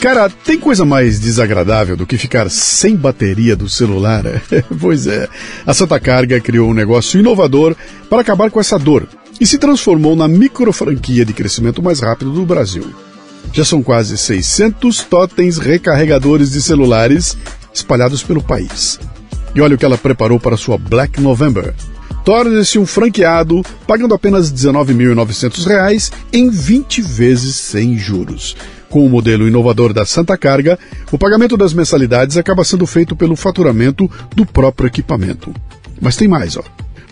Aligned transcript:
Cara, 0.00 0.30
tem 0.30 0.58
coisa 0.58 0.82
mais 0.82 1.20
desagradável 1.20 1.94
do 1.94 2.06
que 2.06 2.16
ficar 2.16 2.50
sem 2.50 2.96
bateria 2.96 3.54
do 3.54 3.68
celular? 3.68 4.24
pois 4.80 5.06
é, 5.06 5.28
a 5.66 5.74
Santa 5.74 6.00
Carga 6.00 6.40
criou 6.40 6.70
um 6.70 6.74
negócio 6.74 7.20
inovador 7.20 7.76
para 8.08 8.22
acabar 8.22 8.50
com 8.50 8.58
essa 8.58 8.78
dor 8.78 9.06
e 9.38 9.46
se 9.46 9.58
transformou 9.58 10.16
na 10.16 10.26
micro 10.26 10.72
franquia 10.72 11.22
de 11.22 11.34
crescimento 11.34 11.82
mais 11.82 12.00
rápido 12.00 12.32
do 12.32 12.46
Brasil. 12.46 12.84
Já 13.52 13.62
são 13.62 13.82
quase 13.82 14.16
600 14.16 15.02
totens 15.02 15.58
recarregadores 15.58 16.50
de 16.50 16.62
celulares 16.62 17.36
espalhados 17.72 18.22
pelo 18.22 18.42
país. 18.42 18.98
E 19.54 19.60
olha 19.60 19.74
o 19.74 19.78
que 19.78 19.84
ela 19.84 19.98
preparou 19.98 20.40
para 20.40 20.56
sua 20.56 20.78
Black 20.78 21.20
November. 21.20 21.74
Torne-se 22.24 22.78
um 22.78 22.86
franqueado 22.86 23.62
pagando 23.86 24.14
apenas 24.14 24.48
R$ 24.48 24.56
19.900 24.56 26.10
em 26.32 26.48
20 26.48 27.02
vezes 27.02 27.56
sem 27.56 27.98
juros. 27.98 28.56
Com 28.90 29.06
o 29.06 29.08
modelo 29.08 29.46
inovador 29.46 29.92
da 29.94 30.04
Santa 30.04 30.36
Carga, 30.36 30.78
o 31.12 31.16
pagamento 31.16 31.56
das 31.56 31.72
mensalidades 31.72 32.36
acaba 32.36 32.64
sendo 32.64 32.86
feito 32.86 33.14
pelo 33.14 33.36
faturamento 33.36 34.10
do 34.34 34.44
próprio 34.44 34.88
equipamento. 34.88 35.54
Mas 36.00 36.16
tem 36.16 36.26
mais, 36.26 36.56
ó. 36.56 36.64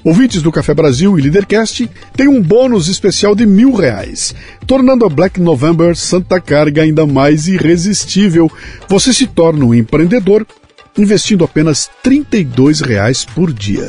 Ouvintes 0.04 0.42
do 0.42 0.50
Café 0.50 0.74
Brasil 0.74 1.18
e 1.18 1.22
Leadercast 1.22 1.88
têm 2.16 2.28
um 2.28 2.42
bônus 2.42 2.88
especial 2.88 3.34
de 3.34 3.46
mil 3.46 3.72
reais, 3.74 4.34
tornando 4.66 5.04
a 5.06 5.08
Black 5.08 5.40
November 5.40 5.96
Santa 5.96 6.40
Carga 6.40 6.82
ainda 6.82 7.06
mais 7.06 7.46
irresistível. 7.46 8.50
Você 8.88 9.12
se 9.12 9.26
torna 9.26 9.64
um 9.64 9.74
empreendedor 9.74 10.46
investindo 10.96 11.44
apenas 11.44 11.88
32 12.02 12.80
reais 12.80 13.24
por 13.24 13.52
dia. 13.52 13.88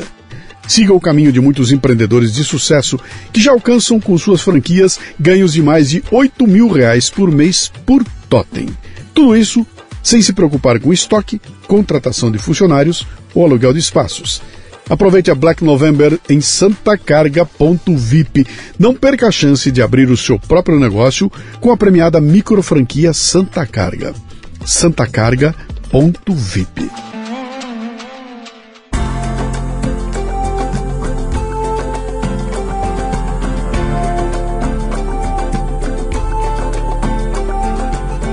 Siga 0.70 0.94
o 0.94 1.00
caminho 1.00 1.32
de 1.32 1.40
muitos 1.40 1.72
empreendedores 1.72 2.32
de 2.32 2.44
sucesso 2.44 2.96
que 3.32 3.40
já 3.40 3.50
alcançam 3.50 3.98
com 3.98 4.16
suas 4.16 4.40
franquias 4.40 5.00
ganhos 5.18 5.52
de 5.52 5.60
mais 5.60 5.90
de 5.90 6.00
8 6.12 6.46
mil 6.46 6.68
reais 6.68 7.10
por 7.10 7.28
mês 7.28 7.72
por 7.84 8.04
totem. 8.28 8.68
Tudo 9.12 9.36
isso 9.36 9.66
sem 10.00 10.22
se 10.22 10.32
preocupar 10.32 10.78
com 10.78 10.92
estoque, 10.92 11.40
contratação 11.66 12.30
de 12.30 12.38
funcionários 12.38 13.04
ou 13.34 13.44
aluguel 13.44 13.72
de 13.72 13.80
espaços. 13.80 14.40
Aproveite 14.88 15.28
a 15.28 15.34
Black 15.34 15.64
November 15.64 16.16
em 16.28 16.40
santacarga.vip. 16.40 18.46
Não 18.78 18.94
perca 18.94 19.26
a 19.26 19.32
chance 19.32 19.72
de 19.72 19.82
abrir 19.82 20.08
o 20.08 20.16
seu 20.16 20.38
próprio 20.38 20.78
negócio 20.78 21.28
com 21.60 21.72
a 21.72 21.76
premiada 21.76 22.20
micro 22.20 22.62
franquia 22.62 23.12
Santa 23.12 23.66
Carga. 23.66 24.14
santacarga.vip. 24.64 27.19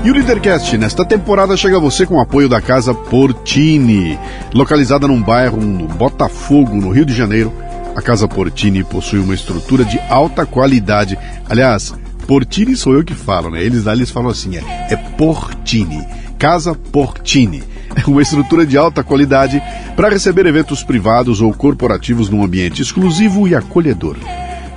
E 0.04 0.10
o 0.10 0.14
Leadercast 0.14 0.78
nesta 0.78 1.04
temporada 1.04 1.56
chega 1.56 1.76
a 1.76 1.80
você 1.80 2.06
com 2.06 2.14
o 2.14 2.20
apoio 2.20 2.48
da 2.48 2.60
Casa 2.60 2.94
Portini. 2.94 4.18
Localizada 4.54 5.08
num 5.08 5.20
bairro 5.20 5.60
no 5.60 5.88
Botafogo, 5.88 6.76
no 6.76 6.90
Rio 6.90 7.04
de 7.04 7.12
Janeiro, 7.12 7.52
a 7.96 8.00
Casa 8.00 8.28
Portini 8.28 8.84
possui 8.84 9.18
uma 9.18 9.34
estrutura 9.34 9.84
de 9.84 9.98
alta 10.08 10.46
qualidade. 10.46 11.18
Aliás, 11.48 11.92
Portini 12.26 12.76
sou 12.76 12.94
eu 12.94 13.04
que 13.04 13.14
falo, 13.14 13.50
né? 13.50 13.62
Eles 13.62 13.84
lá 13.84 13.92
eles 13.92 14.10
falam 14.10 14.30
assim, 14.30 14.56
é, 14.56 14.62
é 14.90 14.96
Portini. 14.96 16.06
Casa 16.38 16.74
Portini. 16.74 17.62
É 17.96 18.08
uma 18.08 18.22
estrutura 18.22 18.64
de 18.64 18.76
alta 18.78 19.02
qualidade 19.02 19.60
para 19.96 20.08
receber 20.08 20.46
eventos 20.46 20.84
privados 20.84 21.40
ou 21.40 21.52
corporativos 21.52 22.28
num 22.28 22.44
ambiente 22.44 22.80
exclusivo 22.80 23.48
e 23.48 23.54
acolhedor. 23.54 24.16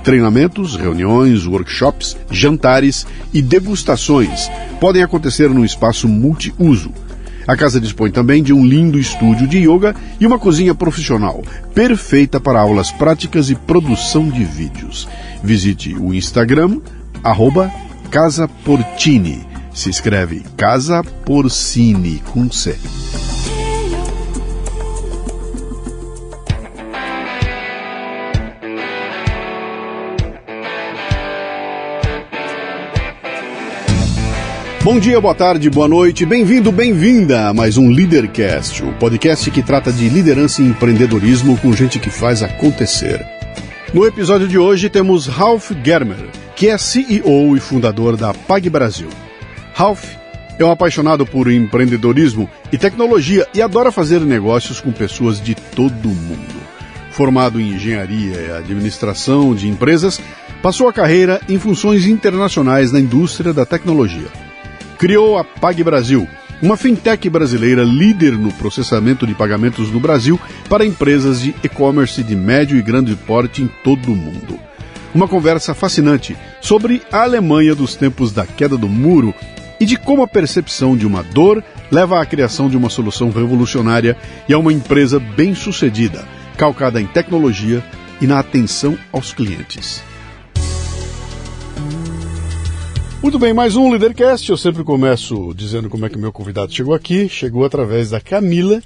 Treinamentos, 0.02 0.74
reuniões, 0.74 1.46
workshops, 1.46 2.16
jantares 2.30 3.06
e 3.32 3.40
degustações 3.40 4.50
podem 4.80 5.02
acontecer 5.02 5.48
num 5.48 5.64
espaço 5.64 6.08
multiuso. 6.08 6.92
A 7.46 7.56
casa 7.56 7.80
dispõe 7.80 8.10
também 8.10 8.42
de 8.42 8.52
um 8.52 8.64
lindo 8.64 8.98
estúdio 8.98 9.46
de 9.46 9.58
yoga 9.58 9.94
e 10.20 10.26
uma 10.26 10.38
cozinha 10.38 10.74
profissional, 10.74 11.42
perfeita 11.74 12.40
para 12.40 12.60
aulas 12.60 12.90
práticas 12.92 13.50
e 13.50 13.54
produção 13.54 14.28
de 14.28 14.44
vídeos. 14.44 15.08
Visite 15.42 15.94
o 15.94 16.14
Instagram, 16.14 16.80
arroba 17.22 17.70
Casa 18.10 18.46
Portini. 18.46 19.44
Se 19.72 19.90
escreve 19.90 20.42
Casa 20.56 21.02
Porcini 21.24 22.22
com 22.32 22.50
C. 22.50 22.76
Bom 34.84 34.98
dia, 34.98 35.20
boa 35.20 35.32
tarde, 35.32 35.70
boa 35.70 35.86
noite, 35.86 36.26
bem-vindo, 36.26 36.72
bem-vinda 36.72 37.46
a 37.46 37.54
mais 37.54 37.78
um 37.78 37.88
Leadercast, 37.88 38.82
o 38.82 38.92
podcast 38.94 39.48
que 39.48 39.62
trata 39.62 39.92
de 39.92 40.08
liderança 40.08 40.60
e 40.60 40.66
empreendedorismo 40.66 41.56
com 41.58 41.72
gente 41.72 42.00
que 42.00 42.10
faz 42.10 42.42
acontecer. 42.42 43.24
No 43.94 44.04
episódio 44.04 44.48
de 44.48 44.58
hoje 44.58 44.90
temos 44.90 45.28
Ralph 45.28 45.70
Germer, 45.84 46.28
que 46.56 46.66
é 46.66 46.76
CEO 46.76 47.56
e 47.56 47.60
fundador 47.60 48.16
da 48.16 48.34
Pag 48.34 48.68
Brasil. 48.68 49.08
Ralph 49.72 50.04
é 50.58 50.64
um 50.64 50.72
apaixonado 50.72 51.24
por 51.24 51.48
empreendedorismo 51.48 52.50
e 52.72 52.76
tecnologia 52.76 53.46
e 53.54 53.62
adora 53.62 53.92
fazer 53.92 54.20
negócios 54.22 54.80
com 54.80 54.90
pessoas 54.90 55.40
de 55.40 55.54
todo 55.54 56.06
o 56.06 56.14
mundo. 56.14 56.60
Formado 57.12 57.60
em 57.60 57.74
engenharia 57.74 58.34
e 58.34 58.50
administração 58.50 59.54
de 59.54 59.68
empresas, 59.68 60.20
passou 60.60 60.88
a 60.88 60.92
carreira 60.92 61.40
em 61.48 61.56
funções 61.56 62.04
internacionais 62.04 62.90
na 62.90 62.98
indústria 62.98 63.52
da 63.52 63.64
tecnologia 63.64 64.26
criou 65.02 65.36
a 65.36 65.42
Pag 65.42 65.82
Brasil, 65.82 66.28
uma 66.62 66.76
fintech 66.76 67.28
brasileira 67.28 67.82
líder 67.82 68.38
no 68.38 68.52
processamento 68.52 69.26
de 69.26 69.34
pagamentos 69.34 69.90
no 69.90 69.98
Brasil 69.98 70.40
para 70.68 70.86
empresas 70.86 71.40
de 71.40 71.52
e-commerce 71.64 72.22
de 72.22 72.36
médio 72.36 72.78
e 72.78 72.82
grande 72.82 73.16
porte 73.16 73.62
em 73.62 73.66
todo 73.82 74.12
o 74.12 74.14
mundo. 74.14 74.60
Uma 75.12 75.26
conversa 75.26 75.74
fascinante 75.74 76.36
sobre 76.60 77.02
a 77.10 77.24
Alemanha 77.24 77.74
dos 77.74 77.96
tempos 77.96 78.30
da 78.30 78.46
queda 78.46 78.76
do 78.76 78.88
muro 78.88 79.34
e 79.80 79.84
de 79.84 79.96
como 79.96 80.22
a 80.22 80.28
percepção 80.28 80.96
de 80.96 81.04
uma 81.04 81.24
dor 81.24 81.64
leva 81.90 82.22
à 82.22 82.24
criação 82.24 82.68
de 82.68 82.76
uma 82.76 82.88
solução 82.88 83.28
revolucionária 83.32 84.16
e 84.48 84.54
a 84.54 84.58
uma 84.58 84.72
empresa 84.72 85.18
bem-sucedida, 85.18 86.24
calcada 86.56 87.00
em 87.00 87.06
tecnologia 87.06 87.82
e 88.20 88.26
na 88.28 88.38
atenção 88.38 88.96
aos 89.12 89.34
clientes. 89.34 90.11
Muito 93.22 93.38
bem, 93.38 93.54
mais 93.54 93.76
um 93.76 93.88
Leadercast. 93.88 94.50
Eu 94.50 94.56
sempre 94.56 94.82
começo 94.82 95.54
dizendo 95.54 95.88
como 95.88 96.04
é 96.04 96.08
que 96.08 96.16
o 96.16 96.18
meu 96.18 96.32
convidado 96.32 96.74
chegou 96.74 96.92
aqui. 96.92 97.28
Chegou 97.28 97.64
através 97.64 98.10
da 98.10 98.20
Camila, 98.20 98.82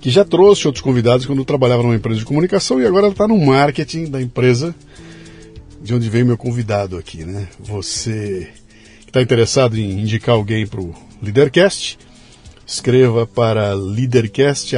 que 0.00 0.08
já 0.08 0.24
trouxe 0.24 0.68
outros 0.68 0.84
convidados 0.84 1.26
quando 1.26 1.44
trabalhava 1.44 1.82
numa 1.82 1.96
empresa 1.96 2.20
de 2.20 2.24
comunicação 2.24 2.80
e 2.80 2.86
agora 2.86 3.08
está 3.08 3.26
no 3.26 3.36
marketing 3.36 4.04
da 4.04 4.22
empresa 4.22 4.72
de 5.82 5.92
onde 5.92 6.08
veio 6.08 6.24
meu 6.24 6.38
convidado 6.38 6.96
aqui, 6.96 7.24
né? 7.24 7.48
Você 7.58 8.50
que 9.00 9.08
está 9.08 9.20
interessado 9.20 9.76
em 9.76 10.00
indicar 10.00 10.36
alguém 10.36 10.64
para 10.64 10.80
o 10.80 10.94
Leadercast, 11.20 11.98
escreva 12.64 13.26
para 13.26 13.74
leadercast 13.74 14.76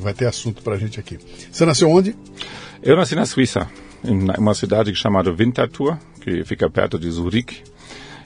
vai 0.00 0.14
ter 0.14 0.26
assunto 0.26 0.62
para 0.62 0.74
a 0.74 0.78
gente 0.78 0.98
aqui. 0.98 1.18
Você 1.50 1.64
nasceu 1.64 1.90
onde? 1.90 2.16
Eu 2.82 2.96
nasci 2.96 3.14
na 3.14 3.26
Suíça, 3.26 3.68
em 4.04 4.30
uma 4.38 4.54
cidade 4.54 4.94
chamada 4.94 5.32
Winterthur, 5.32 5.98
que 6.20 6.44
fica 6.44 6.68
perto 6.70 6.98
de 6.98 7.10
Zurique. 7.10 7.62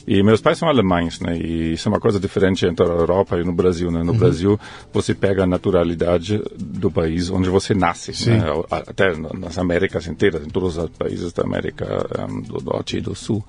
E 0.06 0.22
meus 0.22 0.40
pais 0.40 0.58
são 0.58 0.68
alemães, 0.68 1.20
né? 1.20 1.36
E 1.36 1.74
isso 1.74 1.88
é 1.88 1.92
uma 1.92 2.00
coisa 2.00 2.18
diferente 2.18 2.66
entre 2.66 2.84
a 2.84 2.88
Europa 2.88 3.38
e 3.38 3.44
no 3.44 3.52
Brasil, 3.52 3.90
né? 3.90 4.02
No 4.02 4.12
uhum. 4.12 4.18
Brasil, 4.18 4.60
você 4.92 5.14
pega 5.14 5.44
a 5.44 5.46
naturalidade 5.46 6.42
do 6.58 6.90
país 6.90 7.30
onde 7.30 7.48
você 7.48 7.74
nasce, 7.74 8.28
né? 8.28 8.40
até 8.70 9.16
nas 9.16 9.58
Américas 9.58 10.06
inteiras, 10.06 10.44
em 10.44 10.48
todos 10.50 10.76
os 10.76 10.90
países 10.90 11.32
da 11.32 11.42
América 11.42 12.06
um, 12.28 12.40
do 12.40 12.64
Norte 12.64 12.96
e 12.96 13.00
do 13.00 13.14
Sul. 13.14 13.44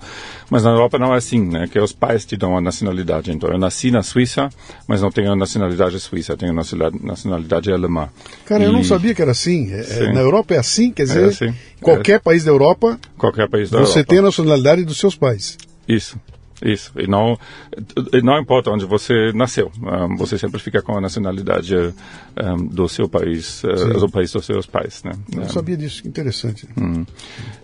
Mas 0.50 0.62
na 0.62 0.70
Europa 0.70 0.98
não 0.98 1.14
é 1.14 1.16
assim, 1.16 1.40
né? 1.40 1.66
Que 1.70 1.78
os 1.78 1.92
pais 1.92 2.24
te 2.24 2.36
dão 2.36 2.56
a 2.56 2.60
nacionalidade. 2.60 3.32
Então, 3.32 3.50
eu 3.50 3.58
nasci 3.58 3.90
na 3.90 4.02
Suíça, 4.02 4.48
mas 4.86 5.00
não 5.00 5.10
tenho 5.10 5.32
a 5.32 5.36
nacionalidade 5.36 5.98
suíça, 6.00 6.36
tenho 6.36 6.52
a 6.52 6.90
nacionalidade 7.02 7.72
alemã. 7.72 8.08
Cara, 8.44 8.62
e... 8.62 8.66
eu 8.66 8.72
não 8.72 8.84
sabia 8.84 9.14
que 9.14 9.22
era 9.22 9.30
assim. 9.30 9.72
É, 9.72 10.04
é 10.04 10.12
na 10.12 10.20
Europa 10.20 10.54
é 10.54 10.58
assim, 10.58 10.90
quer 10.90 11.04
dizer, 11.04 11.24
é 11.24 11.28
assim. 11.28 11.54
qualquer 11.80 12.16
é. 12.16 12.18
país 12.18 12.44
da 12.44 12.50
Europa, 12.50 12.98
qualquer 13.16 13.48
país 13.48 13.70
da 13.70 13.78
você 13.78 13.98
Europa. 13.98 14.08
tem 14.08 14.18
a 14.18 14.22
nacionalidade 14.22 14.84
dos 14.84 14.98
seus 14.98 15.16
pais. 15.16 15.56
Isso. 15.88 16.18
Isso. 16.62 16.92
E 16.96 17.06
não, 17.06 17.38
e 18.12 18.22
não 18.22 18.38
importa 18.38 18.70
onde 18.70 18.84
você 18.84 19.32
nasceu, 19.32 19.70
um, 19.82 20.16
você 20.16 20.38
sempre 20.38 20.60
fica 20.60 20.80
com 20.80 20.96
a 20.96 21.00
nacionalidade 21.00 21.74
um, 21.76 22.66
do 22.66 22.88
seu 22.88 23.08
país, 23.08 23.62
uh, 23.64 23.98
do 23.98 24.08
país 24.08 24.30
dos 24.32 24.46
seus 24.46 24.66
pais, 24.66 25.02
né? 25.02 25.12
Não 25.34 25.48
sabia 25.48 25.76
disso, 25.76 26.06
interessante. 26.06 26.68
Um, 26.76 27.04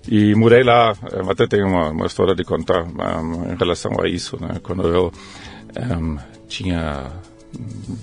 e 0.08 0.34
morei 0.34 0.64
lá, 0.64 0.94
até 1.30 1.46
tenho 1.46 1.68
uma, 1.68 1.90
uma 1.90 2.06
história 2.06 2.34
de 2.34 2.44
contar 2.44 2.86
em 3.52 3.56
relação 3.56 3.92
a 4.00 4.08
isso, 4.08 4.36
né? 4.40 4.58
Quando 4.62 4.88
eu 4.88 5.12
tinha 6.48 7.12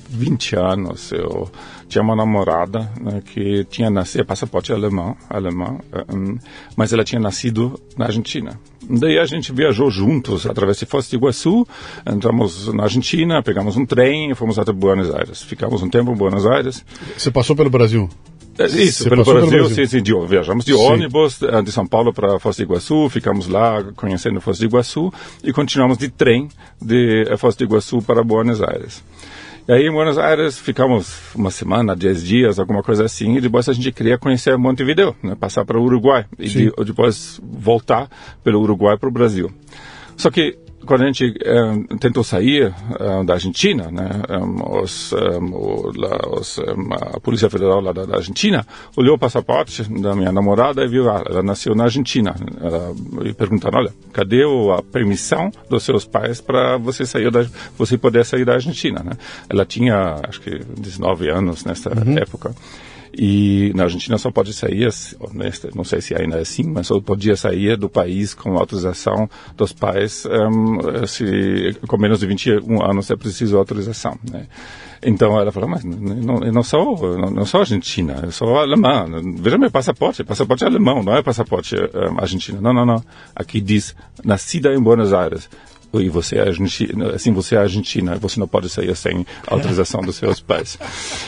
20 0.09 0.55
anos, 0.55 1.11
eu 1.11 1.49
tinha 1.87 2.01
uma 2.01 2.15
namorada 2.15 2.91
né, 2.99 3.21
que 3.21 3.63
tinha 3.65 3.89
nascido, 3.89 4.25
passaporte 4.25 4.71
alemão, 4.71 5.15
alemão 5.29 5.79
um, 6.13 6.37
mas 6.75 6.93
ela 6.93 7.03
tinha 7.03 7.19
nascido 7.19 7.79
na 7.97 8.05
Argentina. 8.05 8.59
Daí 8.89 9.17
a 9.17 9.25
gente 9.25 9.51
viajou 9.51 9.89
juntos 9.89 10.45
através 10.45 10.77
de 10.77 10.85
Foz 10.85 11.09
do 11.09 11.15
Iguaçu, 11.15 11.67
entramos 12.05 12.73
na 12.73 12.83
Argentina, 12.83 13.41
pegamos 13.41 13.75
um 13.75 13.85
trem 13.85 14.31
e 14.31 14.35
fomos 14.35 14.59
até 14.59 14.71
Buenos 14.71 15.13
Aires. 15.13 15.41
Ficamos 15.41 15.81
um 15.81 15.89
tempo 15.89 16.11
em 16.11 16.15
Buenos 16.15 16.45
Aires. 16.45 16.85
Você 17.17 17.31
passou 17.31 17.55
pelo 17.55 17.69
Brasil? 17.69 18.09
É, 18.57 18.65
isso, 18.67 19.03
pelo 19.03 19.23
Brasil, 19.23 19.49
pelo 19.49 19.67
Brasil, 19.67 19.75
sim, 19.75 19.85
sim, 19.85 20.01
de, 20.01 20.13
viajamos 20.27 20.63
de 20.63 20.73
sim. 20.73 20.79
ônibus 20.79 21.41
eh, 21.41 21.61
de 21.61 21.71
São 21.73 21.85
Paulo 21.85 22.13
para 22.13 22.39
Foz 22.39 22.55
do 22.55 22.63
Iguaçu, 22.63 23.09
ficamos 23.09 23.47
lá 23.47 23.83
conhecendo 23.97 24.39
Foz 24.39 24.59
do 24.59 24.65
Iguaçu 24.65 25.11
e 25.43 25.51
continuamos 25.51 25.97
de 25.97 26.07
trem 26.07 26.47
de 26.81 27.25
eh, 27.27 27.35
Foz 27.35 27.55
do 27.57 27.65
Iguaçu 27.65 28.01
para 28.01 28.23
Buenos 28.23 28.61
Aires. 28.61 29.03
E 29.67 29.73
aí 29.73 29.87
em 29.87 29.91
Buenos 29.91 30.19
Aires 30.19 30.59
ficamos 30.59 31.33
uma 31.33 31.49
semana, 31.49 31.95
dez 31.95 32.23
dias, 32.23 32.59
alguma 32.59 32.83
coisa 32.83 33.05
assim, 33.05 33.37
e 33.37 33.41
depois 33.41 33.67
a 33.67 33.73
gente 33.73 33.91
queria 33.91 34.15
conhecer 34.15 34.55
Montevideo, 34.57 35.15
né, 35.23 35.33
passar 35.33 35.65
para 35.65 35.79
o 35.79 35.83
Uruguai 35.83 36.25
e 36.37 36.47
de, 36.47 36.71
depois 36.85 37.41
voltar 37.43 38.07
pelo 38.43 38.61
Uruguai 38.61 38.95
para 38.95 39.09
o 39.09 39.11
Brasil. 39.11 39.51
Só 40.15 40.29
que 40.29 40.55
quando 40.85 41.03
a 41.03 41.05
gente 41.07 41.33
um, 41.45 41.97
tentou 41.97 42.23
sair 42.23 42.73
um, 42.99 43.25
da 43.25 43.33
Argentina, 43.33 43.89
né, 43.91 44.09
um, 44.29 44.81
os, 44.81 45.13
os, 45.13 46.59
a 47.13 47.19
Polícia 47.19 47.49
Federal 47.49 47.81
lá 47.81 47.91
da, 47.91 48.05
da, 48.05 48.15
Argentina 48.15 48.65
olhou 48.95 49.15
o 49.15 49.19
passaporte 49.19 49.83
da 49.83 50.15
minha 50.15 50.31
namorada 50.31 50.83
e 50.83 50.87
viu, 50.87 51.09
ah, 51.09 51.23
ela 51.25 51.43
nasceu 51.43 51.75
na 51.75 51.83
Argentina. 51.85 52.35
Ela, 52.61 52.93
e 53.23 53.33
perguntaram, 53.33 53.79
olha, 53.79 53.93
cadê 54.13 54.43
a 54.43 54.81
permissão 54.81 55.51
dos 55.69 55.83
seus 55.83 56.05
pais 56.05 56.39
para 56.39 56.77
você 56.77 57.05
sair 57.05 57.31
da, 57.31 57.45
você 57.77 57.97
poder 57.97 58.25
sair 58.25 58.45
da 58.45 58.53
Argentina, 58.53 59.01
né? 59.03 59.11
Ela 59.49 59.65
tinha, 59.65 60.19
acho 60.27 60.41
que 60.41 60.59
19 60.77 61.29
anos 61.29 61.65
nessa 61.65 61.89
uhum. 61.89 62.17
época. 62.17 62.53
E 63.17 63.71
na 63.73 63.83
Argentina 63.83 64.17
só 64.17 64.29
pode 64.29 64.53
sair, 64.53 64.89
não 65.73 65.85
sei 65.85 66.01
se 66.01 66.13
ainda 66.13 66.37
é 66.37 66.41
assim, 66.41 66.63
mas 66.63 66.87
só 66.87 66.99
podia 66.99 67.37
sair 67.37 67.77
do 67.77 67.89
país 67.89 68.33
com 68.33 68.57
autorização 68.57 69.29
dos 69.55 69.71
pais, 69.71 70.25
um, 70.25 71.07
se 71.07 71.77
com 71.87 71.97
menos 71.97 72.19
de 72.19 72.27
21 72.27 72.83
anos 72.83 73.09
é 73.09 73.15
preciso 73.15 73.57
autorização. 73.57 74.19
Né? 74.29 74.47
Então 75.01 75.39
ela 75.39 75.51
falou, 75.51 75.69
mas 75.69 75.83
não, 75.83 76.43
eu 76.43 76.51
não 76.51 76.63
sou, 76.63 77.17
não, 77.17 77.29
não 77.29 77.45
sou 77.45 77.61
argentina, 77.61 78.19
eu 78.23 78.31
sou 78.31 78.57
alemã. 78.57 79.05
Veja 79.37 79.57
meu 79.57 79.71
passaporte, 79.71 80.23
passaporte 80.23 80.65
alemão, 80.65 81.01
não 81.01 81.15
é 81.15 81.21
passaporte 81.21 81.75
um, 81.75 82.19
argentino. 82.19 82.59
Não, 82.59 82.73
não, 82.73 82.85
não. 82.85 83.03
Aqui 83.35 83.61
diz 83.61 83.95
nascida 84.23 84.73
em 84.73 84.81
Buenos 84.81 85.13
Aires 85.13 85.49
e 86.01 86.09
você 86.09 86.37
é 86.37 86.41
argentina, 86.41 87.11
assim 87.11 87.31
você 87.31 87.55
é 87.55 87.59
argentina, 87.59 88.15
você 88.15 88.39
não 88.39 88.47
pode 88.47 88.69
sair 88.69 88.95
sem 88.95 89.25
autorização 89.47 90.01
dos 90.01 90.15
seus 90.15 90.39
pais. 90.39 90.77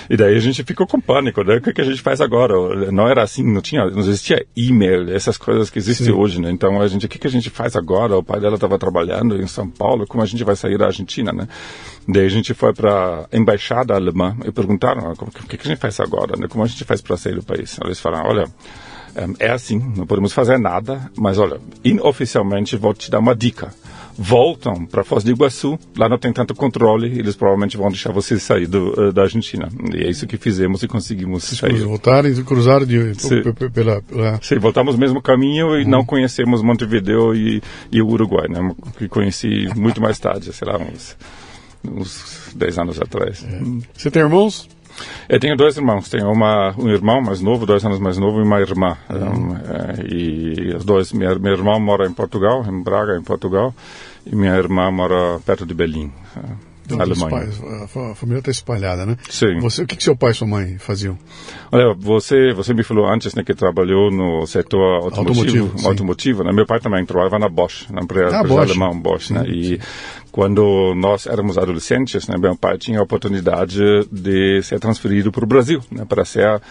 E 0.09 0.17
daí 0.17 0.35
a 0.35 0.39
gente 0.39 0.63
ficou 0.63 0.87
com 0.87 0.99
pânico, 0.99 1.43
né? 1.43 1.55
O 1.55 1.61
que, 1.61 1.73
que 1.73 1.81
a 1.81 1.85
gente 1.85 2.01
faz 2.01 2.21
agora? 2.21 2.53
Não 2.91 3.07
era 3.07 3.23
assim, 3.23 3.43
não 3.43 3.61
tinha, 3.61 3.85
não 3.85 3.99
existia 3.99 4.45
e-mail, 4.55 5.13
essas 5.13 5.37
coisas 5.37 5.69
que 5.69 5.79
existem 5.79 6.07
Sim. 6.07 6.13
hoje, 6.13 6.41
né? 6.41 6.51
Então 6.51 6.81
a 6.81 6.87
gente, 6.87 7.05
o 7.05 7.09
que, 7.09 7.19
que 7.19 7.27
a 7.27 7.31
gente 7.31 7.49
faz 7.49 7.75
agora? 7.75 8.17
O 8.17 8.23
pai 8.23 8.39
dela 8.39 8.55
estava 8.55 8.77
trabalhando 8.77 9.41
em 9.41 9.47
São 9.47 9.69
Paulo, 9.69 10.05
como 10.07 10.23
a 10.23 10.25
gente 10.25 10.43
vai 10.43 10.55
sair 10.55 10.77
da 10.77 10.85
Argentina, 10.85 11.31
né? 11.31 11.47
Daí 12.07 12.25
a 12.25 12.29
gente 12.29 12.53
foi 12.53 12.73
para 12.73 13.27
a 13.31 13.37
embaixada 13.37 13.93
alemã 13.93 14.35
e 14.45 14.51
perguntaram, 14.51 15.11
o 15.11 15.31
que, 15.47 15.57
que 15.57 15.67
a 15.67 15.69
gente 15.71 15.79
faz 15.79 15.99
agora, 15.99 16.35
né? 16.37 16.47
Como 16.47 16.63
a 16.63 16.67
gente 16.67 16.83
faz 16.83 17.01
para 17.01 17.17
sair 17.17 17.35
do 17.35 17.43
país? 17.43 17.77
Eles 17.83 17.99
falaram, 17.99 18.29
olha, 18.29 18.45
é 19.39 19.49
assim, 19.49 19.79
não 19.95 20.05
podemos 20.05 20.31
fazer 20.31 20.59
nada, 20.59 21.11
mas 21.17 21.39
olha, 21.39 21.59
inoficialmente 21.83 22.77
vou 22.77 22.93
te 22.93 23.09
dar 23.09 23.19
uma 23.19 23.35
dica 23.35 23.73
voltam 24.17 24.85
para 24.85 25.03
Foz 25.03 25.23
do 25.23 25.31
Iguaçu, 25.31 25.77
lá 25.95 26.09
não 26.09 26.17
tem 26.17 26.33
tanto 26.33 26.55
controle, 26.55 27.19
eles 27.19 27.35
provavelmente 27.35 27.77
vão 27.77 27.89
deixar 27.89 28.11
você 28.11 28.39
sair 28.39 28.65
do, 28.65 28.99
uh, 28.99 29.13
da 29.13 29.23
Argentina. 29.23 29.69
E 29.93 30.03
é 30.03 30.09
isso 30.09 30.25
que 30.25 30.37
fizemos 30.37 30.81
e 30.83 30.87
conseguimos 30.87 31.43
sair. 31.43 31.83
Voltaram 31.83 32.29
e 32.29 32.43
cruzaram 32.43 32.85
de, 32.85 33.13
pela, 33.73 34.01
pela... 34.01 34.39
Sim, 34.41 34.57
voltamos 34.57 34.95
o 34.95 34.97
mesmo 34.97 35.21
caminho 35.21 35.77
e 35.77 35.83
uhum. 35.83 35.89
não 35.89 36.05
conhecemos 36.05 36.63
Montevideo 36.63 37.35
e, 37.35 37.61
e 37.91 38.01
o 38.01 38.07
Uruguai, 38.07 38.47
né? 38.49 38.75
Que 38.97 39.07
conheci 39.07 39.69
muito 39.75 40.01
mais 40.01 40.17
tarde, 40.17 40.51
sei 40.51 40.67
lá, 40.67 40.77
uns, 40.77 41.15
uns 41.85 42.53
10 42.55 42.79
anos 42.79 42.99
atrás. 42.99 43.45
É. 43.47 43.61
Você 43.93 44.09
tem 44.09 44.23
irmãos? 44.23 44.67
Eu 45.29 45.39
tenho 45.39 45.55
dois 45.55 45.77
irmãos. 45.77 46.09
Tenho 46.09 46.31
uma, 46.31 46.73
um 46.77 46.89
irmão 46.89 47.21
mais 47.21 47.41
novo, 47.41 47.65
dois 47.65 47.83
anos 47.85 47.99
mais 47.99 48.17
novo, 48.17 48.39
e 48.39 48.43
uma 48.43 48.59
irmã. 48.59 48.97
Uhum. 49.09 49.51
Um, 49.51 49.55
é, 49.55 50.13
e 50.13 50.75
os 50.75 50.85
dois, 50.85 51.11
minha, 51.11 51.35
meu 51.35 51.53
irmão 51.53 51.79
mora 51.79 52.07
em 52.07 52.13
Portugal, 52.13 52.65
em 52.67 52.81
Braga, 52.81 53.17
em 53.17 53.23
Portugal. 53.23 53.73
E 54.29 54.35
minha 54.35 54.55
irmã 54.57 54.91
mora 54.91 55.39
perto 55.45 55.65
de 55.65 55.73
Berlim, 55.73 56.11
Alemanha. 56.95 57.29
Pais, 57.29 57.61
a 58.11 58.15
família 58.15 58.39
está 58.39 58.51
espalhada, 58.51 59.05
né? 59.05 59.17
Sim. 59.29 59.59
Você, 59.59 59.83
o 59.83 59.87
que, 59.87 59.95
que 59.95 60.03
seu 60.03 60.15
pai 60.15 60.31
e 60.31 60.33
sua 60.33 60.47
mãe 60.47 60.77
faziam? 60.77 61.17
Olha, 61.71 61.93
você, 61.97 62.53
você 62.53 62.73
me 62.73 62.83
falou 62.83 63.07
antes 63.07 63.33
né, 63.35 63.43
que 63.43 63.53
trabalhou 63.53 64.11
no 64.11 64.45
setor 64.45 65.03
automotivo, 65.03 65.65
automotivo, 65.65 65.87
automotivo 65.87 66.43
né? 66.43 66.51
Meu 66.53 66.65
pai 66.65 66.79
também 66.79 67.05
trabalhava 67.05 67.39
na 67.39 67.49
Bosch, 67.49 67.89
na 67.89 68.01
empresa, 68.01 68.39
ah, 68.39 68.43
Bosch. 68.43 68.69
alemã 68.69 68.97
Bosch, 68.97 69.31
né? 69.31 69.43
E 69.47 69.79
quando 70.37 70.93
nós 70.95 71.25
éramos 71.25 71.57
adolescentes, 71.57 72.27
né, 72.27 72.37
meu 72.37 72.55
pai 72.55 72.77
tinha 72.77 72.99
a 72.99 73.01
oportunidade 73.01 73.79
de 74.11 74.61
ser 74.61 74.79
transferido 74.79 75.31
para 75.31 75.43
o 75.43 75.47
Brasil, 75.47 75.81
né, 75.89 76.05
para 76.07 76.23
ser 76.23 76.61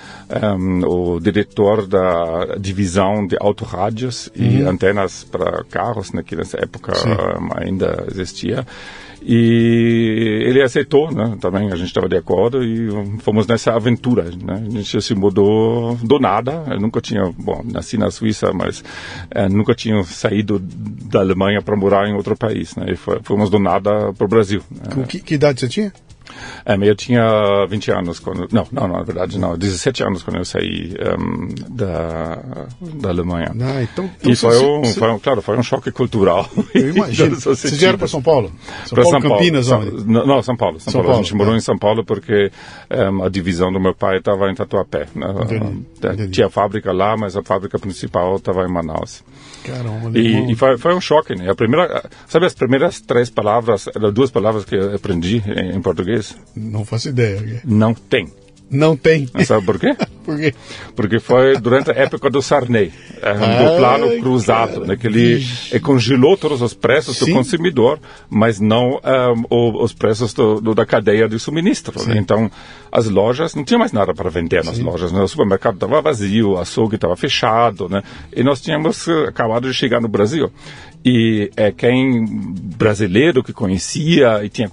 um, 0.57 0.87
o 0.87 1.21
diretor 1.21 1.85
da 1.85 2.57
divisão 2.61 3.27
de 3.27 3.37
autorrádios 3.41 4.31
uhum. 4.39 4.45
e 4.45 4.63
antenas 4.63 5.25
para 5.25 5.65
carros, 5.65 6.13
né, 6.13 6.23
que 6.25 6.37
nessa 6.37 6.59
época 6.59 6.93
um, 7.09 7.59
ainda 7.61 8.07
existia. 8.09 8.65
E 9.23 10.43
ele 10.47 10.63
aceitou, 10.63 11.11
né? 11.11 11.37
Também 11.41 11.73
a 11.73 11.77
gente 11.77 11.89
estava 11.89 12.09
de 12.09 12.17
acordo 12.17 12.63
e 12.63 12.89
fomos 13.21 13.47
nessa 13.47 13.73
aventura, 13.73 14.25
né? 14.25 14.65
A 14.67 14.71
gente 14.71 15.03
se 15.03 15.15
mudou 15.15 15.97
do 15.97 16.19
nada. 16.19 16.65
Eu 16.71 16.81
nunca 16.81 17.01
tinha, 17.01 17.25
bom, 17.37 17.63
nasci 17.65 17.97
na 17.97 18.11
Suíça, 18.11 18.53
mas 18.53 18.85
é, 19.31 19.49
nunca 19.49 19.75
tinha 19.75 20.03
saído 20.05 20.59
da 20.61 21.21
Alemanha 21.21 21.63
para 21.63 21.77
morar 21.77 22.09
em 22.09 22.15
outro 22.15 22.37
país, 22.37 22.77
né? 22.77 22.87
E 22.93 22.97
fomos 23.23 23.51
do 23.51 23.59
nada 23.59 24.13
para 24.13 24.25
o 24.25 24.29
Brasil. 24.29 24.63
Né? 24.71 24.95
Com 24.95 25.05
que, 25.05 25.21
que 25.21 25.35
idade 25.35 25.61
você 25.61 25.69
tinha? 25.69 25.93
Um, 26.67 26.83
é, 26.85 26.89
eu 26.89 26.95
tinha 26.95 27.67
20 27.69 27.91
anos 27.93 28.19
quando. 28.19 28.49
Não, 28.53 28.67
não, 28.71 28.89
na 28.89 29.03
verdade 29.03 29.39
não. 29.39 29.57
17 29.57 30.03
anos 30.03 30.23
quando 30.23 30.39
eu 30.39 30.45
saí 30.45 30.95
um, 31.19 31.49
da, 31.69 32.39
da 32.81 33.09
Alemanha. 33.09 33.53
Ah, 33.61 33.83
então, 33.83 34.11
então 34.21 34.33
e 34.33 34.37
foi, 34.37 34.59
um, 34.59 34.85
foi 34.85 35.11
um, 35.11 35.19
claro, 35.19 35.43
foi 35.43 35.57
um 35.57 35.63
choque 35.63 35.91
cultural. 35.91 36.49
Eu 36.75 36.91
imagino. 36.95 37.37
Você 37.37 37.69
vieram 37.71 37.99
para 37.99 38.09
São 38.09 38.23
Paulo? 38.23 38.51
São 38.85 38.97
Paulo, 38.97 39.11
São 39.11 39.21
Campinas, 39.21 39.69
Paulo. 39.69 40.01
São, 40.01 40.07
não, 40.07 40.43
São 40.43 40.57
Paulo. 40.57 40.81
São, 40.81 40.93
São 40.93 41.01
Paulo. 41.01 41.09
Paulo. 41.09 41.21
A 41.21 41.23
gente 41.23 41.35
morou 41.35 41.57
em 41.57 41.61
São 41.61 41.79
Paulo 41.79 42.05
porque 42.05 42.51
a 42.91 43.29
divisão 43.29 43.73
do 43.73 43.81
meu 43.81 43.95
pai 43.95 44.19
estava 44.19 44.51
em 44.51 44.55
Tatuapé. 44.55 45.07
Né? 45.15 45.27
Entendi, 45.43 45.87
entendi. 45.97 46.29
Tinha 46.29 46.51
fábrica 46.51 46.93
lá, 46.93 47.17
mas 47.17 47.37
a 47.37 47.43
fábrica 47.43 47.79
principal 47.79 48.37
estava 48.37 48.63
em 48.65 48.73
Manaus. 48.73 49.23
Caramba, 49.67 50.19
e, 50.19 50.53
e 50.53 50.55
foi, 50.55 50.79
foi, 50.79 50.95
um 50.95 51.01
choque, 51.01 51.35
né? 51.35 51.51
A 51.51 51.55
primeira, 51.55 52.09
sabe 52.27 52.47
as 52.47 52.55
primeiras 52.55 53.01
três 53.01 53.29
palavras, 53.31 53.87
duas 54.15 54.31
palavras 54.31 54.65
que 54.65 54.77
eu 54.77 54.95
aprendi 54.95 55.43
em, 55.47 55.77
em 55.77 55.83
português? 55.83 56.37
Não 56.55 56.85
faço 56.85 57.09
ideia. 57.09 57.61
Não 57.65 57.93
tem. 57.93 58.29
Não 58.71 58.97
tem. 58.97 59.29
Sabe 59.45 59.65
por 59.65 59.79
quê? 59.79 59.95
por 60.25 60.37
quê? 60.37 60.55
Porque 60.95 61.21
foi 61.21 61.57
durante 61.59 61.91
a 61.91 61.95
época 61.95 62.29
do 62.29 62.43
Sarney, 62.43 62.93
é, 63.23 63.33
do 63.33 63.77
plano 63.77 64.21
cruzado, 64.21 64.85
né, 64.85 64.97
que 64.97 65.07
ele 65.07 65.45
congelou 65.83 66.37
todos 66.37 66.61
os 66.61 66.75
preços 66.75 67.17
Sim. 67.17 67.27
do 67.27 67.33
consumidor, 67.33 68.01
mas 68.29 68.59
não 68.59 69.01
um, 69.51 69.83
os 69.83 69.93
preços 69.93 70.35
do, 70.35 70.61
do, 70.61 70.75
da 70.75 70.85
cadeia 70.85 71.29
de 71.29 71.39
suministro. 71.39 71.95
Né? 72.07 72.17
Então, 72.19 72.51
as 72.91 73.09
lojas, 73.09 73.55
não 73.55 73.63
tinha 73.63 73.79
mais 73.79 73.93
nada 73.93 74.13
para 74.13 74.29
vender 74.29 74.65
nas 74.65 74.77
Sim. 74.77 74.83
lojas. 74.83 75.13
Né? 75.13 75.21
O 75.21 75.29
supermercado 75.29 75.75
estava 75.75 76.03
vazio, 76.03 76.53
o 76.53 76.59
açougue 76.59 76.97
estava 76.97 77.15
fechado, 77.17 77.89
né? 77.89 78.03
e 78.35 78.43
nós 78.43 78.61
tínhamos 78.61 79.09
acabado 79.29 79.69
de 79.69 79.75
chegar 79.75 80.01
no 80.01 80.09
Brasil. 80.09 80.51
E 81.09 81.53
é, 81.57 81.71
quem 81.71 82.25
brasileiro 82.77 83.41
que 83.41 83.53
conhecia 83.53 84.45
e 84.45 84.49
tinha, 84.49 84.69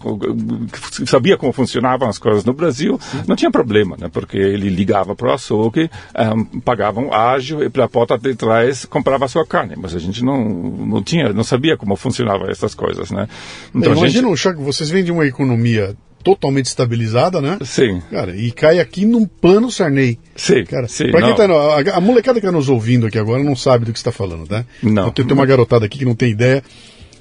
sabia 1.06 1.38
como 1.38 1.54
funcionavam 1.54 2.10
as 2.10 2.18
coisas 2.18 2.44
no 2.44 2.54
Brasil, 2.54 3.00
Sim. 3.00 3.22
não 3.28 3.36
tinha 3.36 3.52
problema, 3.52 3.96
né? 4.00 4.10
Porque 4.12 4.40
ele 4.40 4.68
ligava 4.68 5.16
para 5.16 5.28
o 5.28 5.32
açougue, 5.32 5.92
um, 6.36 6.60
pagava 6.60 7.00
um 7.00 7.13
ágio 7.13 7.63
e 7.63 7.70
pela 7.70 7.88
porta 7.88 8.18
de 8.18 8.34
trás 8.34 8.84
comprava 8.84 9.25
a 9.25 9.28
sua 9.28 9.46
carne. 9.46 9.75
Mas 9.78 9.96
a 9.96 10.00
gente 10.00 10.25
não, 10.25 10.44
não 10.44 11.04
tinha, 11.04 11.32
não 11.32 11.44
sabia 11.44 11.78
como 11.78 11.96
funcionavam 11.96 12.50
essas 12.50 12.74
coisas, 12.74 13.12
né? 13.12 13.28
Então, 13.70 13.94
Imagina, 13.94 14.30
gente... 14.30 14.38
Chaco, 14.38 14.63
vocês 14.63 14.90
vêm 14.90 15.04
de 15.04 15.12
uma 15.12 15.28
economia 15.28 15.96
totalmente 16.24 16.65
estabilizada, 16.65 17.42
né? 17.42 17.58
Sim. 17.63 18.01
Cara, 18.10 18.36
e 18.36 18.51
cai 18.51 18.80
aqui 18.80 19.06
num 19.06 19.25
plano 19.25 19.70
Sarney. 19.70 20.18
Sim. 20.36 20.63
Cara, 20.63 20.88
sim, 20.88 21.12
pra 21.12 21.22
quem 21.22 21.36
tá, 21.36 21.46
a, 21.46 21.98
a, 21.98 22.01
molecada 22.01 22.39
que 22.39 22.46
tá 22.46 22.51
nos 22.51 22.70
ouvindo 22.70 23.06
aqui 23.06 23.20
agora 23.20 23.44
não 23.44 23.56
sabe 23.56 23.86
do 23.86 23.94
que 23.94 24.00
você 24.00 24.08
está 24.08 24.12
falando, 24.12 24.48
tá? 24.48 24.65
Não. 24.82 25.12
Tem, 25.12 25.25
tem 25.25 25.34
uma 25.34 25.46
garotada 25.46 25.86
aqui 25.86 26.00
que 26.00 26.06
não 26.06 26.15
tem 26.15 26.32
ideia. 26.32 26.63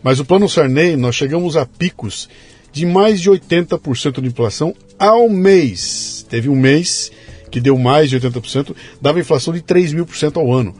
Mas 0.02 0.21
o 0.21 0.25
plano 0.25 0.49
Sarney, 0.49 0.97
nós 0.97 1.14
chegamos 1.14 1.56
a 1.56 1.66
picos 1.66 2.28
de 2.73 2.87
mais 2.87 3.21
de 3.21 3.30
80% 3.30 4.21
de 4.21 4.28
inflação 4.28 4.75
ao 4.99 5.28
mês. 5.28 6.26
Teve 6.28 6.49
um 6.49 6.56
mês 6.56 7.11
que 7.50 7.61
deu 7.61 7.76
mais 7.76 8.09
de 8.09 8.18
80%, 8.18 8.75
dava 9.00 9.21
inflação 9.21 9.52
de 9.52 9.61
3 9.61 9.92
mil 9.92 10.06
por 10.06 10.16
cento 10.16 10.40
ao 10.40 10.50
ano. 10.50 10.75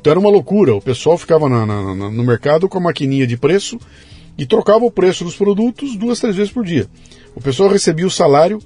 Então 0.00 0.10
era 0.10 0.18
uma 0.18 0.30
loucura. 0.30 0.74
O 0.74 0.80
pessoal 0.80 1.18
ficava 1.18 1.48
na, 1.48 1.66
na, 1.66 1.94
no 1.94 2.24
mercado 2.24 2.68
com 2.68 2.78
a 2.78 2.80
maquininha 2.80 3.26
de 3.26 3.36
preço 3.36 3.78
e 4.36 4.46
trocava 4.46 4.84
o 4.84 4.90
preço 4.90 5.24
dos 5.24 5.36
produtos 5.36 5.96
duas, 5.96 6.20
três 6.20 6.34
vezes 6.34 6.52
por 6.52 6.64
dia. 6.64 6.88
O 7.34 7.40
pessoal 7.40 7.68
recebia 7.68 8.06
o 8.06 8.10
salário, 8.10 8.60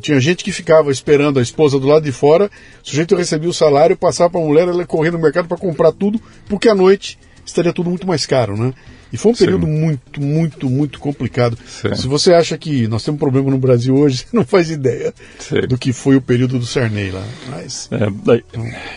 tinha 0.00 0.18
gente 0.20 0.42
que 0.42 0.50
ficava 0.50 0.90
esperando 0.90 1.38
a 1.38 1.42
esposa 1.42 1.78
do 1.78 1.86
lado 1.86 2.02
de 2.02 2.12
fora, 2.12 2.50
o 2.82 2.88
sujeito 2.88 3.14
recebia 3.14 3.48
o 3.48 3.54
salário, 3.54 3.96
passava 3.96 4.30
para 4.30 4.40
a 4.40 4.44
mulher, 4.44 4.66
ela 4.66 4.84
corria 4.84 5.12
no 5.12 5.18
mercado 5.18 5.46
para 5.46 5.56
comprar 5.56 5.92
tudo, 5.92 6.20
porque 6.48 6.68
à 6.68 6.74
noite 6.74 7.18
estaria 7.46 7.72
tudo 7.72 7.88
muito 7.88 8.06
mais 8.06 8.26
caro, 8.26 8.56
né? 8.56 8.72
E 9.12 9.16
foi 9.16 9.32
um 9.32 9.34
período 9.34 9.66
Sim. 9.66 9.72
muito, 9.72 10.20
muito, 10.20 10.70
muito 10.70 10.98
complicado. 10.98 11.58
Sim. 11.66 11.94
Se 11.94 12.06
você 12.06 12.32
acha 12.32 12.56
que 12.56 12.86
nós 12.86 13.02
temos 13.02 13.16
um 13.16 13.18
problema 13.18 13.50
no 13.50 13.58
Brasil 13.58 13.94
hoje, 13.96 14.18
você 14.18 14.26
não 14.36 14.44
faz 14.44 14.70
ideia 14.70 15.12
Sim. 15.38 15.60
do 15.62 15.76
que 15.76 15.92
foi 15.92 16.16
o 16.16 16.20
período 16.20 16.58
do 16.58 16.66
Sarney 16.66 17.10
lá. 17.10 17.24
Mas, 17.48 17.88
é, 17.90 18.08
daí, 18.24 18.44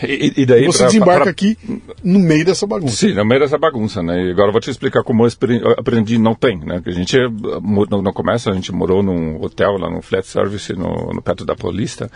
e, 0.02 0.42
e, 0.42 0.46
daí 0.46 0.66
você 0.66 0.78
pra, 0.78 0.86
desembarca 0.86 1.22
pra, 1.22 1.30
aqui 1.30 1.58
no 2.02 2.18
meio 2.18 2.44
dessa 2.44 2.66
bagunça. 2.66 2.96
Sim, 2.96 3.14
no 3.14 3.24
meio 3.24 3.40
dessa 3.40 3.58
bagunça, 3.58 4.02
né? 4.02 4.28
E 4.28 4.30
agora 4.30 4.48
eu 4.48 4.52
vou 4.52 4.60
te 4.60 4.70
explicar 4.70 5.02
como 5.02 5.26
eu 5.26 5.30
aprendi 5.76 6.18
não 6.18 6.34
tem, 6.34 6.58
né? 6.58 6.80
Que 6.82 6.90
a 6.90 6.92
gente, 6.92 7.16
no, 7.18 8.02
no 8.02 8.12
começo, 8.12 8.50
a 8.50 8.54
gente 8.54 8.72
morou 8.72 9.02
num 9.02 9.42
hotel 9.42 9.76
lá 9.78 9.90
no 9.90 10.00
flat 10.00 10.26
service 10.26 10.72
no, 10.72 11.12
no 11.12 11.22
perto 11.22 11.44
da 11.44 11.56
Paulista. 11.56 12.10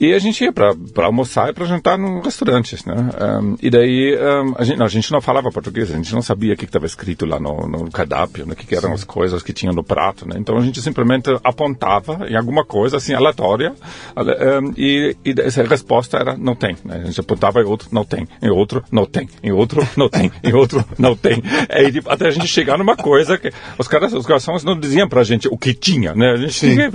E 0.00 0.14
a 0.14 0.18
gente 0.18 0.44
ia 0.44 0.52
para 0.52 0.74
almoçar 1.04 1.50
e 1.50 1.52
para 1.52 1.64
jantar 1.66 1.98
num 1.98 2.20
restaurante, 2.20 2.76
né? 2.86 2.94
Um, 3.42 3.56
e 3.60 3.68
daí 3.68 4.16
um, 4.16 4.54
a, 4.56 4.62
gente, 4.62 4.78
não, 4.78 4.86
a 4.86 4.88
gente 4.88 5.10
não 5.10 5.20
falava 5.20 5.50
português, 5.50 5.90
a 5.90 5.96
gente 5.96 6.14
não 6.14 6.22
sabia 6.22 6.54
o 6.54 6.56
que 6.56 6.64
estava 6.64 6.86
escrito 6.86 7.26
lá 7.26 7.40
no, 7.40 7.66
no 7.66 7.90
cardápio, 7.90 8.46
né? 8.46 8.52
o 8.52 8.56
que, 8.56 8.64
que 8.64 8.76
eram 8.76 8.90
Sim. 8.90 8.94
as 8.94 9.04
coisas 9.04 9.42
que 9.42 9.52
tinham 9.52 9.74
no 9.74 9.82
prato, 9.82 10.28
né? 10.28 10.36
Então 10.38 10.56
a 10.56 10.60
gente 10.60 10.80
simplesmente 10.80 11.30
apontava 11.42 12.28
em 12.28 12.36
alguma 12.36 12.64
coisa 12.64 12.98
assim 12.98 13.12
aleatória 13.12 13.74
um, 14.16 14.72
e, 14.76 15.16
e 15.24 15.34
essa 15.40 15.64
resposta 15.64 16.16
era 16.16 16.36
não 16.36 16.54
tem. 16.54 16.76
Né? 16.84 17.00
A 17.02 17.06
gente 17.06 17.20
apontava 17.20 17.60
em 17.60 17.64
outro 17.64 17.88
não 17.90 18.04
tem, 18.04 18.28
em 18.40 18.50
outro 18.50 18.84
não 18.92 19.04
tem, 19.04 19.28
em 19.42 19.50
outro 19.50 19.86
não 19.96 20.08
tem, 20.08 20.30
em 20.44 20.52
outro 20.52 20.84
não 20.96 21.16
tem. 21.16 21.42
E, 21.70 21.90
tipo, 21.90 22.08
até 22.08 22.28
a 22.28 22.30
gente 22.30 22.46
chegar 22.46 22.78
numa 22.78 22.96
coisa 22.96 23.36
que 23.36 23.52
os 23.76 23.88
caras, 23.88 24.12
os 24.12 24.26
garçons 24.26 24.62
não 24.62 24.78
diziam 24.78 25.08
para 25.08 25.22
a 25.22 25.24
gente 25.24 25.48
o 25.48 25.58
que 25.58 25.74
tinha, 25.74 26.14
né? 26.14 26.32
A 26.32 26.36
gente 26.36 26.52
tinha, 26.52 26.90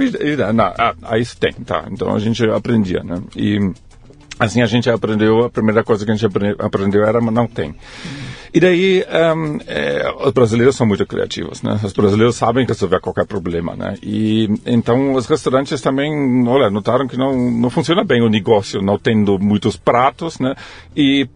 ah, 1.03 1.17
isso 1.17 1.37
tem, 1.37 1.51
tá? 1.51 1.85
Então 1.91 2.15
a 2.15 2.19
gente 2.19 2.43
aprendia 2.45 2.92
dia, 2.93 3.03
né? 3.03 3.21
E 3.35 3.71
assim 4.39 4.61
a 4.61 4.65
gente 4.65 4.89
aprendeu, 4.89 5.45
a 5.45 5.49
primeira 5.49 5.83
coisa 5.83 6.05
que 6.05 6.11
a 6.11 6.15
gente 6.15 6.25
aprendeu 6.59 7.03
era 7.03 7.19
não 7.19 7.47
tem. 7.47 7.75
E 8.53 8.59
daí, 8.59 9.03
um, 9.35 9.57
é, 9.65 10.13
os 10.23 10.31
brasileiros 10.31 10.75
são 10.75 10.85
muito 10.85 11.05
criativos, 11.07 11.63
né? 11.63 11.79
Os 11.83 11.91
brasileiros 11.91 12.35
sabem 12.35 12.67
resolver 12.67 12.99
qualquer 12.99 13.25
problema, 13.25 13.75
né? 13.75 13.95
E 14.03 14.47
então 14.65 15.13
os 15.13 15.25
restaurantes 15.25 15.81
também, 15.81 16.47
olha, 16.47 16.69
notaram 16.69 17.07
que 17.07 17.17
não, 17.17 17.51
não 17.51 17.69
funciona 17.71 18.03
bem 18.03 18.21
o 18.21 18.29
negócio, 18.29 18.79
não 18.79 18.99
tendo 18.99 19.39
muitos 19.39 19.75
pratos, 19.75 20.39
né? 20.39 20.53
E 20.95 21.27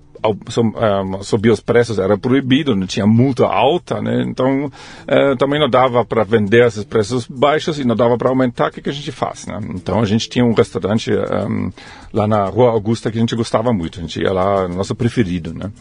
subir 1.22 1.50
os 1.50 1.60
preços 1.60 2.00
era 2.00 2.18
proibido, 2.18 2.76
não 2.76 2.88
tinha 2.88 3.06
multa 3.06 3.46
alta, 3.46 4.02
né? 4.02 4.24
Então 4.28 4.72
eh, 5.08 5.36
também 5.36 5.60
não 5.60 5.70
dava 5.70 6.04
para 6.06 6.24
vender 6.24 6.66
esses 6.66 6.84
preços 6.84 7.28
baixos 7.28 7.80
e 7.80 7.86
não 7.86 7.96
dava 7.96 8.18
para 8.18 8.30
aumentar. 8.30 8.70
O 8.70 8.72
que, 8.72 8.82
que 8.82 8.90
a 8.90 8.94
gente 8.94 9.12
faz, 9.12 9.46
né? 9.46 9.60
Então 9.76 10.00
a 10.00 10.06
gente 10.06 10.30
tinha 10.30 10.46
um 10.46 10.54
restaurante 10.54 11.12
um, 11.12 11.72
lá 12.14 12.28
na 12.28 12.46
Rua 12.46 12.72
Augusta 12.72 13.12
que 13.12 13.18
a 13.18 13.22
gente 13.22 13.36
gostava 13.36 13.72
muito, 13.74 14.00
a 14.00 14.02
gente 14.02 14.22
ia 14.22 14.32
lá, 14.32 14.68
nosso 14.68 14.96
preferido, 14.96 15.54
né? 15.54 15.72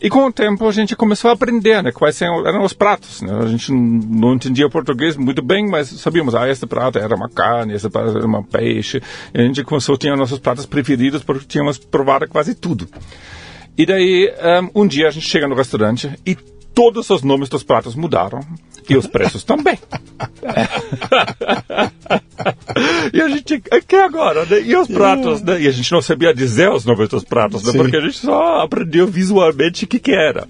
E 0.00 0.10
com 0.10 0.26
o 0.26 0.32
tempo 0.32 0.66
a 0.66 0.72
gente 0.72 0.96
começou 0.96 1.30
a 1.30 1.34
aprender, 1.34 1.80
né? 1.80 1.92
Quais 1.92 2.20
eram 2.20 2.64
os 2.64 2.72
pratos, 2.72 3.22
né? 3.22 3.32
A 3.40 3.46
gente 3.46 3.72
não 3.72 4.34
entendia 4.34 4.68
português 4.68 5.16
muito 5.16 5.40
bem, 5.40 5.68
mas 5.68 5.88
sabíamos, 5.88 6.34
ah, 6.34 6.48
este 6.48 6.66
prato 6.66 6.98
era 6.98 7.14
uma 7.14 7.28
carne, 7.28 7.74
esse 7.74 7.88
prato 7.88 8.16
era 8.16 8.26
uma 8.26 8.42
peixe. 8.42 9.00
E 9.32 9.40
a 9.40 9.44
gente 9.44 9.62
começou 9.62 9.94
a 9.94 9.98
ter 9.98 10.16
nossos 10.16 10.40
pratos 10.40 10.66
preferidos 10.66 11.22
porque 11.22 11.46
tínhamos 11.46 11.78
provado 11.78 12.26
quase 12.26 12.54
tudo. 12.54 12.88
E 13.76 13.86
daí, 13.86 14.32
um, 14.74 14.82
um 14.82 14.86
dia 14.86 15.08
a 15.08 15.10
gente 15.10 15.28
chega 15.28 15.48
no 15.48 15.54
restaurante 15.54 16.10
e 16.26 16.36
todos 16.74 17.08
os 17.10 17.22
nomes 17.22 17.48
dos 17.48 17.62
pratos 17.62 17.94
mudaram 17.94 18.40
e 18.88 18.96
os 18.96 19.06
preços 19.06 19.44
também. 19.44 19.78
e 23.12 23.20
a 23.20 23.28
gente, 23.28 23.62
que 23.86 23.96
agora? 23.96 24.44
Né? 24.44 24.62
E 24.62 24.76
os 24.76 24.88
pratos? 24.88 25.42
Né? 25.42 25.62
E 25.62 25.68
a 25.68 25.70
gente 25.70 25.92
não 25.92 26.02
sabia 26.02 26.34
dizer 26.34 26.70
os 26.70 26.84
nomes 26.84 27.08
dos 27.08 27.24
pratos, 27.24 27.62
né? 27.62 27.72
porque 27.72 27.96
a 27.96 28.00
gente 28.00 28.18
só 28.18 28.60
aprendeu 28.60 29.06
visualmente 29.06 29.84
o 29.84 29.88
que, 29.88 29.98
que 29.98 30.12
era. 30.12 30.48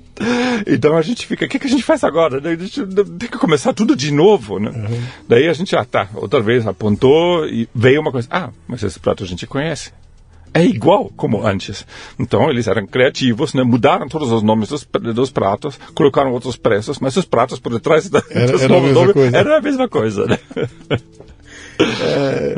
Então 0.66 0.96
a 0.96 1.02
gente 1.02 1.26
fica, 1.26 1.44
o 1.44 1.48
que, 1.48 1.58
que 1.58 1.66
a 1.66 1.70
gente 1.70 1.82
faz 1.82 2.04
agora? 2.04 2.38
A 2.38 2.56
gente 2.56 2.86
tem 2.86 3.28
que 3.28 3.38
começar 3.38 3.72
tudo 3.72 3.94
de 3.94 4.10
novo. 4.10 4.58
Né? 4.58 4.70
Uhum. 4.70 5.02
Daí 5.28 5.48
a 5.48 5.52
gente, 5.52 5.76
ah 5.76 5.84
tá, 5.84 6.08
outra 6.14 6.40
vez 6.40 6.66
apontou 6.66 7.46
e 7.46 7.68
veio 7.74 8.00
uma 8.00 8.12
coisa, 8.12 8.28
ah, 8.30 8.50
mas 8.66 8.82
esse 8.82 8.98
prato 8.98 9.22
a 9.22 9.26
gente 9.26 9.46
conhece 9.46 9.92
é 10.54 10.64
igual 10.64 11.10
como 11.16 11.46
antes. 11.46 11.86
Então 12.18 12.50
eles 12.50 12.66
eram 12.66 12.86
criativos, 12.86 13.54
né? 13.54 13.62
mudaram 13.62 14.08
todos 14.08 14.30
os 14.30 14.42
nomes 14.42 14.68
dos, 14.68 14.86
dos 15.14 15.30
pratos, 15.30 15.78
colocaram 15.94 16.32
outros 16.32 16.56
preços, 16.56 16.98
mas 16.98 17.16
os 17.16 17.24
pratos 17.24 17.58
por 17.58 17.72
detrás 17.72 18.08
da, 18.08 18.22
era, 18.30 18.60
era, 18.60 18.76
a 18.76 18.80
mesma 18.80 19.12
coisa. 19.12 19.36
era 19.36 19.58
a 19.58 19.60
mesma 19.60 19.88
coisa. 19.88 20.26
Né? 20.26 20.38
É, 21.78 22.54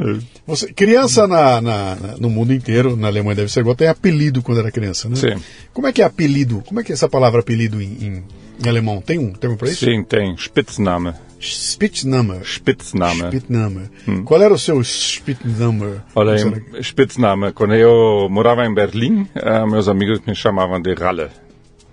você, 0.46 0.72
criança 0.72 1.26
na, 1.26 1.60
na, 1.60 1.96
no 2.18 2.28
mundo 2.28 2.52
inteiro, 2.52 2.96
na 2.96 3.08
Alemanha 3.08 3.36
deve 3.36 3.52
ser 3.52 3.60
igual, 3.60 3.74
tem 3.74 3.88
apelido 3.88 4.42
quando 4.42 4.58
era 4.58 4.70
criança, 4.70 5.08
né? 5.08 5.16
Sim. 5.16 5.42
Como 5.72 5.86
é 5.86 5.92
que 5.92 6.02
é 6.02 6.04
apelido? 6.04 6.62
Como 6.66 6.80
é 6.80 6.84
que 6.84 6.92
é 6.92 6.94
essa 6.94 7.08
palavra 7.08 7.40
apelido 7.40 7.80
em, 7.80 7.86
em, 7.86 8.24
em 8.62 8.68
alemão? 8.68 9.00
Tem 9.00 9.18
um 9.18 9.32
termo 9.32 9.56
para 9.56 9.70
isso? 9.70 9.84
Sim, 9.84 10.02
tem. 10.02 10.36
Spitzname. 10.36 11.14
Spitzname. 11.44 12.40
Spitzname. 12.42 13.28
Spitzname. 13.28 13.90
Hum. 14.08 14.24
Qual 14.24 14.42
era 14.42 14.54
o 14.54 14.58
seu 14.58 14.82
Spitzname? 14.82 16.00
Olha, 16.14 16.36
Spitzname. 16.82 17.52
Quando 17.52 17.74
eu 17.74 18.28
morava 18.30 18.64
em 18.64 18.74
Berlim, 18.74 19.28
uh, 19.36 19.70
meus 19.70 19.88
amigos 19.88 20.20
me 20.26 20.34
chamavam 20.34 20.80
de 20.80 20.94
Ralle. 20.94 21.28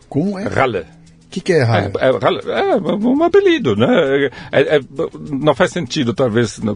Como 0.07 0.39
é? 0.39 0.47
Ralle. 0.47 0.79
O 0.79 1.33
que, 1.33 1.39
que, 1.39 1.53
é 1.53 1.63
Ralle? 1.63 1.93
É, 1.97 2.07
é, 2.07 2.71
é, 2.71 2.75
um 2.75 3.23
apelido, 3.23 3.75
né? 3.77 3.87
É, 4.51 4.75
é, 4.77 4.79
não 5.31 5.55
faz 5.55 5.71
sentido, 5.71 6.13
talvez, 6.13 6.59
no, 6.59 6.75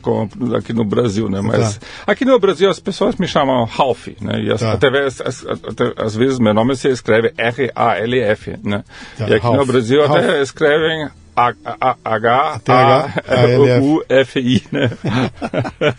aqui 0.55 0.71
no 0.71 0.85
Brasil, 0.85 1.27
né? 1.27 1.41
Mas 1.41 1.77
tá. 1.77 1.85
aqui 2.07 2.23
no 2.23 2.39
Brasil 2.39 2.69
as 2.69 2.79
pessoas 2.79 3.17
me 3.17 3.27
chamam 3.27 3.65
Ralph, 3.65 4.07
né? 4.21 4.39
E 4.41 4.51
as, 4.51 4.61
tá. 4.61 4.71
até, 4.71 4.87
até, 4.87 5.93
às 6.01 6.15
vezes 6.15 6.39
meu 6.39 6.53
nome 6.53 6.73
se 6.77 6.87
escreve 6.87 7.33
R-A-L-F, 7.37 8.55
né? 8.63 8.85
Tá. 9.17 9.27
E 9.27 9.33
aqui 9.33 9.43
Ralph. 9.43 9.57
no 9.57 9.65
Brasil 9.65 10.07
Ralph. 10.07 10.19
até 10.19 10.41
escrevem 10.41 11.09
H-A-U-F-I, 11.35 13.13
né? 14.71 14.89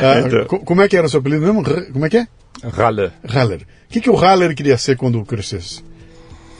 Ah, 0.00 0.20
então. 0.20 0.44
Como 0.60 0.80
é 0.82 0.88
que 0.88 0.96
era 0.96 1.06
o 1.06 1.10
seu 1.10 1.18
apelido 1.20 1.44
mesmo? 1.44 1.64
Como 1.92 2.06
é 2.06 2.08
que 2.08 2.18
é? 2.18 2.28
Raller. 2.62 3.12
Raller. 3.24 3.62
O 3.62 3.66
que, 3.90 4.00
que 4.00 4.10
o 4.10 4.14
Raller 4.14 4.54
queria 4.54 4.78
ser 4.78 4.96
quando 4.96 5.24
crescesse? 5.24 5.82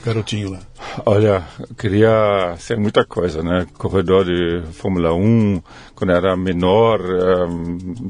Garotinho 0.05 0.51
lá. 0.51 0.61
Olha, 1.05 1.45
queria 1.77 2.55
ser 2.59 2.77
muita 2.79 3.05
coisa, 3.05 3.43
né? 3.43 3.67
Corredor 3.77 4.25
de 4.25 4.63
Fórmula 4.73 5.13
1, 5.13 5.63
quando 5.95 6.13
era 6.13 6.37
menor. 6.37 7.01
Um, 7.01 8.09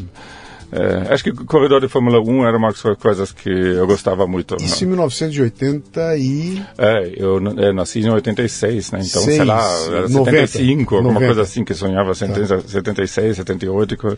é, 0.71 1.13
acho 1.13 1.25
que 1.25 1.31
o 1.31 1.45
corredor 1.47 1.81
de 1.81 1.89
Fórmula 1.89 2.21
1 2.21 2.47
era 2.47 2.57
uma 2.57 2.69
das 2.69 2.83
coisas 2.99 3.33
que 3.33 3.49
eu 3.49 3.87
gostava 3.87 4.27
muito. 4.27 4.57
Isso 4.61 4.85
em 4.85 4.89
1980 4.89 6.17
e... 6.19 6.63
É, 6.77 7.13
eu, 7.17 7.43
eu 7.43 7.73
nasci 7.73 8.01
em 8.01 8.11
86, 8.11 8.93
né? 8.93 9.01
Então, 9.03 9.23
Seis, 9.23 9.37
sei 9.37 9.45
lá, 9.45 9.63
era 9.87 10.09
75, 10.09 10.95
90, 10.95 10.97
alguma 10.97 11.15
90. 11.15 11.27
coisa 11.27 11.43
assim, 11.43 11.65
que 11.65 11.75
sonhava 11.75 12.15
tá. 12.15 12.61
76, 12.67 13.37
78, 13.37 13.97
que 13.97 14.17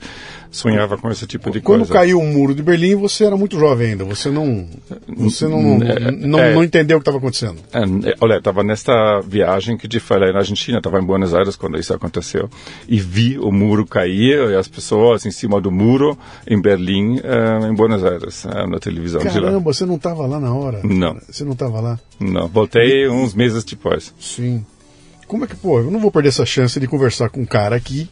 sonhava 0.50 0.96
com 0.98 1.08
esse 1.10 1.26
tipo 1.26 1.50
de 1.50 1.60
Quando 1.60 1.80
coisa. 1.80 1.92
Quando 1.92 1.98
caiu 1.98 2.18
o 2.18 2.26
muro 2.26 2.54
de 2.54 2.62
Berlim, 2.62 2.96
você 2.96 3.24
era 3.24 3.36
muito 3.36 3.58
jovem 3.58 3.92
ainda, 3.92 4.04
você 4.04 4.28
não, 4.28 4.66
você 5.16 5.46
não, 5.46 5.80
é, 5.82 6.10
não, 6.10 6.38
é, 6.38 6.54
não 6.54 6.64
entendeu 6.64 6.96
o 6.96 7.00
que 7.00 7.02
estava 7.02 7.18
acontecendo. 7.18 7.58
É, 7.72 8.14
olha, 8.20 8.38
estava 8.38 8.64
nesta 8.64 9.20
viagem 9.20 9.76
que 9.76 9.86
te 9.86 10.00
falei 10.00 10.32
na 10.32 10.38
Argentina, 10.38 10.78
estava 10.78 10.98
em 10.98 11.04
Buenos 11.04 11.32
Aires 11.32 11.54
quando 11.54 11.78
isso 11.78 11.94
aconteceu, 11.94 12.50
e 12.88 12.98
vi 12.98 13.38
o 13.38 13.52
muro 13.52 13.86
cair, 13.86 14.50
e 14.50 14.56
as 14.56 14.66
pessoas 14.66 15.24
em 15.26 15.30
cima 15.30 15.60
do 15.60 15.70
muro, 15.70 16.18
em 16.46 16.60
Berlim, 16.60 17.18
uh, 17.18 17.66
em 17.66 17.74
Buenos 17.74 18.04
Aires, 18.04 18.44
uh, 18.44 18.66
na 18.66 18.78
televisão. 18.78 19.20
Caramba, 19.20 19.60
você 19.60 19.84
não 19.84 19.96
estava 19.96 20.26
lá 20.26 20.40
na 20.40 20.54
hora? 20.54 20.80
Não. 20.84 21.18
Você 21.28 21.44
não 21.44 21.52
estava 21.52 21.80
lá? 21.80 22.00
Não, 22.18 22.48
voltei 22.48 23.08
uns 23.08 23.34
meses 23.34 23.64
depois. 23.64 24.14
Sim. 24.18 24.64
Como 25.26 25.44
é 25.44 25.46
que, 25.46 25.54
pô, 25.54 25.78
eu 25.78 25.90
não 25.90 26.00
vou 26.00 26.10
perder 26.10 26.30
essa 26.30 26.44
chance 26.44 26.78
de 26.80 26.86
conversar 26.86 27.30
com 27.30 27.40
um 27.40 27.46
cara 27.46 27.78
que 27.78 28.08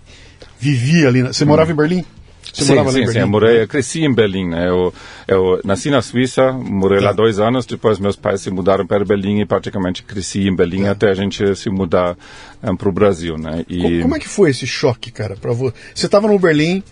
vivia 0.58 1.08
ali. 1.08 1.23
Na... 1.23 1.32
Você 1.32 1.44
morava 1.44 1.70
hum. 1.70 1.75
em 1.75 1.76
Berlim? 1.76 2.04
Você 2.52 2.64
sim, 2.64 2.90
sim, 2.90 3.06
sim. 3.06 3.18
Eu, 3.18 3.28
morei, 3.28 3.62
eu 3.62 3.68
cresci 3.68 4.04
em 4.04 4.12
Berlim. 4.12 4.49
Né? 4.49 4.68
Eu, 4.68 4.92
eu 5.26 5.61
nasci 5.64 5.90
na 5.90 6.00
Suíça, 6.00 6.52
morei 6.52 7.00
lá 7.00 7.11
tá. 7.11 7.16
dois 7.16 7.38
anos, 7.38 7.66
depois 7.66 7.99
meus 7.99 8.16
pais 8.16 8.40
se 8.40 8.50
mudaram 8.50 8.87
para 8.87 9.04
Berlim 9.04 9.40
e 9.40 9.47
praticamente 9.47 10.02
cresci 10.02 10.49
em 10.49 10.54
Berlim 10.54 10.85
tá. 10.85 10.92
até 10.92 11.11
a 11.11 11.14
gente 11.14 11.54
se 11.54 11.68
mudar 11.70 12.16
um, 12.62 12.75
para 12.75 12.88
o 12.88 12.92
Brasil. 12.92 13.37
Né? 13.37 13.64
E... 13.68 13.82
Como, 13.82 14.02
como, 14.02 14.16
é 14.16 14.18
que 14.18 14.28
foi 14.28 14.50
esse 14.50 14.66
choque, 14.66 15.11
cara? 15.11 15.37
Pra 15.37 15.52
vo... 15.52 15.73
Você 15.94 16.06
estava 16.06 16.26
no 16.26 16.38
Berlim 16.38 16.82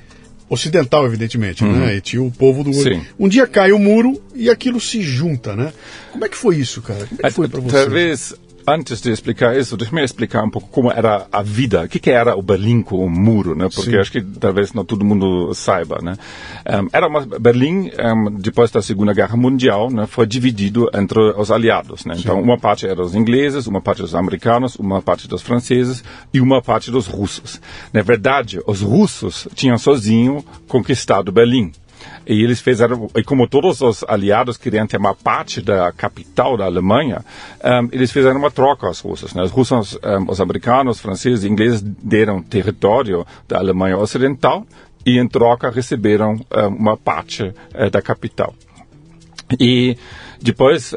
ocidental, 0.49 1.05
evidentemente, 1.07 1.65
né? 1.65 1.71
uhum. 1.71 1.79
né? 1.79 1.97
E 1.97 2.01
tinha 2.01 2.23
o 2.23 2.31
povo 2.31 2.63
do... 2.63 2.73
Sim. 2.73 3.05
Um 3.19 3.29
dia 3.29 3.47
cai 3.47 3.73
o 3.73 3.79
muro 3.79 4.21
e 4.35 4.49
aquilo 4.49 4.81
se 4.81 5.03
junta, 5.03 5.57
né? 5.57 5.73
Como 6.13 6.25
é 6.25 6.29
que 6.29 6.37
foi 6.37 6.57
isso, 6.57 6.81
cara? 6.83 7.07
Como 7.07 7.21
é 7.23 7.29
que 7.29 7.35
foi 7.35 7.49
para 7.49 7.61
você? 7.61 7.77
Talvez 7.77 8.35
antes 8.67 9.01
de 9.01 9.11
explicar 9.11 9.57
isso, 9.57 9.77
deixa-me 9.77 10.03
explicar 10.03 10.43
um 10.43 10.51
pouco 10.51 10.69
como 10.69 10.91
era 10.91 11.27
a 11.31 11.43
vida, 11.43 11.85
o 11.85 11.89
que, 11.89 11.99
que 11.99 12.11
era 12.11 12.37
o 12.37 12.43
Berlim 12.43 12.83
com 12.83 13.05
o 13.05 13.09
muro, 13.09 13.55
né? 13.55 13.69
Porque 13.73 13.91
Sim. 13.91 13.99
acho 13.99 14.13
que 14.13 14.21
talvez 14.21 14.73
não 14.73 14.85
todo 14.85 15.05
mundo 15.05 15.55
saiba, 15.55 15.99
né? 16.03 16.17
Um, 16.69 16.89
era 16.93 17.07
uma, 17.07 17.25
Berlim, 17.25 17.91
um, 17.91 18.31
depois 18.33 18.71
da 18.71 18.83
Segunda 18.83 19.13
Guerra 19.13 19.37
Mundial, 19.37 19.91
né, 19.91 20.07
foi 20.07 20.27
dividido 20.27 20.89
entre 20.95 21.21
os 21.37 21.51
aliados, 21.51 22.05
né? 22.05 22.15
Então, 22.19 22.41
uma 22.41 22.59
parte 22.59 22.87
era 22.87 23.01
os 23.01 23.15
ingleses, 23.15 23.67
uma 23.67 23.81
parte 23.81 24.03
dos 24.03 24.15
americanos, 24.15 24.77
uma 24.77 25.01
parte 25.01 25.29
dos 25.29 25.43
franceses 25.43 26.03
e 26.33 26.41
uma 26.41 26.61
parte 26.61 26.91
dos 26.91 27.07
russos. 27.07 27.61
Na 27.93 28.03
verdade, 28.03 28.61
os 28.67 28.83
russos 28.83 29.47
tinham 29.55 29.79
sozinho 29.79 30.45
conquistado 30.67 31.31
Berlim. 31.31 31.73
E 32.27 32.43
eles 32.43 32.61
fizeram, 32.61 33.09
e 33.15 33.23
como 33.23 33.47
todos 33.47 33.81
os 33.81 34.05
aliados 34.09 34.57
queriam 34.57 34.87
ter 34.87 34.97
uma 34.97 35.15
parte 35.15 35.63
da 35.63 35.93
capital 35.93 36.57
da 36.57 36.65
Alemanha, 36.65 37.25
um, 37.65 37.89
eles 37.93 38.11
fizeram 38.11 38.39
uma 38.39 38.51
troca 38.51 38.87
aos 38.87 39.01
russos. 39.01 39.33
Né? 39.33 39.43
Os 39.43 39.53
russos, 39.53 39.95
um, 39.95 40.31
os 40.31 40.41
americanos, 40.41 40.99
franceses 40.99 41.45
e 41.45 41.49
ingleses 41.49 41.81
deram 41.83 42.43
território 42.43 43.25
da 43.47 43.59
Alemanha 43.59 43.97
Ocidental 43.97 44.67
e 45.05 45.19
em 45.19 45.29
troca 45.29 45.71
receberam 45.71 46.35
um, 46.35 46.67
uma 46.67 46.97
parte 46.97 47.45
uh, 47.45 47.91
da 47.91 48.03
capital. 48.03 48.55
E 49.61 49.97
depois, 50.43 50.93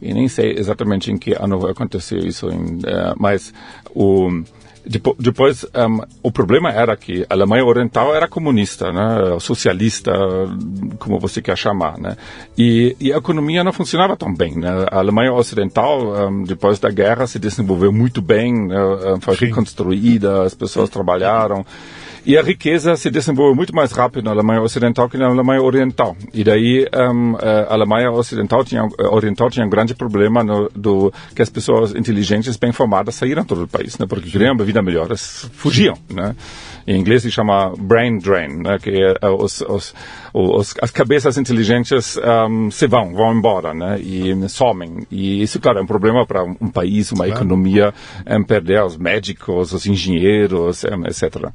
eu 0.00 0.14
nem 0.14 0.28
sei 0.28 0.52
exatamente 0.56 1.10
em 1.10 1.18
que 1.18 1.32
ano 1.32 1.66
aconteceu 1.66 2.18
isso, 2.18 2.48
em, 2.48 2.76
uh, 2.76 3.14
mas 3.18 3.52
o 3.92 4.30
depois, 5.18 5.64
um, 5.64 6.00
o 6.22 6.30
problema 6.30 6.70
era 6.70 6.96
que 6.96 7.26
a 7.28 7.34
Alemanha 7.34 7.64
Oriental 7.64 8.14
era 8.14 8.28
comunista, 8.28 8.92
né, 8.92 9.38
socialista, 9.40 10.12
como 10.98 11.18
você 11.18 11.42
quer 11.42 11.56
chamar, 11.58 11.98
né, 11.98 12.16
e, 12.56 12.96
e 13.00 13.12
a 13.12 13.16
economia 13.16 13.64
não 13.64 13.72
funcionava 13.72 14.16
tão 14.16 14.32
bem. 14.32 14.56
Né? 14.56 14.86
A 14.90 14.98
Alemanha 14.98 15.32
Ocidental, 15.32 16.28
um, 16.28 16.44
depois 16.44 16.78
da 16.78 16.90
guerra, 16.90 17.26
se 17.26 17.38
desenvolveu 17.38 17.92
muito 17.92 18.22
bem, 18.22 18.68
né, 18.68 18.76
foi 19.20 19.36
Sim. 19.36 19.46
reconstruída, 19.46 20.44
as 20.44 20.54
pessoas 20.54 20.88
trabalharam. 20.88 21.66
E 22.26 22.36
a 22.36 22.42
riqueza 22.42 22.96
se 22.96 23.08
desenvolveu 23.08 23.54
muito 23.54 23.72
mais 23.72 23.92
rápido 23.92 24.24
na 24.24 24.32
Alemanha 24.32 24.60
Ocidental 24.60 25.08
que 25.08 25.16
na 25.16 25.28
Alemanha 25.28 25.62
Oriental. 25.62 26.16
E 26.34 26.42
daí 26.42 26.84
um, 26.92 27.36
a 27.36 27.72
Alemanha 27.72 28.10
Ocidental 28.10 28.64
tinha, 28.64 28.82
Oriental 29.12 29.48
tinha 29.48 29.64
um 29.64 29.70
grande 29.70 29.94
problema 29.94 30.42
no, 30.42 30.68
do 30.74 31.12
que 31.36 31.40
as 31.40 31.48
pessoas 31.48 31.94
inteligentes, 31.94 32.56
bem 32.56 32.72
formadas, 32.72 33.14
saíram 33.14 33.44
todo 33.44 33.62
o 33.62 33.68
país, 33.68 33.96
né? 33.96 34.06
Porque 34.08 34.28
queriam 34.28 34.54
uma 34.54 34.64
vida 34.64 34.82
melhor, 34.82 35.06
elas 35.06 35.48
fugiam, 35.54 35.96
né? 36.12 36.34
Em 36.84 36.98
inglês 36.98 37.22
se 37.22 37.30
chama 37.30 37.72
brain 37.78 38.18
drain, 38.18 38.60
né? 38.60 38.76
Que 38.80 38.90
é, 38.90 39.28
os, 39.28 39.60
os, 39.60 39.94
os, 40.34 40.74
as 40.82 40.90
cabeças 40.90 41.38
inteligentes 41.38 42.18
um, 42.48 42.72
se 42.72 42.88
vão, 42.88 43.14
vão 43.14 43.32
embora, 43.32 43.72
né? 43.72 44.00
E 44.00 44.48
somem. 44.48 45.06
E 45.12 45.42
isso, 45.42 45.60
claro, 45.60 45.78
é 45.78 45.82
um 45.82 45.86
problema 45.86 46.26
para 46.26 46.42
um 46.42 46.70
país, 46.70 47.12
uma 47.12 47.24
claro. 47.24 47.40
economia, 47.40 47.94
um, 48.28 48.42
perder 48.42 48.82
os 48.82 48.96
médicos, 48.96 49.72
os 49.72 49.86
engenheiros, 49.86 50.82
etc. 50.82 51.52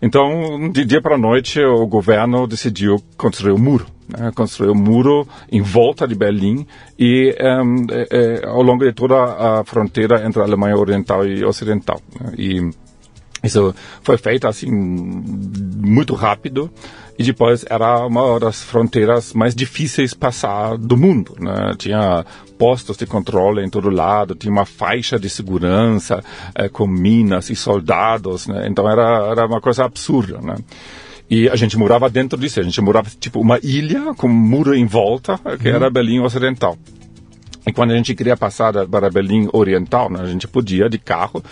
Então, 0.00 0.70
de 0.70 0.84
dia 0.84 1.00
para 1.00 1.16
noite, 1.18 1.60
o 1.60 1.86
governo 1.86 2.46
decidiu 2.46 3.02
construir 3.16 3.52
um 3.52 3.58
muro. 3.58 3.86
Né? 4.08 4.30
Construir 4.34 4.70
um 4.70 4.74
muro 4.74 5.26
em 5.50 5.60
volta 5.60 6.06
de 6.06 6.14
Berlim 6.14 6.66
e 6.98 7.34
um, 7.40 7.86
é, 7.90 8.06
é, 8.10 8.46
ao 8.46 8.62
longo 8.62 8.84
de 8.84 8.92
toda 8.92 9.14
a 9.16 9.64
fronteira 9.64 10.24
entre 10.26 10.40
a 10.40 10.44
Alemanha 10.44 10.76
Oriental 10.76 11.26
e 11.26 11.44
Ocidental. 11.44 12.00
Né? 12.20 12.32
E 12.38 12.70
isso 13.42 13.74
foi 14.02 14.16
feito 14.18 14.46
assim 14.46 14.70
muito 14.70 16.14
rápido 16.14 16.70
e 17.18 17.22
depois 17.22 17.64
era 17.68 18.06
uma 18.06 18.38
das 18.38 18.62
fronteiras 18.62 19.32
mais 19.32 19.54
difíceis 19.54 20.12
passar 20.12 20.76
do 20.76 20.96
mundo. 20.96 21.34
Né? 21.38 21.74
Tinha 21.78 22.24
postos 22.58 22.96
de 22.96 23.06
controle 23.06 23.64
em 23.64 23.68
todo 23.68 23.90
lado, 23.90 24.34
tinha 24.34 24.52
uma 24.52 24.64
faixa 24.64 25.18
de 25.18 25.28
segurança 25.28 26.22
eh, 26.54 26.68
com 26.68 26.86
minas 26.86 27.50
e 27.50 27.56
soldados, 27.56 28.46
né? 28.46 28.66
então 28.68 28.90
era, 28.90 29.28
era 29.30 29.46
uma 29.46 29.60
coisa 29.60 29.84
absurda. 29.84 30.38
Né? 30.40 30.56
E 31.28 31.48
a 31.48 31.56
gente 31.56 31.76
morava 31.76 32.08
dentro 32.08 32.38
disso, 32.38 32.60
a 32.60 32.62
gente 32.62 32.80
morava 32.80 33.10
tipo 33.18 33.40
uma 33.40 33.58
ilha 33.62 34.14
com 34.14 34.28
um 34.28 34.32
muro 34.32 34.74
em 34.74 34.86
volta, 34.86 35.38
que 35.60 35.68
uhum. 35.68 35.74
era 35.74 35.90
Berlim 35.90 36.20
Ocidental. 36.20 36.76
E 37.66 37.72
quando 37.72 37.90
a 37.90 37.96
gente 37.96 38.14
queria 38.14 38.36
passar 38.36 38.72
para 38.86 39.10
Berlim 39.10 39.48
Oriental, 39.52 40.08
né, 40.08 40.20
a 40.22 40.26
gente 40.26 40.46
podia 40.46 40.88
de 40.88 40.98
carro. 40.98 41.42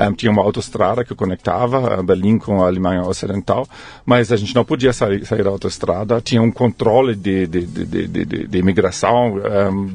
Um, 0.00 0.12
tinha 0.12 0.30
uma 0.30 0.42
autoestrada 0.42 1.04
que 1.04 1.14
conectava 1.16 2.00
Berlim 2.00 2.38
com 2.38 2.62
a 2.62 2.68
Alemanha 2.68 3.02
Ocidental, 3.02 3.66
mas 4.06 4.30
a 4.30 4.36
gente 4.36 4.54
não 4.54 4.64
podia 4.64 4.92
sair, 4.92 5.26
sair 5.26 5.42
da 5.42 5.50
autoestrada. 5.50 6.20
Tinha 6.20 6.40
um 6.40 6.50
controle 6.50 7.16
de, 7.16 7.48
de, 7.48 7.66
de, 7.66 8.06
de, 8.06 8.24
de 8.46 8.58
imigração. 8.58 9.34
Um, 9.34 9.90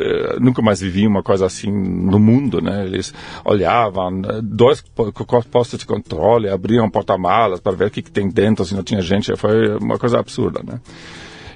eh, 0.00 0.36
nunca 0.40 0.62
mais 0.62 0.80
vivi 0.80 1.04
uma 1.04 1.22
coisa 1.22 1.46
assim 1.46 1.70
no 1.70 2.20
mundo, 2.20 2.60
né? 2.60 2.84
Eles 2.84 3.12
olhavam, 3.44 4.22
dois 4.42 4.84
postos 5.50 5.80
de 5.80 5.86
controle, 5.86 6.48
abriam 6.48 6.88
porta-malas 6.88 7.58
para 7.58 7.74
ver 7.74 7.88
o 7.88 7.90
que, 7.90 8.02
que 8.02 8.10
tem 8.10 8.28
dentro, 8.28 8.64
se 8.64 8.74
não 8.74 8.84
tinha 8.84 9.00
gente. 9.00 9.34
Foi 9.36 9.76
uma 9.78 9.98
coisa 9.98 10.20
absurda, 10.20 10.60
né? 10.64 10.80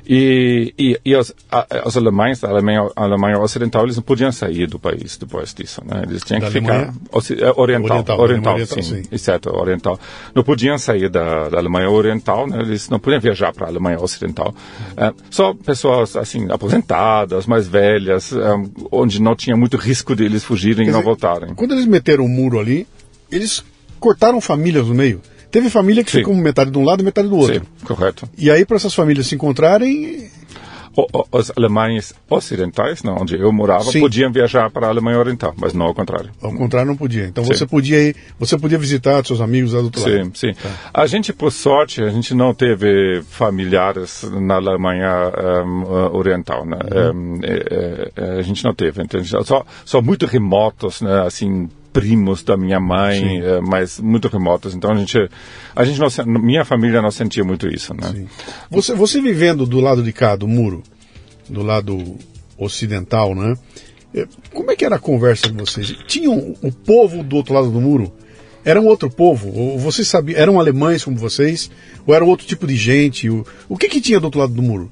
E, 0.06 0.74
e, 0.78 1.00
e 1.04 1.16
os, 1.16 1.32
a, 1.50 1.66
os 1.86 1.96
alemães, 1.96 2.42
a 2.42 2.48
Alemanha, 2.48 2.88
a 2.96 3.04
Alemanha 3.04 3.38
Ocidental, 3.38 3.84
eles 3.84 3.96
não 3.96 4.02
podiam 4.02 4.32
sair 4.32 4.66
do 4.66 4.78
país 4.78 5.16
depois 5.16 5.54
disso, 5.54 5.80
né? 5.84 6.02
Eles 6.08 6.22
tinham 6.22 6.40
da 6.40 6.50
que 6.50 6.58
Alemanha? 6.58 6.92
ficar... 6.92 7.60
Oriental, 7.60 7.60
oriental, 7.60 8.18
oriental, 8.18 8.54
oriental 8.54 8.82
sim, 8.82 9.04
sim. 9.10 9.18
Certo, 9.18 9.50
oriental. 9.54 9.98
Não 10.34 10.42
podiam 10.42 10.76
sair 10.76 11.08
da, 11.08 11.48
da 11.48 11.58
Alemanha 11.58 11.88
Oriental, 11.88 12.46
né? 12.46 12.60
Eles 12.60 12.88
não 12.88 12.98
podiam 12.98 13.20
viajar 13.20 13.52
para 13.52 13.66
a 13.66 13.68
Alemanha 13.68 14.00
Ocidental. 14.00 14.54
É, 14.96 15.12
só 15.30 15.54
pessoas, 15.54 16.16
assim, 16.16 16.50
aposentadas, 16.50 17.46
mais 17.46 17.68
velhas, 17.68 18.32
um, 18.32 18.70
onde 18.90 19.22
não 19.22 19.36
tinha 19.36 19.56
muito 19.56 19.76
risco 19.76 20.16
de 20.16 20.24
eles 20.24 20.42
fugirem 20.42 20.84
Quer 20.84 20.90
e 20.90 20.92
não 20.92 20.98
dizer, 20.98 21.04
voltarem. 21.04 21.54
Quando 21.54 21.72
eles 21.72 21.86
meteram 21.86 22.24
o 22.24 22.26
um 22.26 22.30
muro 22.30 22.58
ali, 22.58 22.86
eles 23.30 23.64
cortaram 24.00 24.40
famílias 24.40 24.86
no 24.86 24.94
meio. 24.94 25.20
Teve 25.52 25.68
família 25.68 26.02
que 26.02 26.10
Sim. 26.10 26.18
ficou 26.18 26.34
metade 26.34 26.70
de 26.70 26.78
um 26.78 26.84
lado 26.84 27.02
e 27.02 27.04
metade 27.04 27.28
do 27.28 27.36
outro. 27.36 27.56
Sim, 27.56 27.84
correto. 27.84 28.26
E 28.38 28.50
aí, 28.50 28.64
para 28.64 28.76
essas 28.76 28.94
famílias 28.94 29.26
se 29.26 29.34
encontrarem. 29.34 30.30
os 31.30 31.52
alemães 31.54 32.14
ocidentais, 32.28 33.02
não, 33.02 33.16
onde 33.20 33.38
eu 33.38 33.52
morava, 33.52 33.84
Sim. 33.84 34.00
podiam 34.00 34.32
viajar 34.32 34.70
para 34.70 34.86
a 34.86 34.90
Alemanha 34.90 35.18
Oriental, 35.18 35.54
mas 35.58 35.74
não 35.74 35.86
ao 35.86 35.94
contrário. 35.94 36.30
Ao 36.42 36.52
contrário, 36.54 36.88
não 36.88 36.96
podia. 36.96 37.26
Então 37.26 37.44
você 37.44 37.66
podia 37.66 37.98
ir, 37.98 38.16
você 38.38 38.56
podia 38.58 38.78
visitar 38.78 39.24
seus 39.26 39.42
amigos 39.42 39.74
lá 39.74 39.80
do 39.80 39.84
outro 39.86 40.00
sim, 40.00 40.10
lado. 40.10 40.24
Sim, 40.34 40.52
sim. 40.52 40.54
Tá. 40.54 40.70
A 40.94 41.06
gente, 41.06 41.34
por 41.34 41.52
sorte, 41.52 42.02
a 42.02 42.08
gente 42.08 42.34
não 42.34 42.54
teve 42.54 43.22
familiares 43.28 44.24
na 44.32 44.54
Alemanha 44.54 45.32
um, 45.66 46.16
Oriental, 46.16 46.64
né? 46.64 46.78
Uhum. 46.94 47.34
Um, 47.34 47.40
é, 47.42 48.12
é, 48.16 48.38
a 48.38 48.42
gente 48.42 48.64
não 48.64 48.74
teve, 48.74 49.02
então, 49.02 49.22
só, 49.44 49.64
só 49.84 50.00
muito 50.00 50.24
remotos, 50.24 51.02
né? 51.02 51.26
Assim, 51.26 51.68
primos 51.92 52.42
da 52.42 52.56
minha 52.56 52.80
mãe, 52.80 53.40
é, 53.40 53.60
mas 53.60 54.00
muito 54.00 54.28
remotos. 54.28 54.74
Então 54.74 54.90
a 54.90 54.96
gente, 54.96 55.18
a 55.76 55.84
gente 55.84 56.00
não, 56.00 56.08
minha 56.40 56.64
família 56.64 57.02
não 57.02 57.10
sentia 57.10 57.44
muito 57.44 57.68
isso, 57.68 57.94
né? 57.94 58.12
Sim. 58.12 58.28
Você, 58.70 58.94
você 58.94 59.20
vivendo 59.20 59.66
do 59.66 59.80
lado 59.80 60.02
de 60.02 60.12
cá 60.12 60.34
do 60.34 60.48
muro, 60.48 60.82
do 61.48 61.62
lado 61.62 62.16
ocidental, 62.56 63.34
né? 63.34 63.54
Eh, 64.14 64.26
como 64.52 64.70
é 64.70 64.76
que 64.76 64.84
era 64.84 64.96
a 64.96 64.98
conversa 64.98 65.48
de 65.50 65.56
vocês? 65.56 65.94
Tinham 66.06 66.56
o 66.62 66.72
povo 66.72 67.22
do 67.22 67.36
outro 67.36 67.54
lado 67.54 67.70
do 67.70 67.80
muro? 67.80 68.12
Era 68.64 68.80
um 68.80 68.86
outro 68.86 69.10
povo? 69.10 69.52
Ou 69.52 69.78
vocês 69.78 70.06
sabiam? 70.06 70.38
Eram 70.38 70.58
alemães 70.58 71.04
como 71.04 71.16
vocês? 71.16 71.70
Ou 72.06 72.14
era 72.14 72.24
outro 72.24 72.46
tipo 72.46 72.66
de 72.66 72.76
gente? 72.76 73.28
O, 73.28 73.44
o 73.68 73.76
que 73.76 73.88
que 73.88 74.00
tinha 74.00 74.20
do 74.20 74.24
outro 74.24 74.40
lado 74.40 74.52
do 74.52 74.62
muro? 74.62 74.90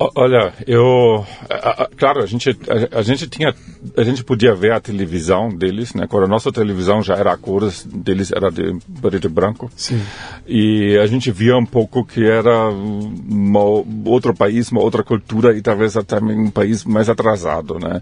Olha, 0.00 0.52
eu, 0.64 1.26
a, 1.50 1.82
a, 1.82 1.88
claro, 1.88 2.22
a 2.22 2.26
gente, 2.26 2.50
a, 2.50 2.98
a, 2.98 3.02
gente 3.02 3.28
tinha, 3.28 3.52
a 3.96 4.02
gente 4.04 4.22
podia 4.22 4.54
ver 4.54 4.72
a 4.72 4.80
televisão 4.80 5.48
deles, 5.48 5.92
né? 5.92 6.06
Quando 6.06 6.24
a 6.24 6.28
nossa 6.28 6.52
televisão 6.52 7.02
já 7.02 7.16
era 7.16 7.32
a 7.32 7.36
cores, 7.36 7.84
deles 7.84 8.30
era 8.30 8.48
de 8.48 8.78
preto 9.02 9.26
e 9.26 9.28
branco. 9.28 9.68
Sim. 9.74 10.00
E 10.46 10.96
a 10.98 11.06
gente 11.06 11.32
via 11.32 11.56
um 11.56 11.66
pouco 11.66 12.04
que 12.04 12.24
era 12.24 12.68
uma, 12.70 13.60
outro 14.04 14.32
país, 14.32 14.70
uma 14.70 14.80
outra 14.80 15.02
cultura 15.02 15.56
e 15.56 15.60
talvez 15.60 15.96
até 15.96 16.18
um 16.18 16.50
país 16.50 16.84
mais 16.84 17.08
atrasado, 17.08 17.76
né? 17.80 18.00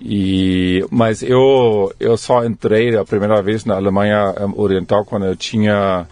E, 0.00 0.86
mas 0.88 1.20
eu, 1.20 1.92
eu 1.98 2.16
só 2.16 2.44
entrei 2.44 2.96
a 2.96 3.04
primeira 3.04 3.42
vez 3.42 3.64
na 3.64 3.74
Alemanha 3.74 4.34
Oriental 4.54 5.04
quando 5.04 5.26
eu 5.26 5.34
tinha, 5.34 6.06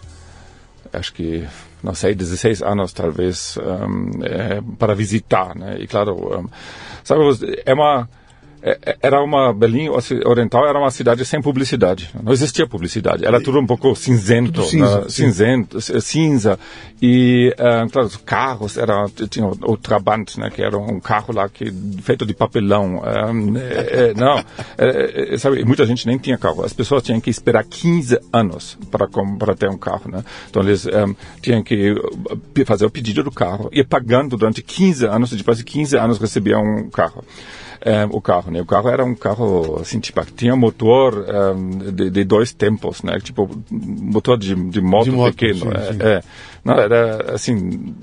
acho 0.91 1.13
que 1.13 1.45
não 1.83 1.93
sei, 1.93 2.15
16 2.15 2.61
anos 2.61 2.93
talvez, 2.93 3.57
é, 4.23 4.61
para 4.79 4.95
visitar, 4.95 5.55
né? 5.55 5.77
E 5.79 5.87
claro, 5.87 6.49
sabe, 7.03 7.21
é 7.65 7.73
uma 7.73 8.07
era 9.01 9.21
uma 9.21 9.53
Berlim 9.53 9.89
Oriental 10.25 10.65
era 10.65 10.79
uma 10.79 10.89
cidade 10.89 11.25
sem 11.25 11.41
publicidade. 11.41 12.09
Não 12.23 12.31
existia 12.31 12.65
publicidade. 12.65 13.25
Era 13.25 13.41
tudo 13.41 13.59
um 13.59 13.65
pouco 13.65 13.93
cinzento, 13.93 14.53
tudo 14.53 14.67
cinza, 14.67 15.01
né? 15.01 15.05
cinzento, 15.09 15.81
cinza. 16.01 16.59
E 17.01 17.53
uh, 17.59 17.91
claro, 17.91 18.07
os 18.07 18.15
carros 18.15 18.77
era 18.77 19.05
tinha 19.29 19.45
o 19.45 19.75
Trabant, 19.75 20.37
né, 20.37 20.49
que 20.49 20.61
era 20.61 20.77
um 20.77 21.01
carro 21.01 21.33
lá 21.33 21.49
que 21.49 21.69
feito 22.01 22.25
de 22.25 22.33
papelão. 22.33 23.01
Um, 23.01 23.57
é, 23.57 24.11
é, 24.11 24.13
não, 24.13 24.41
é, 24.77 25.37
sabe, 25.37 25.65
muita 25.65 25.85
gente 25.85 26.07
nem 26.07 26.17
tinha 26.17 26.37
carro. 26.37 26.63
As 26.63 26.71
pessoas 26.71 27.03
tinham 27.03 27.19
que 27.19 27.29
esperar 27.29 27.65
15 27.65 28.17
anos 28.31 28.77
para 28.89 29.07
para 29.37 29.55
ter 29.55 29.69
um 29.69 29.77
carro, 29.77 30.09
né? 30.09 30.23
Então 30.49 30.61
eles 30.61 30.85
um, 30.85 31.13
tinham 31.41 31.61
que 31.61 31.93
fazer 32.65 32.85
o 32.85 32.89
pedido 32.89 33.23
do 33.23 33.31
carro 33.31 33.69
e 33.73 33.83
pagando 33.83 34.37
durante 34.37 34.61
15 34.61 35.05
anos, 35.05 35.31
depois 35.31 35.57
de 35.57 35.65
15 35.65 35.97
anos 35.97 36.17
recebiam 36.17 36.61
um 36.61 36.89
carro 36.89 37.25
é, 37.85 38.05
o 38.09 38.21
carro, 38.21 38.49
né? 38.49 38.61
O 38.61 38.65
carro 38.65 38.89
era 38.89 39.03
um 39.03 39.13
carro, 39.13 39.79
assim, 39.81 39.99
tipo, 39.99 40.23
tinha 40.25 40.55
motor 40.55 41.25
é, 41.27 41.91
de, 41.91 42.09
de, 42.09 42.23
dois 42.23 42.53
tempos, 42.53 43.03
né? 43.03 43.19
Tipo, 43.19 43.49
motor 43.69 44.37
de, 44.37 44.55
de 44.55 44.79
moto, 44.81 45.03
de 45.03 45.11
moto 45.11 45.35
pequeno. 45.35 45.59
Sim, 45.59 45.77
é, 45.77 45.91
sim. 45.91 45.97
É. 46.01 46.23
Não, 46.63 46.79
era 46.79 47.33
assim, 47.33 47.93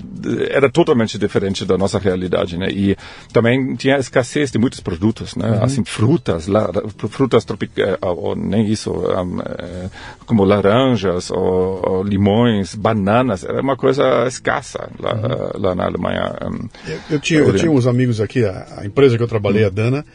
era 0.49 0.69
totalmente 0.69 1.17
diferente 1.17 1.65
da 1.65 1.77
nossa 1.77 1.97
realidade, 1.97 2.57
né? 2.57 2.67
E 2.69 2.95
também 3.33 3.75
tinha 3.75 3.97
escassez 3.97 4.51
de 4.51 4.59
muitos 4.59 4.79
produtos, 4.79 5.35
né? 5.35 5.49
Uhum. 5.49 5.63
Assim, 5.63 5.83
frutas, 5.83 6.47
la, 6.47 6.69
frutas 7.09 7.43
tropicais, 7.43 7.93
eh, 7.93 7.97
ou 8.05 8.35
nem 8.35 8.67
isso, 8.67 8.91
um, 8.91 9.41
é, 9.41 9.89
como 10.27 10.43
laranjas, 10.43 11.31
ou, 11.31 11.81
ou, 11.83 12.03
limões, 12.03 12.75
bananas, 12.75 13.43
era 13.43 13.61
uma 13.61 13.75
coisa 13.75 14.27
escassa 14.27 14.89
lá, 14.99 15.15
uhum. 15.15 15.61
lá 15.61 15.75
na 15.75 15.85
Alemanha. 15.85 16.35
Um, 16.43 16.69
eu, 16.87 16.99
eu, 17.09 17.19
tinha, 17.19 17.39
eu 17.39 17.55
tinha 17.55 17.71
uns 17.71 17.87
amigos 17.87 18.21
aqui, 18.21 18.45
a, 18.45 18.67
a 18.77 18.85
empresa 18.85 19.17
que 19.17 19.23
eu 19.23 19.27
trabalhei, 19.27 19.63
uhum. 19.63 19.67
a 19.67 19.71
Dana, 19.71 20.05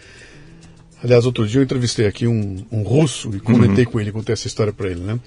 Aliás, 1.02 1.26
outro 1.26 1.46
dia 1.46 1.61
eu 1.61 1.64
entrevistei 1.64 2.06
aqui 2.06 2.26
um, 2.26 2.64
um 2.72 2.82
russo 2.82 3.30
e 3.37 3.38
comentei 3.38 3.85
uhum. 3.85 3.92
com 3.92 4.00
ele, 4.00 4.11
contei 4.11 4.32
essa 4.32 4.46
história 4.46 4.72
para 4.72 4.88
ele, 4.88 5.00
né? 5.00 5.20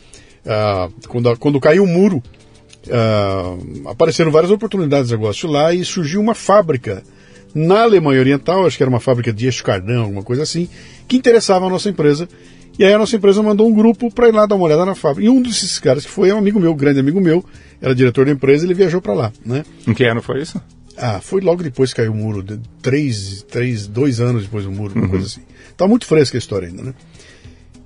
Ah, 0.45 0.89
quando, 1.08 1.38
quando 1.38 1.60
caiu 1.60 1.84
o 1.84 1.88
muro, 1.88 2.23
uh, 2.89 3.89
apareceram 3.89 4.32
várias 4.32 4.52
oportunidades 4.52 5.10
de 5.10 5.15
negócio 5.15 5.49
lá 5.49 5.73
e 5.73 5.84
surgiu 5.86 6.19
uma 6.19 6.36
fábrica 6.36 7.04
na 7.54 7.82
Alemanha 7.84 8.19
Oriental, 8.19 8.65
acho 8.65 8.78
que 8.78 8.84
era 8.84 8.89
uma 8.89 8.99
fábrica 8.99 9.34
de 9.34 9.45
eixo 9.45 9.63
cardão, 9.63 10.04
alguma 10.04 10.23
coisa 10.23 10.43
assim, 10.43 10.67
que 11.08 11.17
interessava 11.17 11.65
a 11.65 11.69
nossa 11.69 11.89
empresa. 11.89 12.28
E 12.78 12.86
aí 12.86 12.93
a 12.93 12.97
nossa 12.97 13.15
empresa 13.15 13.43
mandou 13.43 13.67
um 13.67 13.73
grupo 13.73 14.10
para 14.13 14.30
ir 14.30 14.34
lá 14.34 14.45
dar 14.45 14.56
uma 14.56 14.65
olhada 14.65 14.86
na 14.86 14.95
fábrica. 14.95 15.25
E 15.25 15.30
um 15.30 15.41
desses 15.41 15.80
caras 15.80 16.06
que 16.06 16.12
foi 16.12 16.30
é 16.30 16.34
um 16.34 16.38
amigo 16.38 16.60
meu, 16.60 16.71
um 16.71 16.78
grande 16.78 16.99
amigo 16.99 17.19
meu, 17.19 17.43
era 17.82 17.93
diretor 17.93 18.25
da 18.25 18.32
empresa, 18.32 18.65
ele 18.65 18.73
viajou 18.73 19.02
para 19.02 19.13
lá, 19.13 19.34
né? 19.45 19.65
Em 19.86 19.93
que 19.93 20.06
ano 20.06 20.21
foi 20.21 20.41
isso? 20.41 20.62
Ah, 20.95 21.19
foi 21.19 21.41
logo 21.41 21.63
depois 21.63 21.91
que 21.91 21.97
caiu 21.97 22.12
o 22.12 22.15
muro, 22.15 22.43
de 22.43 22.60
três, 22.82 23.43
três, 23.49 23.88
dois 23.88 24.19
anos 24.19 24.43
depois 24.43 24.65
do 24.65 24.71
muro, 24.71 24.93
uma 24.95 25.06
uhum. 25.06 25.10
coisa 25.10 25.25
assim. 25.25 25.41
Tá 25.75 25.88
muito 25.88 26.06
fresca 26.06 26.38
a 26.38 26.39
história 26.39 26.67
ainda, 26.67 26.84
né? 26.84 26.93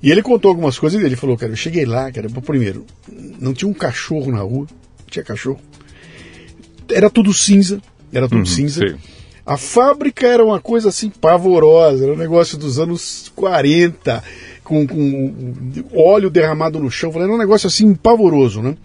E 0.02 0.12
ele 0.12 0.22
contou 0.22 0.50
algumas 0.50 0.78
coisas 0.78 1.02
e 1.02 1.06
ele 1.06 1.16
falou, 1.16 1.38
cara, 1.38 1.52
eu 1.52 1.56
cheguei 1.56 1.86
lá, 1.86 2.12
cara, 2.12 2.28
primeiro, 2.30 2.86
não 3.40 3.54
tinha 3.54 3.70
um 3.70 3.74
cachorro 3.74 4.32
na 4.32 4.42
rua, 4.42 4.68
tinha 5.14 5.24
cachorro. 5.24 5.60
Era 6.92 7.10
tudo 7.10 7.34
cinza, 7.34 7.82
era 8.12 8.28
tudo 8.28 8.40
uhum, 8.40 8.46
cinza. 8.46 8.88
Sim. 8.88 8.96
A 9.46 9.58
fábrica 9.58 10.26
era 10.26 10.44
uma 10.44 10.60
coisa 10.60 10.90
assim 10.90 11.10
pavorosa, 11.10 12.04
era 12.04 12.14
um 12.14 12.18
negócio 12.18 12.58
dos 12.58 12.80
anos 12.80 13.32
40, 13.36 14.24
com, 14.64 14.88
com 14.88 15.54
óleo 15.94 16.30
derramado 16.30 16.80
no 16.80 16.90
chão, 16.90 17.12
era 17.16 17.32
um 17.32 17.38
negócio 17.38 17.68
assim 17.68 17.94
pavoroso, 17.94 18.62
né? 18.62 18.78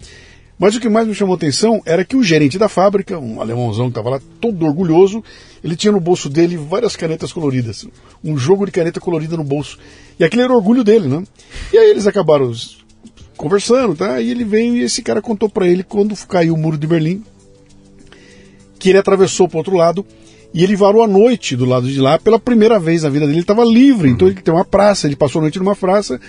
Mas 0.58 0.74
o 0.74 0.80
que 0.80 0.88
mais 0.88 1.06
me 1.06 1.14
chamou 1.14 1.36
atenção 1.36 1.80
era 1.86 2.04
que 2.04 2.16
o 2.16 2.24
gerente 2.24 2.58
da 2.58 2.68
fábrica, 2.68 3.16
um 3.16 3.40
alemãozão 3.40 3.86
que 3.86 3.92
estava 3.92 4.10
lá 4.10 4.20
todo 4.40 4.66
orgulhoso, 4.66 5.22
ele 5.62 5.76
tinha 5.76 5.92
no 5.92 6.00
bolso 6.00 6.28
dele 6.28 6.56
várias 6.56 6.96
canetas 6.96 7.32
coloridas, 7.32 7.86
um 8.24 8.36
jogo 8.36 8.66
de 8.66 8.72
caneta 8.72 8.98
colorida 8.98 9.36
no 9.36 9.44
bolso. 9.44 9.78
E 10.18 10.24
aquele 10.24 10.42
era 10.42 10.52
o 10.52 10.56
orgulho 10.56 10.82
dele, 10.82 11.06
né? 11.06 11.22
E 11.72 11.78
aí 11.78 11.90
eles 11.90 12.08
acabaram 12.08 12.52
conversando, 13.38 13.94
tá? 13.94 14.20
E 14.20 14.30
ele 14.30 14.44
veio 14.44 14.76
e 14.76 14.82
esse 14.82 15.00
cara 15.00 15.22
contou 15.22 15.48
para 15.48 15.66
ele 15.66 15.82
quando 15.82 16.14
caiu 16.26 16.54
o 16.54 16.58
muro 16.58 16.76
de 16.76 16.86
Berlim, 16.86 17.24
que 18.78 18.90
ele 18.90 18.98
atravessou 18.98 19.48
para 19.48 19.58
outro 19.58 19.76
lado 19.76 20.04
e 20.52 20.62
ele 20.62 20.76
varou 20.76 21.02
a 21.02 21.06
noite 21.06 21.56
do 21.56 21.64
lado 21.64 21.88
de 21.88 22.00
lá 22.00 22.18
pela 22.18 22.38
primeira 22.38 22.78
vez 22.78 23.04
na 23.04 23.08
vida 23.08 23.24
dele. 23.24 23.36
Ele 23.38 23.42
estava 23.42 23.64
livre, 23.64 24.10
então 24.10 24.28
ele 24.28 24.40
tem 24.42 24.52
uma 24.52 24.64
praça, 24.64 25.06
ele 25.06 25.16
passou 25.16 25.38
a 25.38 25.42
noite 25.42 25.58
numa 25.58 25.76
praça 25.76 26.20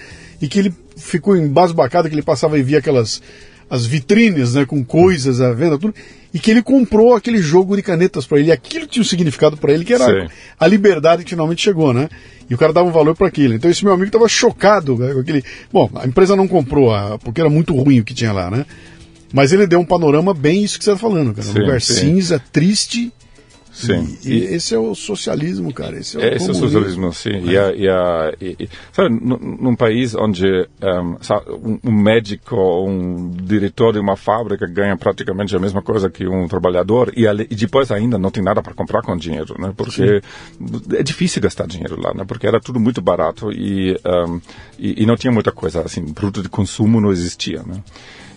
e 0.42 0.48
que 0.48 0.60
ele 0.60 0.74
ficou 0.96 1.36
embasbacado, 1.36 2.08
que 2.08 2.16
ele 2.16 2.22
passava 2.22 2.58
e 2.58 2.64
via 2.64 2.78
aquelas 2.78 3.22
as 3.70 3.86
vitrines, 3.86 4.56
né, 4.56 4.66
com 4.66 4.84
coisas 4.84 5.42
à 5.42 5.54
venda, 5.54 5.78
tudo, 5.78 5.94
e 6.34 6.40
que 6.40 6.52
ele 6.52 6.62
comprou 6.62 7.16
aquele 7.16 7.40
jogo 7.40 7.76
de 7.76 7.82
canetas 7.82 8.26
para 8.26 8.40
ele. 8.40 8.50
E 8.50 8.52
aquilo 8.52 8.86
tinha 8.86 9.02
um 9.02 9.06
significado 9.06 9.58
para 9.58 9.74
ele 9.74 9.84
que 9.84 9.94
era 9.94 10.06
Sim. 10.06 10.34
a 10.60 10.68
liberdade 10.68 11.24
que 11.24 11.32
finalmente 11.32 11.62
chegou, 11.62 11.94
né? 11.94 12.10
E 12.50 12.54
o 12.54 12.58
cara 12.58 12.74
dava 12.74 12.88
um 12.88 12.92
valor 12.92 13.16
para 13.16 13.28
aquilo. 13.28 13.54
Então 13.54 13.70
esse 13.70 13.84
meu 13.84 13.94
amigo 13.94 14.08
estava 14.08 14.28
chocado 14.28 14.98
né, 14.98 15.14
com 15.14 15.20
aquele. 15.20 15.44
Bom, 15.72 15.90
a 15.96 16.08
empresa 16.08 16.36
não 16.36 16.48
comprou, 16.48 16.92
porque 17.20 17.42
era 17.42 17.50
muito 17.50 17.76
ruim 17.76 18.00
o 18.00 18.04
que 18.04 18.14
tinha 18.14 18.32
lá, 18.32 18.50
né? 18.50 18.66
Mas 19.32 19.54
ele 19.54 19.68
deu 19.68 19.80
um 19.80 19.86
panorama 19.86 20.34
bem 20.34 20.64
isso 20.64 20.78
que 20.78 20.84
você 20.84 20.92
está 20.92 21.00
falando, 21.00 21.34
cara. 21.34 21.48
Um 21.48 21.54
sim, 21.54 21.60
lugar 21.60 21.82
sim. 21.82 21.94
cinza, 21.94 22.42
triste 22.52 23.12
Sim. 23.80 24.18
E, 24.26 24.30
e, 24.30 24.44
esse 24.56 24.76
é 24.76 24.78
o 24.78 24.94
socialismo, 24.94 25.74
cara. 25.74 25.98
Esse 25.98 26.18
é 26.18 26.20
o, 26.20 26.34
esse 26.36 26.48
é 26.50 26.52
o 26.52 26.56
socialismo, 26.56 27.14
sim. 27.14 27.30
É. 27.30 27.40
E, 27.40 27.58
a, 27.58 27.72
e, 27.74 27.88
a, 27.88 28.34
e, 28.42 28.70
sabe, 28.92 29.10
num 29.10 29.76
país 29.76 30.14
onde 30.16 30.46
um, 30.46 31.18
sabe, 31.22 31.46
um, 31.84 31.92
médico, 31.92 32.56
um 32.58 33.32
diretor 33.32 33.94
de 33.94 34.00
uma 34.00 34.18
fábrica 34.18 34.68
ganha 34.68 34.98
praticamente 34.98 35.56
a 35.56 35.60
mesma 35.60 35.82
coisa 35.82 36.10
que 36.10 36.28
um 36.28 36.48
trabalhador 36.48 37.14
e, 37.16 37.26
e 37.26 37.56
depois 37.56 37.90
ainda 37.90 38.18
não 38.18 38.30
tem 38.30 38.44
nada 38.44 38.62
para 38.62 38.74
comprar 38.74 39.02
com 39.02 39.16
dinheiro, 39.16 39.56
né? 39.58 39.74
Porque 39.76 40.22
sim. 40.22 40.96
é 40.98 41.04
difícil 41.04 41.42
gastar 41.42 41.66
dinheiro 41.66 42.00
lá, 42.00 42.14
né? 42.14 42.26
Porque 42.26 42.46
era 42.46 42.60
tudo 42.60 42.80
muito 42.80 43.02
barato 43.02 43.50
e, 43.52 43.98
um, 44.06 44.42
e, 44.78 45.04
e 45.04 45.06
não 45.06 45.16
tinha 45.16 45.32
muita 45.32 45.54
coisa, 45.54 45.82
assim, 45.82 46.06
produto 46.14 46.44
de 46.44 46.50
consumo 46.50 47.00
não 47.00 47.12
existia, 47.12 47.64
né? 47.64 47.82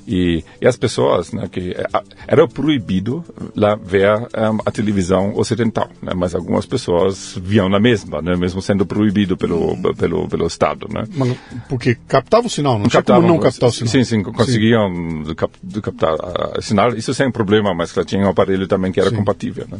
E, 0.07 0.45
e 0.61 0.67
as 0.67 0.77
pessoas, 0.77 1.33
né, 1.33 1.49
que 1.51 1.73
é, 1.73 1.87
era 2.27 2.47
proibido 2.49 3.25
lá 3.55 3.77
ver 3.77 4.09
um, 4.17 4.59
a 4.65 4.71
televisão 4.71 5.35
ocidental, 5.37 5.89
né, 6.03 6.13
mas 6.15 6.35
algumas 6.35 6.67
pessoas 6.67 7.39
viam 7.41 7.69
na 7.69 7.79
mesma, 7.79 8.21
né, 8.21 8.37
mesmo 8.37 8.61
sendo 8.61 8.85
proibido 8.85 9.37
pelo 9.37 9.77
pelo 9.95 10.29
pelo 10.29 10.47
Estado, 10.47 10.89
né? 10.91 11.05
Mas 11.15 11.37
porque 11.69 11.97
captava 12.09 12.47
o 12.47 12.51
sinal, 12.51 12.79
não 12.79 12.89
captavam, 12.89 13.29
não 13.29 13.39
captar 13.39 13.69
o 13.69 13.73
sinal. 13.73 13.89
Sim, 13.91 14.05
sim, 14.05 14.23
conseguiam 14.23 14.91
sim. 15.25 15.35
Cap, 15.35 15.53
captar 15.83 16.15
o 16.59 16.63
sinal, 16.63 16.95
isso 16.97 17.15
sem 17.15 17.31
problema, 17.31 17.75
mas 17.75 17.95
tinha 18.07 18.25
um 18.27 18.29
aparelho 18.29 18.67
também 18.67 18.91
que 18.91 19.01
era 19.01 19.11
sim. 19.11 19.17
compatível, 19.17 19.67
né? 19.71 19.79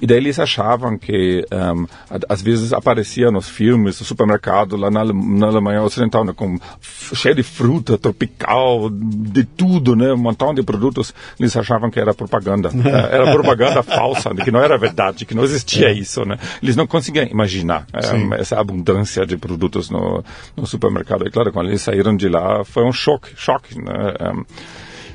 E 0.00 0.06
daí 0.06 0.18
eles 0.18 0.38
achavam 0.38 0.98
que, 0.98 1.44
um, 1.52 1.86
às 2.28 2.42
vezes 2.42 2.72
aparecia 2.72 3.30
nos 3.30 3.48
filmes, 3.48 3.98
no 4.00 4.06
supermercado, 4.06 4.76
lá 4.76 4.90
na, 4.90 5.04
na 5.04 5.46
Alemanha 5.46 5.82
Ocidental, 5.82 6.24
né, 6.24 6.32
com, 6.34 6.58
cheio 6.80 7.34
de 7.34 7.42
fruta 7.42 7.96
tropical, 7.96 8.90
de 8.90 9.44
tudo, 9.44 9.96
né, 9.96 10.12
um 10.12 10.18
montão 10.18 10.52
de 10.52 10.62
produtos. 10.62 11.14
Eles 11.38 11.56
achavam 11.56 11.90
que 11.90 12.00
era 12.00 12.14
propaganda. 12.14 12.70
É, 12.84 13.16
era 13.16 13.32
propaganda 13.32 13.82
falsa, 13.82 14.34
que 14.34 14.50
não 14.50 14.60
era 14.60 14.76
verdade, 14.76 15.24
que 15.24 15.34
não 15.34 15.42
existia 15.42 15.88
é. 15.88 15.92
isso, 15.92 16.24
né. 16.24 16.38
Eles 16.62 16.76
não 16.76 16.86
conseguiam 16.86 17.26
imaginar 17.26 17.86
um, 18.14 18.34
essa 18.34 18.60
abundância 18.60 19.24
de 19.24 19.38
produtos 19.38 19.88
no, 19.88 20.22
no 20.54 20.66
supermercado. 20.66 21.26
E 21.26 21.30
claro, 21.30 21.50
quando 21.50 21.70
eles 21.70 21.80
saíram 21.80 22.14
de 22.14 22.28
lá, 22.28 22.62
foi 22.62 22.84
um 22.84 22.92
choque, 22.92 23.30
choque, 23.36 23.80
né. 23.80 24.14
Um, 24.20 24.44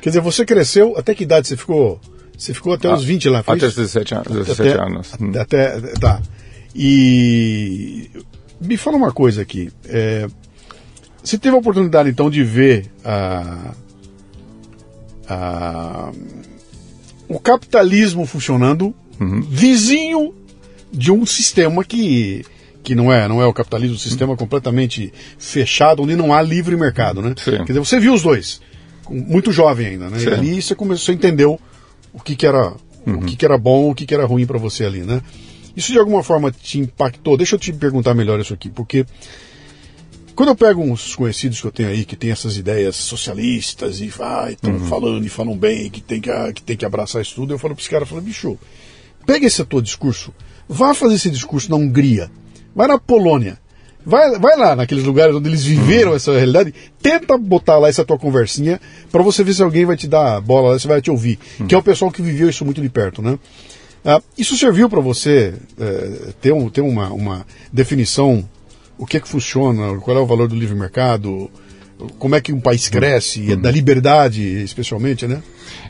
Quer 0.02 0.10
dizer, 0.10 0.22
você 0.22 0.46
cresceu, 0.46 0.96
até 0.98 1.14
que 1.14 1.24
idade 1.24 1.48
você 1.48 1.58
ficou 1.58 2.00
você 2.40 2.54
ficou 2.54 2.74
até 2.74 2.88
ah, 2.88 2.94
os 2.94 3.04
20 3.04 3.28
lá, 3.28 3.44
foi 3.44 3.58
Até 3.58 3.68
os 3.68 3.76
17 3.76 4.16
anos. 4.16 4.28
17 4.28 4.62
até, 4.62 4.82
anos. 4.82 5.14
Até, 5.14 5.76
até, 5.76 5.94
tá. 6.00 6.22
E 6.74 8.10
me 8.62 8.78
fala 8.78 8.96
uma 8.96 9.12
coisa 9.12 9.42
aqui. 9.42 9.70
É, 9.86 10.26
você 11.22 11.38
teve 11.38 11.54
a 11.54 11.60
oportunidade 11.60 12.10
então 12.10 12.30
de 12.30 12.42
ver 12.42 12.90
a, 13.04 13.74
a, 15.28 16.12
o 17.28 17.38
capitalismo 17.42 18.26
funcionando 18.26 18.96
uhum. 19.20 19.42
vizinho 19.42 20.34
de 20.94 21.12
um 21.12 21.26
sistema 21.26 21.84
que 21.84 22.46
que 22.82 22.96
não 22.96 23.12
é 23.12 23.28
não 23.28 23.42
é 23.42 23.46
o 23.46 23.54
capitalismo, 23.54 23.98
um 23.98 24.00
sistema 24.00 24.32
uhum. 24.32 24.38
completamente 24.38 25.12
fechado 25.38 26.04
onde 26.04 26.16
não 26.16 26.34
há 26.34 26.42
livre 26.42 26.78
mercado, 26.78 27.22
né? 27.22 27.36
Sim. 27.38 27.58
Quer 27.58 27.66
dizer, 27.66 27.80
você 27.80 28.00
viu 28.00 28.14
os 28.14 28.22
dois, 28.22 28.62
muito 29.10 29.52
jovem 29.52 29.88
ainda, 29.88 30.10
né? 30.10 30.20
Sim. 30.20 30.30
E 30.30 30.34
ali 30.34 30.62
você 30.62 30.74
começou, 30.74 31.06
você 31.06 31.12
entendeu 31.12 31.60
o 32.14 32.20
que, 32.20 32.36
que 32.36 32.46
era 32.46 32.74
uhum. 33.06 33.20
o 33.20 33.26
que, 33.26 33.36
que 33.36 33.46
era 33.46 33.58
bom, 33.58 33.92
o 33.92 33.96
que, 33.96 34.06
que 34.06 34.14
era 34.14 34.26
ruim 34.26 34.46
para 34.46 34.58
você 34.58 34.86
ali, 34.86 35.02
né? 35.02 35.22
Isso 35.76 35.92
de 35.92 36.00
alguma 36.00 36.24
forma 36.24 36.52
te 36.52 36.80
impactou? 36.80 37.38
Deixa 37.38 37.56
eu 37.56 37.60
te 37.60 37.72
perguntar 37.72 38.14
melhor 38.14 38.40
isso 38.40 38.54
aqui, 38.54 38.70
porque 38.70 39.06
quando 40.36 40.50
eu 40.50 40.56
pego 40.56 40.82
uns 40.82 41.16
conhecidos 41.16 41.60
que 41.60 41.68
eu 41.68 41.72
tenho 41.72 41.90
aí 41.90 42.06
que 42.06 42.16
tem 42.16 42.32
essas 42.32 42.56
ideias 42.56 42.96
socialistas 42.96 44.00
e 44.00 44.08
vai, 44.08 44.54
estão 44.54 44.72
uhum. 44.72 44.86
falando 44.86 45.26
e 45.26 45.30
falam 45.30 45.58
bem, 45.58 45.90
que 45.90 46.02
tem 46.02 46.22
que, 46.22 46.32
que 46.54 46.62
tem 46.62 46.78
que 46.78 46.86
abraçar 46.86 47.22
isso 47.22 47.36
tudo, 47.36 47.54
eu 47.54 47.60
falo 47.60 47.76
para 47.76 47.82
esse 47.82 47.90
cara, 47.90 48.04
eu 48.04 48.08
falo, 48.08 48.22
bicho, 48.22 48.58
pega 49.26 49.46
esse 49.46 49.64
teu 49.66 49.82
discurso, 49.82 50.34
vá 50.68 50.94
fazer 50.94 51.16
esse 51.16 51.30
discurso 51.30 51.70
na 51.70 51.76
Hungria, 51.76 52.32
vai 52.74 52.88
na 52.88 52.98
Polônia, 52.98 53.59
Vai, 54.06 54.40
vai 54.40 54.58
lá 54.58 54.76
naqueles 54.76 55.04
lugares 55.04 55.36
onde 55.36 55.50
eles 55.50 55.64
viveram 55.64 56.16
essa 56.16 56.32
realidade, 56.32 56.74
tenta 57.02 57.38
botar 57.38 57.78
lá 57.78 57.90
essa 57.90 58.06
tua 58.06 58.18
conversinha 58.18 58.80
para 59.12 59.22
você 59.22 59.44
ver 59.44 59.54
se 59.54 59.62
alguém 59.62 59.86
vai 59.86 59.98
te 59.98 60.08
dar 60.08 60.40
bola, 60.42 60.80
se 60.80 60.88
vai 60.88 61.02
te 61.02 61.12
ouvir. 61.12 61.38
Que 61.68 61.76
é 61.76 61.78
o 61.78 61.84
pessoal 61.84 62.10
que 62.10 62.22
viveu 62.22 62.50
isso 62.50 62.64
muito 62.64 62.82
de 62.82 62.90
perto, 62.90 63.22
né? 63.22 63.38
Ah, 64.04 64.22
isso 64.38 64.56
serviu 64.56 64.90
para 64.90 65.02
você 65.02 65.54
é, 65.78 66.32
ter, 66.40 66.54
um, 66.54 66.70
ter 66.70 66.82
uma, 66.82 67.10
uma 67.10 67.46
definição, 67.72 68.48
o 68.98 69.06
que 69.06 69.18
é 69.18 69.20
que 69.20 69.28
funciona, 69.28 69.98
qual 70.00 70.18
é 70.18 70.20
o 70.22 70.26
valor 70.26 70.48
do 70.48 70.56
livre 70.56 70.76
mercado, 70.76 71.52
como 72.18 72.36
é 72.36 72.42
que 72.42 72.54
um 72.54 72.62
país 72.62 72.88
cresce, 72.88 73.52
uhum. 73.52 73.62
da 73.62 73.70
liberdade 73.70 74.42
especialmente, 74.64 75.28
né? 75.28 75.44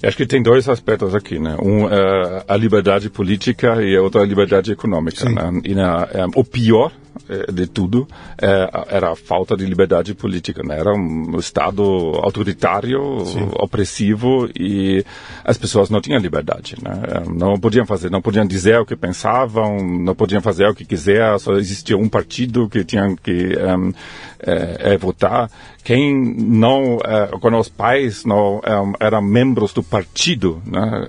Acho 0.03 0.17
que 0.17 0.25
tem 0.25 0.41
dois 0.41 0.67
aspectos 0.67 1.13
aqui, 1.13 1.37
né? 1.37 1.55
Um 1.61 1.87
é 1.87 2.43
a 2.47 2.57
liberdade 2.57 3.09
política 3.09 3.81
e 3.81 3.95
a 3.95 4.01
outra 4.01 4.21
a 4.21 4.25
liberdade 4.25 4.71
econômica. 4.71 5.29
Né? 5.29 5.61
E 5.63 5.75
na, 5.75 6.07
é, 6.11 6.25
o 6.35 6.43
pior 6.43 6.91
é, 6.91 7.08
de 7.51 7.67
tudo 7.67 8.07
é, 8.41 8.69
era 8.89 9.11
a 9.11 9.15
falta 9.15 9.55
de 9.55 9.65
liberdade 9.65 10.13
política. 10.13 10.63
Né? 10.63 10.79
Era 10.79 10.93
um 10.93 11.37
Estado 11.37 11.83
autoritário, 12.23 13.25
Sim. 13.25 13.49
opressivo 13.53 14.49
e 14.57 15.05
as 15.43 15.57
pessoas 15.57 15.89
não 15.89 16.01
tinham 16.01 16.19
liberdade. 16.19 16.75
Né? 16.81 17.01
É, 17.07 17.29
não 17.29 17.59
podiam 17.59 17.85
fazer, 17.85 18.09
não 18.09 18.21
podiam 18.21 18.45
dizer 18.45 18.79
o 18.79 18.85
que 18.85 18.95
pensavam, 18.95 19.77
não 19.77 20.15
podiam 20.15 20.41
fazer 20.41 20.67
o 20.67 20.75
que 20.75 20.85
quiser. 20.85 21.39
Só 21.39 21.53
existia 21.53 21.97
um 21.97 22.09
partido 22.09 22.67
que 22.69 22.83
tinha 22.83 23.15
que 23.15 23.57
um, 23.57 23.93
é, 24.39 24.93
é, 24.93 24.97
votar. 24.97 25.49
Quem 25.89 26.13
não, 26.13 26.99
é, 27.03 27.35
quando 27.41 27.57
os 27.57 27.67
pais 27.67 28.23
não 28.23 28.61
eram 28.99 29.23
membros 29.23 29.73
do 29.73 29.81
partido, 29.81 30.61
né, 30.63 31.07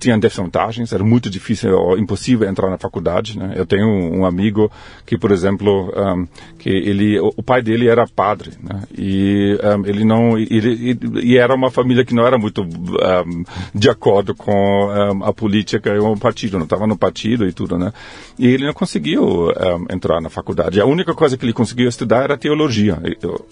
tinham 0.00 0.18
desvantagens. 0.18 0.92
Era 0.92 1.04
muito 1.04 1.30
difícil 1.30 1.70
ou 1.72 1.96
impossível 1.96 2.48
entrar 2.48 2.68
na 2.68 2.78
faculdade. 2.78 3.38
Né? 3.38 3.52
Eu 3.54 3.64
tenho 3.64 3.86
um 3.86 4.26
amigo 4.26 4.68
que, 5.06 5.16
por 5.16 5.30
exemplo, 5.30 5.92
um, 5.96 6.26
que 6.58 6.68
ele, 6.68 7.20
o, 7.20 7.42
pai 7.44 7.62
dele 7.62 7.86
era 7.86 8.08
padre, 8.08 8.54
né? 8.60 8.82
E 8.98 9.56
um, 9.62 9.86
ele 9.86 10.04
não, 10.04 10.36
ele, 10.36 10.98
e 11.22 11.38
era 11.38 11.54
uma 11.54 11.70
família 11.70 12.04
que 12.04 12.12
não 12.12 12.26
era 12.26 12.36
muito 12.36 12.66
de 13.72 13.88
acordo 13.88 14.34
com 14.34 14.90
a 15.22 15.32
política 15.32 15.94
e 15.94 15.98
o 15.98 16.16
partido, 16.16 16.56
não 16.56 16.64
estava 16.64 16.88
no 16.88 16.96
partido 16.96 17.46
e 17.46 17.52
tudo, 17.52 17.78
né? 17.78 17.92
E 18.36 18.48
ele 18.48 18.66
não 18.66 18.72
conseguiu 18.72 19.52
entrar 19.88 20.20
na 20.20 20.28
faculdade. 20.28 20.80
A 20.80 20.86
única 20.86 21.14
coisa 21.14 21.36
que 21.36 21.44
ele 21.44 21.52
conseguiu 21.52 21.88
estudar 21.88 22.24
era 22.24 22.36
teologia. 22.36 22.98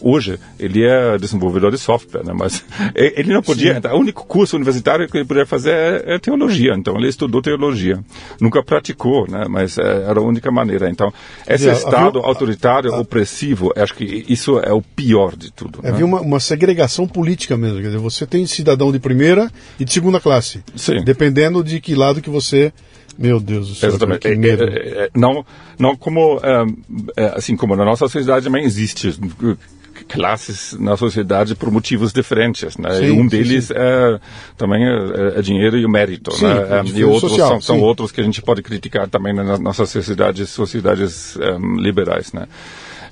Hoje 0.01 0.39
ele 0.59 0.85
é 0.85 1.19
desenvolvedor 1.19 1.71
de 1.71 1.79
software, 1.79 2.25
né? 2.25 2.33
Mas 2.35 2.65
ele 2.95 3.33
não 3.33 3.43
podia. 3.43 3.75
Sim. 3.75 3.89
O 3.89 3.99
único 3.99 4.27
curso 4.27 4.57
universitário 4.57 5.09
que 5.09 5.17
ele 5.17 5.25
podia 5.25 5.47
fazer 5.47 5.71
é, 5.71 6.15
é 6.15 6.19
teologia. 6.19 6.75
Então 6.75 6.97
ele 6.97 7.09
estudou 7.09 7.43
teologia. 7.43 7.99
Nunca 8.41 8.63
praticou, 8.63 9.27
né? 9.29 9.47
Mas 9.49 9.79
é, 9.79 10.05
era 10.09 10.19
a 10.19 10.23
única 10.23 10.51
maneira. 10.51 10.91
Então 10.91 11.13
esse 11.47 11.65
dizer, 11.65 11.73
Estado 11.73 12.19
havia, 12.19 12.29
autoritário, 12.29 12.95
a, 12.95 13.01
opressivo, 13.01 13.73
acho 13.77 13.95
que 13.95 14.25
isso 14.29 14.59
é 14.59 14.73
o 14.73 14.83
pior 14.83 15.37
de 15.37 15.53
tudo. 15.53 15.81
Havia 15.81 15.99
né? 15.99 16.05
uma, 16.05 16.21
uma, 16.21 16.41
segregação 16.41 17.07
política 17.07 17.57
mesmo. 17.57 17.77
Quer 17.77 17.87
dizer, 17.87 17.99
você 17.99 18.27
tem 18.27 18.47
cidadão 18.47 18.93
de 18.93 18.99
primeira 18.99 19.51
e 19.79 19.85
de 19.85 19.93
segunda 19.93 20.21
classe. 20.21 20.63
Sim. 20.77 21.03
Dependendo 21.05 21.63
de 21.63 21.81
que 21.81 21.95
lado 21.95 22.21
que 22.21 22.31
você 22.31 22.73
meu 23.19 23.39
Deus 23.39 23.69
do 23.69 23.75
céu, 23.75 23.91
Exatamente. 23.91 24.29
medo. 24.37 24.65
É, 24.65 24.67
é, 24.67 25.05
é, 25.05 25.11
não, 25.15 25.45
não 25.79 25.97
como, 25.97 26.41
assim 27.35 27.57
como 27.57 27.77
na 27.77 27.85
nossa 27.85 28.07
sociedade 28.09 28.45
também 28.45 28.65
existe 28.65 29.15
classes 30.03 30.77
na 30.79 30.97
sociedade 30.97 31.55
por 31.55 31.71
motivos 31.71 32.12
diferentes, 32.12 32.77
né? 32.77 32.95
Sim, 32.95 33.11
um 33.12 33.27
deles 33.27 33.67
sim, 33.67 33.75
sim. 33.75 33.81
É 33.81 34.21
também 34.57 34.85
é, 34.85 35.38
é, 35.38 35.43
dinheiro 35.43 35.77
e 35.77 35.85
o 35.85 35.88
mérito, 35.88 36.31
né? 36.43 36.83
e 36.95 37.05
outros 37.05 37.33
social, 37.33 37.49
são, 37.49 37.61
são 37.61 37.81
outros 37.81 38.12
que 38.12 38.21
a 38.21 38.25
gente 38.25 38.41
pode 38.43 38.62
criticar 38.62 39.09
também 39.09 39.35
nas 39.35 39.59
nossas 39.59 39.91
sociedades, 39.91 40.51
sociedades 40.51 41.37
um, 41.37 41.77
liberais, 41.77 42.33
né? 42.33 42.47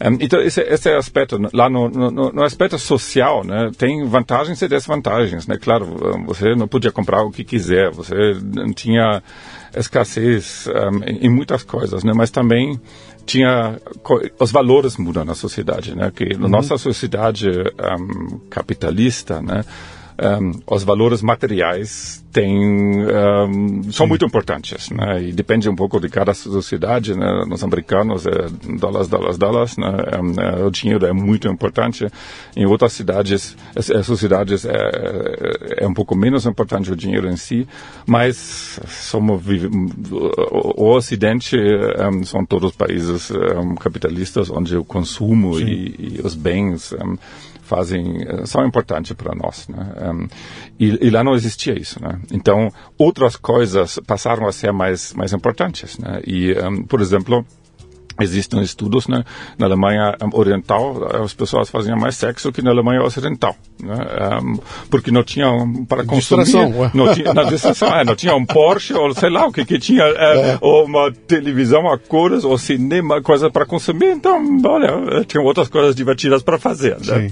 Um, 0.03 0.17
então, 0.21 0.41
esse, 0.41 0.63
esse 0.63 0.89
aspecto, 0.91 1.39
lá 1.53 1.69
no, 1.69 1.89
no, 1.89 2.33
no, 2.33 2.43
aspecto 2.43 2.79
social, 2.79 3.45
né, 3.45 3.71
tem 3.77 4.07
vantagens 4.07 4.63
e 4.63 4.69
desvantagens, 4.69 5.47
né? 5.47 5.59
Claro, 5.61 6.25
você 6.27 6.55
não 6.55 6.67
podia 6.67 6.91
comprar 6.91 7.23
o 7.23 7.31
que 7.31 7.45
quiser, 7.45 7.91
você 7.91 8.15
tinha 8.75 9.23
escassez 9.77 10.67
um, 10.69 11.05
em, 11.05 11.27
em 11.27 11.29
muitas 11.29 11.63
coisas, 11.63 12.03
né? 12.03 12.13
Mas 12.15 12.31
também 12.31 12.81
tinha 13.27 13.81
os 14.39 14.53
valores 14.53 14.97
mudam 14.97 15.25
na 15.25 15.35
sociedade, 15.35 15.95
né? 15.95 16.11
Que 16.15 16.37
na 16.37 16.45
uhum. 16.45 16.49
nossa 16.49 16.77
sociedade 16.79 17.49
um, 17.49 18.39
capitalista, 18.51 19.41
né? 19.41 19.65
Um, 20.23 20.61
os 20.67 20.85
valores 20.85 21.23
materiais 21.23 22.23
têm, 22.31 22.59
um, 22.59 23.91
são 23.91 24.07
muito 24.07 24.25
importantes, 24.25 24.91
né? 24.91 25.23
E 25.23 25.33
depende 25.33 25.69
um 25.69 25.75
pouco 25.75 25.99
de 25.99 26.11
cada 26.11 26.35
sociedade, 26.35 27.15
né? 27.15 27.45
Nos 27.49 27.65
americanos 27.65 28.27
é 28.27 28.49
dólares, 28.77 29.09
dólares, 29.09 29.39
dólares, 29.39 29.77
né? 29.79 29.89
Um, 30.21 30.67
o 30.67 30.71
dinheiro 30.71 31.07
é 31.07 31.13
muito 31.13 31.49
importante. 31.49 32.07
Em 32.55 32.67
outras 32.67 32.93
cidades, 32.93 33.57
as, 33.75 33.87
sociedades 34.05 34.67
é, 34.67 35.79
é, 35.79 35.87
um 35.87 35.95
pouco 35.95 36.15
menos 36.15 36.45
importante 36.45 36.93
o 36.93 36.97
dinheiro 36.97 37.29
em 37.29 37.37
si, 37.37 37.67
mas 38.07 38.79
somos 38.87 39.43
o, 40.11 40.91
Ocidente 40.91 41.57
são 42.25 42.45
todos 42.45 42.73
países 42.73 43.33
capitalistas 43.81 44.51
onde 44.51 44.77
o 44.77 44.85
consumo 44.85 45.59
e, 45.59 46.17
e, 46.17 46.21
os 46.23 46.35
bens 46.35 46.93
fazem 47.71 48.23
eh, 48.27 48.47
são 48.47 48.67
importantes 48.67 49.13
para 49.13 49.33
nós, 49.33 49.69
né? 49.69 49.93
Um, 50.13 50.29
e, 50.79 51.07
e, 51.07 51.11
lá 51.11 51.23
não 51.23 51.35
existia 51.35 51.79
isso, 51.79 52.03
né? 52.03 52.19
Então 52.33 52.73
outras 52.99 53.37
coisas 53.37 53.99
passaram 54.07 54.47
a 54.47 54.53
ser 54.53 54.73
mais 54.73 55.13
mais 55.15 55.33
importantes, 55.33 55.99
né? 55.99 56.21
E 56.27 56.53
um, 56.53 56.83
por 56.85 57.01
exemplo 57.01 57.45
Existem 58.21 58.61
estudos 58.61 59.09
né, 59.09 59.25
na 59.59 59.67
Alemanha 59.67 60.15
Oriental, 60.33 61.23
as 61.25 61.33
pessoas 61.33 61.71
faziam 61.71 61.97
mais 61.97 62.17
sexo 62.17 62.53
que 62.53 62.61
na 62.61 62.71
Alemanha 62.71 63.03
Ocidental, 63.03 63.57
né, 63.83 63.95
um, 64.43 64.59
porque 64.91 65.11
não 65.11 65.23
tinham 65.23 65.87
para 65.87 66.05
consumir. 66.05 66.45
Distração. 66.45 66.91
Não 66.93 67.15
tinha, 67.15 67.33
na 67.33 67.45
distração, 67.45 67.89
é, 67.89 68.05
não 68.05 68.15
tinha 68.15 68.35
um 68.35 68.45
Porsche 68.45 68.93
ou 68.93 69.15
sei 69.15 69.31
lá 69.31 69.47
o 69.47 69.53
que 69.53 69.65
que 69.65 69.79
tinha, 69.79 70.03
é, 70.03 70.51
é. 70.51 70.59
ou 70.61 70.85
uma 70.85 71.11
televisão 71.11 71.91
a 71.91 71.99
cores, 71.99 72.45
ou 72.45 72.59
cinema, 72.59 73.23
coisa 73.23 73.51
para 73.51 73.65
consumir. 73.65 74.11
Então, 74.11 74.39
olha, 74.67 75.25
tinham 75.25 75.45
outras 75.45 75.69
coisas 75.69 75.95
divertidas 75.95 76.43
para 76.43 76.59
fazer. 76.59 76.99
Né? 76.99 77.31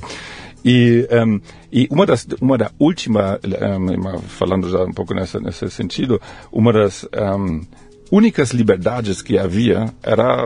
E, 0.71 1.09
um, 1.11 1.41
e 1.73 1.89
uma 1.91 2.05
das 2.05 2.27
uma 2.43 2.59
da 2.59 2.71
última 2.79 3.41
um, 3.43 4.19
falando 4.19 4.69
já 4.69 4.85
um 4.85 4.93
pouco 4.93 5.15
nessa 5.15 5.41
nesse 5.41 5.71
sentido 5.71 6.21
uma 6.53 6.71
das 6.75 7.09
um, 7.15 7.63
únicas 8.11 8.51
liberdades 8.51 9.23
que 9.23 9.39
havia 9.39 9.93
era 10.03 10.45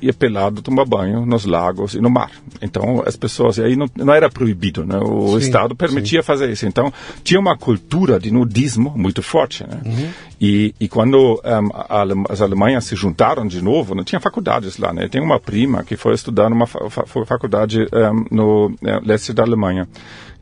ir 0.00 0.14
pelado 0.14 0.62
tomar 0.62 0.84
banho 0.84 1.26
nos 1.26 1.44
lagos 1.44 1.94
e 1.94 2.00
no 2.00 2.10
mar. 2.10 2.30
Então 2.60 3.02
as 3.06 3.16
pessoas 3.16 3.58
aí 3.58 3.76
não, 3.76 3.86
não 3.96 4.12
era 4.12 4.30
proibido, 4.30 4.84
né? 4.84 4.98
O 4.98 5.38
sim, 5.38 5.46
Estado 5.46 5.74
permitia 5.74 6.22
sim. 6.22 6.26
fazer 6.26 6.50
isso. 6.50 6.66
Então 6.66 6.92
tinha 7.22 7.38
uma 7.38 7.56
cultura 7.56 8.18
de 8.18 8.30
nudismo 8.30 8.92
muito 8.96 9.22
forte, 9.22 9.64
né? 9.64 9.80
Uhum. 9.84 10.10
E, 10.40 10.74
e 10.80 10.88
quando 10.88 11.40
um, 11.44 12.22
as 12.28 12.40
Alemanhas 12.40 12.84
se 12.84 12.96
juntaram 12.96 13.46
de 13.46 13.62
novo, 13.62 13.94
não 13.94 14.02
tinha 14.02 14.20
faculdades 14.20 14.76
lá, 14.76 14.92
né? 14.92 15.08
Tem 15.08 15.20
uma 15.20 15.38
prima 15.38 15.84
que 15.84 15.96
foi 15.96 16.14
estudar 16.14 16.50
numa 16.50 16.66
fa 16.66 17.06
faculdade 17.26 17.86
um, 17.92 18.26
no 18.30 18.66
uh, 18.66 18.76
leste 19.04 19.32
da 19.32 19.42
Alemanha. 19.42 19.86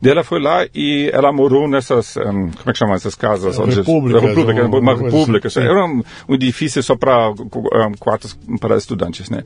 E 0.01 0.09
ela 0.09 0.23
foi 0.23 0.41
lá 0.41 0.65
e 0.73 1.11
ela 1.13 1.31
morou 1.31 1.67
nessas, 1.67 2.17
um, 2.17 2.49
como 2.49 2.69
é 2.69 2.71
que 2.71 2.77
chama 2.77 2.95
essas 2.95 3.13
casas? 3.13 3.59
Onde, 3.59 3.75
república, 3.75 4.19
república, 4.19 4.65
uma, 4.65 4.79
uma 4.79 4.95
república. 4.95 5.47
Assim, 5.47 5.59
era 5.59 5.85
um, 5.85 6.01
um, 6.27 6.33
edifício 6.33 6.81
só 6.81 6.95
para 6.95 7.29
um, 7.29 7.93
quartos 7.99 8.37
para 8.59 8.75
estudantes, 8.77 9.29
né? 9.29 9.43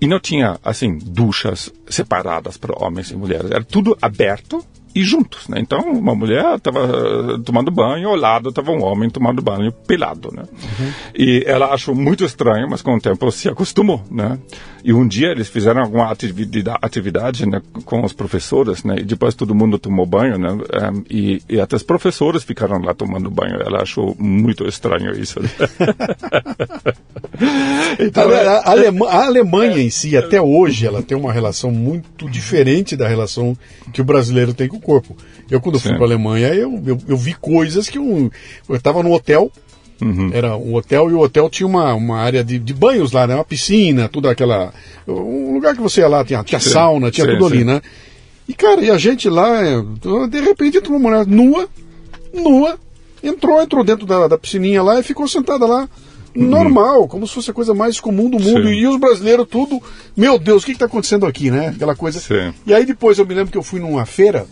E 0.00 0.06
não 0.06 0.20
tinha, 0.20 0.58
assim, 0.62 0.98
duchas 0.98 1.72
separadas 1.88 2.58
para 2.58 2.76
homens 2.84 3.10
e 3.10 3.16
mulheres. 3.16 3.50
Era 3.50 3.64
tudo 3.64 3.96
aberto 4.02 4.62
e 4.94 5.02
juntos, 5.02 5.48
né? 5.48 5.58
Então, 5.60 5.80
uma 5.80 6.14
mulher 6.14 6.56
estava 6.56 6.80
eh, 6.84 7.38
tomando 7.44 7.70
banho, 7.70 8.08
ao 8.08 8.16
lado 8.16 8.50
estava 8.50 8.70
um 8.70 8.82
homem 8.82 9.10
tomando 9.10 9.42
banho 9.42 9.72
pelado, 9.72 10.30
né? 10.32 10.44
Uhum. 10.52 10.92
E 11.16 11.42
ela 11.46 11.74
achou 11.74 11.94
muito 11.94 12.24
estranho, 12.24 12.68
mas 12.70 12.80
com 12.80 12.94
o 12.94 13.00
tempo 13.00 13.30
se 13.32 13.48
acostumou, 13.48 14.02
né? 14.10 14.38
E 14.84 14.92
um 14.92 15.08
dia 15.08 15.28
eles 15.28 15.48
fizeram 15.48 15.80
alguma 15.80 16.12
atividade, 16.12 16.78
atividade 16.82 17.48
né, 17.48 17.62
com 17.86 18.04
os 18.04 18.12
professores, 18.12 18.84
né? 18.84 18.96
E 18.98 19.02
depois 19.02 19.34
todo 19.34 19.54
mundo 19.54 19.78
tomou 19.78 20.04
banho, 20.04 20.38
né? 20.38 20.52
Um, 20.52 21.02
e, 21.08 21.42
e, 21.48 21.58
até 21.58 21.74
os 21.74 21.82
professores 21.82 22.44
ficaram 22.44 22.78
lá 22.82 22.92
tomando 22.92 23.30
banho. 23.30 23.56
Ela 23.62 23.80
achou 23.80 24.14
muito 24.18 24.68
estranho 24.68 25.18
isso. 25.18 25.40
Né? 25.40 25.48
então, 27.98 28.28
a, 28.28 28.36
a, 28.36 28.70
Alemanha, 28.72 29.12
a 29.12 29.24
Alemanha 29.24 29.78
em 29.78 29.88
si, 29.88 30.18
até 30.18 30.40
hoje, 30.40 30.86
ela 30.86 31.02
tem 31.02 31.16
uma 31.16 31.32
relação 31.32 31.70
muito 31.70 32.28
diferente 32.28 32.94
da 32.94 33.08
relação 33.08 33.56
que 33.90 34.02
o 34.02 34.04
brasileiro 34.04 34.52
tem 34.52 34.68
com 34.68 34.78
corpo. 34.84 35.16
Eu, 35.50 35.60
quando 35.60 35.80
fui 35.80 35.92
para 35.92 36.02
a 36.02 36.06
Alemanha, 36.06 36.48
eu, 36.48 36.82
eu, 36.86 36.98
eu, 37.08 37.16
vi 37.16 37.34
coisas 37.34 37.88
que 37.88 37.98
eu 37.98 38.30
estava 38.70 39.02
no 39.02 39.12
hotel, 39.12 39.50
Uhum. 40.02 40.30
Era 40.32 40.56
um 40.56 40.74
hotel 40.74 41.08
e 41.08 41.14
o 41.14 41.20
hotel 41.20 41.48
tinha 41.48 41.66
uma, 41.66 41.94
uma 41.94 42.18
área 42.18 42.42
de, 42.42 42.58
de 42.58 42.74
banhos 42.74 43.12
lá, 43.12 43.28
né? 43.28 43.36
Uma 43.36 43.44
piscina, 43.44 44.08
tudo 44.08 44.28
aquela. 44.28 44.74
Um 45.06 45.54
lugar 45.54 45.74
que 45.74 45.80
você 45.80 46.00
ia 46.00 46.08
lá, 46.08 46.24
tinha, 46.24 46.42
tinha 46.42 46.60
sim, 46.60 46.70
sauna, 46.70 47.12
tinha 47.12 47.24
sim, 47.24 47.32
tudo 47.32 47.48
sim. 47.48 47.54
ali, 47.54 47.64
né? 47.64 47.80
E 48.48 48.52
cara, 48.52 48.82
e 48.82 48.90
a 48.90 48.98
gente 48.98 49.28
lá, 49.30 49.64
é, 49.64 49.80
de 50.28 50.40
repente 50.40 50.78
entrou 50.78 50.98
uma 50.98 51.08
mulher 51.08 51.26
nua, 51.26 51.68
nua, 52.34 52.76
entrou, 53.22 53.62
entrou 53.62 53.84
dentro 53.84 54.04
da, 54.04 54.26
da 54.26 54.36
piscininha 54.36 54.82
lá 54.82 54.98
e 54.98 55.02
ficou 55.02 55.28
sentada 55.28 55.64
lá 55.64 55.88
normal, 56.34 57.06
como 57.06 57.26
se 57.26 57.34
fosse 57.34 57.50
a 57.50 57.54
coisa 57.54 57.72
mais 57.72 58.00
comum 58.00 58.28
do 58.28 58.38
mundo. 58.38 58.68
Sim. 58.68 58.74
E 58.74 58.86
os 58.86 58.98
brasileiros 58.98 59.46
tudo, 59.48 59.80
meu 60.16 60.38
Deus, 60.38 60.62
o 60.62 60.66
que 60.66 60.72
está 60.72 60.86
acontecendo 60.86 61.24
aqui, 61.26 61.50
né? 61.50 61.68
Aquela 61.68 61.94
coisa. 61.94 62.18
Sim. 62.18 62.52
E 62.66 62.74
aí 62.74 62.84
depois 62.84 63.18
eu 63.18 63.26
me 63.26 63.34
lembro 63.34 63.52
que 63.52 63.58
eu 63.58 63.62
fui 63.62 63.80
numa 63.80 64.04
feira, 64.04 64.46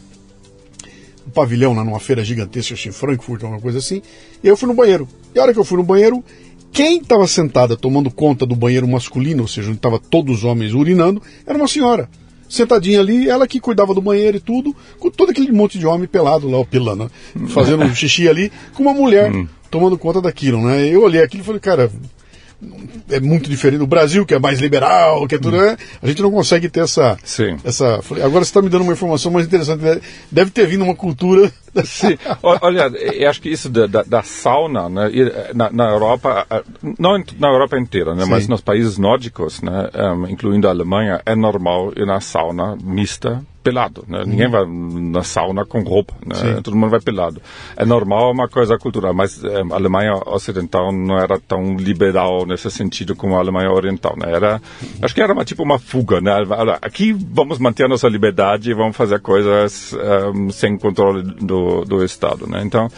pavilhão, 1.32 1.74
né, 1.74 1.82
numa 1.82 1.98
feira 1.98 2.24
gigantesca, 2.24 2.74
acho 2.74 2.88
em 2.88 2.92
Frankfurt, 2.92 3.42
uma 3.42 3.60
coisa 3.60 3.78
assim, 3.78 4.02
e 4.42 4.48
eu 4.48 4.56
fui 4.56 4.68
no 4.68 4.74
banheiro. 4.74 5.08
E 5.34 5.38
a 5.38 5.42
hora 5.42 5.52
que 5.52 5.58
eu 5.58 5.64
fui 5.64 5.76
no 5.76 5.82
banheiro, 5.82 6.22
quem 6.70 6.98
estava 6.98 7.26
sentada 7.26 7.76
tomando 7.76 8.10
conta 8.10 8.46
do 8.46 8.54
banheiro 8.54 8.86
masculino, 8.86 9.42
ou 9.42 9.48
seja, 9.48 9.68
onde 9.68 9.78
estavam 9.78 9.98
todos 9.98 10.38
os 10.38 10.44
homens 10.44 10.72
urinando, 10.72 11.20
era 11.46 11.58
uma 11.58 11.68
senhora 11.68 12.08
sentadinha 12.52 13.00
ali, 13.00 13.30
ela 13.30 13.46
que 13.46 13.58
cuidava 13.58 13.94
do 13.94 14.02
banheiro 14.02 14.36
e 14.36 14.40
tudo, 14.40 14.76
com 14.98 15.10
todo 15.10 15.30
aquele 15.30 15.50
monte 15.50 15.78
de 15.78 15.86
homem 15.86 16.06
pelado 16.06 16.50
lá, 16.50 16.62
pelando, 16.66 17.04
né? 17.04 17.10
fazendo 17.48 17.82
um 17.82 17.94
xixi 17.94 18.28
ali, 18.28 18.52
com 18.74 18.82
uma 18.82 18.92
mulher 18.92 19.32
hum. 19.32 19.48
tomando 19.70 19.96
conta 19.96 20.20
daquilo, 20.20 20.60
né? 20.60 20.86
Eu 20.86 21.02
olhei 21.02 21.22
aquilo 21.22 21.42
e 21.42 21.46
falei, 21.46 21.60
cara, 21.60 21.90
é 23.11 23.20
muito 23.20 23.48
diferente 23.48 23.81
do 23.81 23.87
Brasil, 23.87 24.25
que 24.25 24.35
é 24.35 24.38
mais 24.38 24.61
liberal, 24.61 25.27
que 25.27 25.35
é 25.35 25.38
tudo, 25.38 25.57
hum. 25.57 25.61
né? 25.61 25.77
A 26.03 26.07
gente 26.07 26.22
não 26.22 26.31
consegue 26.31 26.68
ter 26.68 26.81
essa. 26.81 27.16
Sim. 27.25 27.57
essa 27.64 28.01
agora 28.22 28.44
você 28.44 28.51
está 28.51 28.62
me 28.62 28.68
dando 28.68 28.83
uma 28.83 28.92
informação 28.92 29.31
mais 29.31 29.46
interessante. 29.46 29.83
Né? 29.83 30.01
Deve 30.31 30.51
ter 30.51 30.66
vindo 30.66 30.85
uma 30.85 30.94
cultura. 30.94 31.53
Sim. 31.85 32.18
Olha, 32.42 32.87
eu 32.88 33.31
acho 33.31 33.40
que 33.40 33.48
isso 33.48 33.68
da, 33.68 33.87
da, 33.87 34.03
da 34.03 34.22
sauna, 34.22 34.88
né? 34.88 35.11
Na, 35.55 35.70
na, 35.70 35.90
Europa, 35.90 36.46
não 36.98 37.22
na 37.38 37.48
Europa 37.48 37.79
inteira, 37.79 38.14
né? 38.14 38.25
mas 38.27 38.46
nos 38.46 38.61
países 38.61 38.98
nórdicos, 38.98 39.62
né? 39.62 39.88
Incluindo 40.29 40.68
a 40.68 40.70
Alemanha, 40.70 41.20
é 41.25 41.35
normal 41.35 41.92
ir 41.96 42.07
na 42.07 42.20
sauna 42.20 42.77
mista 42.83 43.42
pelado, 43.62 44.05
né? 44.09 44.18
Uhum. 44.18 44.27
Ninguém 44.27 44.48
vai 44.48 44.64
na 44.66 45.22
sauna 45.22 45.64
com 45.64 45.83
roupa, 45.83 46.14
né? 46.27 46.61
Todo 46.62 46.77
mundo 46.77 46.90
vai 46.90 47.01
pelado. 47.01 47.40
É 47.77 47.85
normal, 47.85 48.31
é 48.31 48.33
uma 48.33 48.48
coisa 48.48 48.77
cultural, 48.77 49.14
mas 49.14 49.42
é, 49.42 49.61
a 49.61 49.75
Alemanha 49.75 50.14
Ocidental 50.27 50.92
não 50.92 51.18
era 51.18 51.38
tão 51.38 51.77
liberal 51.77 52.44
nesse 52.46 52.70
sentido 52.70 53.14
como 53.14 53.37
a 53.37 53.38
Alemanha 53.38 53.70
Oriental, 53.70 54.14
né? 54.16 54.33
Era, 54.33 54.61
uhum. 54.83 54.88
acho 55.03 55.14
que 55.14 55.22
era 55.22 55.33
uma, 55.33 55.44
tipo 55.44 55.62
uma 55.62 55.79
fuga, 55.79 56.20
né? 56.20 56.33
Aqui 56.83 57.12
vamos 57.12 57.59
manter 57.59 57.85
a 57.85 57.88
nossa 57.88 58.09
liberdade 58.09 58.70
e 58.70 58.75
vamos 58.75 58.96
fazer 58.96 59.20
coisas 59.20 59.94
um, 60.35 60.51
sem 60.51 60.77
controle 60.77 61.22
do, 61.22 61.85
do 61.85 62.05
Estado, 62.05 62.46
né? 62.48 62.62
Então, 62.64 62.88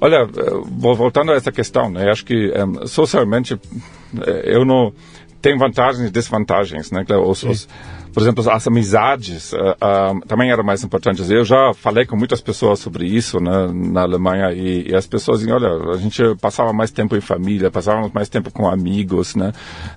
olha, 0.00 0.22
eh, 0.22 0.50
voltando 0.64 1.32
a 1.32 1.34
essa 1.34 1.52
questão, 1.52 1.90
né? 1.90 2.10
Acho 2.10 2.24
que 2.24 2.52
um, 2.52 2.86
socialmente 2.86 3.54
eh, 4.26 4.42
eu 4.46 4.64
não 4.64 4.92
tem 5.40 5.56
vantagens 5.56 6.08
e 6.08 6.10
desvantagens, 6.10 6.90
né? 6.90 7.04
Os, 7.24 7.42
os, 7.44 7.68
por 8.16 8.22
exemplo, 8.22 8.50
as 8.50 8.66
amizades 8.66 9.52
uh, 9.52 9.56
uh, 9.58 10.26
também 10.26 10.50
eram 10.50 10.64
mais 10.64 10.82
importantes. 10.82 11.30
Eu 11.30 11.44
já 11.44 11.74
falei 11.74 12.06
com 12.06 12.16
muitas 12.16 12.40
pessoas 12.40 12.78
sobre 12.78 13.04
isso 13.04 13.38
né, 13.38 13.68
na 13.70 14.04
Alemanha 14.04 14.54
e, 14.54 14.88
e, 14.88 14.94
as 14.94 15.06
pessoas 15.06 15.40
diziam, 15.40 15.58
olha, 15.58 15.92
a 15.92 15.98
gente 15.98 16.22
passava 16.40 16.72
mais 16.72 16.90
tempo 16.90 17.14
em 17.14 17.20
família, 17.20 17.70
passávamos 17.70 18.10
mais 18.14 18.30
tempo 18.30 18.50
com 18.50 18.66
amigos, 18.66 19.34
né? 19.34 19.52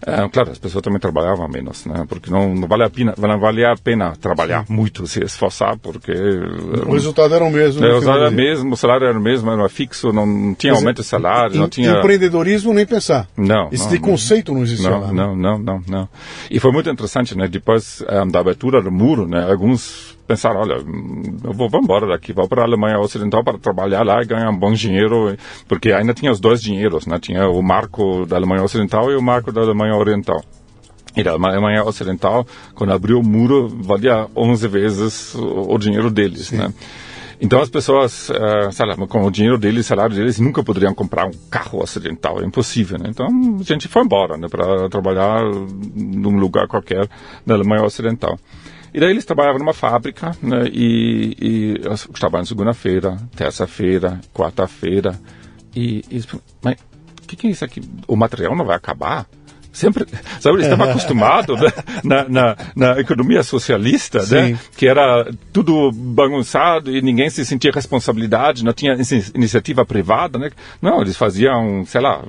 Uh, 0.06 0.30
claro, 0.30 0.52
as 0.52 0.58
pessoas 0.58 0.84
também 0.84 1.00
trabalhavam 1.00 1.48
menos, 1.48 1.86
né? 1.86 2.06
Porque 2.10 2.30
não, 2.30 2.54
não 2.54 2.68
vale 2.68 2.84
a 2.84 2.90
pena, 2.90 3.14
não 3.18 3.40
vale 3.40 3.64
a 3.64 3.74
pena 3.78 4.14
trabalhar 4.20 4.66
Sim. 4.68 4.74
muito, 4.74 5.08
se 5.08 5.24
esforçar, 5.24 5.78
porque 5.78 6.12
o 6.12 6.92
resultado 6.92 7.34
era 7.34 7.46
o 7.46 7.50
mesmo. 7.50 7.86
É, 7.86 7.88
o 7.88 7.94
resultado 7.94 8.20
era 8.20 8.30
o 8.30 8.34
mesmo, 8.34 8.74
o 8.74 8.76
salário 8.76 9.08
era 9.08 9.18
o 9.18 9.22
mesmo, 9.22 9.50
era 9.50 9.70
fixo, 9.70 10.12
não 10.12 10.54
tinha 10.56 10.74
Mas, 10.74 10.82
aumento 10.82 11.02
de 11.02 11.08
salário, 11.08 11.56
em, 11.56 11.60
não 11.60 11.70
tinha 11.70 11.92
empreendedorismo 11.94 12.74
nem 12.74 12.86
pensar. 12.86 13.30
Não. 13.38 13.70
Esse 13.72 13.94
não, 13.94 14.02
conceito 14.02 14.54
não 14.54 14.64
existia 14.64 14.90
não, 14.90 15.00
lá. 15.00 15.14
Não, 15.14 15.38
não, 15.38 15.58
não, 15.58 15.82
não. 15.88 16.10
E 16.52 16.60
foi 16.60 16.74
muito 16.74 16.90
interessante, 16.90 17.34
né? 17.38 17.48
Depois 17.48 18.04
da 18.32 18.40
abertura 18.40 18.82
do 18.82 18.92
muro, 18.92 19.28
né, 19.28 19.50
alguns 19.50 20.18
pensaram, 20.28 20.60
olha, 20.60 20.76
eu 20.76 21.54
vou, 21.54 21.68
vou 21.68 21.82
embora 21.82 22.08
daqui, 22.08 22.32
vou 22.32 22.48
para 22.48 22.62
a 22.62 22.66
Alemanha 22.66 23.00
Ocidental 23.00 23.44
para 23.44 23.58
trabalhar 23.58 24.06
lá 24.06 24.22
e 24.22 24.26
ganhar 24.26 24.50
um 24.52 24.58
bom 24.58 24.72
dinheiro, 24.72 25.36
porque 25.68 25.92
ainda 25.92 26.14
tinha 26.14 26.32
os 26.32 26.40
dois 26.40 26.62
dinheiros, 26.62 27.08
né, 27.08 27.18
tinha 27.20 27.50
o 27.50 27.64
marco 27.64 28.28
da 28.28 28.36
Alemanha 28.36 28.64
Ocidental 28.64 29.10
e 29.12 29.16
o 29.16 29.22
marco 29.22 29.52
da 29.52 29.62
Alemanha 29.62 29.96
Oriental. 29.96 30.44
E 31.16 31.24
da 31.24 31.32
Alemanha 31.32 31.84
Ocidental, 31.84 32.46
quando 32.76 32.94
abriu 32.94 33.20
o 33.20 33.24
muro, 33.24 33.68
valia 33.68 34.28
11 34.36 34.68
vezes 34.68 35.34
o, 35.34 35.74
o 35.74 35.78
dinheiro 35.80 36.12
deles, 36.12 36.48
Sim. 36.48 36.58
né. 36.58 36.74
Então 37.42 37.62
as 37.62 37.70
pessoas, 37.70 38.30
uh, 38.30 38.72
sei 38.72 38.86
lá, 38.86 38.96
com 38.96 39.24
o 39.24 39.32
dinheiro 39.32 39.58
deles, 39.58 39.86
o 39.86 39.90
salário 39.90 40.14
deles, 40.14 40.40
nunca 40.40 40.62
poderiam 40.62 40.94
comprar 40.94 41.26
um 41.26 41.32
carro 41.50 41.82
ocidental, 41.82 42.42
é 42.42 42.46
impossível, 42.46 42.98
né? 42.98 43.10
Então 43.10 43.28
a 43.28 43.64
gente 43.64 43.88
foi 43.88 44.04
embora, 44.04 44.38
né, 44.38 44.48
para 44.50 44.90
trabalhar 44.90 45.42
num 45.96 46.38
lugar 46.38 46.68
qualquer 46.68 47.08
na 47.46 47.54
Alemanha 47.54 47.84
Ocidental. 47.84 48.38
E 48.94 49.00
daí 49.00 49.12
eles 49.12 49.24
trabalhavam 49.24 49.60
numa 49.60 49.74
fábrica, 49.74 50.36
né, 50.42 50.66
e, 50.72 51.36
e 51.40 51.74
estavam 52.14 52.44
segunda-feira, 52.44 53.16
terça-feira, 53.36 54.20
quarta-feira, 54.34 55.18
e, 55.74 56.04
e 56.10 56.22
mas 56.62 56.76
o 57.24 57.28
que, 57.28 57.36
que 57.36 57.48
é 57.48 57.52
isso 57.52 57.64
aqui? 57.64 57.82
O 58.08 58.18
material 58.18 58.56
não 58.56 58.66
vai 58.66 58.76
acabar? 58.76 59.28
Sempre, 59.72 60.06
sabe, 60.40 60.58
eles 60.58 60.66
estavam 60.66 60.90
acostumados 60.90 61.60
né, 61.60 61.72
na, 62.04 62.30
na, 62.30 62.58
na, 62.76 63.00
economia 63.00 63.44
socialista, 63.44 64.26
né, 64.26 64.58
que 64.76 64.88
era 64.88 65.32
tudo 65.54 65.92
bagunçado 65.92 66.96
e 66.96 67.02
ninguém 67.02 67.30
se 67.30 67.46
sentia 67.46 67.72
responsabilidade, 67.72 68.64
não 68.64 68.74
tinha 68.74 68.96
iniciativa 69.36 69.86
privada, 69.86 70.38
né? 70.40 70.50
Não, 70.82 71.02
eles 71.02 71.16
faziam, 71.16 71.84
sei 71.86 72.02
lá, 72.02 72.22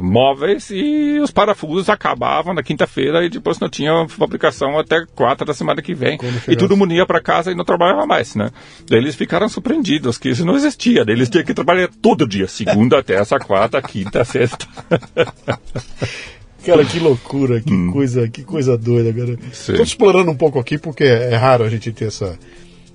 móveis 0.00 0.70
e 0.70 1.18
os 1.20 1.30
parafusos 1.30 1.88
acabavam 1.88 2.54
na 2.54 2.62
quinta-feira 2.62 3.24
e 3.24 3.28
depois 3.28 3.58
não 3.58 3.68
tinha 3.68 4.06
fabricação 4.08 4.78
até 4.78 5.04
quatro 5.14 5.46
da 5.46 5.54
semana 5.54 5.82
que 5.82 5.94
vem. 5.94 6.18
E 6.48 6.56
todo 6.56 6.76
mundo 6.76 6.92
ia 6.92 7.06
para 7.06 7.20
casa 7.20 7.50
e 7.50 7.54
não 7.54 7.64
trabalhava 7.64 8.06
mais, 8.06 8.34
né? 8.34 8.50
Daí 8.88 8.98
eles 8.98 9.14
ficaram 9.14 9.48
surpreendidos 9.48 10.18
que 10.18 10.28
isso 10.28 10.44
não 10.44 10.56
existia. 10.56 11.04
Daí 11.04 11.14
eles 11.14 11.28
tinham 11.28 11.44
que 11.44 11.54
trabalhar 11.54 11.88
todo 12.00 12.26
dia, 12.26 12.46
segunda, 12.46 13.02
terça, 13.02 13.38
quarta, 13.38 13.80
quinta, 13.82 14.24
sexta. 14.24 14.66
Cara, 16.66 16.84
que 16.84 16.98
loucura, 16.98 17.60
que 17.60 17.72
hum. 17.72 17.92
coisa, 17.92 18.28
que 18.28 18.42
coisa 18.42 18.76
doida, 18.76 19.12
cara. 19.12 19.38
Estou 19.52 19.82
explorando 19.82 20.30
um 20.30 20.36
pouco 20.36 20.58
aqui 20.58 20.76
porque 20.76 21.04
é 21.04 21.36
raro 21.36 21.64
a 21.64 21.68
gente 21.68 21.92
ter 21.92 22.06
essa, 22.06 22.38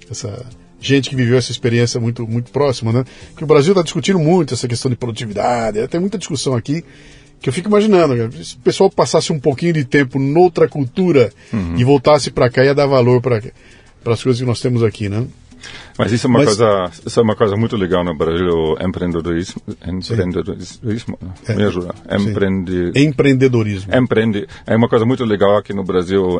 essa 0.10 0.46
gente 0.80 1.10
que 1.10 1.16
viveu 1.16 1.38
essa 1.38 1.52
experiência 1.52 2.00
muito, 2.00 2.28
muito 2.28 2.52
próxima, 2.52 2.92
né? 2.92 3.06
Que 3.38 3.44
o 3.44 3.48
Brasil 3.48 3.72
está 3.72 3.82
discutindo 3.82 4.20
muito 4.20 4.54
essa 4.54 4.68
questão 4.68 4.90
de 4.92 4.98
produtividade, 4.98 5.88
tem 5.88 6.00
muita 6.00 6.18
discussão 6.18 6.56
aqui 6.56 6.84
que 7.40 7.50
eu 7.50 7.54
fico 7.54 7.68
imaginando, 7.68 8.16
cara, 8.16 8.32
se 8.44 8.56
o 8.56 8.60
pessoal 8.60 8.90
passasse 8.90 9.34
um 9.34 9.40
pouquinho 9.40 9.74
de 9.74 9.84
tempo 9.84 10.20
noutra 10.20 10.68
cultura 10.68 11.32
uhum. 11.52 11.76
e 11.76 11.84
voltasse 11.84 12.30
para 12.30 12.50
cá 12.50 12.64
ia 12.64 12.76
dar 12.76 12.86
valor 12.86 13.20
para 13.20 13.42
as 14.06 14.22
coisas 14.22 14.40
que 14.40 14.46
nós 14.46 14.62
temos 14.62 14.84
aqui, 14.84 15.10
né? 15.10 15.26
Mas 15.98 16.12
isso 16.12 16.28
é 16.28 16.30
uma, 16.30 16.40
Mas, 16.40 16.58
coisa, 16.58 16.92
isso 17.06 17.20
é 17.20 17.24
uma 17.24 17.36
coisa 17.36 17.56
muito 17.56 17.76
legal 17.76 18.04
no 18.04 18.16
Brasil, 18.16 18.48
o 18.50 18.78
empreendedorismo. 18.82 19.62
Empreendedorismo, 19.86 21.18
é, 21.48 21.56
me 21.56 21.64
ajuda. 21.64 21.94
Empreende, 22.10 22.92
empreendedorismo. 22.96 23.96
Empreende, 23.96 24.48
é 24.66 24.76
uma 24.76 24.88
coisa 24.88 25.06
muito 25.06 25.24
legal 25.26 25.58
aqui 25.58 25.74
no 25.74 25.84
Brasil, 25.84 26.40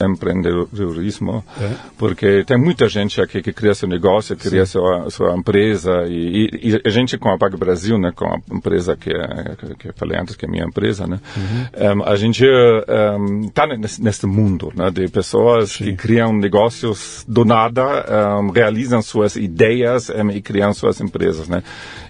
empreendedorismo, 0.00 1.44
é. 1.60 1.72
porque 1.98 2.44
tem 2.44 2.58
muita 2.58 2.88
gente 2.88 3.20
aqui 3.20 3.42
que 3.42 3.52
cria 3.52 3.74
seu 3.74 3.88
negócio, 3.88 4.36
cria 4.36 4.66
sua, 4.66 5.10
sua 5.10 5.36
empresa, 5.36 6.04
e, 6.08 6.48
e, 6.62 6.70
e, 6.70 6.82
a 6.84 6.90
gente 6.90 7.18
com 7.18 7.30
a 7.30 7.38
Pag 7.38 7.56
Brasil, 7.56 7.98
né, 7.98 8.12
com 8.14 8.26
a 8.26 8.38
empresa 8.52 8.96
que, 8.96 9.10
é, 9.10 9.56
que 9.78 9.88
eu 9.88 9.94
falei 9.94 10.18
antes, 10.18 10.36
que 10.36 10.46
é 10.46 10.48
minha 10.48 10.64
empresa, 10.64 11.06
né, 11.06 11.20
uhum. 11.36 12.00
um, 12.00 12.04
a 12.04 12.16
gente 12.16 12.44
está 13.46 13.64
um, 13.64 13.78
nesse, 13.78 14.02
nesse, 14.02 14.26
mundo, 14.26 14.72
né, 14.74 14.90
de 14.90 15.08
pessoas 15.08 15.72
Sim. 15.72 15.84
que 15.84 15.96
criam 15.96 16.32
negócios 16.32 17.24
do 17.28 17.44
nada, 17.44 18.38
um, 18.40 18.50
realizam 18.60 19.00
suas 19.00 19.36
ideias 19.36 20.10
um, 20.10 20.30
e 20.30 20.42
criam 20.42 20.72
suas 20.74 21.00
empresas, 21.00 21.48
né? 21.48 21.62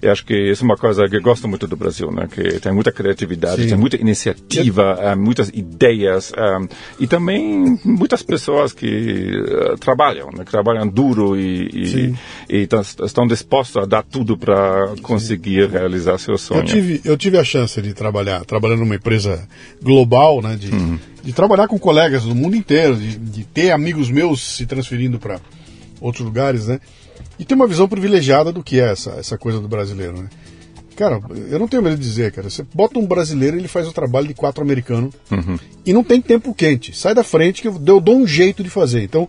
Eu 0.02 0.10
acho 0.10 0.24
que 0.24 0.34
isso 0.34 0.64
é 0.64 0.66
uma 0.66 0.76
coisa 0.76 1.08
que 1.08 1.16
eu 1.16 1.22
gosto 1.22 1.46
muito 1.46 1.66
do 1.66 1.76
Brasil, 1.76 2.10
né? 2.10 2.26
Que 2.30 2.58
tem 2.58 2.72
muita 2.72 2.90
criatividade, 2.90 3.62
Sim. 3.62 3.68
tem 3.68 3.78
muita 3.78 3.96
iniciativa, 3.96 4.98
um, 5.14 5.22
muitas 5.22 5.48
ideias 5.50 6.32
um, 6.32 6.66
e 6.98 7.06
também 7.06 7.78
muitas 7.84 8.22
pessoas 8.22 8.72
que 8.72 9.30
trabalham, 9.78 10.30
né? 10.36 10.44
Que 10.44 10.50
trabalham 10.50 10.86
duro 10.88 11.38
e, 11.38 11.68
e, 11.72 12.14
e 12.48 12.68
estão 13.04 13.26
dispostos 13.26 13.76
a 13.76 13.86
dar 13.86 14.02
tudo 14.02 14.36
para 14.36 14.94
conseguir 15.02 15.66
Sim. 15.66 15.72
realizar 15.72 16.18
seus 16.18 16.42
sonhos. 16.42 16.72
Eu 16.72 16.76
tive, 16.76 17.00
eu 17.04 17.16
tive 17.16 17.38
a 17.38 17.44
chance 17.44 17.80
de 17.80 17.94
trabalhar, 17.94 18.44
trabalhando 18.44 18.80
numa 18.80 18.96
empresa 18.96 19.46
global, 19.80 20.42
né? 20.42 20.56
De, 20.56 20.72
uhum. 20.72 20.98
de 21.22 21.32
trabalhar 21.32 21.68
com 21.68 21.78
colegas 21.78 22.24
do 22.24 22.34
mundo 22.34 22.56
inteiro, 22.56 22.96
de, 22.96 23.16
de 23.16 23.44
ter 23.44 23.70
amigos 23.70 24.10
meus 24.10 24.40
se 24.56 24.66
transferindo 24.66 25.18
para 25.18 25.38
outros 26.00 26.24
lugares, 26.24 26.66
né? 26.66 26.80
E 27.38 27.44
tem 27.44 27.56
uma 27.56 27.66
visão 27.66 27.88
privilegiada 27.88 28.52
do 28.52 28.62
que 28.62 28.80
é 28.80 28.92
essa, 28.92 29.10
essa 29.12 29.38
coisa 29.38 29.60
do 29.60 29.68
brasileiro, 29.68 30.20
né? 30.20 30.28
Cara, 30.96 31.20
eu 31.50 31.58
não 31.58 31.66
tenho 31.66 31.82
medo 31.82 31.96
de 31.96 32.02
dizer, 32.02 32.30
cara. 32.30 32.50
Você 32.50 32.64
bota 32.74 32.98
um 32.98 33.06
brasileiro, 33.06 33.56
ele 33.56 33.68
faz 33.68 33.88
o 33.88 33.92
trabalho 33.92 34.28
de 34.28 34.34
quatro 34.34 34.62
americanos 34.62 35.14
uhum. 35.30 35.58
e 35.86 35.94
não 35.94 36.04
tem 36.04 36.20
tempo 36.20 36.54
quente. 36.54 36.94
Sai 36.94 37.14
da 37.14 37.24
frente 37.24 37.62
que 37.62 37.68
eu, 37.68 37.80
eu 37.86 38.00
dou 38.00 38.18
um 38.18 38.26
jeito 38.26 38.62
de 38.62 38.68
fazer. 38.68 39.02
Então, 39.02 39.26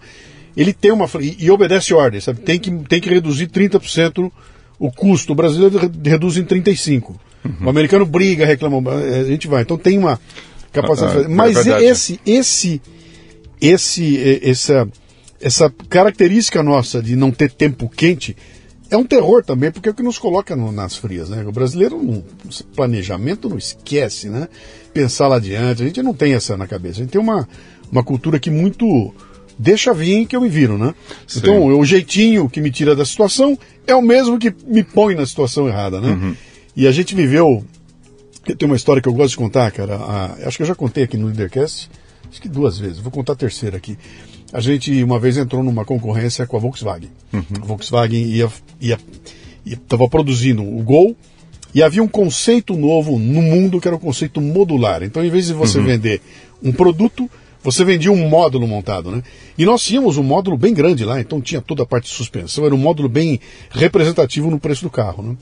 ele 0.56 0.74
tem 0.74 0.92
uma. 0.92 1.08
E, 1.22 1.46
e 1.46 1.50
obedece 1.50 1.94
ordem, 1.94 2.20
sabe? 2.20 2.42
Tem 2.42 2.60
que, 2.60 2.70
tem 2.72 3.00
que 3.00 3.10
reduzir 3.10 3.48
30% 3.48 4.30
o 4.78 4.92
custo. 4.92 5.32
O 5.32 5.36
brasileiro 5.36 5.90
reduz 6.04 6.36
em 6.36 6.44
35%. 6.44 7.04
Uhum. 7.44 7.66
O 7.66 7.70
americano 7.70 8.06
briga, 8.06 8.46
reclama. 8.46 8.92
A 8.92 9.24
gente 9.24 9.48
vai. 9.48 9.62
Então 9.62 9.78
tem 9.78 9.98
uma 9.98 10.20
capacidade. 10.74 11.20
Ah, 11.20 11.26
ah, 11.26 11.30
Mas 11.30 11.66
é 11.66 11.84
esse, 11.84 12.20
esse, 12.26 12.82
esse, 13.62 14.40
essa 14.44 14.88
essa 15.42 15.74
característica 15.90 16.62
nossa 16.62 17.02
de 17.02 17.16
não 17.16 17.32
ter 17.32 17.52
tempo 17.52 17.90
quente 17.90 18.36
é 18.90 18.98
um 18.98 19.06
terror 19.06 19.44
também, 19.44 19.72
porque 19.72 19.88
é 19.88 19.92
o 19.92 19.96
que 19.96 20.04
nos 20.04 20.20
coloca 20.20 20.54
no, 20.54 20.70
nas 20.70 20.98
frias, 20.98 21.30
né? 21.30 21.46
O 21.48 21.52
brasileiro, 21.52 22.02
não, 22.04 22.22
planejamento 22.76 23.48
não 23.48 23.58
esquece, 23.58 24.28
né? 24.28 24.50
Pensar 24.94 25.30
lá 25.30 25.38
adiante, 25.38 25.82
a 25.82 25.86
gente 25.86 26.04
não 26.04 26.14
tem 26.14 26.34
essa 26.34 26.58
na 26.58 26.68
cabeça. 26.68 27.00
A 27.00 27.04
gente 27.04 27.12
tem 27.12 27.22
uma, 27.22 27.48
uma 27.90 28.04
cultura 28.04 28.38
que 28.38 28.52
muito 28.52 29.14
deixa 29.58 29.94
vir 29.94 30.26
que 30.26 30.36
eu 30.36 30.42
me 30.42 30.50
viro, 30.50 30.78
né? 30.78 30.94
Sim. 31.26 31.40
Então, 31.40 31.66
o 31.68 31.86
jeitinho 31.86 32.50
que 32.50 32.60
me 32.60 32.70
tira 32.70 32.94
da 32.94 33.06
situação 33.06 33.58
é 33.88 33.96
o 33.96 34.02
mesmo 34.02 34.38
que 34.38 34.54
me 34.68 34.84
põe 34.84 35.16
na 35.16 35.26
situação 35.26 35.70
errada, 35.70 36.02
né? 36.02 36.10
Uhum. 36.10 36.36
E 36.76 36.86
a 36.86 36.92
gente 36.92 37.16
viveu. 37.16 37.64
Eu 38.46 38.56
tenho 38.56 38.72
uma 38.72 38.76
história 38.76 39.02
que 39.02 39.08
eu 39.08 39.14
gosto 39.14 39.32
de 39.32 39.38
contar, 39.38 39.72
cara. 39.72 39.96
A, 39.96 40.48
acho 40.48 40.58
que 40.58 40.64
eu 40.64 40.68
já 40.68 40.76
contei 40.76 41.04
aqui 41.04 41.16
no 41.16 41.28
Leadercast, 41.28 41.90
acho 42.30 42.42
que 42.42 42.50
duas 42.50 42.78
vezes. 42.78 43.00
Vou 43.00 43.12
contar 43.12 43.34
a 43.34 43.38
terceira 43.38 43.78
aqui. 43.78 43.98
A 44.54 44.60
gente 44.60 45.04
uma 45.04 45.20
vez 45.20 45.38
entrou 45.38 45.64
numa 45.64 45.86
concorrência 45.86 46.46
com 46.46 46.58
a 46.58 46.60
Volkswagen. 46.60 47.10
Uhum. 47.32 47.44
A 47.62 47.66
Volkswagen 47.66 48.24
ia, 48.24 48.50
ia, 48.80 49.00
estava 49.66 50.08
produzindo 50.10 50.62
o 50.62 50.84
Gol 50.84 51.16
e 51.74 51.82
havia 51.82 52.04
um 52.04 52.08
conceito 52.08 52.76
novo 52.76 53.18
no 53.18 53.42
mundo 53.42 53.80
que 53.80 53.88
era 53.88 53.96
o 53.96 54.00
conceito 54.00 54.42
modular. 54.42 55.04
Então, 55.04 55.24
em 55.24 55.30
vez 55.30 55.48
de 55.48 55.54
você 55.54 55.80
uhum. 55.80 55.86
vender 55.86 56.22
um 56.62 56.72
produto, 56.72 57.30
você 57.64 57.86
vendia 57.86 58.12
um 58.12 58.28
módulo 58.28 58.68
montado, 58.68 59.12
né? 59.12 59.24
E 59.58 59.66
nós 59.66 59.84
tínhamos 59.84 60.18
um 60.18 60.24
módulo 60.24 60.58
bem 60.58 60.74
grande 60.74 61.06
lá, 61.06 61.22
então 61.22 61.40
tinha 61.40 61.62
toda 61.62 61.84
a 61.84 61.86
parte 61.86 62.06
de 62.06 62.16
suspensão, 62.16 62.66
era 62.66 62.74
um 62.76 62.78
módulo 62.78 63.08
bem 63.08 63.40
representativo 63.70 64.50
no 64.50 64.60
preço 64.60 64.84
do 64.84 64.90
carro, 64.90 65.24
né? 65.24 65.38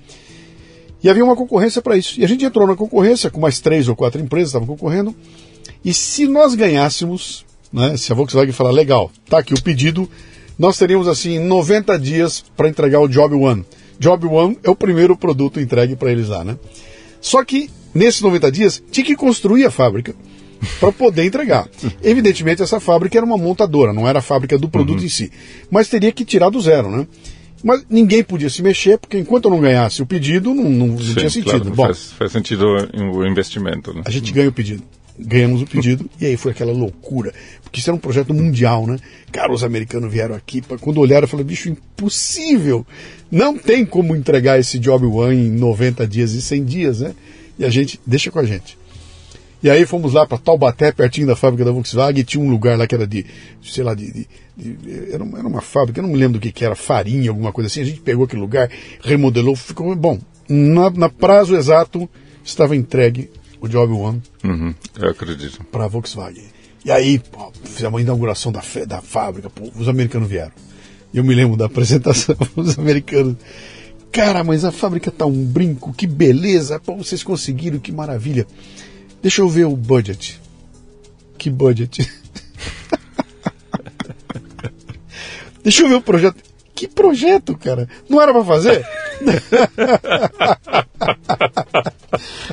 E 1.02 1.10
havia 1.10 1.24
uma 1.24 1.36
concorrência 1.36 1.82
para 1.82 1.98
isso. 1.98 2.20
E 2.20 2.26
a 2.26 2.28
gente 2.28 2.44
entrou 2.44 2.68
na 2.68 2.76
concorrência 2.76 3.30
com 3.30 3.40
mais 3.40 3.62
três 3.62 3.88
ou 3.88 3.96
quatro 3.96 4.22
empresas 4.22 4.50
estavam 4.50 4.68
concorrendo. 4.68 5.16
E 5.84 5.94
se 5.94 6.28
nós 6.28 6.56
ganhássemos, 6.56 7.46
né, 7.72 7.98
se 7.98 8.12
a 8.12 8.16
Volkswagen 8.16 8.54
falar, 8.54 8.72
legal, 8.72 9.12
tá 9.30 9.40
aqui 9.40 9.54
o 9.54 9.62
pedido, 9.62 10.10
nós 10.58 10.78
teríamos 10.78 11.08
assim 11.08 11.40
90 11.40 11.98
dias 12.00 12.44
para 12.56 12.68
entregar 12.68 13.00
o 13.00 13.08
Job 13.08 13.36
One. 13.36 13.66
Job 14.00 14.28
One 14.28 14.58
é 14.64 14.70
o 14.70 14.76
primeiro 14.76 15.16
produto 15.16 15.60
entregue 15.60 15.96
para 15.96 16.12
eles 16.12 16.28
lá, 16.28 16.44
né? 16.44 16.58
Só 17.22 17.44
que 17.44 17.70
nesses 17.94 18.22
90 18.22 18.52
dias 18.52 18.84
tinha 18.92 19.06
que 19.06 19.16
construir 19.16 19.66
a 19.66 19.72
fábrica 19.72 20.16
para 20.80 20.92
poder 20.92 21.26
entregar. 21.26 21.68
Evidentemente, 22.04 22.62
essa 22.62 22.80
fábrica 22.80 23.18
era 23.18 23.26
uma 23.26 23.38
montadora, 23.38 23.94
não 23.94 24.08
era 24.08 24.20
a 24.20 24.22
fábrica 24.22 24.58
do 24.58 24.70
produto 24.70 25.00
uhum. 25.00 25.06
em 25.06 25.10
si. 25.10 25.32
Mas 25.70 25.90
teria 25.90 26.12
que 26.12 26.26
tirar 26.26 26.50
do 26.50 26.62
zero, 26.62 26.90
né? 26.90 27.08
Mas 27.64 27.86
ninguém 27.90 28.24
podia 28.24 28.50
se 28.50 28.62
mexer, 28.62 28.98
porque 28.98 29.18
enquanto 29.18 29.46
eu 29.46 29.52
não 29.52 29.60
ganhasse 29.60 30.02
o 30.02 30.06
pedido, 30.06 30.54
não, 30.54 30.70
não, 30.70 30.88
não 30.88 31.00
Sim, 31.00 31.14
tinha 31.14 31.30
sentido. 31.30 31.60
Claro, 31.60 31.76
Bom, 31.76 31.86
faz, 31.86 32.12
faz, 32.14 32.32
sentido 32.32 32.66
o 32.94 33.26
investimento. 33.26 33.94
Né? 33.94 34.02
A 34.06 34.10
gente 34.10 34.32
ganha 34.32 34.48
o 34.48 34.54
pedido. 34.54 34.84
Ganhamos 35.20 35.62
o 35.62 35.66
pedido 35.66 36.10
e 36.20 36.26
aí 36.26 36.38
foi 36.38 36.54
aquela 36.54 36.72
loucura. 36.72 37.34
Porque 37.62 37.80
isso 37.80 37.90
era 37.90 37.96
um 37.96 38.00
projeto 38.00 38.34
mundial, 38.34 38.88
né? 38.88 38.98
Cara, 39.32 39.52
os 39.52 39.64
americanos 39.64 40.12
vieram 40.12 40.34
aqui, 40.34 40.62
pra, 40.62 40.78
quando 40.78 41.00
olharam, 41.00 41.28
falei, 41.28 41.46
bicho, 41.46 41.70
impossível! 41.70 42.86
Não 43.30 43.58
tem 43.58 43.86
como 43.86 44.16
entregar 44.16 44.60
esse 44.60 44.80
Job 44.80 45.06
One 45.06 45.48
em 45.48 45.52
90 45.52 46.08
dias 46.08 46.32
e 46.32 46.42
100 46.42 46.64
dias, 46.64 47.00
né? 47.02 47.14
E 47.60 47.66
a 47.66 47.70
gente, 47.70 48.00
deixa 48.08 48.32
com 48.32 48.40
a 48.40 48.46
gente. 48.46 48.78
E 49.62 49.70
aí 49.70 49.86
fomos 49.86 50.14
lá 50.14 50.26
para 50.26 50.38
Taubaté, 50.38 50.92
pertinho 50.92 51.28
da 51.28 51.36
fábrica 51.36 51.66
da 51.66 51.72
Volkswagen, 51.72 52.22
e 52.22 52.24
tinha 52.24 52.42
um 52.42 52.50
lugar 52.50 52.78
lá 52.78 52.88
que 52.88 52.96
era 52.96 53.06
de, 53.06 53.26
sei 53.62 53.84
lá, 53.84 53.94
de, 53.94 54.12
de, 54.12 54.28
de 54.56 55.14
era, 55.14 55.22
uma, 55.22 55.38
era, 55.38 55.48
uma, 55.48 55.62
fábrica, 55.62 56.00
eu 56.00 56.04
não 56.04 56.10
me 56.10 56.18
lembro 56.18 56.40
do 56.40 56.42
que, 56.42 56.52
que 56.52 56.64
era, 56.64 56.76
farinha, 56.76 57.30
alguma 57.30 57.52
coisa 57.52 57.68
assim. 57.68 57.82
A 57.82 57.86
gente 57.86 58.00
pegou 58.00 58.24
aquele 58.24 58.42
lugar, 58.42 58.70
remodelou, 59.02 59.56
ficou 59.58 59.94
bom. 59.96 60.18
Na, 60.48 60.90
na 60.90 61.10
prazo 61.10 61.58
exato 61.58 62.10
estava 62.44 62.74
entregue 62.76 63.30
o 63.62 63.68
Job 63.68 63.94
One. 63.94 64.22
Uhum, 64.44 64.74
eu 64.98 65.10
acredito. 65.10 65.64
Para 65.66 65.86
a 65.86 65.88
Volkswagen. 65.88 66.46
E 66.84 66.92
aí, 66.92 67.20
pô, 67.20 67.52
fizemos 67.64 68.00
a 68.00 68.02
inauguração 68.02 68.52
da, 68.52 68.64
da 68.88 69.02
fábrica, 69.02 69.50
pô, 69.50 69.70
os 69.76 69.88
americanos 69.88 70.28
vieram. 70.30 70.52
Eu 71.14 71.24
me 71.24 71.36
lembro 71.36 71.56
da 71.58 71.66
apresentação, 71.68 72.36
os 72.56 72.80
americanos. 72.80 73.36
Cara, 74.12 74.44
mas 74.44 74.66
a 74.66 74.72
fábrica 74.72 75.12
tá 75.12 75.26
um 75.26 75.46
brinco, 75.46 75.94
que 75.94 76.08
beleza, 76.08 76.80
pô, 76.80 76.96
vocês 76.96 77.22
conseguiram, 77.24 77.78
que 77.80 77.92
maravilha. 77.92 78.48
Deixa 79.22 79.42
eu 79.42 79.50
ver 79.50 79.66
o 79.66 79.76
budget. 79.76 80.40
Que 81.38 81.50
budget? 81.50 82.10
Deixa 85.64 85.84
eu 85.84 85.90
ver 85.90 85.96
o 85.96 86.02
projeto. 86.02 86.42
Que 86.74 86.88
projeto, 86.88 87.58
cara? 87.58 87.90
Não 88.10 88.22
era 88.22 88.32
para 88.32 88.46
fazer? 88.46 88.86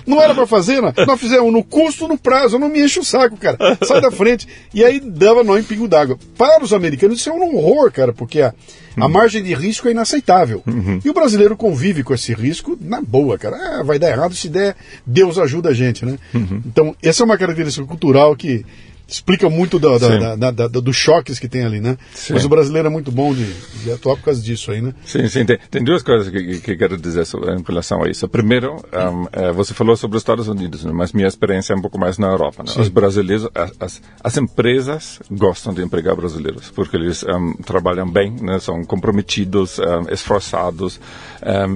não 0.07 0.23
era 0.23 0.35
para 0.35 0.47
fazer, 0.47 0.81
não. 0.81 0.93
Nós 1.07 1.21
fizemos 1.21 1.53
no 1.53 1.65
custo, 1.65 2.07
no 2.07 2.17
prazo. 2.17 2.59
Não 2.59 2.69
me 2.69 2.83
enche 2.83 3.01
o 3.01 3.05
saco, 3.05 3.37
cara. 3.37 3.59
Sai 3.83 4.01
da 4.01 4.11
frente. 4.11 4.47
E 4.73 4.85
aí 4.85 5.01
dava 5.01 5.43
nó 5.43 5.59
em 5.59 5.63
pingo 5.63 5.89
d'água. 5.89 6.19
Para 6.39 6.63
os 6.63 6.73
americanos 6.73 7.19
isso 7.19 7.29
é 7.29 7.33
um 7.33 7.57
horror, 7.57 7.91
cara, 7.91 8.13
porque 8.13 8.41
a, 8.41 8.55
a 8.97 9.09
margem 9.09 9.43
de 9.43 9.55
risco 9.55 9.89
é 9.89 9.91
inaceitável. 9.91 10.63
Uhum. 10.67 11.01
E 11.05 11.11
o 11.11 11.15
brasileiro 11.15 11.57
convive 11.57 12.03
com 12.03 12.15
esse 12.15 12.33
risco 12.33 12.79
na 12.81 13.01
boa, 13.01 13.37
cara. 13.37 13.57
Ah, 13.57 13.83
vai 13.83 13.99
dar 13.99 14.11
errado 14.11 14.35
se 14.35 14.49
der, 14.49 14.77
Deus 15.05 15.39
ajuda 15.39 15.71
a 15.71 15.75
gente, 15.75 16.05
né? 16.05 16.17
Uhum. 16.33 16.63
Então, 16.65 16.97
essa 17.03 17.23
é 17.23 17.25
uma 17.25 17.37
característica 17.37 17.87
cultural 17.87 18.37
que 18.37 18.65
explica 19.09 19.49
muito 19.49 19.79
da, 19.79 19.99
da, 19.99 20.37
da, 20.37 20.51
da, 20.51 20.69
dos 20.69 20.97
choques 20.97 21.39
que 21.39 21.49
tem 21.49 21.65
ali, 21.65 21.81
né? 21.81 21.97
Sim. 22.13 22.33
Mas 22.33 22.45
o 22.45 22.49
brasileiro 22.49 22.89
é 22.89 22.91
muito 22.91 23.13
bom 23.13 23.33
de, 23.33 23.47
de, 23.85 23.93
atuar 23.93 24.17
por 24.17 24.25
causa 24.25 24.43
disso 24.43 24.73
aí, 24.73 24.83
né? 24.83 24.93
Sim, 25.05 25.29
sim. 25.29 25.45
Tem, 25.45 25.59
tem 25.71 25.85
duas 25.85 26.03
coisas 26.03 26.29
que, 26.29 26.61
que 26.61 26.77
quero 26.77 26.97
dizer 26.97 27.25
sobre, 27.25 27.53
em 27.53 27.63
relação 27.63 28.03
a 28.03 28.11
isso. 28.11 28.29
Primeiro, 28.29 28.75
um, 28.75 29.27
é, 29.33 29.53
você 29.53 29.73
falou 29.73 29.97
sobre 29.97 30.17
os 30.17 30.23
Estados 30.23 30.49
Unidos, 30.49 30.85
né? 30.85 30.91
mas 30.93 31.13
minha 31.13 31.29
experiência 31.29 31.73
é 31.73 31.77
um 31.77 31.81
pouco 31.81 31.99
mais 31.99 32.19
na 32.19 32.27
Europa. 32.27 32.65
Né? 32.65 32.73
Os 32.77 32.89
brasileiros, 32.89 33.49
as, 33.79 34.03
as 34.23 34.37
empresas 34.37 35.21
gostam 35.31 35.73
de 35.73 35.83
empregar 35.83 36.17
brasileiros, 36.17 36.71
porque 36.71 36.97
eles 36.97 37.23
um, 37.23 37.55
trabalham 37.63 38.11
bem, 38.11 38.35
né? 38.41 38.59
são 38.59 38.85
comprometidos, 38.85 39.79
um, 39.79 40.13
esforçados 40.13 41.01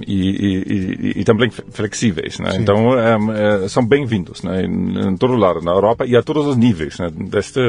e, 0.06 0.14
e, 0.14 1.14
e, 1.16 1.20
e, 1.20 1.24
também 1.24 1.50
flexíveis. 1.50 2.40
Né? 2.40 2.56
Então, 2.58 2.98
é, 2.98 3.68
são 3.68 3.86
bem-vindos 3.86 4.42
né? 4.42 4.64
em, 4.64 5.10
em 5.10 5.16
todo 5.16 5.36
lado, 5.36 5.60
na 5.60 5.70
Europa 5.70 6.04
e 6.04 6.16
a 6.16 6.22
todos 6.22 6.44
os 6.44 6.56
níveis. 6.56 6.98
Né? 6.98 7.08
Desde, 7.24 7.60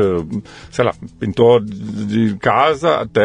sei 0.72 0.86
lá, 0.86 0.94
pintor 1.20 1.64
de 1.64 2.36
casa 2.38 2.98
até 2.98 3.22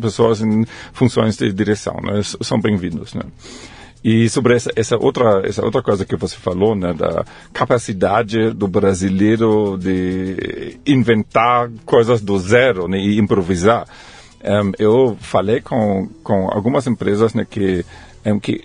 pessoas 0.00 0.40
em 0.40 0.64
funções 0.92 1.36
de 1.36 1.52
direção, 1.52 1.96
né? 2.02 2.20
São 2.22 2.60
bem-vindos, 2.60 3.14
né? 3.14 3.22
E 4.02 4.30
sobre 4.30 4.54
essa, 4.56 4.70
essa, 4.74 4.96
outra, 4.96 5.42
essa 5.46 5.62
outra 5.62 5.82
coisa 5.82 6.06
que 6.06 6.16
você 6.16 6.34
falou, 6.36 6.74
né, 6.74 6.94
da 6.94 7.22
capacidade 7.52 8.50
do 8.50 8.66
brasileiro 8.66 9.76
de 9.78 10.80
inventar 10.86 11.70
coisas 11.84 12.22
do 12.22 12.38
zero 12.38 12.88
né, 12.88 12.96
e 12.96 13.18
improvisar, 13.18 13.86
um, 14.42 14.72
eu 14.78 15.18
falei 15.20 15.60
com, 15.60 16.08
com 16.22 16.48
algumas 16.50 16.86
empresas 16.86 17.34
né, 17.34 17.46
que 17.48 17.84
é 18.24 18.38
que 18.38 18.62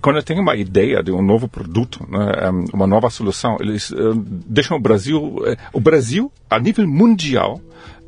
quando 0.00 0.22
tenho 0.22 0.40
uma 0.40 0.56
ideia 0.56 1.02
de 1.02 1.10
um 1.10 1.22
novo 1.22 1.48
produto, 1.48 2.06
né, 2.08 2.50
uma 2.72 2.86
nova 2.86 3.10
solução, 3.10 3.56
eles 3.60 3.92
deixam 4.46 4.76
o 4.76 4.80
Brasil, 4.80 5.36
o 5.72 5.80
Brasil 5.80 6.30
a 6.48 6.58
nível 6.58 6.86
mundial 6.86 7.60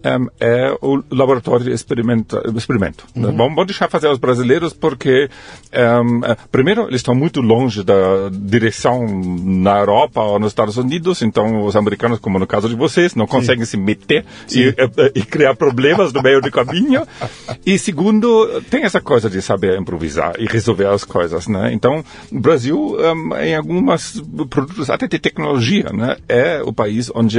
um, 0.05 0.29
é 0.41 0.77
o 0.81 1.03
laboratório 1.11 1.65
de 1.65 1.73
experimento. 1.73 2.41
experimento 2.57 3.05
né? 3.15 3.29
uhum. 3.29 3.37
vamos, 3.37 3.55
vamos, 3.55 3.67
deixar 3.67 3.89
fazer 3.89 4.09
os 4.09 4.19
brasileiros 4.19 4.73
porque, 4.73 5.29
um, 5.73 6.25
é, 6.25 6.37
primeiro, 6.51 6.83
eles 6.83 6.97
estão 6.97 7.15
muito 7.15 7.41
longe 7.41 7.83
da 7.83 7.95
direção 8.33 9.07
na 9.45 9.79
Europa 9.79 10.21
ou 10.21 10.39
nos 10.39 10.53
Estados 10.53 10.77
Unidos, 10.77 11.23
então 11.23 11.65
os 11.65 11.77
americanos, 11.77 12.19
como 12.19 12.39
no 12.39 12.47
caso 12.47 12.69
de 12.69 12.75
vocês, 12.75 13.15
não 13.15 13.27
conseguem 13.27 13.65
Sim. 13.65 13.71
se 13.73 13.77
meter 13.77 14.25
e, 14.53 14.75
e, 15.15 15.23
criar 15.23 15.55
problemas 15.55 16.13
no 16.13 16.23
meio 16.23 16.41
do 16.41 16.51
caminho. 16.51 17.07
E 17.65 17.79
segundo, 17.79 18.63
tem 18.71 18.85
essa 18.85 19.01
coisa 19.01 19.29
de 19.29 19.43
saber 19.43 19.79
improvisar 19.79 20.35
e 20.39 20.47
resolver 20.47 20.87
as 20.87 21.05
coisas, 21.05 21.47
né? 21.47 21.73
Então, 21.73 22.05
o 22.33 22.41
Brasil, 22.41 22.97
um, 22.99 23.37
em 23.37 23.55
alguns 23.55 24.23
produtos, 24.49 24.91
até 24.91 25.07
de 25.07 25.19
tecnologia, 25.19 25.91
né, 25.93 26.17
é 26.29 26.63
o 26.65 26.73
país 26.73 27.11
onde 27.15 27.39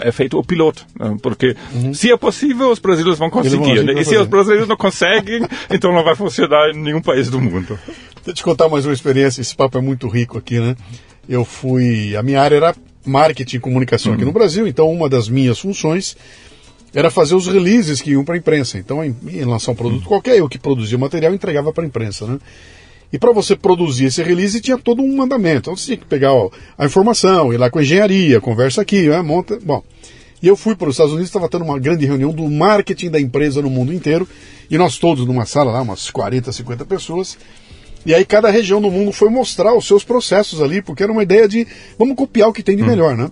é 0.00 0.12
feito 0.12 0.38
o 0.38 0.44
piloto, 0.44 0.84
né? 0.98 1.16
porque 1.22 1.56
Uhum. 1.76 1.94
Se 1.94 2.10
é 2.10 2.16
possível, 2.16 2.70
os 2.70 2.78
brasileiros 2.78 3.18
vão 3.18 3.30
conseguir. 3.30 3.84
Né? 3.84 4.00
E 4.00 4.04
se 4.04 4.16
os 4.16 4.26
brasileiros 4.26 4.68
não 4.68 4.76
conseguem, 4.76 5.46
então 5.70 5.92
não 5.92 6.02
vai 6.02 6.14
funcionar 6.14 6.70
em 6.70 6.78
nenhum 6.78 7.02
país 7.02 7.28
do 7.28 7.40
mundo. 7.40 7.78
Deixa 7.86 8.28
eu 8.28 8.34
te 8.34 8.42
contar 8.42 8.68
mais 8.68 8.86
uma 8.86 8.92
experiência. 8.92 9.40
Esse 9.40 9.54
papo 9.54 9.78
é 9.78 9.80
muito 9.80 10.08
rico 10.08 10.38
aqui, 10.38 10.58
né? 10.58 10.74
Eu 11.28 11.44
fui. 11.44 12.16
A 12.16 12.22
minha 12.22 12.40
área 12.40 12.56
era 12.56 12.74
marketing 13.04 13.56
e 13.56 13.60
comunicação 13.60 14.10
uhum. 14.10 14.16
aqui 14.16 14.24
no 14.24 14.32
Brasil, 14.32 14.66
então 14.66 14.90
uma 14.90 15.08
das 15.08 15.28
minhas 15.28 15.58
funções 15.58 16.16
era 16.94 17.10
fazer 17.10 17.34
os 17.34 17.46
releases 17.46 18.00
que 18.00 18.12
iam 18.12 18.24
para 18.24 18.34
a 18.34 18.38
imprensa. 18.38 18.78
Então, 18.78 19.04
em, 19.04 19.14
em, 19.28 19.44
lançar 19.44 19.72
um 19.72 19.74
produto 19.74 20.02
uhum. 20.02 20.08
qualquer, 20.08 20.38
eu 20.38 20.48
que 20.48 20.58
produzia 20.58 20.96
o 20.96 21.00
material 21.00 21.34
entregava 21.34 21.72
para 21.72 21.84
a 21.84 21.86
imprensa, 21.86 22.26
né? 22.26 22.38
E 23.12 23.18
para 23.18 23.32
você 23.32 23.54
produzir 23.54 24.06
esse 24.06 24.22
release 24.22 24.60
tinha 24.60 24.76
todo 24.76 25.02
um 25.02 25.16
mandamento. 25.16 25.58
Então 25.58 25.76
você 25.76 25.86
tinha 25.86 25.96
que 25.96 26.06
pegar 26.06 26.32
ó, 26.32 26.50
a 26.76 26.86
informação, 26.86 27.52
ir 27.52 27.56
lá 27.56 27.70
com 27.70 27.78
a 27.78 27.82
engenharia, 27.82 28.40
conversa 28.40 28.82
aqui, 28.82 29.08
né, 29.08 29.22
monta. 29.22 29.58
Bom, 29.62 29.82
e 30.42 30.48
eu 30.48 30.56
fui 30.56 30.74
para 30.74 30.88
os 30.88 30.94
Estados 30.94 31.12
Unidos, 31.12 31.28
estava 31.28 31.48
tendo 31.48 31.64
uma 31.64 31.78
grande 31.78 32.04
reunião 32.04 32.32
do 32.32 32.48
marketing 32.48 33.10
da 33.10 33.20
empresa 33.20 33.62
no 33.62 33.70
mundo 33.70 33.92
inteiro, 33.92 34.28
e 34.70 34.76
nós 34.76 34.98
todos 34.98 35.26
numa 35.26 35.46
sala 35.46 35.72
lá, 35.72 35.82
umas 35.82 36.10
40, 36.10 36.52
50 36.52 36.84
pessoas. 36.84 37.38
E 38.04 38.14
aí 38.14 38.24
cada 38.24 38.50
região 38.50 38.80
do 38.80 38.90
mundo 38.90 39.12
foi 39.12 39.28
mostrar 39.30 39.74
os 39.74 39.86
seus 39.86 40.04
processos 40.04 40.62
ali, 40.62 40.80
porque 40.80 41.02
era 41.02 41.10
uma 41.10 41.22
ideia 41.22 41.48
de 41.48 41.66
vamos 41.98 42.16
copiar 42.16 42.48
o 42.48 42.52
que 42.52 42.62
tem 42.62 42.76
de 42.76 42.82
hum. 42.82 42.86
melhor, 42.86 43.16
né? 43.16 43.30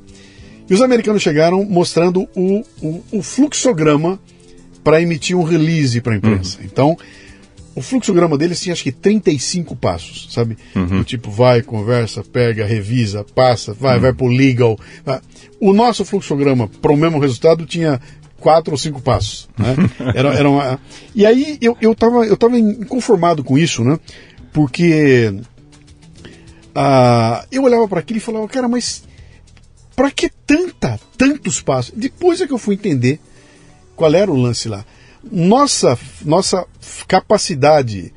E 0.69 0.75
os 0.75 0.81
americanos 0.81 1.23
chegaram 1.23 1.65
mostrando 1.65 2.27
o, 2.35 2.65
o, 2.83 3.05
o 3.13 3.23
fluxograma 3.23 4.19
para 4.83 5.01
emitir 5.01 5.37
um 5.37 5.43
release 5.43 6.01
para 6.01 6.15
a 6.15 6.17
imprensa. 6.17 6.59
Uhum. 6.59 6.65
Então, 6.65 6.99
o 7.75 7.83
fluxograma 7.83 8.39
deles 8.39 8.61
tinha 8.61 8.73
acho 8.73 8.83
que 8.83 8.93
35 8.93 9.75
passos, 9.77 10.29
sabe? 10.31 10.57
Uhum. 10.75 10.99
Do 10.99 11.05
tipo, 11.05 11.31
vai, 11.31 11.63
conversa, 11.63 12.23
pega, 12.23 12.65
revisa, 12.65 13.25
passa, 13.35 13.73
vai, 13.73 13.99
vai 13.99 14.13
pro 14.13 14.27
legal. 14.27 14.79
vai. 15.05 15.21
O 15.61 15.73
nosso 15.73 16.05
fluxograma, 16.05 16.69
para 16.69 16.93
o 16.93 16.97
mesmo 16.97 17.19
resultado, 17.19 17.67
tinha 17.67 18.01
quatro 18.39 18.73
ou 18.73 18.79
cinco 18.79 19.01
passos. 19.01 19.49
Né? 19.59 19.75
Era, 20.15 20.35
era 20.35 20.51
uma... 20.51 20.79
E 21.15 21.25
aí 21.25 21.59
eu, 21.61 21.77
eu, 21.81 21.95
tava, 21.95 22.27
eu 22.27 22.37
tava 22.37 22.59
inconformado 22.59 23.43
com 23.43 23.57
isso, 23.57 23.83
né? 23.83 23.99
Porque 24.53 25.33
ah, 26.75 27.45
eu 27.51 27.63
olhava 27.63 27.89
para 27.89 28.01
aquilo 28.01 28.19
e 28.19 28.21
falava, 28.21 28.47
cara, 28.49 28.69
mas 28.69 29.05
para 29.95 30.11
que 30.11 30.29
tanta, 30.29 30.99
tantos 31.17 31.61
passos? 31.61 31.93
Depois 31.97 32.41
é 32.41 32.47
que 32.47 32.53
eu 32.53 32.59
fui 32.59 32.75
entender 32.75 33.21
qual 33.95 34.13
era 34.15 34.31
o 34.31 34.37
lance 34.37 34.69
lá. 34.69 34.85
Nossa, 35.31 35.99
nossa 36.25 36.65
capacidade 37.07 38.13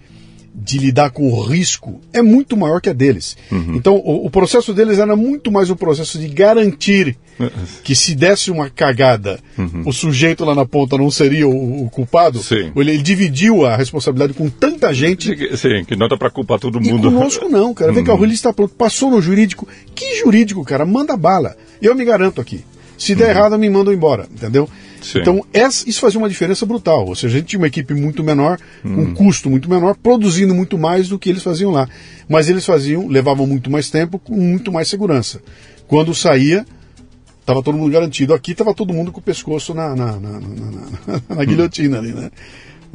de 0.59 0.79
lidar 0.79 1.11
com 1.11 1.31
o 1.31 1.43
risco 1.43 2.01
é 2.11 2.21
muito 2.21 2.57
maior 2.57 2.81
que 2.81 2.89
a 2.89 2.93
deles. 2.93 3.37
Então, 3.51 3.95
o, 3.97 4.25
o 4.25 4.29
processo 4.29 4.73
deles 4.73 4.97
era 4.97 5.15
muito 5.15 5.51
mais 5.51 5.69
o 5.69 5.75
processo 5.75 6.17
de 6.17 6.27
garantir 6.27 7.15
que 7.83 7.95
se 7.95 8.15
desse 8.15 8.49
uma 8.49 8.67
cagada, 8.67 9.39
o 9.85 9.93
sujeito 9.93 10.43
lá 10.43 10.55
na 10.55 10.65
ponta 10.65 10.97
não 10.97 11.11
seria 11.11 11.47
o, 11.47 11.85
o 11.85 11.89
culpado. 11.91 12.39
Sim. 12.41 12.71
Ele, 12.75 12.91
ele 12.91 13.03
dividiu 13.03 13.65
a 13.67 13.77
responsabilidade 13.77 14.33
com 14.33 14.49
tanta 14.49 14.91
gente. 14.91 15.27
Sim, 15.55 15.85
que 15.85 15.95
não 15.95 16.07
dá 16.07 16.17
para 16.17 16.31
culpar 16.31 16.59
todo 16.59 16.81
E 16.83 16.91
mundo. 16.91 17.11
conosco 17.11 17.47
não, 17.47 17.71
cara. 17.73 17.91
Vem 17.91 18.03
cá, 18.03 18.13
o 18.13 18.17
release 18.17 18.37
está 18.39 18.51
pronto. 18.51 18.73
Passou 18.73 19.11
no 19.11 19.21
jurídico. 19.21 19.67
Que 19.93 20.15
jurídico, 20.19 20.63
cara? 20.65 20.87
Manda 20.87 21.15
bala. 21.15 21.55
Eu 21.79 21.93
me 21.93 22.03
garanto 22.03 22.41
aqui. 22.41 22.65
Se 22.97 23.13
der 23.13 23.29
errado, 23.29 23.59
me 23.59 23.69
mandam 23.69 23.93
embora, 23.93 24.27
entendeu? 24.31 24.67
Sim. 25.01 25.19
Então, 25.19 25.45
essa- 25.53 25.87
isso 25.89 25.99
fazia 25.99 26.19
uma 26.19 26.29
diferença 26.29 26.65
brutal. 26.65 27.05
Ou 27.07 27.15
seja, 27.15 27.35
a 27.35 27.39
gente 27.39 27.49
tinha 27.49 27.59
uma 27.59 27.67
equipe 27.67 27.93
muito 27.93 28.23
menor, 28.23 28.59
um 28.83 29.13
custo 29.13 29.49
muito 29.49 29.69
menor, 29.69 29.95
produzindo 29.95 30.53
muito 30.55 30.77
mais 30.77 31.07
do 31.09 31.17
que 31.19 31.29
eles 31.29 31.43
faziam 31.43 31.71
lá. 31.71 31.87
Mas 32.27 32.49
eles 32.49 32.65
faziam, 32.65 33.07
levavam 33.07 33.45
muito 33.47 33.69
mais 33.71 33.89
tempo, 33.89 34.17
com 34.19 34.35
muito 34.35 34.71
mais 34.71 34.87
segurança. 34.87 35.41
Quando 35.87 36.13
saía, 36.13 36.65
estava 37.39 37.63
todo 37.63 37.77
mundo 37.77 37.91
garantido. 37.91 38.33
Aqui 38.33 38.51
estava 38.51 38.73
todo 38.73 38.93
mundo 38.93 39.11
com 39.11 39.19
o 39.19 39.23
pescoço 39.23 39.73
na, 39.73 39.95
na, 39.95 40.19
na, 40.19 40.31
na- 40.39 40.41
na- 41.07 41.35
na 41.35 41.45
guilhotina 41.45 41.97
ali, 41.99 42.11
né? 42.11 42.29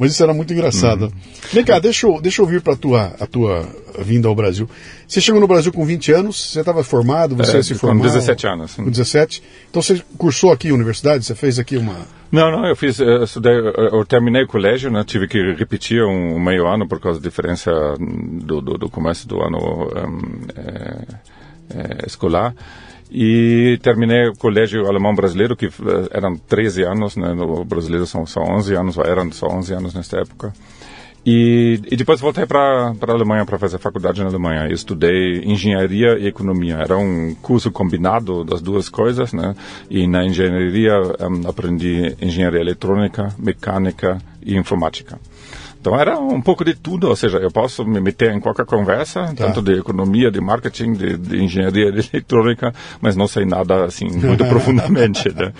Mas 0.03 0.11
isso 0.11 0.21
era 0.21 0.33
muito 0.33 0.51
engraçado. 0.51 1.13
Vem 1.53 1.63
cá, 1.63 1.79
deixa 1.79 2.05
eu, 2.05 2.19
deixa 2.19 2.41
eu 2.41 2.45
vir 2.45 2.59
para 2.59 2.73
a 2.73 2.75
tua, 2.75 3.15
a 3.17 3.25
tua 3.25 3.65
vinda 3.99 4.27
ao 4.27 4.35
Brasil. 4.35 4.69
Você 5.07 5.21
chegou 5.21 5.39
no 5.39 5.47
Brasil 5.47 5.71
com 5.71 5.85
20 5.85 6.11
anos, 6.11 6.51
você 6.51 6.59
estava 6.59 6.83
formado, 6.83 7.37
você 7.37 7.59
É, 7.59 7.63
se 7.63 7.71
com 7.71 7.79
formou? 7.79 8.05
17 8.05 8.45
anos. 8.45 8.73
Com 8.73 8.89
17. 8.89 9.41
Então 9.69 9.81
você 9.81 10.03
cursou 10.17 10.51
aqui 10.51 10.71
a 10.71 10.73
universidade, 10.73 11.23
você 11.23 11.33
fez 11.33 11.57
aqui 11.57 11.77
uma... 11.77 11.95
Não, 12.29 12.51
não, 12.51 12.65
eu 12.65 12.75
fiz, 12.75 12.99
eu, 12.99 13.23
estudei, 13.23 13.53
eu 13.53 14.03
terminei 14.03 14.43
o 14.43 14.47
colégio, 14.47 14.91
né, 14.91 15.05
tive 15.05 15.25
que 15.25 15.53
repetir 15.53 16.03
um, 16.03 16.37
meio 16.37 16.67
ano 16.67 16.85
por 16.85 16.99
causa 16.99 17.17
da 17.17 17.23
diferença 17.23 17.71
do, 17.97 18.59
do, 18.59 18.77
do 18.77 18.89
começo 18.89 19.25
do 19.25 19.41
ano 19.41 19.57
um, 19.57 20.19
é, 20.53 21.05
é, 21.77 22.05
escolar. 22.05 22.53
E 23.13 23.77
terminei 23.83 24.27
o 24.27 24.33
colégio 24.33 24.87
alemão 24.87 25.13
brasileiro, 25.13 25.55
que 25.55 25.67
eh, 25.67 25.69
eram 26.11 26.35
13 26.35 26.83
anos, 26.83 27.15
né, 27.15 27.33
no 27.35 27.63
brasileiro 27.63 28.07
são 28.07 28.25
só 28.25 28.41
11 28.41 28.75
anos, 28.75 28.97
eram 28.97 29.31
só 29.31 29.47
11 29.47 29.73
anos 29.73 29.93
nessa 29.93 30.17
época. 30.17 30.51
E, 31.25 31.79
e 31.89 31.95
depois 31.95 32.19
voltei 32.19 32.45
para 32.45 32.89
a 32.89 33.11
Alemanha 33.11 33.45
para 33.45 33.57
fazer 33.57 33.77
faculdade 33.77 34.21
na 34.21 34.27
Alemanha. 34.27 34.67
Eu 34.67 34.73
estudei 34.73 35.41
engenharia 35.45 36.17
e 36.19 36.27
economia. 36.27 36.77
Era 36.77 36.97
um 36.97 37.33
curso 37.35 37.71
combinado 37.71 38.43
das 38.43 38.61
duas 38.61 38.89
coisas, 38.89 39.31
né? 39.31 39.55
E 39.89 40.05
na 40.05 40.25
engenharia 40.25 40.93
um, 41.21 41.47
aprendi 41.47 42.15
engenharia 42.21 42.59
eletrônica, 42.59 43.29
mecânica 43.37 44.17
e 44.45 44.57
informática. 44.57 45.17
Então 45.83 45.99
era 45.99 46.17
um 46.17 46.39
pouco 46.39 46.63
de 46.63 46.73
tudo, 46.75 47.09
ou 47.09 47.15
seja, 47.15 47.39
eu 47.39 47.51
posso 47.51 47.83
me 47.83 47.99
meter 47.99 48.31
em 48.33 48.39
qualquer 48.39 48.65
conversa, 48.65 49.33
tanto 49.35 49.61
de 49.61 49.73
economia, 49.79 50.31
de 50.31 50.39
marketing, 50.39 50.93
de, 50.93 51.17
de 51.17 51.43
engenharia 51.43 51.91
de 51.91 51.99
eletrônica, 52.13 52.73
mas 53.01 53.17
não 53.17 53.27
sei 53.27 53.43
nada 53.43 53.83
assim 53.83 54.05
muito 54.09 54.45
profundamente. 54.47 55.27
Né? 55.35 55.51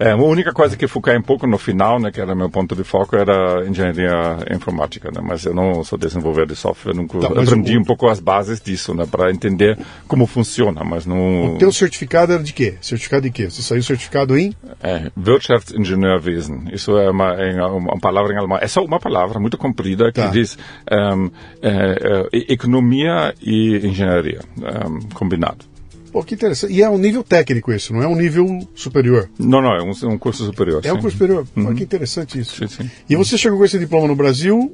É, 0.00 0.12
a 0.12 0.16
única 0.16 0.54
coisa 0.54 0.74
que 0.74 0.88
foquei 0.88 1.18
um 1.18 1.22
pouco 1.22 1.46
no 1.46 1.58
final, 1.58 2.00
né, 2.00 2.10
que 2.10 2.18
era 2.18 2.34
meu 2.34 2.48
ponto 2.48 2.74
de 2.74 2.82
foco, 2.82 3.14
era 3.14 3.62
engenharia 3.68 4.38
informática, 4.54 5.10
né? 5.14 5.20
Mas 5.22 5.44
eu 5.44 5.52
não 5.52 5.84
sou 5.84 5.98
desenvolvedor 5.98 6.46
de 6.46 6.56
software, 6.56 6.94
nunca 6.94 7.18
Tá, 7.18 7.26
aprendi 7.28 7.76
o- 7.76 7.80
um 7.80 7.84
pouco 7.84 8.08
as 8.08 8.20
bases 8.20 8.62
disso, 8.62 8.94
né, 8.94 9.04
para 9.10 9.30
entender 9.30 9.76
como 10.06 10.24
funciona, 10.26 10.82
mas 10.82 11.04
não. 11.04 11.56
O 11.56 11.58
teu 11.58 11.70
certificado 11.72 12.32
era 12.32 12.42
de 12.42 12.54
quê? 12.54 12.76
Certificado 12.80 13.22
de 13.24 13.30
quê? 13.30 13.50
Você 13.50 13.60
saiu 13.60 13.82
certificado 13.82 14.38
em? 14.38 14.54
É, 14.82 15.10
Wirtschaftsingenieurwesen. 15.14 16.68
Isso 16.72 16.96
é 16.96 17.10
uma, 17.10 17.34
é 17.34 17.62
uma 17.64 17.98
palavra 17.98 18.32
em 18.32 18.38
alemão. 18.38 18.56
É 18.58 18.66
só 18.68 18.82
uma 18.82 18.98
palavra 18.98 19.38
muito 19.38 19.57
comprida 19.58 20.06
que 20.12 20.20
Tá. 20.20 20.28
diz 20.28 20.56
ehm, 20.90 21.28
é, 21.60 22.28
é, 22.32 22.52
economia 22.52 23.34
e 23.42 23.76
engenharia 23.86 24.40
ehm, 24.62 25.00
combinado. 25.14 25.66
Pô, 26.12 26.22
que 26.22 26.34
interessante. 26.34 26.72
E 26.72 26.82
é 26.82 26.88
um 26.88 26.98
nível 26.98 27.22
técnico 27.22 27.72
isso, 27.72 27.92
não 27.92 28.02
é 28.02 28.08
um 28.08 28.16
nível 28.16 28.66
superior. 28.74 29.28
Não, 29.38 29.60
não, 29.60 29.74
é 29.74 29.82
um, 29.82 29.92
um 30.10 30.18
curso 30.18 30.44
superior. 30.44 30.80
É 30.84 30.92
um 30.92 30.96
sim. 30.96 31.02
curso 31.02 31.16
superior. 31.16 31.46
Pô, 31.54 31.74
que 31.74 31.82
interessante 31.82 32.38
isso. 32.38 32.56
Sim, 32.56 32.66
sim. 32.66 32.90
E 33.08 33.14
você 33.14 33.36
chegou 33.36 33.58
com 33.58 33.64
esse 33.64 33.78
diploma 33.78 34.08
no 34.08 34.16
Brasil, 34.16 34.72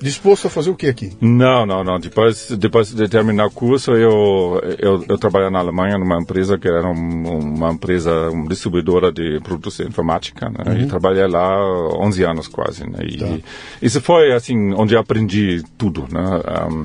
disposto 0.00 0.46
a 0.46 0.50
fazer 0.50 0.70
o 0.70 0.76
que 0.76 0.86
aqui? 0.86 1.12
Não, 1.20 1.66
não, 1.66 1.82
não. 1.82 1.98
Depois, 1.98 2.50
depois 2.52 2.94
de 2.94 3.08
terminar 3.08 3.46
o 3.46 3.50
curso, 3.50 3.92
eu, 3.92 4.60
eu, 4.78 5.04
eu 5.08 5.18
trabalhei 5.18 5.50
na 5.50 5.58
Alemanha 5.58 5.98
numa 5.98 6.20
empresa 6.20 6.58
que 6.58 6.68
era 6.68 6.88
um, 6.88 7.38
uma 7.54 7.72
empresa, 7.72 8.30
uma 8.30 8.48
distribuidora 8.48 9.12
de 9.12 9.40
produtos 9.40 9.76
de 9.76 9.86
informática, 9.86 10.48
né? 10.48 10.80
E 10.80 10.86
trabalhei 10.86 11.26
lá 11.26 11.58
11 11.98 12.24
anos 12.24 12.48
quase, 12.48 12.88
né? 12.88 12.98
E 13.02 13.42
isso 13.82 14.00
foi, 14.00 14.32
assim, 14.32 14.72
onde 14.74 14.96
aprendi 14.96 15.62
tudo, 15.76 16.06
né? 16.10 16.40
Um, 16.70 16.84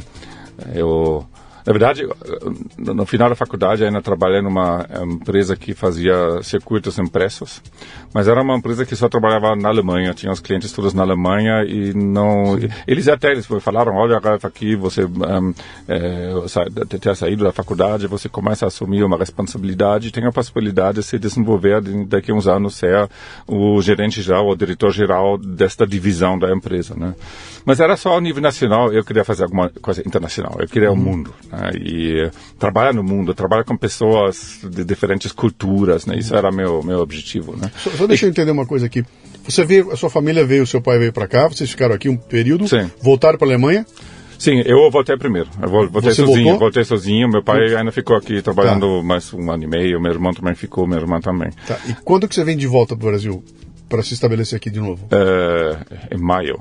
eu... 0.74 1.26
Na 1.66 1.72
verdade, 1.72 2.08
no 2.78 3.06
final 3.06 3.30
da 3.30 3.36
faculdade 3.36 3.86
ainda 3.86 4.02
trabalhei 4.02 4.42
numa 4.42 4.86
empresa 5.04 5.56
que 5.56 5.74
fazia 5.74 6.14
circuitos 6.44 7.00
impressos, 7.00 7.62
mas 8.14 8.28
era 8.28 8.42
uma 8.42 8.58
empresa 8.58 8.86
que 8.86 8.96
só 8.96 9.08
trabalhava 9.08 9.56
na 9.56 9.70
Alemanha, 9.70 10.14
tinha 10.14 10.32
os 10.32 10.40
clientes 10.40 10.72
todos 10.74 10.94
na 10.94 11.04
Alemanha 11.04 11.64
e 11.64 11.94
não... 11.94 12.58
Eles 12.86 13.08
até 13.08 13.32
eles 13.32 13.46
falaram, 13.62 13.96
olha, 13.96 14.20
Ralf, 14.20 14.44
aqui 14.46 14.76
você 14.76 15.06
um, 15.06 15.54
é, 15.88 16.34
sa- 16.48 16.66
de 16.66 17.00
ter 17.00 17.16
saído 17.16 17.44
da 17.44 17.52
faculdade, 17.52 18.08
você 18.08 18.28
começa 18.28 18.66
a 18.66 18.68
assumir 18.68 19.04
uma 19.04 19.18
responsabilidade, 19.18 20.12
tem 20.12 20.26
a 20.26 20.32
possibilidade 20.32 20.98
de 21.00 21.04
se 21.04 21.18
desenvolver 21.18 21.82
de- 21.82 22.06
daqui 22.06 22.32
a 22.32 22.36
uns 22.36 22.48
anos 22.48 22.76
ser 22.76 23.10
o 23.48 23.82
gerente 23.82 24.22
geral, 24.22 24.50
o 24.50 24.56
diretor 24.56 24.92
geral 24.92 25.38
desta 25.38 25.88
divisão 25.88 26.38
da 26.38 26.52
empresa, 26.52 26.94
né? 26.96 27.16
Mas 27.66 27.80
era 27.80 27.96
só 27.96 28.18
a 28.18 28.22
nível 28.22 28.42
nacional, 28.42 28.92
eu 28.92 29.04
queria 29.06 29.24
fazer 29.24 29.44
alguma 29.44 29.70
coisa 29.82 30.02
internacional, 30.06 30.58
eu 30.60 30.68
queria 30.68 30.92
o 30.92 30.96
mundo, 30.98 31.34
né? 31.58 31.72
E 31.76 32.30
trabalhar 32.60 32.94
no 32.94 33.04
mundo, 33.04 33.34
trabalhar 33.34 33.64
com 33.64 33.78
pessoas 33.78 34.60
de 34.64 34.84
diferentes 34.84 35.32
culturas, 35.32 36.06
né? 36.06 36.18
Isso 36.18 36.36
era 36.36 36.52
meu 36.52 36.82
meu 36.84 37.00
objetivo, 37.00 37.56
né? 37.56 37.72
Só, 37.78 37.90
só 37.92 38.08
deixa 38.08 38.26
eu 38.26 38.30
entender 38.30 38.52
uma 38.52 38.66
coisa 38.66 38.86
aqui. 38.86 39.04
Você 39.48 39.64
veio, 39.66 39.92
a 39.92 39.96
sua 39.98 40.10
família 40.10 40.46
veio, 40.46 40.66
seu 40.66 40.82
pai 40.82 40.98
veio 40.98 41.12
para 41.14 41.28
cá, 41.28 41.48
vocês 41.48 41.70
ficaram 41.70 41.94
aqui 41.94 42.08
um 42.10 42.16
período, 42.18 42.68
Sim. 42.68 42.90
voltaram 43.02 43.38
para 43.38 43.48
a 43.48 43.52
Alemanha. 43.52 43.86
Sim, 44.40 44.62
eu 44.66 44.90
voltei 44.92 45.16
primeiro. 45.18 45.48
Eu 45.62 45.70
vol- 45.70 45.88
voltei 45.90 46.12
Você 46.12 46.22
sozinho, 46.26 46.44
voltou? 46.44 46.60
voltei 46.60 46.84
sozinho. 46.84 47.30
Meu 47.30 47.42
pai 47.44 47.76
ainda 47.76 47.92
ficou 47.94 48.16
aqui 48.18 48.42
trabalhando 48.42 49.02
mais 49.04 49.34
um 49.34 49.50
ano 49.50 49.64
e 49.64 49.68
meio. 49.68 50.02
Meu 50.02 50.12
irmão 50.12 50.34
também 50.34 50.54
ficou, 50.56 50.86
minha 50.86 51.00
irmã 51.00 51.22
também. 51.22 51.50
Tá. 51.66 51.80
E 51.88 51.94
quando 52.04 52.28
que 52.28 52.36
você 52.36 52.44
vem 52.44 52.58
de 52.58 52.68
volta 52.68 52.94
para 52.96 53.08
o 53.08 53.10
Brasil 53.10 53.44
para 53.88 54.02
se 54.04 54.14
estabelecer 54.14 54.58
aqui 54.58 54.70
de 54.70 54.82
novo? 54.82 55.08
É, 55.12 56.16
em 56.16 56.20
maio. 56.20 56.60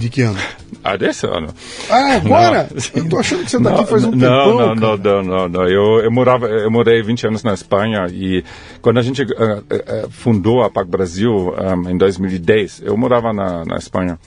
De 0.00 0.08
que 0.08 0.22
ano? 0.22 0.38
Ah, 0.82 0.96
desse 0.96 1.26
ano. 1.26 1.48
Ah, 1.90 2.14
agora? 2.14 2.68
Não. 2.72 3.02
Eu 3.02 3.08
tô 3.10 3.18
achando 3.18 3.44
que 3.44 3.50
você 3.50 3.58
tá 3.58 3.62
Não, 3.70 3.80
aqui 3.80 3.90
faz 3.90 4.04
um 4.04 4.10
não, 4.12 4.18
tempão. 4.18 4.56
não, 4.56 4.74
não, 4.74 4.96
não, 4.96 5.22
não, 5.22 5.48
não. 5.48 5.68
Eu, 5.68 6.00
eu 6.04 6.10
morava, 6.10 6.46
eu 6.46 6.70
morei 6.70 7.02
20 7.02 7.26
anos 7.26 7.42
na 7.42 7.52
Espanha 7.52 8.06
e 8.10 8.42
quando 8.80 8.98
a 8.98 9.02
gente 9.02 9.20
eh, 9.22 9.62
eh, 9.68 10.06
fundou 10.10 10.62
a 10.62 10.70
PAC 10.70 10.88
Brasil 10.88 11.30
um, 11.30 11.90
em 11.90 11.98
2010, 11.98 12.82
eu 12.84 12.96
morava 12.96 13.30
na, 13.32 13.62
na 13.66 13.76
Espanha. 13.76 14.18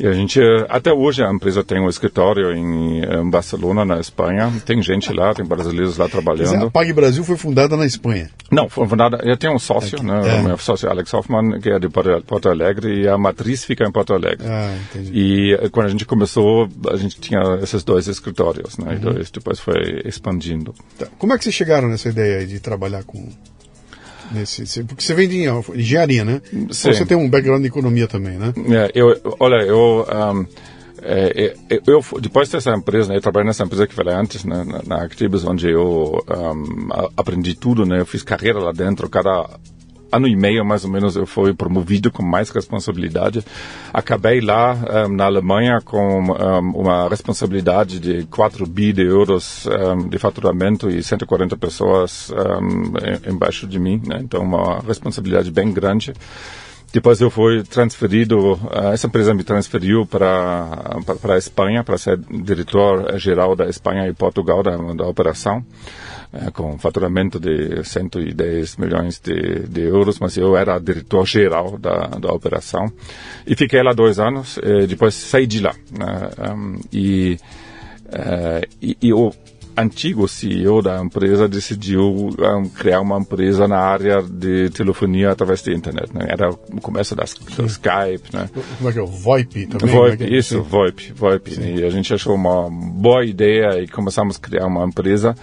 E 0.00 0.06
a 0.06 0.12
gente, 0.14 0.40
até 0.70 0.90
hoje 0.92 1.22
a 1.22 1.30
empresa 1.30 1.62
tem 1.62 1.78
um 1.78 1.88
escritório 1.88 2.52
em, 2.56 3.02
em 3.04 3.30
Barcelona, 3.30 3.84
na 3.84 4.00
Espanha. 4.00 4.50
Tem 4.64 4.82
gente 4.82 5.12
lá, 5.12 5.34
tem 5.34 5.44
brasileiros 5.44 5.98
lá 5.98 6.08
Quer 6.08 6.16
dizer, 6.16 6.22
trabalhando. 6.24 6.66
a 6.66 6.70
PAG 6.70 6.92
Brasil 6.94 7.22
foi 7.22 7.36
fundada 7.36 7.76
na 7.76 7.84
Espanha. 7.84 8.30
Não, 8.50 8.66
foi 8.68 8.88
fundada, 8.88 9.20
eu 9.22 9.36
tenho 9.36 9.54
um 9.54 9.58
sócio, 9.58 10.02
né, 10.02 10.38
É. 10.38 10.40
o 10.40 10.44
meu 10.44 10.58
sócio 10.58 10.88
Alex 10.90 11.12
Hoffman, 11.12 11.60
que 11.60 11.68
é 11.68 11.78
de 11.78 11.88
Porto 11.90 12.22
Porto 12.26 12.48
Alegre, 12.48 13.02
e 13.02 13.08
a 13.08 13.18
matriz 13.18 13.62
fica 13.64 13.84
em 13.86 13.92
Porto 13.92 14.14
Alegre. 14.14 14.46
Ah, 14.48 14.74
entendi. 14.90 15.10
E 15.12 15.19
eh, 15.60 15.68
quando 15.70 15.86
a 15.86 15.90
gente 15.90 16.04
começou, 16.04 16.68
a 16.90 16.96
gente 16.96 17.18
tinha 17.20 17.40
esses 17.62 17.82
dois 17.84 18.06
escritórios, 18.08 18.76
né, 18.78 18.98
Uhum. 19.02 19.20
e 19.20 19.24
depois 19.32 19.58
foi 19.60 20.02
expandindo. 20.04 20.74
Tá. 20.98 21.06
Como 21.18 21.32
é 21.32 21.38
que 21.38 21.44
vocês 21.44 21.54
chegaram 21.54 21.88
nessa 21.88 22.08
ideia 22.08 22.46
de 22.46 22.60
trabalhar 22.60 23.02
com. 23.04 23.28
Nesse, 24.32 24.64
se- 24.66 24.84
porque 24.84 25.02
você 25.02 25.12
vem 25.12 25.28
de 25.28 25.44
engenharia, 25.74 26.24
né? 26.24 26.40
Sim. 26.70 26.92
Você 26.92 27.04
tem 27.04 27.16
um 27.16 27.28
background 27.28 27.62
de 27.62 27.66
economia 27.68 28.06
também, 28.06 28.38
né? 28.38 28.52
É, 28.68 28.90
eu, 28.94 29.08
olha, 29.40 29.56
eu, 29.64 30.06
um, 30.08 30.46
é, 31.02 31.54
é, 31.68 31.80
eu, 31.84 32.00
depois 32.20 32.48
dessa 32.48 32.70
empresa, 32.72 33.08
né, 33.08 33.16
eu 33.16 33.20
trabalhei 33.20 33.48
nessa 33.48 33.64
empresa 33.64 33.88
que 33.88 33.94
falei 33.94 34.14
antes, 34.14 34.44
né, 34.44 34.62
na, 34.64 34.82
na 34.86 35.02
Actibus, 35.04 35.44
onde 35.44 35.68
eu 35.68 36.24
um, 36.30 36.88
aprendi 37.16 37.54
tudo, 37.56 37.84
né, 37.84 38.00
eu 38.00 38.06
fiz 38.06 38.22
carreira 38.22 38.60
lá 38.60 38.70
dentro, 38.70 39.08
cada 39.08 39.48
ano 40.12 40.26
e 40.26 40.36
meio 40.36 40.64
mais 40.64 40.84
ou 40.84 40.90
menos 40.90 41.16
eu 41.16 41.26
fui 41.26 41.54
promovido 41.54 42.10
com 42.10 42.22
mais 42.22 42.50
responsabilidade. 42.50 43.44
Acabei 43.92 44.40
lá 44.40 44.76
um, 45.06 45.08
na 45.08 45.26
Alemanha 45.26 45.80
com 45.84 46.20
um, 46.20 46.70
uma 46.72 47.08
responsabilidade 47.08 47.98
de 47.98 48.24
4 48.26 48.66
bi 48.66 48.92
de 48.92 49.02
euros 49.02 49.66
um, 49.66 50.08
de 50.08 50.18
faturamento 50.18 50.90
e 50.90 51.02
140 51.02 51.56
pessoas 51.56 52.30
embaixo 53.26 53.66
de 53.66 53.78
mim, 53.78 54.00
né? 54.06 54.18
então 54.20 54.42
uma 54.42 54.80
responsabilidade 54.80 55.50
bem 55.50 55.72
grande. 55.72 56.12
Depois 56.92 57.20
eu 57.20 57.30
fui 57.30 57.62
transferido, 57.62 58.58
essa 58.92 59.06
empresa 59.06 59.32
me 59.32 59.44
transferiu 59.44 60.04
para 60.04 60.98
para 61.22 61.34
a 61.34 61.38
Espanha 61.38 61.84
para 61.84 61.96
ser 61.96 62.18
diretor 62.18 63.16
geral 63.16 63.54
da 63.54 63.66
Espanha 63.66 64.08
e 64.08 64.12
Portugal 64.12 64.62
da, 64.62 64.76
da 64.76 65.06
operação. 65.06 65.64
É, 66.32 66.48
com 66.52 66.78
faturamento 66.78 67.40
de 67.40 67.82
110 67.82 68.76
milhões 68.76 69.18
de, 69.18 69.66
de, 69.66 69.80
euros, 69.80 70.20
mas 70.20 70.36
eu 70.36 70.56
era 70.56 70.78
diretor 70.78 71.26
geral 71.26 71.76
da, 71.76 72.06
da 72.06 72.32
operação. 72.32 72.86
E 73.44 73.56
fiquei 73.56 73.82
lá 73.82 73.92
dois 73.92 74.20
anos, 74.20 74.56
e 74.62 74.86
depois 74.86 75.12
saí 75.12 75.44
de 75.44 75.58
lá. 75.58 75.74
Né? 75.90 76.30
E, 76.92 77.36
e, 78.80 78.96
e 79.02 79.12
o 79.12 79.32
antigo 79.80 80.28
CEO 80.28 80.82
da 80.82 81.00
empresa 81.00 81.48
decidiu 81.48 82.02
um, 82.02 82.68
criar 82.68 83.00
uma 83.00 83.18
empresa 83.18 83.66
na 83.66 83.78
área 83.78 84.22
de 84.22 84.70
telefonia 84.70 85.30
através 85.30 85.62
da 85.62 85.72
internet. 85.72 86.14
Né? 86.14 86.26
Era 86.28 86.50
o 86.50 86.80
começo 86.80 87.14
das, 87.14 87.34
do 87.34 87.66
Skype. 87.66 88.32
Né? 88.32 88.48
Como 88.78 88.90
é 88.90 88.92
que 88.92 88.98
é? 88.98 89.02
O 89.02 89.06
VoIP 89.06 89.66
também? 89.66 89.94
VoIP, 89.94 90.24
é 90.24 90.26
é? 90.26 90.38
isso, 90.38 90.62
VoIP. 90.62 91.12
VoIP. 91.14 91.60
E 91.60 91.84
a 91.84 91.90
gente 91.90 92.12
achou 92.12 92.34
uma 92.34 92.68
boa 92.70 93.24
ideia 93.24 93.80
e 93.82 93.88
começamos 93.88 94.36
a 94.36 94.40
criar 94.40 94.66
uma 94.66 94.84
empresa 94.84 95.34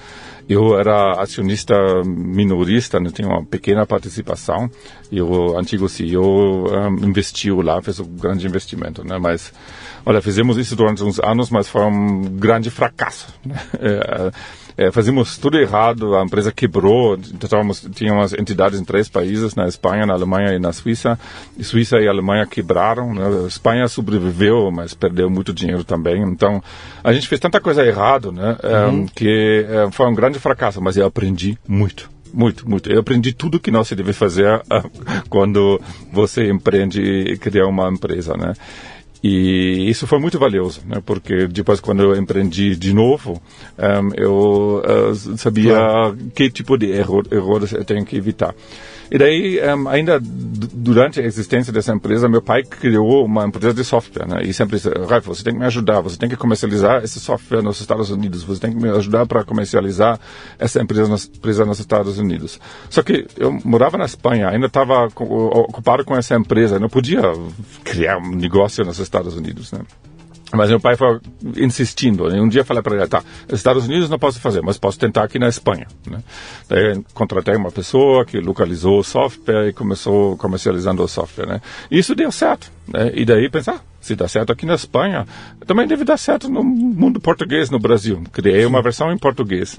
eu 0.49 0.79
era 0.79 1.21
acionista 1.21 1.75
minorista, 2.05 2.99
né, 2.99 3.09
tinha 3.13 3.27
uma 3.27 3.43
pequena 3.43 3.85
participação 3.85 4.69
e 5.11 5.21
o 5.21 5.57
antigo 5.57 5.89
CEO 5.89 6.71
um, 6.71 7.05
investiu 7.05 7.61
lá, 7.61 7.81
fez 7.81 7.99
um 7.99 8.05
grande 8.05 8.47
investimento, 8.47 9.03
né? 9.03 9.17
Mas, 9.19 9.51
olha, 10.07 10.21
fizemos 10.21 10.57
isso 10.57 10.73
durante 10.73 11.03
uns 11.03 11.19
anos, 11.19 11.49
mas 11.49 11.67
foi 11.67 11.83
um 11.83 12.21
grande 12.21 12.69
fracasso. 12.69 13.27
Né? 13.45 13.55
É, 13.79 14.85
é, 14.87 14.91
fazíamos 14.91 15.37
tudo 15.39 15.57
errado, 15.57 16.15
a 16.15 16.23
empresa 16.23 16.51
quebrou, 16.51 17.17
tínhamos, 17.17 17.87
tínhamos 17.95 18.33
entidades 18.33 18.79
em 18.79 18.85
três 18.85 19.09
países, 19.09 19.55
na 19.55 19.67
Espanha, 19.67 20.05
na 20.05 20.13
Alemanha 20.13 20.53
e 20.53 20.59
na 20.59 20.71
Suíça. 20.71 21.19
E 21.57 21.63
Suíça 21.63 21.97
e 21.97 22.07
Alemanha 22.07 22.45
quebraram, 22.45 23.11
né? 23.11 23.23
a 23.43 23.47
Espanha 23.47 23.87
sobreviveu, 23.87 24.69
mas 24.71 24.93
perdeu 24.93 25.31
muito 25.31 25.51
dinheiro 25.51 25.83
também. 25.83 26.21
Então, 26.21 26.61
a 27.03 27.11
gente 27.11 27.27
fez 27.27 27.41
tanta 27.41 27.59
coisa 27.59 27.83
errada, 27.83 28.31
né, 28.31 28.55
uhum. 28.63 29.05
é, 29.05 29.07
que 29.15 29.65
é, 29.67 29.91
foi 29.91 30.07
um 30.07 30.13
grande 30.13 30.37
fracasso, 30.37 30.79
mas 30.79 30.95
eu 30.95 31.07
aprendi 31.07 31.57
muito. 31.67 32.07
Muito, 32.31 32.69
muito. 32.69 32.91
Eu 32.91 32.99
aprendi 32.99 33.33
tudo 33.33 33.59
que 33.59 33.71
não 33.71 33.83
se 33.83 33.95
deve 33.95 34.13
fazer 34.13 34.61
quando 35.27 35.81
você 36.11 36.51
empreende 36.51 37.01
e 37.01 37.37
cria 37.37 37.65
uma 37.65 37.89
empresa, 37.89 38.35
né? 38.37 38.53
E 39.23 39.89
isso 39.89 40.05
foi 40.05 40.19
muito 40.19 40.37
valioso, 40.37 40.81
né? 40.85 41.01
Porque 41.05 41.47
depois, 41.47 41.79
quando 41.79 42.03
eu 42.03 42.15
empreendi 42.15 42.75
de 42.75 42.93
novo, 42.93 43.41
um, 43.77 44.13
eu 44.15 44.83
uh, 44.85 45.37
sabia 45.37 45.75
claro. 45.75 46.17
que 46.35 46.49
tipo 46.49 46.77
de 46.77 46.91
erro, 46.91 47.23
erros 47.31 47.73
eu 47.73 47.83
tenho 47.83 48.05
que 48.05 48.15
evitar. 48.15 48.53
E 49.09 49.17
daí, 49.17 49.59
um, 49.73 49.87
ainda 49.87 50.19
durante 50.21 51.19
a 51.19 51.23
existência 51.23 51.71
dessa 51.71 51.93
empresa, 51.93 52.29
meu 52.29 52.41
pai 52.41 52.63
criou 52.63 53.25
uma 53.25 53.45
empresa 53.45 53.73
de 53.73 53.83
software, 53.83 54.27
né? 54.27 54.41
E 54.43 54.53
sempre 54.53 54.77
disse, 54.77 54.89
Ralf, 54.89 55.25
você 55.25 55.43
tem 55.43 55.53
que 55.53 55.59
me 55.59 55.65
ajudar, 55.65 56.01
você 56.01 56.17
tem 56.17 56.29
que 56.29 56.35
comercializar 56.35 57.03
esse 57.03 57.19
software 57.19 57.61
nos 57.61 57.79
Estados 57.81 58.09
Unidos, 58.09 58.43
você 58.43 58.61
tem 58.61 58.71
que 58.71 58.81
me 58.81 58.89
ajudar 58.89 59.25
para 59.25 59.43
comercializar 59.43 60.19
essa 60.57 60.81
empresa 60.81 61.09
nos, 61.09 61.25
empresa 61.25 61.65
nos 61.65 61.79
Estados 61.79 62.17
Unidos. 62.17 62.59
Só 62.89 63.03
que 63.03 63.27
eu 63.37 63.51
morava 63.63 63.97
na 63.97 64.05
Espanha, 64.05 64.49
ainda 64.49 64.67
estava 64.67 65.05
ocupado 65.05 66.05
com 66.05 66.15
essa 66.15 66.35
empresa, 66.35 66.79
não 66.79 66.89
podia 66.89 67.21
criar 67.83 68.17
um 68.17 68.35
negócio 68.35 68.83
nos 68.85 68.99
Estados 68.99 69.35
Unidos, 69.35 69.71
né? 69.71 69.79
Mas 70.53 70.69
meu 70.69 70.79
pai 70.79 70.95
foi 70.95 71.19
insistindo. 71.57 72.29
Né? 72.29 72.39
Um 72.39 72.47
dia 72.47 72.63
falei 72.63 72.81
para 72.81 72.95
ele, 72.95 73.07
tá, 73.07 73.21
Estados 73.51 73.85
Unidos 73.85 74.09
não 74.09 74.17
posso 74.17 74.39
fazer, 74.39 74.61
mas 74.61 74.77
posso 74.77 74.97
tentar 74.97 75.23
aqui 75.23 75.37
na 75.37 75.49
Espanha. 75.49 75.87
Né? 76.09 76.23
Daí 76.69 77.01
contratei 77.13 77.55
uma 77.55 77.71
pessoa 77.71 78.25
que 78.25 78.39
localizou 78.39 78.99
o 78.99 79.03
software 79.03 79.69
e 79.69 79.73
começou 79.73 80.37
comercializando 80.37 81.03
o 81.03 81.07
software. 81.07 81.47
Né? 81.47 81.61
Isso 81.91 82.15
deu 82.15 82.31
certo. 82.31 82.71
Né? 82.87 83.11
E 83.13 83.25
daí 83.25 83.49
pensar, 83.49 83.75
ah, 83.75 83.81
se 83.99 84.15
dá 84.15 84.27
certo 84.27 84.53
aqui 84.53 84.65
na 84.65 84.75
Espanha, 84.75 85.27
também 85.65 85.85
deve 85.85 86.05
dar 86.05 86.17
certo 86.17 86.47
no 86.47 86.63
mundo 86.63 87.19
português 87.19 87.69
no 87.69 87.77
Brasil. 87.77 88.23
Criei 88.31 88.65
uma 88.65 88.81
versão 88.81 89.11
em 89.11 89.17
português 89.17 89.77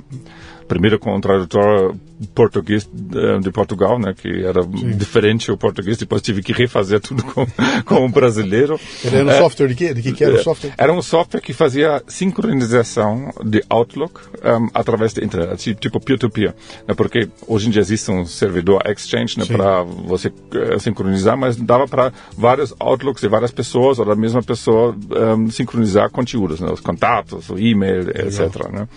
primeiro 0.68 0.98
com 0.98 1.18
tradutor 1.20 1.96
português 2.34 2.88
eh, 3.14 3.38
de 3.38 3.50
Portugal, 3.50 3.98
né, 3.98 4.14
que 4.16 4.44
era 4.44 4.62
Sim. 4.62 4.96
diferente 4.96 5.50
o 5.52 5.56
português, 5.56 5.96
depois 5.96 6.20
tive 6.20 6.42
que 6.42 6.52
refazer 6.52 7.00
tudo 7.00 7.22
com, 7.22 7.46
com 7.84 8.06
um 8.06 8.10
brasileiro. 8.10 8.78
Era 9.04 9.24
um 9.24 9.30
é, 9.30 9.38
software 9.38 9.68
de 9.68 9.74
quê? 9.74 9.94
De 9.94 10.02
que, 10.02 10.12
que 10.12 10.24
era 10.24 10.34
o 10.34 10.42
software? 10.42 10.72
Era 10.76 10.92
um 10.92 11.00
software 11.00 11.40
que 11.40 11.52
fazia 11.52 12.02
sincronização 12.06 13.32
de 13.44 13.62
Outlook 13.68 14.20
um, 14.20 14.48
ehm, 14.48 14.68
através 14.74 15.12
da 15.12 15.24
internet, 15.24 15.74
tipo 15.76 16.00
peer-to-peer, 16.00 16.52
-peer, 16.52 16.84
né, 16.88 16.94
porque 16.94 17.28
hoje 17.46 17.68
em 17.68 17.70
dia 17.70 17.80
existe 17.80 18.10
um 18.10 18.26
servidor 18.26 18.82
Exchange 18.86 19.38
né, 19.38 19.44
para 19.44 19.82
você 19.82 20.28
uh, 20.28 20.78
sincronizar, 20.80 21.36
mas 21.36 21.56
dava 21.56 21.86
para 21.86 22.12
vários 22.36 22.74
Outlooks 22.78 23.22
de 23.22 23.28
várias 23.28 23.50
pessoas 23.50 23.98
ou 23.98 24.04
da 24.04 24.16
mesma 24.16 24.42
pessoa 24.42 24.94
um, 25.10 25.44
ehm, 25.44 25.50
sincronizar 25.50 26.10
conteúdos, 26.10 26.60
né, 26.60 26.70
os 26.70 26.80
contatos, 26.80 27.48
o 27.48 27.58
e-mail, 27.58 28.10
etc. 28.10 28.72
Né? 28.72 28.88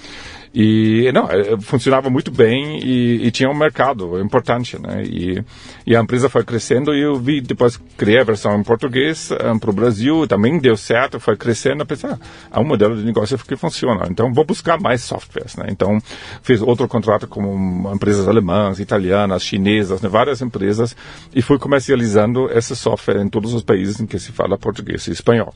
E 0.53 1.09
não, 1.13 1.29
é, 1.29 1.57
funcionava 1.61 2.09
muito 2.09 2.29
bem 2.29 2.77
e, 2.83 3.25
e, 3.25 3.31
tinha 3.31 3.49
um 3.49 3.55
mercado 3.55 4.19
importante, 4.19 4.77
né? 4.77 5.01
E, 5.03 5.41
e, 5.87 5.95
a 5.95 6.01
empresa 6.01 6.27
foi 6.27 6.43
crescendo 6.43 6.93
e 6.93 7.01
eu 7.01 7.15
vi 7.15 7.39
depois 7.39 7.79
criei 7.95 8.19
a 8.19 8.23
versão 8.25 8.59
em 8.59 8.63
português 8.63 9.29
um, 9.31 9.57
para 9.57 9.69
o 9.69 9.73
Brasil, 9.73 10.27
também 10.27 10.59
deu 10.59 10.75
certo, 10.75 11.21
foi 11.21 11.37
crescendo, 11.37 11.85
pensei, 11.85 12.09
ah, 12.09 12.19
há 12.51 12.59
um 12.59 12.65
modelo 12.65 12.97
de 12.97 13.03
negócio 13.05 13.37
que 13.37 13.55
funciona, 13.55 14.07
então 14.09 14.33
vou 14.33 14.43
buscar 14.43 14.77
mais 14.77 15.01
softwares, 15.01 15.55
né? 15.55 15.67
Então 15.69 15.99
fiz 16.41 16.61
outro 16.61 16.85
contrato 16.85 17.27
com 17.27 17.89
empresas 17.95 18.27
alemãs, 18.27 18.81
italianas, 18.81 19.43
chinesas, 19.43 20.01
né? 20.01 20.09
várias 20.09 20.41
empresas 20.41 20.95
e 21.33 21.41
fui 21.41 21.57
comercializando 21.57 22.49
esse 22.51 22.75
software 22.75 23.21
em 23.21 23.29
todos 23.29 23.53
os 23.53 23.63
países 23.63 24.01
em 24.01 24.05
que 24.05 24.19
se 24.19 24.33
fala 24.33 24.57
português 24.57 25.07
e 25.07 25.11
espanhol. 25.11 25.53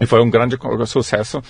E 0.00 0.06
foi 0.06 0.20
um 0.20 0.30
grande 0.30 0.56
sucesso. 0.86 1.42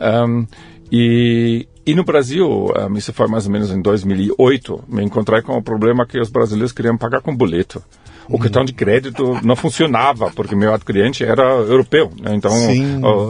Um, 0.00 0.46
e, 0.90 1.66
e 1.86 1.94
no 1.94 2.04
Brasil, 2.04 2.66
isso 2.96 3.12
foi 3.12 3.28
mais 3.28 3.46
ou 3.46 3.52
menos 3.52 3.70
em 3.70 3.80
2008, 3.80 4.84
me 4.88 5.04
encontrei 5.04 5.40
com 5.40 5.56
o 5.56 5.62
problema 5.62 6.04
que 6.04 6.18
os 6.18 6.28
brasileiros 6.28 6.72
queriam 6.72 6.98
pagar 6.98 7.20
com 7.20 7.34
boleto. 7.34 7.82
O 8.28 8.38
cartão 8.38 8.64
de 8.64 8.72
crédito 8.72 9.38
não 9.44 9.54
funcionava, 9.54 10.30
porque 10.32 10.56
meu 10.56 10.76
cliente 10.80 11.24
era 11.24 11.44
europeu, 11.44 12.10
né? 12.20 12.34
então 12.34 12.52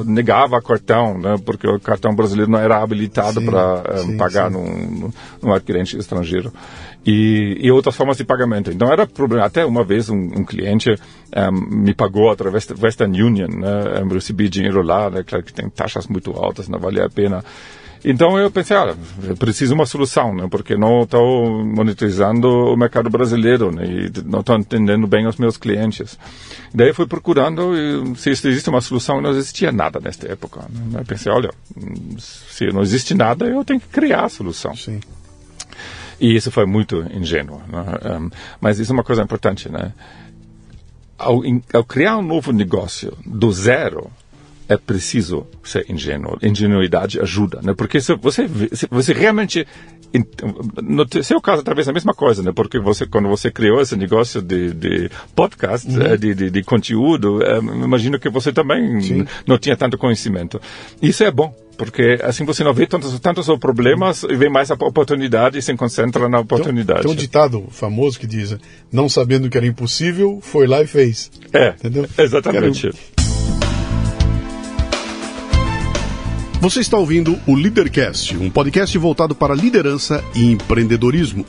negava 0.04 0.60
cartão, 0.62 1.18
né? 1.18 1.36
porque 1.44 1.68
o 1.68 1.78
cartão 1.78 2.14
brasileiro 2.14 2.50
não 2.50 2.58
era 2.58 2.82
habilitado 2.82 3.42
para 3.42 4.02
um, 4.02 4.16
pagar 4.16 4.50
sim. 4.50 4.56
num, 4.56 5.12
num 5.42 5.52
adquirente 5.52 5.98
estrangeiro. 5.98 6.52
E, 7.04 7.58
e, 7.60 7.70
outras 7.70 7.94
formas 7.94 8.16
de 8.16 8.24
pagamento. 8.24 8.72
Então 8.72 8.88
era 8.90 9.06
problema. 9.06 9.44
Até 9.44 9.64
uma 9.64 9.84
vez 9.84 10.10
um, 10.10 10.16
um 10.16 10.44
cliente 10.44 10.90
um, 10.90 11.76
me 11.84 11.94
pagou 11.94 12.30
através 12.30 12.66
da 12.66 12.74
Western 12.74 13.22
Union, 13.22 13.46
né? 13.46 14.00
Eu 14.00 14.08
recebi 14.08 14.48
dinheiro 14.48 14.82
lá, 14.82 15.08
né? 15.08 15.22
Claro 15.22 15.44
que 15.44 15.52
tem 15.52 15.70
taxas 15.70 16.08
muito 16.08 16.32
altas, 16.32 16.68
não 16.68 16.80
vale 16.80 17.00
a 17.00 17.08
pena. 17.08 17.44
Então 18.04 18.38
eu 18.38 18.50
pensei, 18.50 18.76
ah, 18.76 18.94
preciso 19.38 19.74
uma 19.74 19.86
solução, 19.86 20.34
né? 20.34 20.46
Porque 20.50 20.76
não 20.76 21.02
estou 21.02 21.64
monetizando 21.64 22.48
o 22.48 22.76
mercado 22.76 23.10
brasileiro, 23.10 23.72
né? 23.72 23.84
E 23.84 24.12
não 24.24 24.40
estou 24.40 24.56
entendendo 24.56 25.06
bem 25.06 25.26
os 25.26 25.36
meus 25.36 25.56
clientes. 25.56 26.18
Daí 26.72 26.92
fui 26.92 27.06
procurando 27.06 27.74
e, 27.74 28.16
se 28.16 28.30
existe 28.30 28.68
uma 28.68 28.80
solução, 28.80 29.20
não 29.20 29.30
existia 29.30 29.72
nada 29.72 29.98
nesta 30.00 30.30
época. 30.30 30.60
Né? 30.68 31.00
Eu 31.00 31.04
pensei, 31.04 31.32
olha, 31.32 31.50
se 32.18 32.66
não 32.66 32.82
existe 32.82 33.14
nada, 33.14 33.46
eu 33.46 33.64
tenho 33.64 33.80
que 33.80 33.88
criar 33.88 34.24
a 34.24 34.28
solução. 34.28 34.74
Sim. 34.76 35.00
E 36.20 36.34
isso 36.34 36.50
foi 36.50 36.66
muito 36.66 37.06
ingênuo. 37.12 37.60
Né? 37.68 38.30
Mas 38.60 38.78
isso 38.78 38.92
é 38.92 38.94
uma 38.94 39.04
coisa 39.04 39.22
importante, 39.22 39.70
né? 39.70 39.92
Ao, 41.18 41.40
ao, 41.72 41.84
criar 41.84 42.18
um 42.18 42.22
novo 42.22 42.52
negócio 42.52 43.16
do 43.24 43.50
zero, 43.50 44.10
é 44.68 44.76
preciso 44.76 45.46
ser 45.62 45.86
ingênuo. 45.88 46.38
Ingenuidade 46.42 47.20
ajuda, 47.20 47.60
né? 47.62 47.74
Porque 47.74 48.00
se 48.00 48.14
você, 48.16 48.48
se 48.72 48.86
você 48.90 49.12
realmente 49.12 49.66
no 50.82 51.04
seu 51.22 51.40
caso, 51.40 51.62
talvez 51.62 51.88
a 51.88 51.92
mesma 51.92 52.14
coisa, 52.14 52.42
né? 52.42 52.52
Porque 52.54 52.78
você, 52.78 53.06
quando 53.06 53.28
você 53.28 53.50
criou 53.50 53.80
esse 53.80 53.96
negócio 53.96 54.40
de, 54.40 54.72
de 54.72 55.10
podcast, 55.34 55.88
uhum. 55.88 56.02
Eh, 56.02 56.16
de, 56.16 56.34
de, 56.34 56.50
de, 56.50 56.62
conteúdo, 56.62 57.42
é, 57.42 57.58
imagino 57.58 58.18
que 58.18 58.28
você 58.28 58.52
também 58.52 59.00
Sim. 59.00 59.26
não 59.46 59.58
tinha 59.58 59.76
tanto 59.76 59.98
conhecimento. 59.98 60.60
Isso 61.02 61.24
é 61.24 61.30
bom, 61.30 61.54
porque 61.76 62.18
assim 62.22 62.44
você 62.44 62.64
não 62.64 62.72
vê 62.72 62.86
tantos, 62.86 63.18
tantos 63.20 63.46
problemas 63.58 64.22
e 64.22 64.34
vê 64.36 64.48
mais 64.48 64.70
a 64.70 64.74
oportunidade 64.74 65.58
e 65.58 65.62
se 65.62 65.74
concentra 65.74 66.28
na 66.28 66.40
oportunidade. 66.40 67.00
Tem, 67.00 67.08
tem 67.08 67.12
um 67.12 67.16
ditado 67.16 67.64
famoso 67.70 68.18
que 68.18 68.26
diz: 68.26 68.56
não 68.92 69.08
sabendo 69.08 69.50
que 69.50 69.56
era 69.56 69.66
impossível, 69.66 70.38
foi 70.40 70.66
lá 70.66 70.82
e 70.82 70.86
fez. 70.86 71.30
É, 71.52 71.70
Entendeu? 71.70 72.06
exatamente. 72.18 72.90
Você 76.60 76.80
está 76.80 76.96
ouvindo 76.96 77.38
o 77.46 77.54
Leadercast, 77.54 78.36
um 78.38 78.50
podcast 78.50 78.96
voltado 78.96 79.34
para 79.34 79.54
liderança 79.54 80.24
e 80.34 80.50
empreendedorismo. 80.50 81.44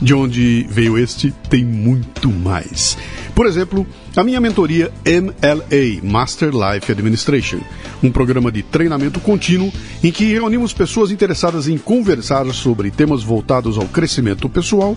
De 0.00 0.14
onde 0.14 0.66
veio 0.70 0.96
este, 0.96 1.32
tem 1.50 1.64
muito 1.64 2.30
mais. 2.30 2.96
Por 3.34 3.46
exemplo, 3.46 3.86
a 4.16 4.24
minha 4.24 4.40
mentoria 4.40 4.90
MLA, 5.04 6.02
Master 6.02 6.50
Life 6.50 6.90
Administration, 6.90 7.60
um 8.02 8.10
programa 8.10 8.50
de 8.50 8.62
treinamento 8.62 9.20
contínuo 9.20 9.70
em 10.02 10.10
que 10.10 10.24
reunimos 10.32 10.72
pessoas 10.72 11.10
interessadas 11.10 11.68
em 11.68 11.76
conversar 11.76 12.46
sobre 12.54 12.90
temas 12.90 13.22
voltados 13.22 13.76
ao 13.76 13.86
crescimento 13.86 14.48
pessoal 14.48 14.96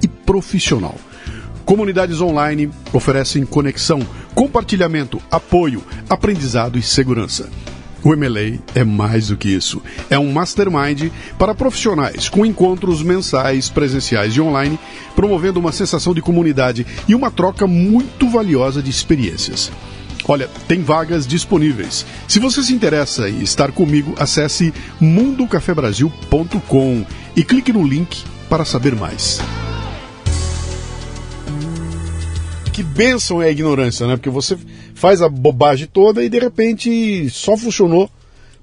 e 0.00 0.06
profissional. 0.06 0.94
Comunidades 1.64 2.20
online 2.20 2.70
oferecem 2.92 3.44
conexão, 3.44 4.00
compartilhamento, 4.34 5.20
apoio, 5.30 5.82
aprendizado 6.08 6.78
e 6.78 6.82
segurança. 6.82 7.50
O 8.04 8.16
MLA 8.16 8.58
é 8.74 8.82
mais 8.82 9.28
do 9.28 9.36
que 9.36 9.48
isso. 9.48 9.80
É 10.10 10.18
um 10.18 10.32
mastermind 10.32 11.10
para 11.38 11.54
profissionais, 11.54 12.28
com 12.28 12.44
encontros 12.44 13.00
mensais, 13.02 13.68
presenciais 13.68 14.34
e 14.34 14.40
online, 14.40 14.76
promovendo 15.14 15.60
uma 15.60 15.70
sensação 15.70 16.12
de 16.12 16.20
comunidade 16.20 16.84
e 17.06 17.14
uma 17.14 17.30
troca 17.30 17.64
muito 17.66 18.28
valiosa 18.28 18.82
de 18.82 18.90
experiências. 18.90 19.70
Olha, 20.26 20.48
tem 20.68 20.82
vagas 20.82 21.26
disponíveis. 21.26 22.06
Se 22.28 22.38
você 22.38 22.62
se 22.62 22.72
interessa 22.72 23.28
em 23.28 23.42
estar 23.42 23.72
comigo, 23.72 24.14
acesse 24.18 24.72
mundocafebrasil.com 25.00 27.04
e 27.34 27.42
clique 27.42 27.72
no 27.72 27.84
link 27.86 28.22
para 28.48 28.64
saber 28.64 28.94
mais. 28.94 29.40
Que 32.72 32.82
bênção 32.82 33.42
é 33.42 33.48
a 33.48 33.50
ignorância, 33.50 34.06
né? 34.06 34.16
Porque 34.16 34.30
você 34.30 34.56
faz 35.02 35.20
a 35.20 35.28
bobagem 35.28 35.88
toda 35.92 36.22
e 36.22 36.28
de 36.28 36.38
repente 36.38 37.28
só 37.28 37.56
funcionou 37.56 38.08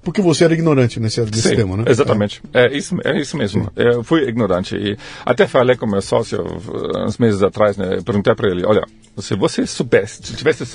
porque 0.02 0.22
você 0.22 0.46
era 0.46 0.54
ignorante 0.54 0.98
nesse, 0.98 1.20
nesse 1.20 1.50
Sim, 1.50 1.56
tema, 1.58 1.76
né? 1.76 1.84
Exatamente. 1.86 2.42
É, 2.54 2.74
isso, 2.76 2.96
é 3.04 3.20
isso 3.20 3.36
mesmo. 3.36 3.70
Eu 3.76 4.06
fui 4.06 4.22
ignorante. 4.22 4.74
E 4.74 4.98
até 5.26 5.46
falei 5.46 5.76
com 5.76 5.86
meu 5.86 6.02
sócio 6.02 6.42
uh, 6.42 7.06
uns 7.06 7.18
meses 7.18 7.44
atrás, 7.44 7.76
né? 7.76 8.00
Perguntei 8.06 8.34
para 8.34 8.50
ele: 8.50 8.66
olha, 8.66 8.88
se 9.18 9.36
você 9.36 9.68
soubesse, 9.68 10.22
se 10.24 10.34
tivesse 10.34 10.66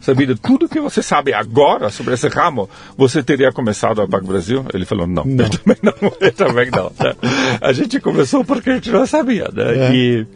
sabido 0.00 0.36
tudo 0.36 0.68
que 0.68 0.78
você 0.78 1.02
sabe 1.02 1.34
agora 1.34 1.90
sobre 1.90 2.14
esse 2.14 2.28
ramo, 2.28 2.70
você 2.96 3.24
teria 3.24 3.50
começado 3.50 4.00
a 4.00 4.06
Banco 4.06 4.28
Brasil? 4.28 4.64
Ele 4.72 4.84
falou: 4.84 5.08
não, 5.08 5.24
Não. 5.24 5.44
eu 5.44 5.50
também 5.50 5.76
não. 5.82 6.12
Eu 6.20 6.32
também 6.32 6.70
não? 6.70 6.92
A 7.60 7.72
gente 7.72 7.98
começou 7.98 8.44
porque 8.44 8.70
a 8.70 8.74
gente 8.74 8.92
não 8.92 9.04
sabia. 9.04 9.48
Né? 9.52 9.88
É. 9.88 9.92
E. 9.92 10.26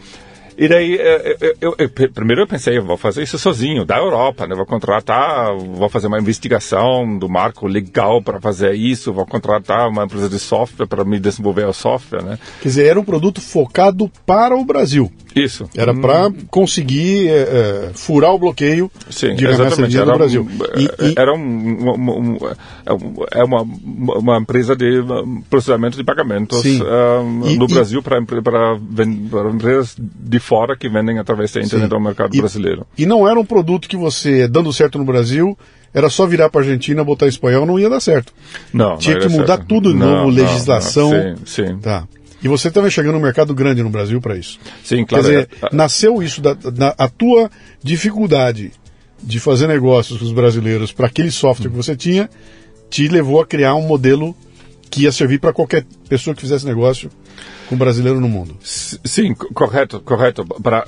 E 0.59 0.69
daí, 0.69 0.97
eh, 0.97 1.37
eu, 1.61 1.75
eu- 1.79 1.89
eu- 1.99 2.11
primeiro 2.11 2.43
eu 2.43 2.47
pensei, 2.47 2.79
eu 2.79 2.85
vou 2.85 2.97
fazer 2.97 3.23
isso 3.23 3.39
sozinho, 3.39 3.85
da 3.85 3.99
Europa, 3.99 4.47
né? 4.47 4.55
Vou 4.55 4.65
contratar, 4.67 5.55
vou 5.55 5.89
fazer 5.89 6.07
uma 6.07 6.19
investigação 6.19 7.19
do 7.19 7.29
marco 7.29 7.67
legal 7.67 8.23
para 8.23 8.41
fazer 8.41 8.73
isso, 8.75 9.13
vou 9.13 9.27
contratar 9.27 9.89
uma 9.89 10.05
empresa 10.05 10.29
de 10.29 10.39
software 10.39 10.87
para 10.87 11.05
me 11.05 11.19
desenvolver 11.21 11.67
o 11.67 11.73
software, 11.73 12.23
né? 12.23 12.39
Quer 12.63 12.69
dizer, 12.69 12.87
era 12.87 12.99
um 13.01 13.05
produto 13.05 13.41
focado 13.41 14.11
para 14.25 14.57
o 14.57 14.65
Brasil. 14.65 15.13
Isso. 15.35 15.69
Era 15.77 15.93
para 15.93 16.33
conseguir 16.51 17.29
é, 17.29 17.33
é, 17.89 17.91
furar 17.93 18.33
o 18.33 18.39
bloqueio 18.39 18.91
Sim, 19.11 19.35
de 19.35 19.47
exatamente. 19.47 19.95
Era, 19.99 20.17
Brasil. 20.17 20.41
um, 20.43 20.81
E- 20.81 21.11
e- 21.11 21.15
era 21.19 21.35
um, 21.35 21.39
um, 21.39 21.91
um, 21.91 22.37
um- 22.37 23.25
é 23.31 23.45
uma, 23.45 23.61
uma 23.63 24.39
empresa 24.39 24.75
de 24.75 25.03
processamento 25.51 25.99
de 25.99 26.05
pagamentos 26.05 26.65
um, 26.65 27.47
E- 27.47 27.59
no 27.59 27.67
Brasil 27.67 28.03
para 28.03 28.17
para 28.25 29.51
empresas 29.53 29.95
de 29.99 30.41
fora 30.47 30.77
que 30.77 30.89
vendem 30.89 31.19
através 31.19 31.51
da 31.53 31.61
internet 31.61 31.89
Sim. 31.89 31.95
ao 31.95 32.01
mercado 32.01 32.35
E- 32.35 32.39
brasileiro. 32.39 32.87
E 32.97 33.05
não 33.05 33.29
era 33.29 33.39
um 33.39 33.45
produto 33.45 33.89
que 33.89 33.97
você, 33.97 34.47
dando 34.47 34.73
certo 34.73 34.97
no 34.99 35.05
Brasil, 35.05 35.59
era 35.93 36.09
só 36.09 36.25
virar 36.27 36.49
para 36.51 36.61
Argentina, 36.61 37.03
botar 37.03 37.27
espanhol, 37.27 37.67
não 37.67 37.79
ia 37.79 37.91
dar 37.91 37.99
certo. 38.01 38.33
Não, 38.73 38.97
Tinha 38.97 39.17
não 39.17 39.23
que 39.23 39.29
mudar 39.29 39.57
certo. 39.57 39.67
tudo 39.67 39.93
de 39.93 39.99
Não, 39.99 40.07
novo, 40.25 40.31
legislação. 40.31 41.11
não. 41.11 41.37
Sim, 41.39 41.43
sim. 41.45 41.79
Tá. 41.79 42.07
E 42.43 42.49
você 42.49 42.71
também 42.71 42.91
chegando 42.91 43.15
no 43.15 43.21
mercado 43.21 43.53
grande 43.55 43.83
no 43.83 43.91
Brasil 43.91 44.21
para 44.21 44.37
isso. 44.37 44.59
Sim, 44.85 44.99
Quer 44.99 45.07
claro. 45.07 45.25
dizer, 45.25 45.49
é- 45.63 45.75
nasceu 45.75 46.23
isso 46.23 46.41
da, 46.41 46.53
da- 46.55 46.95
a 46.97 47.09
tua 47.09 47.51
dificuldade 47.83 48.73
de 49.23 49.41
fazer 49.41 49.67
negócios 49.67 50.19
com 50.19 50.25
os 50.27 50.33
brasileiros 50.33 50.93
para 50.93 51.07
aquele 51.07 51.31
software 51.31 51.71
que 51.71 51.77
você 51.77 51.97
tinha, 51.97 52.29
te 52.89 53.09
levou 53.09 53.41
a 53.41 53.47
criar 53.47 53.75
um 53.75 53.83
modelo 53.83 54.37
que 54.91 55.03
ia 55.03 55.11
servir 55.13 55.41
para 55.41 55.53
qualquer 55.53 55.85
pessoa 56.09 56.35
que 56.37 56.43
fizesse 56.43 56.65
negócio 56.67 57.11
com 57.69 57.77
brasileiro 57.77 58.21
no 58.21 58.29
mundo. 58.29 58.57
Sim, 58.63 59.35
co- 59.35 59.53
correto, 59.55 60.01
correto. 60.01 60.45
Para 60.45 60.87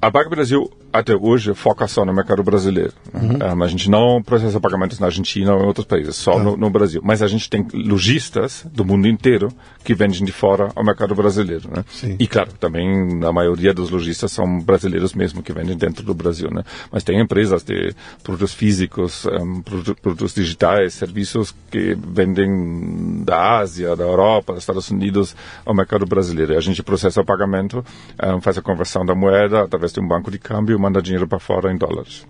a 0.00 0.10
Banco 0.10 0.30
Brasil 0.30 0.70
até 0.92 1.14
hoje 1.14 1.54
foca 1.54 1.86
só 1.86 2.04
no 2.04 2.12
mercado 2.12 2.42
brasileiro. 2.42 2.92
Uhum. 3.14 3.38
Um, 3.58 3.62
a 3.62 3.66
gente 3.68 3.88
não 3.90 4.22
processa 4.22 4.58
pagamentos 4.60 4.98
na 4.98 5.06
Argentina 5.06 5.54
ou 5.54 5.62
em 5.62 5.66
outros 5.66 5.86
países, 5.86 6.16
só 6.16 6.32
Tá. 6.32 6.38
no, 6.42 6.56
no 6.56 6.70
Brasil. 6.70 7.00
Mas 7.04 7.22
a 7.22 7.26
gente 7.28 7.48
tem 7.48 7.66
lojistas 7.72 8.66
do 8.72 8.84
mundo 8.84 9.06
inteiro 9.06 9.48
que 9.84 9.94
vendem 9.94 10.24
de 10.24 10.32
fora 10.32 10.70
ao 10.74 10.84
mercado 10.84 11.14
brasileiro. 11.14 11.68
Né? 11.74 11.84
E 12.18 12.26
claro, 12.26 12.50
também 12.58 13.20
a 13.24 13.32
maioria 13.32 13.72
dos 13.72 13.90
lojistas 13.90 14.32
são 14.32 14.60
brasileiros 14.60 15.14
mesmo 15.14 15.42
que 15.42 15.52
vendem 15.52 15.76
dentro 15.76 16.04
do 16.04 16.14
Brasil. 16.14 16.50
Né? 16.50 16.62
Mas 16.90 17.04
tem 17.04 17.20
empresas 17.20 17.62
de 17.62 17.94
produtos 18.22 18.52
físicos, 18.54 19.26
um, 19.26 19.62
produ- 19.62 19.94
produtos 19.96 20.34
digitais, 20.34 20.94
serviços 20.94 21.54
que 21.70 21.94
vendem 21.94 23.22
da 23.24 23.58
Ásia, 23.58 23.94
da 23.94 24.04
Europa, 24.04 24.52
dos 24.54 24.62
Estados 24.62 24.90
Unidos 24.90 25.36
ao 25.64 25.74
mercado 25.74 26.04
brasileiro. 26.06 26.52
E 26.52 26.56
a 26.56 26.60
gente 26.60 26.82
processa 26.82 27.20
o 27.20 27.24
pagamento, 27.24 27.84
um, 28.22 28.40
faz 28.40 28.58
a 28.58 28.62
conversão 28.62 29.04
da 29.04 29.14
moeda 29.14 29.62
através 29.62 29.92
de 29.92 30.00
um 30.00 30.06
banco 30.08 30.30
de 30.30 30.38
câmbio 30.38 30.79
manda 30.80 31.02
dinheiro 31.02 31.28
para 31.28 31.38
fora 31.38 31.72
em 31.72 31.76
dólares. 31.76 32.26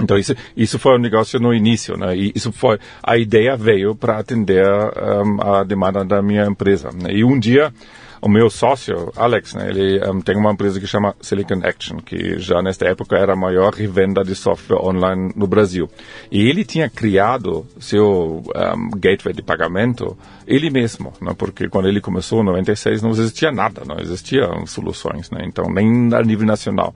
Então 0.00 0.16
isso 0.16 0.34
isso 0.56 0.78
foi 0.78 0.96
um 0.96 1.00
negócio 1.00 1.40
no 1.40 1.52
início, 1.52 1.96
né? 1.96 2.16
E 2.16 2.32
isso 2.34 2.52
foi 2.52 2.78
a 3.02 3.16
ideia 3.16 3.56
veio 3.56 3.94
para 3.94 4.18
atender 4.18 4.64
um, 4.64 5.40
a 5.42 5.64
demanda 5.64 6.04
da 6.04 6.22
minha 6.22 6.44
empresa. 6.46 6.90
Né? 6.92 7.14
E 7.14 7.24
um 7.24 7.38
dia 7.38 7.72
o 8.20 8.28
meu 8.28 8.50
sócio 8.50 9.12
Alex, 9.16 9.54
né? 9.54 9.68
Ele 9.68 10.00
um, 10.08 10.20
tem 10.20 10.36
uma 10.36 10.52
empresa 10.52 10.80
que 10.80 10.86
chama 10.86 11.14
Silicon 11.20 11.60
Action, 11.62 11.98
que 11.98 12.38
já 12.38 12.62
nesta 12.62 12.86
época 12.86 13.16
era 13.16 13.32
a 13.32 13.36
maior 13.36 13.72
revenda 13.72 14.24
de 14.24 14.34
software 14.34 14.80
online 14.80 15.32
no 15.36 15.46
Brasil. 15.46 15.88
E 16.30 16.48
ele 16.48 16.64
tinha 16.64 16.88
criado 16.88 17.66
seu 17.80 18.42
um, 18.44 18.90
gateway 18.90 19.34
de 19.34 19.42
pagamento 19.42 20.16
ele 20.46 20.70
mesmo, 20.70 21.12
né? 21.20 21.34
Porque 21.36 21.68
quando 21.68 21.88
ele 21.88 22.00
começou 22.00 22.40
em 22.40 22.44
96 22.44 23.02
não 23.02 23.10
existia 23.10 23.52
nada, 23.52 23.82
não 23.86 23.98
existiam 24.00 24.66
soluções, 24.66 25.30
né? 25.30 25.42
Então 25.44 25.66
nem 25.72 26.12
a 26.14 26.22
nível 26.22 26.46
nacional. 26.46 26.94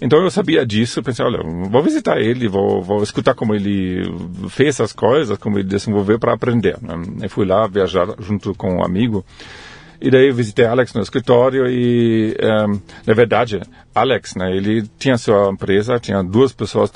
Então 0.00 0.22
eu 0.22 0.30
sabia 0.30 0.64
disso, 0.64 1.02
pensei, 1.02 1.24
olha, 1.24 1.40
vou 1.42 1.82
visitar 1.82 2.20
ele, 2.20 2.48
vou, 2.48 2.80
vou 2.80 3.02
escutar 3.02 3.34
como 3.34 3.54
ele 3.54 4.02
fez 4.48 4.80
as 4.80 4.92
coisas, 4.92 5.36
como 5.38 5.58
ele 5.58 5.68
desenvolveu 5.68 6.18
para 6.18 6.32
aprender. 6.32 6.76
Né? 6.80 6.94
Eu 7.22 7.30
fui 7.30 7.44
lá 7.44 7.66
viajar 7.66 8.06
junto 8.20 8.54
com 8.54 8.76
um 8.76 8.84
amigo 8.84 9.24
e 10.00 10.10
daí 10.10 10.30
visitei 10.30 10.64
Alex 10.64 10.94
no 10.94 11.02
escritório 11.02 11.66
e, 11.66 12.36
ehm, 12.38 12.80
na 13.06 13.14
verdade, 13.14 13.60
Alex, 13.94 14.36
né, 14.36 14.56
ele 14.56 14.88
tinha 14.98 15.18
sua 15.18 15.50
empresa, 15.50 15.98
tinha 15.98 16.22
duas 16.22 16.52
pessoas, 16.52 16.90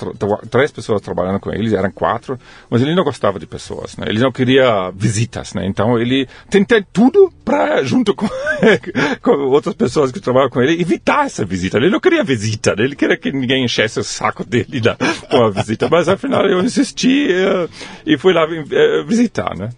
três 0.49 0.71
pessoas 0.71 1.01
trabalhando 1.01 1.39
com 1.39 1.51
ele, 1.51 1.75
eram 1.75 1.91
quatro, 1.91 2.39
mas 2.69 2.81
ele 2.81 2.95
não 2.95 3.03
gostava 3.03 3.37
de 3.37 3.45
pessoas, 3.45 3.97
né, 3.97 4.05
ele 4.07 4.19
não 4.19 4.31
queria 4.31 4.89
visitas, 4.91 5.53
né, 5.53 5.65
então 5.65 5.99
ele 5.99 6.27
tentou 6.49 6.81
tudo 6.93 7.33
para, 7.43 7.83
junto 7.83 8.15
com, 8.15 8.27
com 9.21 9.31
outras 9.49 9.75
pessoas 9.75 10.11
que 10.11 10.19
trabalham 10.19 10.49
com 10.49 10.61
ele, 10.61 10.81
evitar 10.81 11.25
essa 11.25 11.43
visita. 11.43 11.77
Ele 11.77 11.89
não 11.89 11.99
queria 11.99 12.23
visita, 12.23 12.75
né, 12.75 12.83
ele 12.83 12.95
queria 12.95 13.17
que 13.17 13.31
ninguém 13.31 13.65
enchesse 13.65 13.99
o 13.99 14.03
saco 14.03 14.43
dele 14.47 14.79
da, 14.79 14.95
com 15.29 15.43
a 15.43 15.49
visita, 15.49 15.89
mas 15.89 16.07
afinal 16.07 16.45
eu 16.45 16.61
insisti 16.61 17.27
eh, 17.29 17.67
e 18.05 18.17
fui 18.17 18.33
lá 18.33 18.43
eh, 18.43 19.03
visitar, 19.05 19.55
né. 19.57 19.69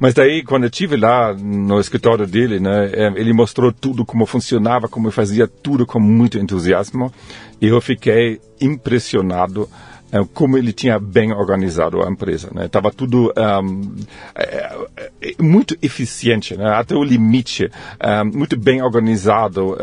Mas 0.00 0.14
daí, 0.14 0.42
quando 0.42 0.64
eu 0.64 0.70
estive 0.70 0.96
lá 0.96 1.34
no 1.34 1.78
escritório 1.78 2.26
dele, 2.26 2.58
né, 2.58 2.90
eh, 2.92 3.12
ele 3.16 3.34
mostrou 3.34 3.70
tudo 3.70 4.04
como 4.04 4.24
funcionava, 4.24 4.88
como 4.88 5.10
fazia 5.10 5.46
tudo 5.46 5.86
com 5.86 6.00
muito 6.00 6.38
entusiasmo. 6.38 7.12
E 7.60 7.68
eu 7.68 7.80
fiquei 7.82 8.40
impressionado 8.58 9.68
eh, 10.10 10.24
como 10.32 10.56
ele 10.56 10.72
tinha 10.72 10.98
bem 10.98 11.32
organizado 11.32 12.02
a 12.02 12.10
empresa. 12.10 12.48
Né? 12.52 12.66
Tava 12.66 12.90
tudo 12.90 13.30
eh, 13.36 14.80
eh, 15.20 15.34
muito 15.38 15.76
eficiente, 15.82 16.56
né? 16.56 16.70
até 16.70 16.96
o 16.96 17.04
limite, 17.04 17.70
muito 18.32 18.58
bem 18.58 18.82
organizado 18.82 19.76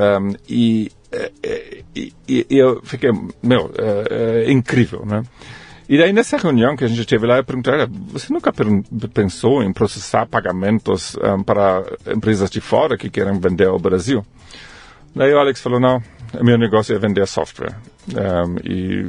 e, 0.49 0.91
e, 1.95 2.13
e 2.27 2.57
eu 2.57 2.81
fiquei, 2.83 3.11
meu, 3.41 3.71
eh, 3.77 4.45
eh, 4.47 4.51
incrível, 4.51 5.05
né? 5.05 5.23
E 5.89 5.97
daí 5.97 6.11
nessa 6.11 6.37
reunião 6.37 6.75
que 6.75 6.83
a 6.83 6.87
gente 6.87 7.05
teve 7.05 7.25
lá, 7.25 7.37
eu 7.37 7.43
perguntei, 7.43 7.73
"Olha, 7.73 7.87
você 8.11 8.33
nunca 8.33 8.51
pensou 9.13 9.63
em 9.63 9.71
processar 9.71 10.25
pagamentos 10.25 11.15
um, 11.15 11.41
para 11.41 11.83
empresas 12.13 12.49
de 12.49 12.59
fora 12.59 12.97
que 12.97 13.09
querem 13.09 13.39
vender 13.39 13.67
ao 13.67 13.79
Brasil? 13.79 14.25
Daí 15.15 15.33
o 15.33 15.39
Alex 15.39 15.61
falou, 15.61 15.79
não, 15.79 16.01
meu 16.43 16.57
negócio 16.57 16.95
é 16.95 16.99
vender 16.99 17.25
software. 17.27 17.75
Um, 18.09 18.55
e 18.63 19.05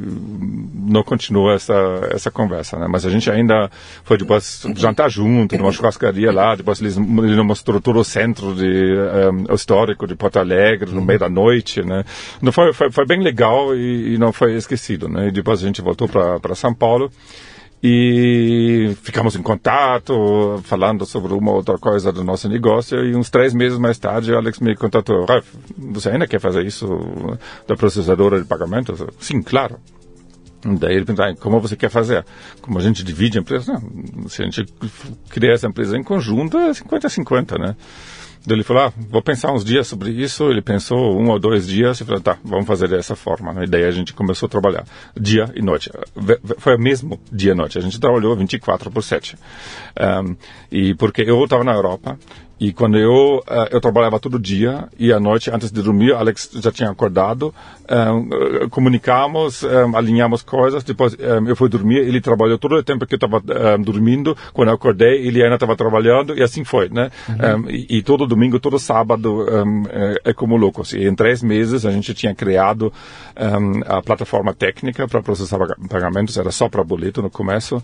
não 0.74 1.02
continua 1.04 1.54
essa, 1.54 1.74
essa 2.10 2.30
conversa, 2.30 2.76
né? 2.78 2.86
Mas 2.88 3.06
a 3.06 3.10
gente 3.10 3.30
ainda 3.30 3.70
foi 4.02 4.18
depois 4.18 4.64
jantar 4.74 5.08
junto, 5.08 5.56
numa 5.56 5.70
churrascaria 5.70 6.32
lá, 6.32 6.56
depois 6.56 6.80
ele, 6.80 6.90
ele 6.90 7.42
mostrou 7.42 7.80
todo 7.80 8.00
o 8.00 8.04
centro 8.04 8.54
de, 8.54 8.66
um, 9.48 9.54
histórico 9.54 10.06
de 10.06 10.16
Porto 10.16 10.38
Alegre, 10.38 10.90
no 10.90 11.00
meio 11.00 11.18
da 11.18 11.28
noite, 11.28 11.82
né? 11.82 12.04
Então 12.38 12.52
foi, 12.52 12.72
foi, 12.72 12.90
foi 12.90 13.06
bem 13.06 13.22
legal 13.22 13.74
e, 13.74 14.14
e 14.14 14.18
não 14.18 14.32
foi 14.32 14.54
esquecido, 14.56 15.08
né? 15.08 15.28
E 15.28 15.30
depois 15.30 15.62
a 15.62 15.66
gente 15.66 15.80
voltou 15.80 16.08
para 16.08 16.54
São 16.54 16.74
Paulo 16.74 17.10
e 17.82 18.96
ficamos 19.02 19.36
em 19.36 19.42
contato, 19.42 20.60
falando 20.64 21.06
sobre 21.06 21.32
uma 21.32 21.52
outra 21.52 21.78
coisa 21.78 22.12
do 22.12 22.24
nosso 22.24 22.48
negócio. 22.48 23.04
E 23.04 23.14
uns 23.14 23.30
três 23.30 23.54
meses 23.54 23.78
mais 23.78 23.98
tarde, 23.98 24.32
o 24.32 24.36
Alex 24.36 24.58
me 24.58 24.74
contatou: 24.74 25.24
Ralf, 25.24 25.46
você 25.76 26.10
ainda 26.10 26.26
quer 26.26 26.40
fazer 26.40 26.66
isso 26.66 26.86
da 27.66 27.76
processadora 27.76 28.40
de 28.40 28.46
pagamentos? 28.46 29.00
Sim, 29.20 29.42
claro. 29.42 29.78
Daí 30.64 30.96
ele 30.96 31.04
perguntou, 31.04 31.36
como 31.36 31.60
você 31.60 31.76
quer 31.76 31.88
fazer? 31.88 32.24
Como 32.60 32.78
a 32.78 32.82
gente 32.82 33.04
divide 33.04 33.38
a 33.38 33.40
empresa? 33.40 33.72
Não, 33.72 34.28
se 34.28 34.42
a 34.42 34.44
gente 34.44 34.66
criar 35.28 35.52
essa 35.52 35.68
empresa 35.68 35.96
em 35.96 36.02
conjunto, 36.02 36.58
é 36.58 36.70
50-50, 36.70 37.58
né? 37.58 37.76
Ele 38.46 38.62
falou, 38.62 38.84
ah, 38.84 38.92
vou 39.10 39.22
pensar 39.22 39.52
uns 39.52 39.64
dias 39.64 39.86
sobre 39.86 40.10
isso. 40.10 40.50
Ele 40.50 40.62
pensou 40.62 41.18
um 41.18 41.30
ou 41.30 41.38
dois 41.38 41.66
dias 41.66 42.00
e 42.00 42.04
falou, 42.04 42.20
tá, 42.20 42.38
vamos 42.44 42.66
fazer 42.66 42.88
dessa 42.88 43.16
forma. 43.16 43.64
E 43.64 43.66
daí 43.66 43.84
a 43.84 43.90
gente 43.90 44.12
começou 44.12 44.46
a 44.46 44.50
trabalhar 44.50 44.84
dia 45.18 45.50
e 45.54 45.62
noite. 45.62 45.90
Foi 46.58 46.76
o 46.76 46.80
mesmo 46.80 47.20
dia 47.30 47.52
e 47.52 47.54
noite. 47.54 47.78
A 47.78 47.80
gente 47.80 47.98
trabalhou 47.98 48.36
24 48.36 48.90
por 48.90 49.02
7. 49.02 49.36
Um, 49.98 50.36
e 50.70 50.94
porque 50.94 51.22
eu 51.22 51.42
estava 51.44 51.64
na 51.64 51.72
Europa 51.72 52.18
e 52.60 52.72
quando 52.72 52.98
eu 52.98 53.38
uh, 53.38 53.68
eu 53.70 53.80
trabalhava 53.80 54.18
todo 54.18 54.38
dia 54.38 54.88
e 54.98 55.12
à 55.12 55.20
noite 55.20 55.50
antes 55.50 55.70
de 55.70 55.80
dormir, 55.80 56.12
Alex 56.12 56.50
já 56.54 56.72
tinha 56.72 56.90
acordado, 56.90 57.54
um, 57.88 58.64
uh, 58.64 58.68
comunicamos, 58.70 59.62
um, 59.62 59.96
alinhamos 59.96 60.42
coisas. 60.42 60.82
Depois 60.82 61.16
eu 61.18 61.54
fui 61.54 61.68
dormir, 61.68 61.98
ele 61.98 62.20
trabalhou 62.20 62.58
todo 62.58 62.74
o 62.74 62.82
tempo 62.82 63.06
que 63.06 63.14
eu 63.14 63.16
estava 63.16 63.40
dormindo. 63.78 64.36
Quando 64.52 64.68
eu 64.68 64.74
acordei, 64.74 65.26
ele 65.26 65.42
ainda 65.42 65.54
estava 65.54 65.76
trabalhando 65.76 66.36
e 66.36 66.42
assim 66.42 66.64
foi, 66.64 66.88
né? 66.88 67.10
Uhum. 67.28 67.70
E, 67.70 67.98
e, 67.98 68.02
todo 68.02 68.26
domingo, 68.26 68.58
todo 68.58 68.78
sábado 68.78 69.46
é, 70.24 70.30
é, 70.30 70.32
como 70.32 70.56
loucos. 70.56 70.92
E 70.92 71.06
em 71.06 71.14
três 71.14 71.42
meses 71.42 71.84
a 71.86 71.90
gente 71.90 72.14
tinha 72.14 72.34
criado 72.34 72.92
a 73.86 74.02
plataforma 74.02 74.52
técnica 74.52 75.06
para 75.06 75.22
processar 75.22 75.58
pagamentos. 75.88 76.36
Era 76.36 76.50
só 76.50 76.68
para 76.68 76.82
boleto 76.82 77.22
no 77.22 77.30
começo, 77.30 77.82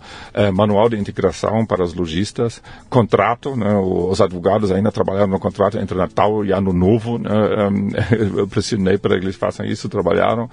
manual 0.53 0.89
de 0.89 0.97
integração 0.97 1.65
para 1.65 1.83
os 1.83 1.93
lojistas, 1.93 2.61
contrato, 2.89 3.55
né? 3.55 3.73
Os 3.77 4.19
advogados 4.19 4.64
ainda 4.71 4.91
trabalharam 4.91 5.27
no 5.27 5.39
contrato 5.39 5.77
entre 5.77 5.97
Natal 5.97 6.45
e 6.45 6.51
Ano 6.51 6.73
Novo. 6.73 7.17
Né? 7.17 7.29
Um, 7.29 7.89
eu 8.39 8.47
pressionei 8.47 8.97
para 8.97 9.17
que 9.17 9.25
eles 9.25 9.35
façam 9.35 9.65
isso, 9.65 9.89
trabalharam. 9.89 10.49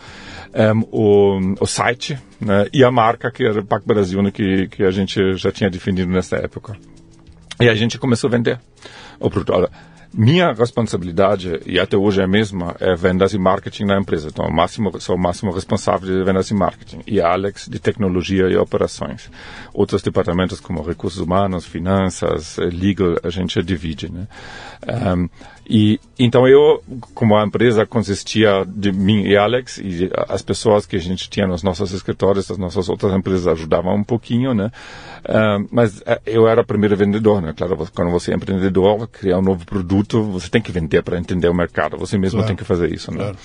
Um, 0.55 0.81
o, 0.91 1.55
o 1.61 1.67
site 1.67 2.19
né? 2.41 2.67
e 2.73 2.85
a 2.85 2.91
marca, 2.91 3.31
que 3.31 3.45
era 3.45 3.61
o 3.61 3.65
PAC 3.65 3.87
Brasil, 3.87 4.23
né? 4.23 4.31
que, 4.31 4.69
que 4.69 4.85
a 4.85 4.91
gente 4.91 5.37
já 5.37 5.51
tinha 5.51 5.71
definido 5.71 6.11
nessa 6.11 6.37
época. 6.37 6.77
E 7.61 7.69
a 7.69 7.75
gente 7.75 7.99
começou 7.99 8.29
a 8.29 8.31
vender 8.31 8.59
o 9.21 9.31
produto. 9.31 9.71
Minha 10.15 10.53
responsabilidade, 10.53 11.61
e 11.65 11.81
até 11.81 11.97
hoje 11.97 12.21
é 12.21 12.25
a 12.25 12.29
mesma, 12.29 12.77
é 12.79 12.95
vendas 12.95 13.33
e 13.33 13.39
marketing 13.39 13.85
na 13.85 13.99
empresa. 13.99 14.29
Então, 14.29 14.45
o 14.45 14.53
máximo, 14.53 15.01
sou 15.01 15.17
o 15.17 15.19
máximo 15.19 15.51
responsável 15.51 16.07
de 16.07 16.23
vendas 16.23 16.51
e 16.51 16.55
marketing. 16.55 17.01
E 17.07 17.19
Alex, 17.19 17.67
de 17.67 17.79
tecnologia 17.79 18.47
e 18.49 18.57
operações. 18.57 19.31
Outros 19.73 20.03
departamentos, 20.03 20.61
como 20.61 20.83
recursos 20.83 21.19
humanos, 21.19 21.65
finanças, 21.65 22.59
legal, 22.59 23.17
a 23.23 23.31
gente 23.31 23.63
divide. 23.63 24.13
Né? 24.13 24.29
Um, 25.17 25.29
e 25.69 26.01
então 26.19 26.47
eu, 26.47 26.83
como 27.15 27.37
a 27.37 27.45
empresa 27.45 27.87
consistia 27.87 28.65
de 28.67 28.93
mim 28.93 29.23
e 29.23 29.37
Alex 29.37 29.79
e 29.79 30.11
as 30.29 30.43
pessoas 30.43 30.87
que 30.87 30.97
a 30.97 30.99
gente 30.99 31.31
tinha 31.31 31.47
nos 31.47 31.63
nossos 31.63 31.93
escritórios, 31.93 32.51
as 32.51 32.59
nossas 32.59 32.89
outras 32.89 33.13
empresas 33.15 33.47
ajudavam 33.47 33.95
um 33.95 34.05
pouquinho, 34.05 34.55
né? 34.55 34.71
Uh, 35.25 35.67
mas 35.71 35.99
uh, 36.01 36.21
eu 36.27 36.49
era 36.49 36.61
o 36.61 36.67
primeiro 36.67 36.97
vendedor, 36.97 37.41
né? 37.41 37.55
Claro, 37.57 37.89
quando 37.95 38.11
você 38.11 38.33
é 38.33 38.35
empreendedor, 38.35 39.07
criar 39.09 39.39
um 39.39 39.43
novo 39.43 39.65
produto, 39.65 40.23
você 40.23 40.49
tem 40.49 40.61
que 40.61 40.73
vender 40.73 41.03
para 41.03 41.19
entender 41.19 41.49
o 41.49 41.55
mercado. 41.55 41.97
Você 41.97 42.19
mesmo 42.19 42.39
claro. 42.39 42.49
tem 42.49 42.57
que 42.57 42.65
fazer 42.65 42.93
isso, 42.93 43.11
né? 43.13 43.19
Claro. 43.19 43.37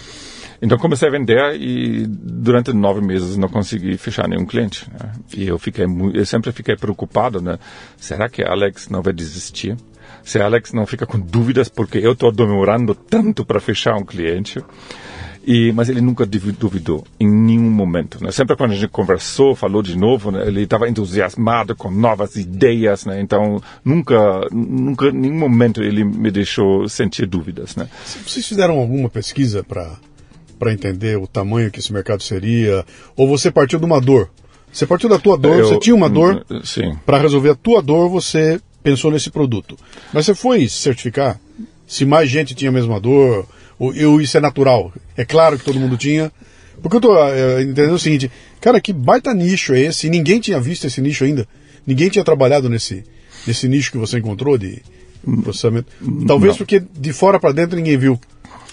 Então 0.62 0.78
comecei 0.78 1.08
a 1.08 1.12
vender 1.12 1.56
e 1.62 2.08
durante 2.08 2.74
nove 2.74 3.00
meses 3.00 3.38
não 3.38 3.48
consegui 3.48 3.96
fechar 3.96 4.28
nenhum 4.28 4.46
cliente. 4.46 4.90
Né? 4.92 5.12
E 5.36 5.48
eu 5.48 5.60
fiquei, 5.60 5.86
eu 6.14 6.26
sempre 6.26 6.52
fiquei 6.52 6.76
preocupado, 6.76 7.42
né? 7.42 7.60
Será 7.96 8.28
que 8.28 8.44
Alex 8.44 8.90
não 8.90 9.02
vai 9.02 9.14
desistir? 9.14 9.78
Se 10.28 10.40
Alex 10.40 10.74
não 10.74 10.86
fica 10.86 11.06
com 11.06 11.18
dúvidas, 11.18 11.70
porque 11.70 11.98
eu 12.00 12.12
estou 12.12 12.34
demorando 12.34 12.94
tanto 12.94 13.46
para 13.46 13.62
fechar 13.62 13.96
um 13.96 14.04
cliente. 14.04 14.62
E, 15.46 15.72
mas 15.72 15.88
ele 15.88 16.02
nunca 16.02 16.26
duvidou, 16.26 17.06
em 17.18 17.26
nenhum 17.26 17.72
momento. 17.72 18.22
Né? 18.22 18.30
Sempre 18.32 18.58
quando 18.58 18.72
a 18.72 18.76
gente 18.76 18.90
conversou, 18.90 19.56
falou 19.56 19.82
de 19.82 19.98
novo, 19.98 20.30
né? 20.30 20.46
ele 20.46 20.64
estava 20.64 20.90
entusiasmado 20.90 21.74
com 21.74 21.90
novas 21.90 22.36
ideias. 22.36 23.06
Né? 23.06 23.22
Então, 23.22 23.62
nunca, 23.86 24.42
nunca, 24.52 25.08
em 25.08 25.14
nenhum 25.14 25.40
momento 25.40 25.82
ele 25.82 26.04
me 26.04 26.30
deixou 26.30 26.90
sentir 26.90 27.26
dúvidas. 27.26 27.78
Né? 27.78 27.88
Vocês 28.04 28.46
fizeram 28.46 28.78
alguma 28.78 29.10
pesquisa 29.10 29.64
para 29.64 29.96
para 30.60 30.74
entender 30.74 31.18
o 31.18 31.28
tamanho 31.28 31.70
que 31.70 31.80
esse 31.80 31.94
mercado 31.94 32.22
seria? 32.24 32.84
Ou 33.16 33.28
você 33.28 33.52
partiu 33.52 33.80
de 33.80 33.86
uma 33.86 34.02
dor? 34.02 34.30
Você 34.74 34.86
partiu 34.86 35.08
da 35.08 35.20
tua 35.20 35.38
dor, 35.38 35.60
eu, 35.60 35.68
você 35.68 35.80
tinha 35.80 35.96
uma 35.96 36.10
dor. 36.10 36.46
Para 37.06 37.20
resolver 37.20 37.52
a 37.52 37.56
tua 37.56 37.82
dor, 37.82 38.10
você 38.10 38.60
pensou 38.88 39.12
nesse 39.12 39.30
produto. 39.30 39.78
Mas 40.14 40.26
você 40.26 40.34
foi 40.34 40.70
certificar 40.70 41.40
se 41.86 42.06
mais 42.06 42.30
gente 42.30 42.56
tinha 42.56 42.70
a 42.70 42.72
mesma 42.72 43.00
dor, 43.00 43.46
ou, 43.78 43.94
ou 43.94 44.22
isso 44.22 44.38
é 44.38 44.40
natural. 44.40 44.94
É 45.18 45.26
claro 45.26 45.58
que 45.58 45.66
todo 45.66 45.80
mundo 45.80 45.98
tinha. 45.98 46.32
Porque 46.82 46.96
eu 46.96 47.02
tô 47.02 47.18
é, 47.18 47.64
entendendo 47.64 47.96
o 47.96 48.00
seguinte, 48.00 48.32
cara, 48.62 48.80
que 48.80 48.94
baita 48.94 49.34
nicho 49.34 49.74
é 49.74 49.82
esse? 49.82 50.10
Ninguém 50.10 50.40
tinha 50.40 50.60
visto 50.60 50.86
esse 50.88 51.02
nicho 51.02 51.26
ainda. 51.26 51.46
Ninguém 51.86 52.10
tinha 52.10 52.24
trabalhado 52.24 52.70
nesse, 52.70 53.04
nesse 53.46 53.68
nicho 53.68 53.92
que 53.92 53.98
você 53.98 54.20
encontrou 54.20 54.58
de 54.58 54.82
processamento. 55.44 55.92
Talvez 56.26 56.54
Não. 56.54 56.58
porque 56.58 56.80
de 56.80 57.12
fora 57.12 57.40
para 57.40 57.52
dentro 57.52 57.76
ninguém 57.76 57.98
viu. 57.98 58.20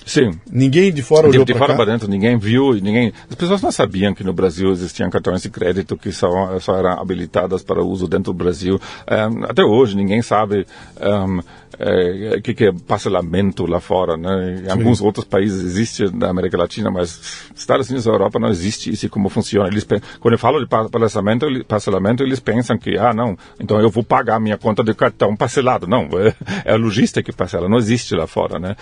Sim. 0.05 0.39
Ninguém 0.51 0.93
de 0.93 1.03
fora 1.03 1.29
olhou 1.29 1.45
de, 1.45 1.53
de 1.53 1.59
fora 1.59 1.75
para 1.75 1.87
dentro, 1.87 2.09
ninguém 2.09 2.37
viu, 2.37 2.75
ninguém. 2.75 3.13
As 3.29 3.35
pessoas 3.35 3.63
não 3.63 3.73
sabiam 3.73 4.15
que 4.15 4.23
no 4.23 4.33
Brasil 4.33 4.71
existiam 4.71 5.09
cartões 5.09 5.43
de 5.43 5.49
crédito 5.49 5.97
que 5.97 6.13
só, 6.13 6.59
só 6.61 6.77
eram 6.77 7.01
habilitadas 7.01 7.63
para 7.63 7.83
uso 7.83 8.07
dentro 8.07 8.33
do 8.33 8.35
Brasil. 8.35 8.81
Um, 9.11 9.45
até 9.45 9.63
hoje 9.63 9.97
ninguém 9.97 10.21
sabe. 10.21 10.67
Um, 11.01 11.41
é, 11.79 12.41
que, 12.41 12.55
que 12.55 12.65
é 12.67 12.73
parcelamento 12.73 13.67
lá 13.67 13.81
fora, 13.81 14.17
né? 14.17 14.61
Em 14.61 14.65
Sim. 14.65 14.71
alguns 14.71 15.01
outros 15.01 15.25
países 15.25 15.63
existe 15.63 16.05
na 16.15 16.29
América 16.29 16.57
Latina, 16.57 16.91
mas 16.91 17.51
Estados 17.55 17.89
Unidos 17.89 18.07
e 18.07 18.09
Europa 18.09 18.39
não 18.39 18.49
existe 18.49 18.93
isso 18.93 19.07
e 19.07 19.09
como 19.09 19.29
funciona. 19.29 19.69
Eles, 19.69 19.87
quando 20.21 20.35
eu 20.35 20.39
falo 20.39 20.61
de 20.61 20.67
parcelamento, 20.67 21.47
parcelamento, 21.67 22.23
eles 22.23 22.41
pensam 22.41 22.79
que, 22.79 22.97
ah, 22.97 23.13
não, 23.13 23.37
então 23.59 23.81
eu 23.81 23.91
vou 23.91 24.05
pagar 24.05 24.41
minha 24.41 24.57
conta 24.57 24.83
de 24.83 24.95
cartão 24.95 25.37
parcelado. 25.37 25.87
Não, 25.87 26.09
é, 26.19 26.35
é 26.65 26.73
a 26.73 26.77
logística 26.77 27.23
que 27.23 27.33
parcela, 27.33 27.69
não 27.69 27.79
existe 27.79 28.15
lá 28.15 28.27
fora, 28.27 28.59
né? 28.59 28.77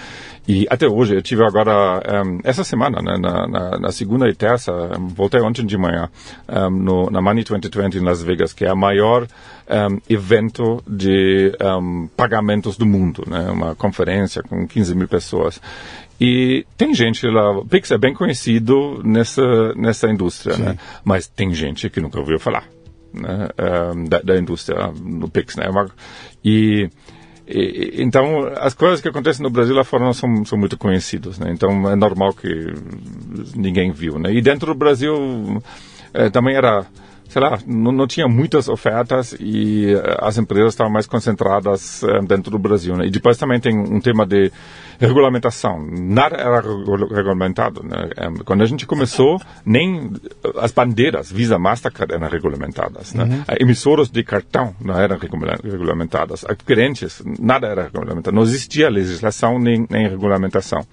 E 0.47 0.67
até 0.69 0.87
hoje, 0.87 1.12
eu 1.13 1.23
tive 1.23 1.45
agora, 1.45 2.03
um, 2.25 2.41
essa 2.45 2.65
semana, 2.65 3.01
né, 3.03 3.17
na, 3.19 3.47
na, 3.47 3.79
na, 3.79 3.93
segunda 3.93 4.29
e 4.29 4.35
terça, 4.35 4.73
um, 4.99 5.09
voltei 5.09 5.41
ontem 5.41 5.65
de 5.65 5.77
manhã, 5.77 6.09
um, 6.49 6.71
no, 6.71 7.11
na 7.11 7.21
Money 7.21 7.45
2020 7.45 7.97
em 7.97 8.05
Las 8.05 8.23
Vegas, 8.23 8.53
que 8.53 8.65
é 8.65 8.69
a 8.69 8.75
maior 8.75 9.27
evento 10.09 10.83
de 10.87 11.53
pagamentos 12.17 12.77
do 12.77 12.85
mundo, 12.85 13.25
né? 13.27 13.51
uma 13.51 13.75
conferência 13.75 14.43
com 14.43 14.67
15 14.67 14.95
mil 14.95 15.09
pessoas. 15.09 15.61
E 16.21 16.67
tem 16.77 16.95
gente 16.95 17.27
lá, 17.27 17.59
o 17.59 17.65
Pix 17.65 17.91
é 17.91 17.99
bem 17.99 18.13
conhecido 18.13 19.01
nessa, 19.03 19.75
nessa 19.75 20.09
indústria, 20.11 20.57
né? 20.59 20.79
mas 21.03 21.27
tem 21.27 21.55
gente 21.55 21.89
que 21.89 22.01
nunca 22.01 22.19
ouviu 22.19 22.39
falar 22.39 22.69
né? 23.13 23.49
da, 24.09 24.21
da, 24.21 24.39
indústria 24.39 24.93
no 25.01 25.29
Pix. 25.29 25.57
Né? 25.57 25.65
E, 26.45 26.89
e, 27.55 28.03
então, 28.03 28.47
as 28.57 28.73
coisas 28.73 29.01
que 29.01 29.09
acontecem 29.09 29.43
no 29.43 29.51
Brasil 29.51 29.75
lá 29.75 29.85
fora 29.85 30.05
não 30.05 30.13
são, 30.13 30.45
são 30.45 30.59
muito 30.59 30.79
conhecidas, 30.79 31.39
né? 31.39 31.51
Então, 31.53 31.91
é 31.91 31.95
normal 31.95 32.33
que 32.33 32.49
ninguém 33.55 33.93
viu, 33.93 34.19
né? 34.19 34.33
E 34.33 34.41
dentro 34.41 34.69
do 34.69 34.79
Brasil, 34.79 35.63
é, 36.15 36.31
também 36.31 36.57
era 36.57 36.87
sei 37.33 37.41
lá, 37.41 37.59
não, 37.67 37.91
não, 37.91 38.07
tinha 38.07 38.29
muitas 38.29 38.69
ofertas 38.69 39.35
e 39.41 39.95
eh, 39.95 40.17
as 40.21 40.37
empresas 40.37 40.75
estavam 40.75 40.93
mais 40.93 41.07
concentradas 41.07 42.03
eh, 42.03 42.21
dentro 42.27 42.51
do 42.51 42.59
Brasil. 42.59 42.95
Né? 42.95 43.07
E 43.07 43.11
depois 43.11 43.39
também 43.39 43.59
tem 43.59 43.75
um 43.75 43.99
tema 44.03 44.27
de 44.27 44.53
regulamentação. 45.01 45.83
Nada 45.91 46.37
era 46.37 46.61
regulamentado. 46.61 47.83
Né? 47.83 48.11
Eh, 48.19 48.29
quando 48.45 48.61
a 48.61 48.67
gente 48.67 48.85
começou, 48.85 49.41
nem 49.65 50.13
as 50.59 50.73
bandeiras 50.73 51.33
Visa, 51.33 51.59
Mastercard 51.59 52.13
eram 52.13 52.29
regulamentadas. 52.29 53.15
Né? 53.15 53.25
Uhum. 53.25 53.45
Emissoras 53.59 54.11
de 54.11 54.23
cartão 54.23 54.77
não 54.79 55.01
eram 55.01 55.17
regulamentadas. 55.17 56.45
Clientes, 56.67 57.23
nada 57.41 57.67
era 57.67 57.85
regulamentado. 57.85 58.37
Não 58.37 58.43
existia 58.43 58.91
legislação 58.91 59.59
nem, 59.59 59.87
nem 59.89 60.07
regulamentação. 60.07 60.87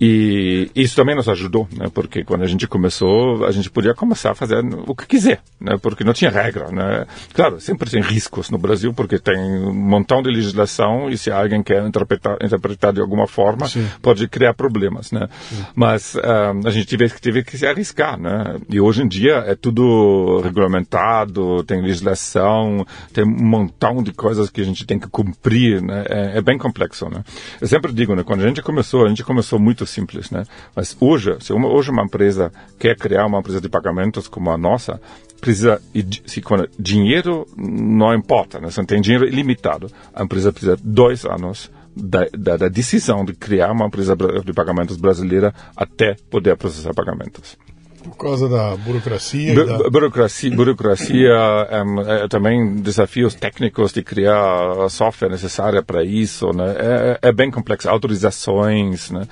E 0.00 0.70
isso 0.76 0.94
também 0.94 1.16
nos 1.16 1.28
ajudou, 1.28 1.68
né? 1.76 1.86
Porque 1.92 2.22
quando 2.22 2.42
a 2.42 2.46
gente 2.46 2.66
começou, 2.68 3.44
a 3.44 3.50
gente 3.50 3.68
podia 3.68 3.94
começar 3.94 4.30
a 4.30 4.34
fazer 4.34 4.64
o 4.86 4.94
que 4.94 5.06
quiser, 5.06 5.40
né? 5.60 5.76
Porque 5.80 6.04
não 6.04 6.12
tinha 6.12 6.30
regra, 6.30 6.70
né? 6.70 7.04
Claro, 7.34 7.60
sempre 7.60 7.90
tem 7.90 8.00
riscos 8.00 8.48
no 8.48 8.58
Brasil, 8.58 8.94
porque 8.94 9.18
tem 9.18 9.36
um 9.36 9.74
montão 9.74 10.22
de 10.22 10.30
legislação 10.30 11.10
e 11.10 11.18
se 11.18 11.30
alguém 11.32 11.62
quer 11.64 11.84
interpretar, 11.84 12.36
interpretar 12.40 12.92
de 12.92 13.00
alguma 13.00 13.26
forma, 13.26 13.66
Sim. 13.66 13.88
pode 14.00 14.28
criar 14.28 14.54
problemas, 14.54 15.10
né? 15.10 15.28
Sim. 15.48 15.64
Mas 15.74 16.14
um, 16.14 16.20
ah, 16.22 16.54
a 16.64 16.70
gente 16.70 16.86
teve, 16.86 17.08
teve 17.20 17.42
que 17.42 17.58
se 17.58 17.66
arriscar, 17.66 18.18
né? 18.18 18.56
E 18.68 18.80
hoje 18.80 19.02
em 19.02 19.08
dia 19.08 19.42
é 19.46 19.56
tudo 19.56 20.40
regulamentado, 20.44 21.64
tem 21.64 21.82
legislação, 21.82 22.86
tem 23.12 23.24
um 23.24 23.44
montão 23.44 24.00
de 24.00 24.12
coisas 24.12 24.48
que 24.48 24.60
a 24.60 24.64
gente 24.64 24.86
tem 24.86 24.98
que 24.98 25.08
cumprir, 25.08 25.82
né? 25.82 26.04
É, 26.08 26.38
é 26.38 26.40
bem 26.40 26.56
complexo, 26.56 27.08
né? 27.08 27.24
Eu 27.60 27.66
sempre 27.66 27.92
digo, 27.92 28.14
né? 28.14 28.22
Quando 28.22 28.44
a 28.44 28.46
gente 28.46 28.62
começou, 28.62 29.04
a 29.04 29.08
gente 29.08 29.24
começou 29.24 29.58
muito 29.58 29.87
simples, 29.88 30.30
né? 30.30 30.44
Mas 30.74 30.96
hoje, 31.00 31.36
se 31.40 31.52
uma, 31.52 31.68
hoje 31.68 31.90
uma 31.90 32.04
empresa 32.04 32.52
quer 32.78 32.96
criar 32.96 33.26
uma 33.26 33.38
empresa 33.38 33.60
de 33.60 33.68
pagamentos 33.68 34.28
como 34.28 34.50
a 34.50 34.58
nossa, 34.58 35.00
precisa, 35.40 35.80
se 36.26 36.40
quando 36.40 36.68
dinheiro 36.78 37.46
não 37.56 38.14
importa, 38.14 38.60
né? 38.60 38.70
Se 38.70 38.78
não 38.78 38.84
tem 38.84 39.00
dinheiro 39.00 39.26
ilimitado, 39.26 39.90
a 40.14 40.22
empresa 40.22 40.52
precisa 40.52 40.76
de 40.76 40.82
dois 40.82 41.24
anos 41.24 41.70
da, 41.94 42.26
da, 42.36 42.56
da, 42.56 42.68
decisão 42.68 43.24
de 43.24 43.34
criar 43.34 43.72
uma 43.72 43.86
empresa 43.86 44.16
de 44.16 44.52
pagamentos 44.52 44.96
brasileira 44.96 45.52
até 45.76 46.14
poder 46.30 46.56
processar 46.56 46.94
pagamentos. 46.94 47.56
Por 48.02 48.16
causa 48.16 48.48
da 48.48 48.76
burocracia? 48.76 49.54
Bu 49.54 49.64
da... 49.64 49.90
Burocracia, 49.90 50.54
burocracia 50.54 51.34
um, 51.84 52.00
é, 52.00 52.28
também 52.28 52.76
desafios 52.76 53.34
técnicos 53.34 53.92
de 53.92 54.02
criar 54.02 54.84
a 54.84 54.88
software 54.88 55.28
necessária 55.28 55.82
para 55.82 56.02
isso, 56.04 56.52
né? 56.52 56.74
É, 56.78 57.18
é, 57.28 57.32
bem 57.32 57.50
complexo, 57.50 57.88
autorizações, 57.88 59.10
né? 59.10 59.26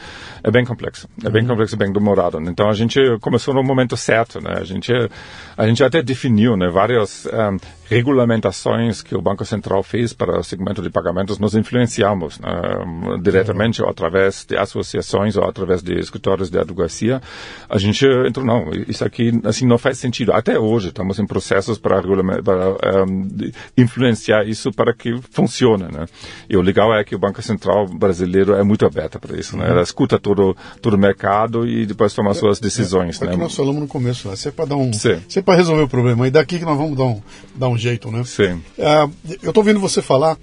É 0.46 0.50
bem 0.52 0.64
complexo, 0.64 1.08
é 1.24 1.28
bem 1.28 1.42
uhum. 1.42 1.48
complexo, 1.48 1.76
bem 1.76 1.92
demorado. 1.92 2.38
Né? 2.38 2.52
Então 2.52 2.68
a 2.68 2.72
gente 2.72 3.00
começou 3.20 3.52
no 3.52 3.64
momento 3.64 3.96
certo, 3.96 4.40
né? 4.40 4.54
A 4.60 4.62
gente, 4.62 4.92
a 5.56 5.66
gente 5.66 5.82
até 5.82 6.00
definiu, 6.00 6.56
né? 6.56 6.70
Várias 6.70 7.26
um, 7.26 7.58
regulamentações 7.88 9.02
que 9.02 9.16
o 9.16 9.22
Banco 9.22 9.44
Central 9.44 9.82
fez 9.82 10.12
para 10.12 10.38
o 10.38 10.44
segmento 10.44 10.82
de 10.82 10.90
pagamentos, 10.90 11.38
nós 11.38 11.54
influenciamos 11.54 12.38
né, 12.40 12.48
diretamente 13.22 13.82
ou 13.82 13.88
através 13.88 14.44
de 14.44 14.56
associações 14.56 15.36
ou 15.36 15.44
através 15.44 15.82
de 15.82 15.98
escritórios 15.98 16.50
de 16.50 16.58
advocacia. 16.58 17.20
A 17.68 17.78
gente 17.78 18.04
entrou, 18.04 18.44
não, 18.44 18.70
isso 18.88 19.04
aqui 19.04 19.32
assim 19.44 19.66
não 19.66 19.78
faz 19.78 19.98
sentido. 19.98 20.32
Até 20.32 20.58
hoje 20.58 20.88
estamos 20.88 21.18
em 21.18 21.26
processos 21.26 21.78
para, 21.78 22.02
para 22.42 23.04
um, 23.04 23.28
influenciar 23.76 24.44
isso 24.46 24.72
para 24.72 24.92
que 24.92 25.16
funcione. 25.30 25.84
Né? 25.84 26.06
E 26.48 26.56
o 26.56 26.62
legal 26.62 26.92
é 26.94 27.04
que 27.04 27.14
o 27.14 27.18
Banco 27.18 27.40
Central 27.40 27.86
brasileiro 27.86 28.54
é 28.54 28.62
muito 28.64 28.84
aberto 28.84 29.20
para 29.20 29.36
isso. 29.36 29.56
Né? 29.56 29.68
Ela 29.68 29.82
escuta 29.82 30.18
todo, 30.18 30.35
todo 30.80 30.94
o 30.94 30.98
mercado 30.98 31.66
e 31.68 31.86
depois 31.86 32.12
toma 32.12 32.34
suas 32.34 32.60
decisões. 32.60 33.20
É, 33.20 33.24
é 33.24 33.28
né? 33.28 33.34
que 33.34 33.40
nós 33.40 33.54
falamos 33.54 33.80
no 33.80 33.88
começo, 33.88 34.28
né? 34.28 34.36
se 34.36 34.48
é 34.48 34.50
para 34.50 34.66
dar 34.66 34.76
um, 34.76 34.92
Sim. 34.92 35.20
se 35.28 35.38
é 35.38 35.42
para 35.42 35.56
resolver 35.56 35.82
o 35.82 35.88
problema. 35.88 36.26
E 36.26 36.30
daqui 36.30 36.58
que 36.58 36.64
nós 36.64 36.76
vamos 36.76 36.96
dar 36.96 37.04
um, 37.04 37.22
dar 37.54 37.68
um 37.68 37.78
jeito, 37.78 38.10
né? 38.10 38.22
Sim. 38.24 38.62
Uh, 38.78 39.10
eu 39.42 39.50
estou 39.50 39.62
ouvindo 39.62 39.80
você 39.80 40.00
falar. 40.00 40.36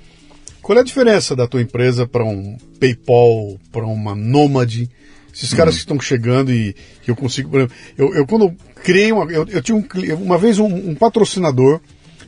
Qual 0.62 0.78
é 0.78 0.82
a 0.82 0.84
diferença 0.84 1.36
da 1.36 1.46
tua 1.46 1.62
empresa 1.62 2.08
para 2.08 2.24
um 2.24 2.58
PayPal, 2.80 3.60
para 3.70 3.86
uma 3.86 4.16
Nomad? 4.16 4.88
Esses 5.34 5.52
hum. 5.52 5.58
caras 5.58 5.74
que 5.74 5.82
estão 5.82 6.00
chegando 6.00 6.54
e 6.54 6.76
que 7.02 7.12
eu 7.12 7.16
consigo. 7.16 7.58
Eu, 7.98 8.16
eu 8.16 8.26
quando 8.26 8.46
eu 8.46 8.56
criei 8.84 9.12
uma. 9.12 9.26
Eu, 9.32 9.46
eu 9.50 9.62
tinha 9.62 9.76
um, 9.76 9.84
uma 10.22 10.38
vez 10.38 10.60
um, 10.60 10.68
um, 10.68 10.96
patrocinador 10.96 11.82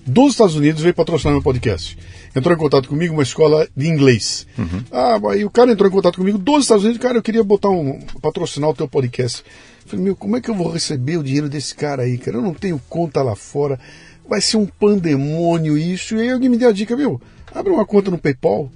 dos 0.05 0.31
Estados 0.31 0.55
Unidos 0.55 0.81
veio 0.81 0.93
patrocinar 0.93 1.33
meu 1.33 1.41
podcast. 1.41 1.97
Entrou 2.35 2.53
em 2.53 2.59
contato 2.59 2.89
comigo, 2.89 3.13
uma 3.13 3.23
escola 3.23 3.67
de 3.75 3.87
inglês. 3.87 4.45
Uhum. 4.57 4.83
Ah, 4.91 5.19
aí 5.31 5.45
o 5.45 5.49
cara 5.49 5.71
entrou 5.71 5.89
em 5.89 5.93
contato 5.93 6.17
comigo 6.17 6.37
dos 6.37 6.63
Estados 6.63 6.83
Unidos, 6.83 7.01
cara, 7.01 7.17
eu 7.17 7.23
queria 7.23 7.43
botar 7.43 7.69
um. 7.69 7.99
patrocinar 8.21 8.69
o 8.69 8.75
teu 8.75 8.87
podcast. 8.87 9.43
Eu 9.83 9.89
falei, 9.89 10.05
meu, 10.05 10.15
como 10.15 10.35
é 10.35 10.41
que 10.41 10.49
eu 10.49 10.55
vou 10.55 10.69
receber 10.69 11.17
o 11.17 11.23
dinheiro 11.23 11.47
desse 11.47 11.73
cara 11.73 12.03
aí, 12.03 12.17
cara? 12.17 12.37
Eu 12.37 12.41
não 12.41 12.53
tenho 12.53 12.81
conta 12.89 13.21
lá 13.21 13.35
fora 13.35 13.79
vai 14.27 14.41
ser 14.41 14.57
um 14.57 14.65
pandemônio 14.65 15.77
isso. 15.77 16.15
E 16.15 16.21
aí 16.21 16.31
alguém 16.31 16.49
me 16.49 16.57
deu 16.57 16.69
a 16.69 16.73
dica, 16.73 16.95
viu? 16.95 17.21
Abre 17.53 17.71
uma 17.71 17.85
conta 17.85 18.11
no 18.11 18.17
PayPal, 18.17 18.69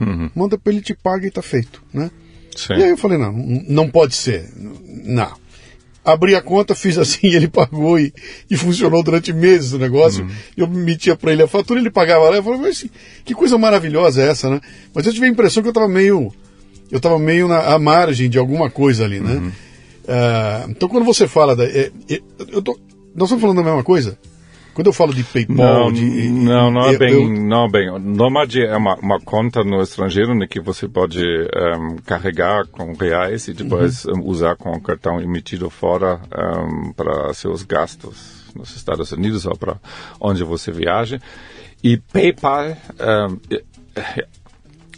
uhum. 0.00 0.30
manda 0.34 0.58
para 0.58 0.72
ele 0.72 0.82
te 0.82 0.94
paga 0.94 1.26
e 1.26 1.30
tá 1.30 1.42
feito, 1.42 1.82
né? 1.92 2.10
Sim. 2.56 2.74
E 2.74 2.82
aí 2.82 2.90
eu 2.90 2.96
falei, 2.96 3.16
não, 3.16 3.32
não 3.32 3.88
pode 3.88 4.14
ser. 4.14 4.50
Não. 4.56 5.41
Abri 6.04 6.34
a 6.34 6.42
conta, 6.42 6.74
fiz 6.74 6.98
assim, 6.98 7.28
ele 7.34 7.48
pagou 7.48 7.98
e, 7.98 8.12
e 8.50 8.56
funcionou 8.56 9.02
durante 9.02 9.32
meses 9.32 9.72
o 9.72 9.78
negócio. 9.78 10.24
Uhum. 10.24 10.30
Eu 10.56 10.66
metia 10.66 11.16
para 11.16 11.32
ele 11.32 11.42
a 11.42 11.48
fatura, 11.48 11.78
ele 11.78 11.90
pagava 11.90 12.28
lá. 12.28 12.36
Eu 12.36 12.42
falei, 12.42 12.60
mas 12.60 12.84
que 13.24 13.34
coisa 13.34 13.56
maravilhosa 13.56 14.22
é 14.22 14.28
essa, 14.28 14.50
né? 14.50 14.60
Mas 14.94 15.06
eu 15.06 15.12
tive 15.12 15.26
a 15.26 15.28
impressão 15.28 15.62
que 15.62 15.68
eu 15.68 15.72
estava 15.72 15.88
meio. 15.88 16.32
Eu 16.90 16.98
estava 16.98 17.18
meio 17.18 17.48
na 17.48 17.60
à 17.60 17.78
margem 17.78 18.28
de 18.28 18.38
alguma 18.38 18.68
coisa 18.68 19.04
ali, 19.04 19.20
né? 19.20 19.34
Uhum. 19.34 19.48
Uh, 19.48 20.70
então 20.70 20.88
quando 20.88 21.04
você 21.04 21.28
fala 21.28 21.54
da. 21.54 21.64
É, 21.64 21.90
é, 22.10 22.20
eu 22.50 22.60
tô, 22.60 22.78
nós 23.14 23.28
estamos 23.28 23.40
falando 23.40 23.58
da 23.58 23.62
mesma 23.62 23.84
coisa? 23.84 24.18
Quando 24.74 24.86
eu 24.86 24.92
falo 24.92 25.14
de 25.14 25.22
PayPal, 25.22 25.56
não, 25.56 25.92
de, 25.92 26.30
não, 26.30 26.70
não 26.70 26.88
é 26.88 26.94
eu, 26.94 26.98
bem, 26.98 27.12
eu... 27.12 27.28
não 27.28 27.66
é 27.66 27.70
bem. 27.70 28.00
Nomad 28.00 28.56
é 28.56 28.76
uma, 28.76 28.96
uma, 28.96 29.20
conta 29.20 29.62
no 29.62 29.82
estrangeiro 29.82 30.34
né, 30.34 30.46
que 30.46 30.60
você 30.60 30.88
pode 30.88 31.22
um, 31.22 31.96
carregar 32.06 32.66
com 32.66 32.94
reais 32.94 33.48
e 33.48 33.52
depois 33.52 34.06
uhum. 34.06 34.22
usar 34.24 34.56
com 34.56 34.70
o 34.70 34.80
cartão 34.80 35.20
emitido 35.20 35.68
fora 35.68 36.20
um, 36.34 36.92
para 36.92 37.34
seus 37.34 37.62
gastos 37.62 38.50
nos 38.54 38.74
Estados 38.74 39.12
Unidos 39.12 39.44
ou 39.44 39.56
para 39.56 39.76
onde 40.20 40.42
você 40.42 40.72
viaja. 40.72 41.20
E 41.84 41.96
PayPal 41.96 42.76
um, 43.00 43.38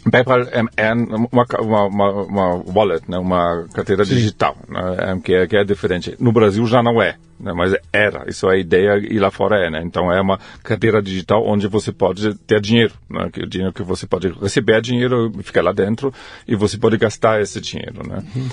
PayPal 0.09 0.41
é, 0.41 0.63
é 0.77 0.93
uma, 0.93 1.45
uma, 1.59 2.23
uma, 2.23 2.63
wallet, 2.73 3.09
né, 3.09 3.17
uma 3.17 3.65
carteira 3.73 4.05
Sim. 4.05 4.15
digital, 4.15 4.55
né, 4.69 5.19
que, 5.23 5.33
é, 5.33 5.47
que 5.47 5.57
é 5.57 5.63
diferente. 5.63 6.15
No 6.19 6.31
Brasil 6.31 6.65
já 6.67 6.83
não 6.83 7.01
é 7.01 7.15
né? 7.39 7.53
mas 7.53 7.75
era, 7.91 8.25
isso 8.27 8.49
é 8.49 8.55
a 8.55 8.57
ideia 8.57 8.97
e 8.97 9.19
lá 9.19 9.31
fora 9.31 9.57
é, 9.57 9.69
né? 9.69 9.81
Então 9.83 10.11
é 10.11 10.21
uma 10.21 10.39
carteira 10.63 11.01
digital 11.01 11.45
onde 11.45 11.67
você 11.67 11.91
pode 11.91 12.33
ter 12.39 12.59
dinheiro, 12.61 12.93
né? 13.09 13.29
Que 13.31 13.41
o 13.41 13.47
dinheiro 13.47 13.73
que 13.73 13.83
você 13.83 14.07
pode 14.07 14.29
receber 14.29 14.81
dinheiro, 14.81 15.31
fica 15.43 15.61
lá 15.61 15.71
dentro 15.71 16.13
e 16.47 16.55
você 16.55 16.77
pode 16.77 16.97
gastar 16.97 17.41
esse 17.41 17.59
dinheiro, 17.59 18.07
né? 18.07 18.23
Uhum. 18.35 18.49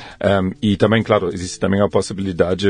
Um, 0.46 0.52
e 0.62 0.76
também, 0.76 1.02
claro, 1.02 1.28
existe 1.32 1.58
também 1.58 1.80
a 1.80 1.88
possibilidade 1.88 2.68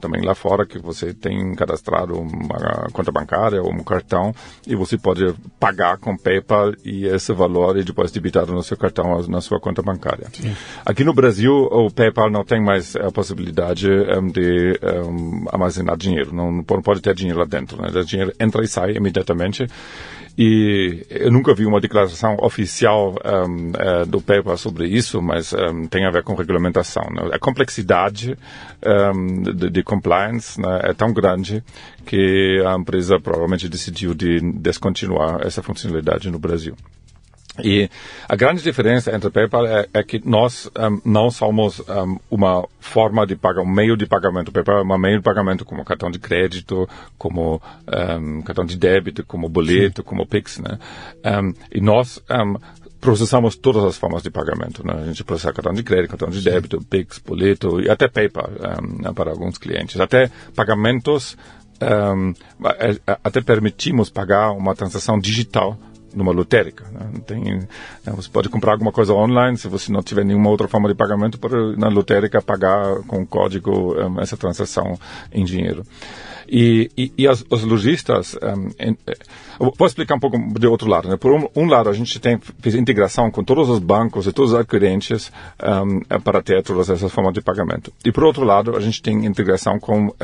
também 0.00 0.22
lá 0.22 0.34
fora 0.34 0.66
que 0.66 0.78
você 0.78 1.12
tem 1.12 1.54
cadastrado 1.54 2.18
uma 2.18 2.88
conta 2.92 3.12
bancária 3.12 3.62
ou 3.62 3.72
um 3.72 3.82
cartão 3.82 4.34
e 4.66 4.74
você 4.74 4.96
pode 4.96 5.34
pagar 5.58 5.98
com 5.98 6.16
PayPal 6.16 6.72
e 6.84 7.06
esse 7.06 7.32
valor 7.32 7.76
e 7.76 7.84
depois 7.84 8.10
debitado 8.10 8.52
no 8.52 8.62
seu 8.62 8.76
cartão 8.76 9.20
na 9.28 9.40
sua 9.40 9.60
conta 9.60 9.82
bancária. 9.82 10.26
Sim. 10.32 10.54
Aqui 10.84 11.04
no 11.04 11.12
Brasil 11.12 11.52
o 11.52 11.90
PayPal 11.90 12.30
não 12.30 12.44
tem 12.44 12.60
mais 12.60 12.96
a 12.96 13.10
possibilidade 13.10 13.90
um, 13.90 14.28
de 14.28 14.78
um, 14.82 15.44
armazenar 15.50 15.96
dinheiro, 15.96 16.34
não, 16.34 16.50
não 16.52 16.64
pode 16.64 17.00
ter 17.00 17.14
dinheiro 17.14 17.38
lá 17.38 17.44
dentro. 17.44 17.80
Né? 17.80 17.88
O 17.88 18.04
dinheiro 18.04 18.32
entra 18.38 18.62
e 18.62 18.68
sai 18.68 18.92
imediatamente. 18.92 19.66
E 20.38 21.04
eu 21.10 21.30
nunca 21.30 21.52
vi 21.52 21.66
uma 21.66 21.80
declaração 21.80 22.36
oficial 22.40 23.14
um, 23.24 23.72
uh, 23.72 24.06
do 24.06 24.20
PayPal 24.20 24.56
sobre 24.56 24.86
isso, 24.86 25.20
mas 25.20 25.52
um, 25.52 25.86
tem 25.86 26.06
a 26.06 26.10
ver 26.10 26.22
com 26.22 26.34
regulamentação. 26.34 27.02
Né? 27.10 27.30
A 27.32 27.38
complexidade 27.38 28.38
um, 29.14 29.42
de, 29.42 29.68
de, 29.68 29.82
compliance 29.82 30.60
né, 30.60 30.80
é 30.84 30.94
tão 30.94 31.12
grande 31.12 31.62
que 32.06 32.62
a 32.66 32.74
empresa 32.74 33.20
provavelmente 33.20 33.68
decidiu 33.68 34.14
de 34.14 34.40
descontinuar 34.54 35.40
essa 35.44 35.62
funcionalidade 35.62 36.30
no 36.30 36.38
Brasil. 36.38 36.74
E 37.58 37.90
a 38.28 38.36
grande 38.36 38.62
diferença 38.62 39.14
entre 39.14 39.28
PayPal 39.30 39.66
é, 39.66 39.86
é 39.92 40.02
que 40.02 40.20
nós 40.24 40.70
um, 40.78 41.00
não 41.04 41.30
somos 41.30 41.80
um, 41.80 42.18
uma 42.30 42.66
forma 42.78 43.26
de 43.26 43.34
pagar, 43.34 43.62
um 43.62 43.68
meio 43.68 43.96
de 43.96 44.06
pagamento. 44.06 44.52
PayPal 44.52 44.78
é 44.78 44.82
um 44.82 44.98
meio 44.98 45.18
de 45.18 45.22
pagamento 45.22 45.64
como 45.64 45.84
cartão 45.84 46.10
de 46.10 46.18
crédito, 46.18 46.88
como 47.18 47.60
um, 47.88 48.42
cartão 48.42 48.64
de 48.64 48.76
débito, 48.76 49.24
como 49.26 49.48
boleto, 49.48 50.02
Sim. 50.02 50.06
como 50.06 50.26
Pix, 50.26 50.58
né? 50.58 50.78
e 51.72 51.80
nós 51.80 52.22
processamos 53.00 53.56
todas 53.56 53.82
as 53.84 53.96
formas 53.96 54.22
de 54.22 54.30
pagamento. 54.30 54.86
Né? 54.86 54.94
A 55.02 55.06
gente 55.06 55.24
processa 55.24 55.52
cartão 55.52 55.72
de 55.72 55.82
crédito, 55.82 56.10
cartão 56.10 56.30
de 56.30 56.42
débito, 56.42 56.78
Sim. 56.78 56.86
Pix, 56.88 57.18
boleto 57.18 57.80
e 57.80 57.90
até 57.90 58.06
PayPal 58.08 58.48
para 59.14 59.30
alguns 59.30 59.58
clientes. 59.58 60.00
Até 60.00 60.30
pagamentos, 60.54 61.36
até 63.24 63.40
permitimos 63.40 64.08
pagar 64.08 64.52
uma 64.52 64.74
transação 64.74 65.18
digital 65.18 65.76
numa 66.14 66.32
lotérica. 66.32 66.84
Né? 66.92 67.20
Tem, 67.26 67.40
né? 67.40 67.68
Você 68.16 68.28
pode 68.28 68.48
comprar 68.48 68.72
alguma 68.72 68.92
coisa 68.92 69.12
online, 69.12 69.56
se 69.56 69.68
você 69.68 69.92
não 69.92 70.02
tiver 70.02 70.24
nenhuma 70.24 70.50
outra 70.50 70.68
forma 70.68 70.88
de 70.88 70.94
pagamento, 70.94 71.38
pode 71.38 71.76
na 71.78 71.88
lotérica 71.88 72.42
pagar 72.42 73.02
com 73.06 73.26
código 73.26 73.94
um, 73.94 74.20
essa 74.20 74.36
transação 74.36 74.98
em 75.32 75.44
dinheiro. 75.44 75.84
E, 76.48 76.90
e, 76.96 77.12
e 77.16 77.28
as, 77.28 77.44
os 77.48 77.62
lojistas, 77.62 78.36
um, 78.42 78.94
vou 79.76 79.86
explicar 79.86 80.14
um 80.14 80.18
pouco 80.18 80.38
de 80.58 80.66
outro 80.66 80.88
lado. 80.88 81.08
Né? 81.08 81.16
Por 81.16 81.32
um, 81.32 81.48
um, 81.54 81.66
lado, 81.66 81.90
a 81.90 81.92
gente 81.92 82.18
tem 82.18 82.38
fez 82.60 82.74
integração 82.74 83.30
com 83.30 83.44
todos 83.44 83.68
os 83.68 83.78
bancos 83.78 84.26
e 84.26 84.32
todos 84.32 84.52
os 84.52 84.58
adquirentes 84.58 85.30
um, 85.62 86.00
para 86.20 86.42
ter 86.42 86.62
todas 86.62 86.88
essas 86.88 87.12
formas 87.12 87.34
de 87.34 87.40
pagamento. 87.40 87.92
E 88.04 88.10
por 88.10 88.24
outro 88.24 88.44
lado, 88.44 88.76
a 88.76 88.80
gente 88.80 89.02
tem 89.02 89.26
integração 89.26 89.78
com 89.78 90.14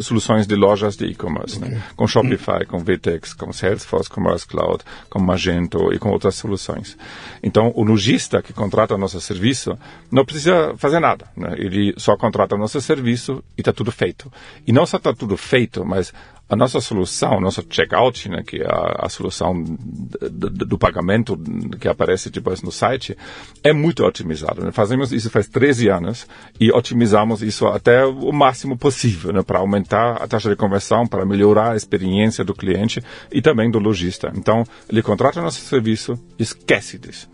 soluções 0.00 0.46
de 0.46 0.54
lojas 0.54 0.96
de 0.96 1.06
e-commerce, 1.06 1.58
né? 1.58 1.66
okay. 1.66 1.78
né? 1.78 1.84
com 1.96 2.06
Shopify, 2.06 2.66
com 2.66 2.78
Vtex, 2.78 3.32
com 3.32 3.52
Salesforce 3.52 4.10
Commerce 4.10 4.46
Cloud, 4.46 4.84
com 5.08 5.18
Magento 5.18 5.92
e 5.92 5.98
com 5.98 6.10
outras 6.10 6.34
soluções. 6.34 6.96
Então, 7.42 7.72
o 7.74 7.84
lojista 7.84 8.42
que 8.42 8.52
contrata 8.52 8.94
o 8.94 8.98
nosso 8.98 9.20
serviço 9.20 9.78
não 10.10 10.24
precisa 10.24 10.74
fazer 10.76 11.00
nada. 11.00 11.26
Né? 11.36 11.54
Ele 11.56 11.94
só 11.96 12.16
contrata 12.16 12.54
o 12.54 12.58
nosso 12.58 12.80
serviço 12.80 13.42
e 13.56 13.60
está 13.60 13.72
tudo 13.72 13.90
feito. 13.90 14.30
E 14.66 14.72
não 14.72 14.86
só 14.86 14.96
está 14.96 15.12
tudo 15.12 15.36
feito, 15.36 15.84
mas 15.84 16.12
a 16.48 16.54
nossa 16.54 16.80
solução, 16.80 17.40
nosso 17.40 17.64
checkout, 17.68 18.28
né, 18.28 18.42
que 18.46 18.62
é 18.62 18.66
a, 18.66 19.06
a 19.06 19.08
solução 19.08 19.64
do, 19.64 20.78
pagamento 20.78 21.38
que 21.80 21.88
aparece 21.88 22.28
depois 22.28 22.60
no 22.62 22.70
site, 22.70 23.16
é 23.62 23.72
muito 23.72 24.04
otimizado. 24.04 24.62
Né? 24.62 24.70
Fazemos 24.70 25.10
isso 25.12 25.30
faz 25.30 25.48
13 25.48 25.88
anos 25.88 26.26
e 26.60 26.70
otimizamos 26.70 27.42
isso 27.42 27.66
até 27.66 28.04
o 28.04 28.30
máximo 28.30 28.76
possível, 28.76 29.32
né, 29.32 29.42
para 29.42 29.58
aumentar 29.58 30.22
a 30.22 30.28
taxa 30.28 30.50
de 30.50 30.56
conversão, 30.56 31.06
para 31.06 31.24
melhorar 31.24 31.72
a 31.72 31.76
experiência 31.76 32.44
do 32.44 32.54
cliente 32.54 33.02
e 33.32 33.40
também 33.40 33.70
do 33.70 33.78
lojista. 33.78 34.30
Então, 34.36 34.64
ele 34.88 35.02
contrata 35.02 35.40
nosso 35.40 35.60
serviço, 35.60 36.18
esquece 36.38 36.98
disso. 36.98 37.28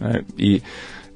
Né? 0.00 0.24
E 0.38 0.62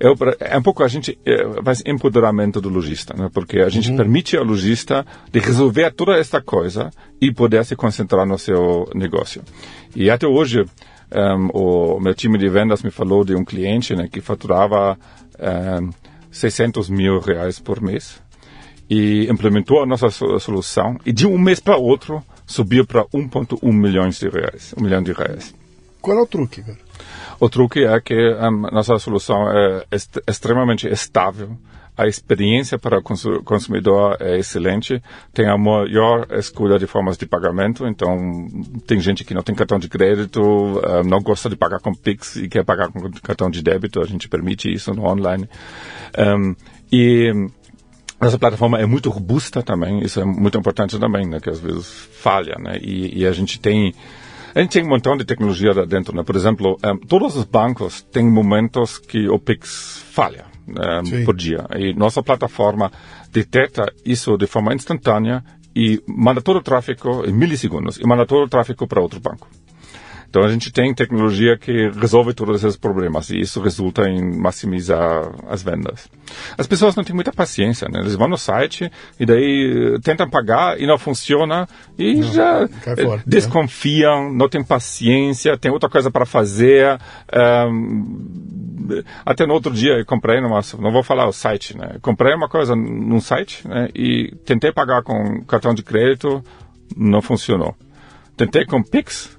é, 0.01 0.55
é 0.55 0.59
um 0.59 0.62
pouco 0.62 0.82
a 0.82 0.88
gente 0.88 1.18
é, 1.24 1.62
faz 1.62 1.82
empoderamento 1.86 2.61
do 2.61 2.68
lojista, 2.68 3.14
né? 3.16 3.30
porque 3.32 3.61
a 3.61 3.68
gente 3.68 3.90
uhum. 3.90 3.97
permite 3.97 4.36
ao 4.36 4.44
lojista 4.44 5.07
de 5.32 5.38
resolver 5.38 5.90
toda 5.92 6.16
esta 6.18 6.40
coisa 6.40 6.90
e 7.20 7.32
poder 7.32 7.64
se 7.64 7.74
concentrar 7.74 8.26
no 8.26 8.38
seu 8.38 8.88
negócio. 8.94 9.42
E 9.94 10.11
até 10.11 10.26
hoje 10.26 10.64
um, 11.11 11.49
o 11.53 12.01
meu 12.01 12.14
time 12.14 12.36
de 12.36 12.49
vendas 12.49 12.82
me 12.82 12.90
falou 12.90 13.24
de 13.24 13.34
um 13.34 13.44
cliente 13.44 13.94
né, 13.94 14.09
que 14.11 14.20
faturava 14.20 14.99
um, 15.82 15.90
600 16.30 16.90
mil 16.90 17.20
reais 17.20 17.59
por 17.59 17.80
mês 17.80 18.20
e 18.88 19.26
implementou 19.30 19.82
a 19.82 19.86
nossa 19.86 20.11
solução 20.11 20.99
e 21.05 21.12
de 21.12 21.26
um 21.26 21.38
mês 21.38 21.59
para 21.61 21.76
outro 21.76 22.22
subiu 22.47 22.86
para 22.86 23.05
1,1 23.07 23.72
milhões 23.72 24.18
de 24.18 24.28
reais, 24.28 24.74
um 24.78 24.82
milhão 24.82 25.03
de 25.03 25.12
reais. 25.12 25.55
Qual 26.07 26.16
é 26.16 26.22
o 26.22 26.26
truque, 26.26 26.62
cara? 26.62 26.78
O 27.40 27.48
truque 27.48 27.84
é 27.84 28.00
que 28.00 28.14
a 28.38 28.48
nossa 28.48 28.96
solução 28.96 29.50
é 29.50 29.84
est 29.90 30.22
extremamente 30.28 30.86
estável, 30.86 31.59
a 31.96 32.07
experiência 32.07 32.78
para 32.78 32.98
o 32.98 33.02
consumidor 33.42 34.16
é 34.20 34.38
excelente, 34.38 35.02
tem 35.34 35.48
a 35.48 35.59
maior 35.59 36.28
escolha 36.30 36.78
de 36.78 36.86
formas 36.86 37.18
de 37.18 37.26
pagamento, 37.26 37.84
então 37.88 38.46
tem 38.86 39.00
gente 39.00 39.24
que 39.24 39.34
não 39.34 39.42
tem 39.42 39.52
cartão 39.52 39.80
de 39.80 39.88
crédito, 39.88 40.80
eh, 40.84 41.02
não 41.02 41.20
gosta 41.20 41.50
de 41.50 41.57
pagar 41.57 41.80
com 41.80 41.92
Pix 41.92 42.36
e 42.36 42.48
quer 42.48 42.64
pagar 42.64 42.88
com 42.88 43.11
cartão 43.20 43.50
de 43.50 43.61
débito, 43.61 44.00
a 44.00 44.07
gente 44.07 44.28
permite 44.28 44.72
isso 44.72 44.94
no 44.94 45.07
online. 45.07 45.48
Um, 46.16 46.54
e 46.92 47.32
nossa 48.20 48.38
plataforma 48.38 48.78
é 48.78 48.86
muito 48.86 49.11
robusta 49.11 49.61
também, 49.61 50.04
isso 50.04 50.20
é 50.20 50.24
muito 50.24 50.57
importante 50.57 50.96
também, 51.00 51.26
né, 51.26 51.40
que 51.40 51.50
às 51.50 51.59
vezes 51.59 51.88
falha, 52.12 52.54
né, 52.61 52.78
e, 52.80 53.22
e 53.22 53.26
a 53.26 53.32
gente 53.32 53.59
tem 53.59 53.92
a 54.57 54.62
gente 54.62 54.72
tem 54.72 54.82
um 54.82 54.88
montão 54.88 55.18
de 55.18 55.24
tecnologia 55.26 55.70
lá 55.74 55.84
dentro, 55.84 56.16
né? 56.16 56.22
Por 56.22 56.34
exemplo, 56.34 56.78
um, 56.82 56.96
todos 56.96 57.36
os 57.36 57.44
bancos 57.44 58.00
têm 58.00 58.24
momentos 58.24 58.98
que 58.98 59.28
o 59.28 59.38
Pix 59.38 60.02
falha 60.11 60.46
um, 60.66 61.24
por 61.26 61.36
dia. 61.36 61.66
E 61.76 61.92
nossa 61.92 62.22
plataforma 62.22 62.90
detecta 63.30 63.92
isso 64.02 64.34
de 64.38 64.46
forma 64.46 64.74
instantânea 64.74 65.44
e 65.76 66.02
manda 66.09 66.40
todo 66.40 66.57
o 66.57 66.62
tráfego 66.62 67.26
em 67.26 67.34
milissegundos 67.34 67.98
e 67.98 68.07
manda 68.07 68.24
todo 68.24 68.46
o 68.46 68.48
tráfego 68.48 68.86
para 68.86 69.02
outro 69.02 69.20
banco. 69.20 69.46
Então 70.29 70.43
a 70.43 70.49
gente 70.49 70.72
tem 70.72 70.95
tecnologia 70.95 71.57
que 71.57 71.89
resolve 71.91 72.35
todos 72.35 72.62
esses 72.62 72.77
problemas 72.77 73.31
e 73.31 73.39
isso 73.41 73.61
resulta 73.61 74.09
em 74.09 74.22
maximizar 74.37 75.33
as 75.49 75.62
vendas. 75.62 76.09
As 76.59 76.66
pessoas 76.66 76.95
não 76.95 77.05
têm 77.05 77.14
muita 77.14 77.33
paciência, 77.33 77.89
né? 77.89 78.01
Eles 78.01 78.14
vão 78.14 78.29
no 78.29 78.37
site 78.37 78.91
e 79.18 79.24
daí 79.27 79.95
eh, 79.95 79.99
tentam 80.03 80.29
pagar 80.29 80.81
e 80.81 80.87
não 80.87 80.99
funciona 80.99 81.68
e 81.99 82.16
não, 82.16 82.22
já 82.22 82.68
fora, 82.68 83.22
desconfiam, 83.27 84.31
né? 84.31 84.37
não 84.37 84.49
tem 84.49 84.62
paciência, 84.62 85.57
tem 85.57 85.70
outra 85.70 85.89
coisa 85.89 86.11
para 86.11 86.27
fazer. 86.27 86.99
Um, 87.68 88.57
até 89.24 89.47
no 89.47 89.55
outro 89.55 89.72
dia 89.72 89.99
eu 89.99 90.07
comprei 90.07 90.41
numa, 90.41 90.61
não 90.79 90.93
vou 90.93 91.03
falar 91.03 91.27
o 91.27 91.33
site, 91.33 91.77
né? 91.77 91.97
Comprei 92.03 92.35
uma 92.35 92.49
coisa 92.49 92.74
num 92.77 93.20
site 93.20 93.66
né? 93.66 93.89
e 93.95 94.35
tentei 94.45 94.72
pagar 94.72 95.03
com 95.03 95.45
cartão 95.45 95.74
de 95.74 95.83
crédito, 95.83 96.43
não 96.97 97.22
funcionou. 97.22 97.74
Tentei 98.37 98.66
com 98.66 98.83
Pix, 98.83 99.36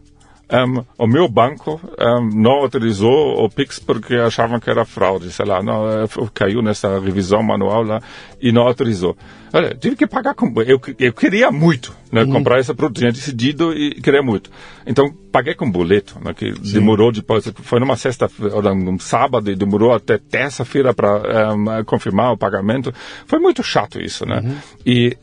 um, 0.50 0.84
o 0.98 1.08
meu 1.08 1.28
banco 1.28 1.80
um, 2.00 2.30
não 2.42 2.52
autorizou 2.52 3.44
o 3.44 3.50
Pix 3.50 3.80
porque 3.80 4.16
achavam 4.16 4.60
que 4.60 4.70
era 4.70 4.86
fraude, 4.86 5.32
sei 5.32 5.46
lá, 5.46 5.62
não, 5.62 5.86
eh, 5.90 6.08
caiu 6.34 6.62
nessa 6.62 7.00
revisão 7.00 7.44
manual 7.44 7.84
lá 7.84 8.02
e 8.42 8.52
não 8.52 8.62
autorizou. 8.62 9.18
Olha, 9.54 9.76
tive 9.76 9.96
que 9.96 10.08
pagar 10.08 10.34
com, 10.36 10.54
eu, 10.62 10.80
eu 11.00 11.14
queria 11.14 11.52
muito, 11.52 11.94
né, 12.12 12.24
uhum. 12.24 12.32
comprar 12.32 12.60
esse 12.60 12.74
produto, 12.74 13.00
tinha 13.00 13.12
decidido 13.12 13.74
e 13.74 14.02
queria 14.02 14.22
muito. 14.22 14.50
Então, 14.86 15.14
paguei 15.32 15.54
com 15.54 15.70
boleto, 15.70 16.18
né, 16.24 16.34
que 16.34 16.54
Sim. 16.56 16.74
demorou 16.74 17.12
depois, 17.12 17.52
foi 17.64 17.80
numa 17.80 17.96
sexta-feira, 17.96 18.74
num 18.74 19.00
sábado, 19.00 19.50
e 19.52 19.56
demorou 19.56 19.94
até 19.94 20.18
terça-feira 20.18 20.94
para 20.94 21.54
um, 21.54 21.84
confirmar 21.86 22.34
o 22.34 22.38
pagamento. 22.38 22.94
Foi 23.26 23.40
muito 23.40 23.64
chato 23.64 24.00
isso, 24.02 24.26
né? 24.26 24.42
Uhum. 24.44 24.56
E, 24.86 25.18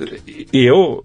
e 0.52 0.64
eu 0.64 1.04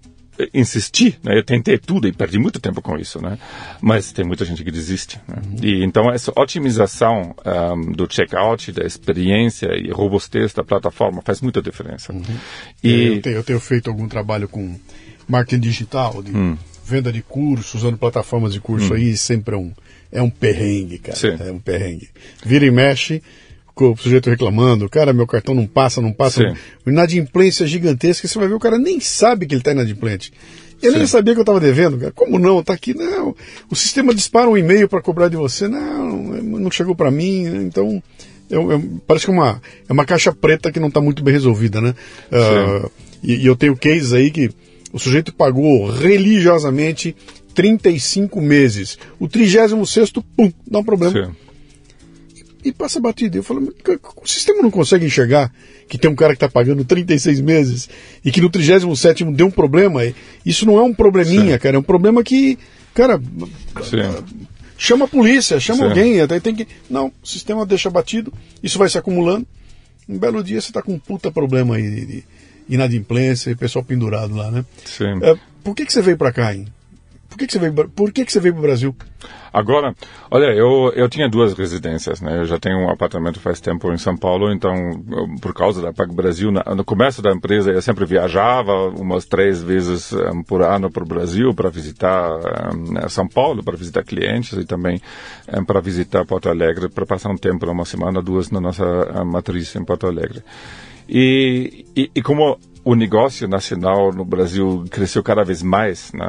insisti, 0.52 1.18
né? 1.22 1.38
Eu 1.38 1.44
tentei 1.44 1.78
tudo 1.78 2.08
e 2.08 2.12
perdi 2.12 2.38
muito 2.38 2.60
tempo 2.60 2.80
com 2.80 2.96
isso, 2.96 3.20
né? 3.20 3.38
Mas 3.80 4.12
tem 4.12 4.24
muita 4.24 4.44
gente 4.44 4.62
que 4.62 4.70
desiste. 4.70 5.20
Né? 5.26 5.36
Uhum. 5.36 5.56
E 5.62 5.84
então 5.84 6.10
essa 6.10 6.32
otimização 6.36 7.34
um, 7.44 7.92
do 7.92 8.06
checkout, 8.10 8.72
da 8.72 8.84
experiência 8.84 9.68
e 9.76 9.90
robustez 9.90 10.52
da 10.52 10.64
plataforma 10.64 11.22
faz 11.22 11.40
muita 11.40 11.60
diferença. 11.60 12.12
Uhum. 12.12 12.22
E 12.82 12.92
é, 12.92 13.08
eu 13.08 13.22
tenho, 13.22 13.36
eu 13.36 13.44
tenho, 13.44 13.60
feito 13.60 13.90
algum 13.90 14.08
trabalho 14.08 14.48
com 14.48 14.78
marketing 15.28 15.60
digital, 15.60 16.22
de 16.22 16.36
hum. 16.36 16.56
venda 16.84 17.12
de 17.12 17.22
cursos, 17.22 17.74
usando 17.74 17.96
plataformas 17.96 18.52
de 18.52 18.60
curso 18.60 18.92
hum. 18.92 18.96
aí, 18.96 19.16
sempre 19.16 19.54
é 19.54 19.58
um 19.58 19.72
é 20.12 20.20
um 20.20 20.30
perrengue, 20.30 20.98
cara. 20.98 21.16
Sim. 21.16 21.36
É 21.38 21.52
um 21.52 21.58
perrengue. 21.58 22.08
Vira 22.44 22.66
e 22.66 22.70
mexe 22.70 23.22
o 23.84 23.96
sujeito 23.96 24.30
reclamando, 24.30 24.88
cara, 24.88 25.12
meu 25.12 25.26
cartão 25.26 25.54
não 25.54 25.66
passa, 25.66 26.00
não 26.00 26.12
passa. 26.12 26.42
Sim. 26.42 26.56
Inadimplência 26.86 27.66
gigantesca, 27.66 28.26
você 28.26 28.38
vai 28.38 28.48
ver 28.48 28.54
o 28.54 28.60
cara 28.60 28.78
nem 28.78 29.00
sabe 29.00 29.46
que 29.46 29.54
ele 29.54 29.60
está 29.60 29.72
inadimplente. 29.72 30.32
Eu 30.82 30.92
Sim. 30.92 30.98
nem 30.98 31.06
sabia 31.06 31.34
que 31.34 31.40
eu 31.40 31.42
estava 31.42 31.60
devendo, 31.60 31.98
cara. 31.98 32.12
Como 32.12 32.38
não? 32.38 32.62
Tá 32.62 32.72
aqui, 32.72 32.94
não. 32.94 33.34
O 33.70 33.76
sistema 33.76 34.14
dispara 34.14 34.48
um 34.48 34.56
e-mail 34.56 34.88
para 34.88 35.02
cobrar 35.02 35.28
de 35.28 35.36
você. 35.36 35.68
Não, 35.68 36.16
não 36.42 36.70
chegou 36.70 36.94
para 36.94 37.10
mim. 37.10 37.44
Então, 37.66 38.02
eu, 38.48 38.72
eu, 38.72 39.00
parece 39.06 39.26
que 39.26 39.30
é 39.30 39.34
uma, 39.34 39.60
é 39.88 39.92
uma 39.92 40.06
caixa 40.06 40.32
preta 40.32 40.72
que 40.72 40.80
não 40.80 40.88
está 40.88 41.00
muito 41.00 41.22
bem 41.22 41.34
resolvida, 41.34 41.80
né? 41.80 41.94
Uh, 42.32 42.90
e, 43.22 43.36
e, 43.42 43.46
eu 43.46 43.54
tenho 43.54 43.76
cases 43.76 44.14
aí 44.14 44.30
que 44.30 44.50
o 44.90 44.98
sujeito 44.98 45.34
pagou 45.34 45.90
religiosamente 45.90 47.14
35 47.54 48.40
meses. 48.40 48.98
O 49.18 49.28
36 49.28 50.12
pum, 50.34 50.50
dá 50.66 50.78
um 50.78 50.84
problema. 50.84 51.26
Sim 51.26 51.49
e 52.64 52.72
passa 52.72 53.00
batido. 53.00 53.38
Eu 53.38 53.42
falo, 53.42 53.72
o 54.22 54.28
sistema 54.28 54.62
não 54.62 54.70
consegue 54.70 55.06
enxergar 55.06 55.52
que 55.88 55.98
tem 55.98 56.10
um 56.10 56.14
cara 56.14 56.32
que 56.32 56.36
está 56.36 56.48
pagando 56.48 56.84
36 56.84 57.40
meses 57.40 57.88
e 58.24 58.30
que 58.30 58.40
no 58.40 58.50
37 58.50 59.24
deu 59.32 59.46
um 59.46 59.50
problema. 59.50 60.00
Isso 60.44 60.66
não 60.66 60.78
é 60.78 60.82
um 60.82 60.94
probleminha, 60.94 61.54
Sim. 61.54 61.58
cara, 61.58 61.76
é 61.76 61.78
um 61.78 61.82
problema 61.82 62.22
que, 62.22 62.58
cara, 62.94 63.20
Sim. 63.82 64.24
chama 64.76 65.06
a 65.06 65.08
polícia, 65.08 65.58
chama 65.58 65.84
Sim. 65.84 65.88
alguém, 65.88 66.20
até 66.20 66.38
tem 66.38 66.54
que. 66.54 66.66
Não, 66.88 67.12
o 67.22 67.26
sistema 67.26 67.66
deixa 67.66 67.90
batido, 67.90 68.32
isso 68.62 68.78
vai 68.78 68.88
se 68.88 68.98
acumulando. 68.98 69.46
Um 70.08 70.18
belo 70.18 70.42
dia 70.42 70.60
você 70.60 70.70
está 70.70 70.82
com 70.82 70.94
um 70.94 70.98
puta 70.98 71.30
problema 71.30 71.76
aí 71.76 72.04
de, 72.06 72.24
inadimplência 72.68 73.50
e 73.50 73.56
pessoal 73.56 73.84
pendurado 73.84 74.34
lá, 74.34 74.50
né? 74.50 74.64
Sim. 74.84 75.18
É, 75.22 75.36
por 75.62 75.74
que, 75.74 75.84
que 75.84 75.92
você 75.92 76.00
veio 76.00 76.16
para 76.16 76.32
cá, 76.32 76.54
hein? 76.54 76.66
Por 77.28 77.38
que, 77.38 77.46
que 77.46 77.52
você 77.52 77.58
veio? 77.58 77.88
Por 77.88 78.12
que, 78.12 78.24
que 78.24 78.32
você 78.32 78.40
veio 78.40 78.54
para 78.54 78.60
o 78.60 78.62
Brasil? 78.62 78.96
Agora, 79.52 79.94
olha, 80.30 80.46
eu, 80.54 80.92
eu 80.94 81.08
tinha 81.08 81.28
duas 81.28 81.54
residências, 81.54 82.20
né? 82.20 82.38
Eu 82.38 82.44
já 82.44 82.58
tenho 82.58 82.78
um 82.78 82.90
apartamento 82.90 83.40
faz 83.40 83.60
tempo 83.60 83.92
em 83.92 83.98
São 83.98 84.16
Paulo, 84.16 84.52
então, 84.52 84.74
por 85.40 85.52
causa 85.52 85.82
da 85.82 85.92
Pago 85.92 86.14
Brasil, 86.14 86.50
no 86.52 86.84
começo 86.84 87.20
da 87.20 87.32
empresa 87.32 87.70
eu 87.70 87.82
sempre 87.82 88.04
viajava 88.04 88.72
umas 88.88 89.24
três 89.24 89.62
vezes 89.62 90.12
um, 90.12 90.42
por 90.42 90.62
ano 90.62 90.90
para 90.90 91.02
o 91.02 91.06
Brasil 91.06 91.52
para 91.52 91.68
visitar 91.68 92.30
um, 92.74 93.08
São 93.08 93.26
Paulo, 93.26 93.62
para 93.62 93.76
visitar 93.76 94.04
clientes 94.04 94.52
e 94.52 94.64
também 94.64 95.00
um, 95.52 95.64
para 95.64 95.80
visitar 95.80 96.24
Porto 96.24 96.48
Alegre, 96.48 96.88
para 96.88 97.04
passar 97.04 97.30
um 97.30 97.36
tempo, 97.36 97.70
uma 97.70 97.84
semana, 97.84 98.22
duas 98.22 98.50
na 98.50 98.60
nossa 98.60 98.84
matriz 99.24 99.74
em 99.74 99.84
Porto 99.84 100.06
Alegre. 100.06 100.42
E, 101.08 101.86
e, 101.96 102.10
e 102.14 102.22
como 102.22 102.56
o 102.90 102.96
negócio 102.96 103.46
nacional 103.46 104.12
no 104.12 104.24
Brasil 104.24 104.84
cresceu 104.90 105.22
cada 105.22 105.44
vez 105.44 105.62
mais, 105.62 106.12
né? 106.12 106.26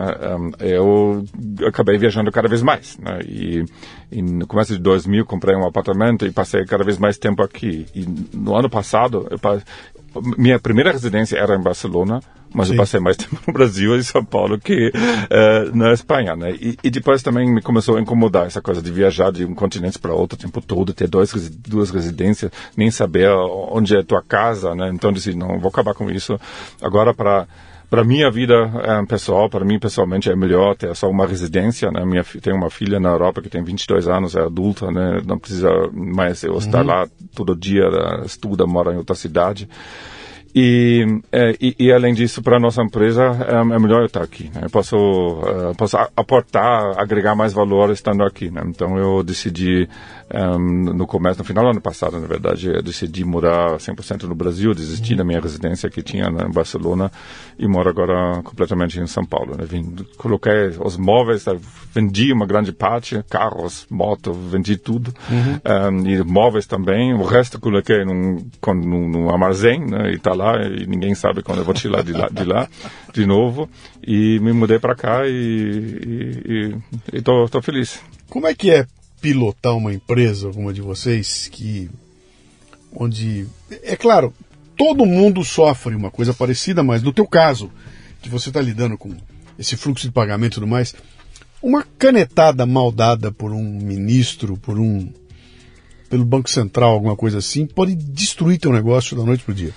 eu 0.60 1.26
acabei 1.68 1.98
viajando 1.98 2.32
cada 2.32 2.48
vez 2.48 2.62
mais, 2.62 3.00
né? 3.00 3.18
E, 3.26 3.66
e, 4.12 4.22
no 4.22 4.46
começo 4.46 4.74
de 4.74 4.80
2000 4.80 5.26
comprei 5.26 5.56
um 5.56 5.66
apartamento 5.66 6.24
e 6.24 6.32
passei 6.32 6.64
cada 6.66 6.84
vez 6.84 7.00
mais 7.00 7.18
tempo 7.18 7.42
aqui. 7.42 7.88
E 7.96 8.06
no 8.38 8.56
ano 8.56 8.70
passado, 8.70 9.28
eu, 9.32 9.40
minha 10.38 10.60
primeira 10.60 10.92
residência 10.92 11.38
era 11.38 11.56
em 11.56 11.62
Barcelona, 11.62 12.22
mas 12.54 12.68
Sim. 12.68 12.74
eu 12.74 12.78
passei 12.78 13.00
mais 13.00 13.16
tempo 13.18 13.38
no 13.48 13.54
Brasil 13.54 13.96
e 13.96 14.00
em 14.00 14.04
São 14.04 14.24
Paulo 14.24 14.60
que 14.60 14.90
uh, 14.90 15.76
na 15.76 15.94
Espanha, 15.94 16.36
né? 16.36 16.52
E, 16.52 16.78
e, 16.84 16.90
depois 16.90 17.24
também 17.24 17.52
me 17.52 17.62
começou 17.62 17.98
a 17.98 18.02
incomodar 18.02 18.48
essa 18.48 18.62
coisa 18.62 18.82
de 18.82 18.92
viajar 18.92 19.32
de 19.32 19.46
um 19.46 19.56
continente 19.56 19.98
para 19.98 20.14
outro 20.14 20.38
o 20.38 20.42
tempo 20.42 20.62
todo, 20.62 20.94
ter 20.94 21.08
dois, 21.08 21.32
duas 21.50 21.90
residências, 21.90 22.52
nem 22.76 22.92
saber 22.92 23.30
onde 23.30 23.96
é 23.96 24.04
tua 24.04 24.22
casa, 24.22 24.76
né? 24.76 24.90
Então 24.94 25.12
disse, 25.12 25.34
não, 25.34 25.60
vou 25.60 25.70
acabar 25.70 25.94
com 25.94 26.10
isso. 26.10 26.40
Agora 26.82 27.14
para 27.14 27.48
para 27.92 28.06
minha 28.06 28.32
vida 28.32 28.72
é, 28.86 29.06
pessoal, 29.06 29.50
para 29.50 29.66
mim 29.66 29.78
pessoalmente 29.78 30.32
é 30.32 30.36
melhor 30.36 30.78
ter 30.78 30.96
só 30.96 31.10
uma 31.10 31.28
residência, 31.28 31.92
né? 31.92 32.06
Minha 32.06 32.24
tenho 32.42 32.56
uma 32.56 32.70
filha 32.70 33.02
na 33.02 33.10
Europa 33.10 33.42
que 33.42 33.50
tem 33.50 33.62
22 33.62 34.08
anos, 34.08 34.34
é 34.34 34.42
adulta, 34.42 34.90
né? 34.90 35.22
Não 35.26 35.38
precisa 35.38 35.70
mais 35.92 36.42
eu 36.42 36.58
estar 36.58 36.80
uhum. 36.80 36.88
lá 36.88 37.08
todo 37.36 37.54
dia, 37.54 37.84
estuda, 38.24 38.66
mora 38.66 38.94
em 38.94 38.98
outra 38.98 39.14
cidade. 39.14 39.68
E, 40.54 41.06
é, 41.32 41.56
e, 41.62 41.76
e, 41.80 41.92
além 41.94 42.14
disso, 42.14 42.42
para 42.42 42.58
a 42.58 42.60
nossa 42.60 42.82
empresa, 42.82 43.24
é, 43.24 43.56
é, 43.56 43.80
melhor 43.80 44.02
eu 44.02 44.06
estar 44.06 44.22
aqui. 44.22 44.52
Né? 44.54 44.62
Eu 44.64 44.70
posso, 44.70 44.98
uh, 44.98 45.76
posso 45.78 45.98
aportar, 46.16 47.00
agregar 47.00 47.36
mais 47.36 47.54
valor 47.54 47.90
estando 47.92 48.24
aqui. 48.24 48.52
Né? 48.52 48.62
Então 48.66 48.98
eu 48.98 49.24
decidi, 49.24 49.88
um, 50.34 50.94
no 50.94 51.08
começo, 51.08 51.40
no 51.40 51.46
final 51.46 51.64
do 51.64 51.70
ano 51.72 51.82
passado, 51.82 52.20
na 52.20 52.28
verdade, 52.28 52.68
eu 52.68 52.82
decidi 52.82 53.24
morar 53.24 53.78
100% 53.78 54.24
no 54.24 54.36
Brasil, 54.36 54.74
desisti 54.74 55.16
da 55.16 55.24
minha 55.24 55.40
residência 55.40 55.90
que 55.90 56.04
tinha 56.04 56.30
né, 56.30 56.46
em 56.48 56.52
Barcelona 56.52 57.10
e 57.58 57.66
moro 57.66 57.90
agora 57.90 58.42
completamente 58.44 59.00
em 59.00 59.08
São 59.08 59.26
Paulo. 59.26 59.56
Né? 59.58 59.66
Vim, 59.66 59.96
coloquei 60.18 60.74
os 60.84 60.98
móveis, 60.98 61.46
vendi 61.94 62.34
uma 62.34 62.46
grande 62.46 62.74
parte, 62.74 63.24
carros, 63.30 63.86
moto, 63.90 64.34
vendi 64.34 64.76
tudo. 64.76 65.14
Uhum. 65.30 66.02
Um, 66.04 66.08
e 66.08 66.24
móveis 66.24 66.66
também. 66.66 67.14
O 67.14 67.24
resto 67.24 67.60
coloquei 67.60 68.04
num, 68.04 68.46
num, 68.68 69.08
num 69.08 69.30
armazém 69.30 69.80
né? 69.80 70.12
e 70.12 70.16
está 70.16 70.34
lá 70.34 70.41
e 70.62 70.86
ninguém 70.88 71.16
sabe 71.16 71.42
quando 71.42 71.60
eu 71.60 71.66
vou 71.66 71.74
tirar 71.74 72.04
de 72.04 72.14
lá 72.14 72.28
de, 72.30 72.44
lá, 72.44 72.68
de 73.14 73.26
novo. 73.26 73.70
E 74.06 74.40
me 74.40 74.54
mudei 74.54 74.80
para 74.80 74.96
cá 74.96 75.22
e 75.28 76.76
estou 77.14 77.62
feliz. 77.62 78.00
Como 78.30 78.48
é 78.48 78.54
que 78.54 78.72
é 78.72 78.86
pilotar 79.22 79.76
uma 79.76 79.94
empresa, 79.94 80.48
alguma 80.48 80.74
de 80.74 80.82
vocês, 80.82 81.48
que 81.52 81.90
onde 82.94 83.48
é 83.84 83.96
claro 83.96 84.34
todo 84.76 85.06
mundo 85.06 85.44
sofre 85.44 85.96
uma 85.96 86.10
coisa 86.10 86.34
parecida, 86.34 86.82
mas 86.82 87.04
no 87.04 87.14
teu 87.14 87.28
caso 87.28 87.70
que 88.20 88.30
você 88.30 88.50
está 88.50 88.60
lidando 88.60 88.98
com 88.98 89.16
esse 89.58 89.78
fluxo 89.78 90.08
de 90.08 90.12
pagamento 90.12 90.54
e 90.54 90.56
tudo 90.56 90.66
mais, 90.66 90.96
uma 91.62 91.84
canetada 92.00 92.66
mal 92.66 92.92
dada 92.92 93.32
por 93.32 93.52
um 93.52 93.64
ministro, 93.64 94.58
por 94.58 94.80
um 94.80 95.12
pelo 96.10 96.26
Banco 96.26 96.50
Central, 96.50 96.94
alguma 96.94 97.16
coisa 97.16 97.38
assim, 97.38 97.66
pode 97.66 97.96
destruir 97.96 98.60
teu 98.60 98.74
negócio 98.74 99.16
da 99.16 99.24
noite 99.24 99.44
pro 99.44 99.54
dia 99.54 99.72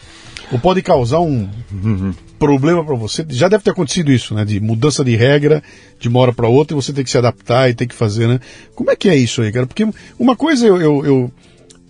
ou 0.52 0.58
pode 0.58 0.82
causar 0.82 1.20
um 1.20 1.48
uhum. 1.72 2.12
problema 2.38 2.84
para 2.84 2.94
você. 2.94 3.24
Já 3.30 3.48
deve 3.48 3.64
ter 3.64 3.70
acontecido 3.70 4.12
isso, 4.12 4.34
né? 4.34 4.44
De 4.44 4.60
mudança 4.60 5.04
de 5.04 5.16
regra 5.16 5.62
de 5.98 6.08
uma 6.08 6.20
hora 6.20 6.32
para 6.32 6.48
outra 6.48 6.76
e 6.76 6.80
você 6.80 6.92
tem 6.92 7.04
que 7.04 7.10
se 7.10 7.18
adaptar 7.18 7.70
e 7.70 7.74
tem 7.74 7.88
que 7.88 7.94
fazer, 7.94 8.28
né? 8.28 8.40
Como 8.74 8.90
é 8.90 8.96
que 8.96 9.08
é 9.08 9.16
isso 9.16 9.42
aí, 9.42 9.52
cara? 9.52 9.66
Porque 9.66 9.86
uma 10.18 10.36
coisa 10.36 10.66
eu, 10.66 10.80
eu, 10.80 11.04
eu 11.04 11.32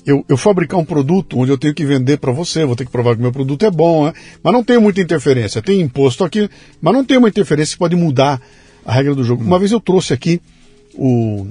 eu, 0.07 0.23
eu, 0.29 0.37
fabricar 0.37 0.79
um 0.79 0.85
produto 0.85 1.39
onde 1.39 1.51
eu 1.51 1.57
tenho 1.57 1.73
que 1.73 1.85
vender 1.85 2.19
para 2.19 2.31
você, 2.31 2.63
vou 2.65 2.77
ter 2.77 2.85
que 2.85 2.93
provar 2.93 3.17
que 3.17 3.23
meu 3.23 3.33
produto 3.33 3.65
é 3.65 3.71
bom, 3.71 4.05
né? 4.05 4.13
mas 4.43 4.53
não 4.53 4.63
tem 4.63 4.79
muita 4.79 5.01
interferência. 5.01 5.63
Tem 5.63 5.81
imposto 5.81 6.23
aqui, 6.23 6.49
mas 6.81 6.93
não 6.93 7.03
tem 7.03 7.17
uma 7.17 7.29
interferência 7.29 7.73
que 7.73 7.79
pode 7.79 7.97
mudar 7.97 8.39
a 8.85 8.93
regra 8.93 9.15
do 9.15 9.25
jogo. 9.25 9.43
Uma 9.43 9.59
vez 9.59 9.73
eu 9.73 9.81
trouxe 9.81 10.13
aqui 10.13 10.43
o 10.95 11.47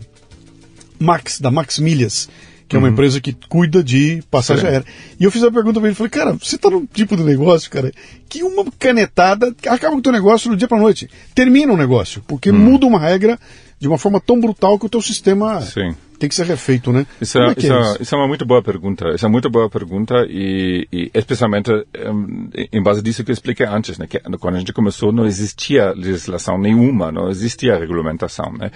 Max, 1.00 1.40
da 1.40 1.50
Max 1.50 1.80
Milhas, 1.80 2.30
que 2.74 2.78
é 2.78 2.80
uma 2.80 2.88
uhum. 2.88 2.94
empresa 2.94 3.22
que 3.22 3.34
cuida 3.48 3.84
de 3.84 4.24
passagem 4.32 4.68
aérea. 4.68 4.86
E 5.20 5.24
eu 5.24 5.30
fiz 5.30 5.44
a 5.44 5.52
pergunta 5.52 5.80
para 5.80 5.90
ele, 5.90 5.96
falei, 5.96 6.10
cara, 6.10 6.34
você 6.34 6.56
está 6.56 6.72
num 6.72 6.88
tipo 6.88 7.16
de 7.16 7.24
negócio, 7.24 7.70
cara, 7.70 7.92
que 8.28 8.42
uma 8.42 8.66
canetada 8.80 9.54
acaba 9.68 9.92
com 9.92 9.98
o 9.98 10.02
teu 10.02 10.12
negócio 10.12 10.50
do 10.50 10.58
dia 10.58 10.68
para 10.68 10.80
noite. 10.80 11.08
Termina 11.36 11.72
o 11.72 11.78
negócio, 11.78 12.24
porque 12.28 12.50
uhum. 12.50 12.58
muda 12.58 12.88
uma 12.88 12.98
regra 12.98 13.40
de 13.80 13.88
uma 13.88 14.00
forma 14.00 14.20
tão 14.20 14.40
brutal 14.40 14.80
que 14.80 14.88
o 14.88 14.90
teu 14.90 15.04
sistema 15.04 15.62
Sim. 15.62 15.96
Tem 16.24 16.30
que 16.30 16.36
ser 16.36 16.46
refeito, 16.46 16.94
né? 16.94 17.06
Isso 17.20 17.38
é, 17.38 17.48
é, 17.48 17.54
isso, 17.58 17.74
é 17.74 17.98
isso? 18.02 18.16
é, 18.16 18.18
uma 18.18 18.30
muito 18.30 18.46
boa 18.46 18.64
pergunta. 18.64 19.10
Isso 19.14 19.26
é 19.26 19.30
muito 19.30 19.50
boa 19.50 19.70
pergunta 19.70 20.26
e, 20.30 20.88
e 20.90 21.12
especialmente 21.14 21.70
um, 21.70 22.48
em 22.72 22.82
base 22.82 23.02
disso 23.02 23.26
que 23.26 23.32
eu 23.32 23.34
expliquei 23.34 23.66
antes, 23.66 23.98
né? 23.98 24.08
Que 24.08 24.22
quando 24.40 24.56
a 24.56 24.60
gente 24.60 24.72
começou 24.72 25.12
não 25.12 25.26
existia 25.26 25.92
legislação 25.92 26.58
nenhuma, 26.58 27.12
não 27.12 27.30
existia 27.30 27.78
regulamentação, 27.78 28.54
né? 28.54 28.72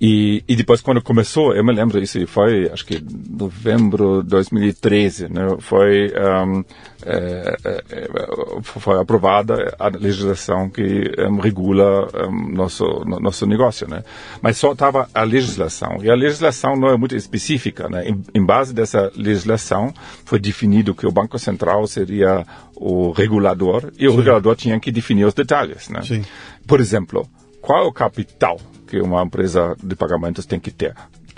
E, 0.00 0.42
e 0.48 0.56
depois, 0.56 0.80
quando 0.80 1.00
começou, 1.00 1.54
eu 1.54 1.64
me 1.64 1.72
lembro, 1.72 2.02
isso 2.02 2.26
foi, 2.26 2.68
acho 2.70 2.84
que 2.84 3.02
novembro 3.30 4.22
de 4.22 4.28
2013, 4.28 5.28
né, 5.32 5.56
foi, 5.60 6.12
um, 6.46 6.64
é, 7.06 7.56
é, 7.64 8.08
foi 8.62 9.00
aprovada 9.00 9.74
a 9.78 9.88
legislação 9.88 10.68
que 10.68 11.12
um, 11.18 11.38
regula 11.38 12.08
nosso, 12.52 12.84
no, 13.06 13.20
nosso 13.20 13.46
negócio, 13.46 13.88
né? 13.88 14.02
Mas 14.42 14.58
só 14.58 14.72
estava 14.72 15.08
a 15.14 15.22
legislação. 15.22 15.98
E 16.02 16.10
a 16.10 16.14
legislação 16.14 16.73
não 16.76 16.88
é 16.88 16.96
muito 16.96 17.14
específica, 17.16 17.88
né? 17.88 18.08
Em, 18.08 18.22
em 18.34 18.44
base 18.44 18.74
dessa 18.74 19.10
legislação, 19.16 19.92
foi 20.24 20.38
definido 20.38 20.94
que 20.94 21.06
o 21.06 21.12
Banco 21.12 21.38
Central 21.38 21.86
seria 21.86 22.46
o 22.76 23.10
regulador 23.12 23.92
e 23.98 24.06
o 24.06 24.10
Sim. 24.10 24.16
regulador 24.16 24.56
tinha 24.56 24.78
que 24.80 24.90
definir 24.90 25.24
os 25.24 25.34
detalhes, 25.34 25.88
né? 25.88 26.02
Sim. 26.02 26.24
Por 26.66 26.80
exemplo, 26.80 27.28
qual 27.60 27.84
é 27.84 27.86
o 27.86 27.92
capital 27.92 28.58
que 28.86 29.00
uma 29.00 29.22
empresa 29.22 29.76
de 29.82 29.96
pagamentos 29.96 30.46
tem 30.46 30.60
que 30.60 30.70
ter. 30.70 30.94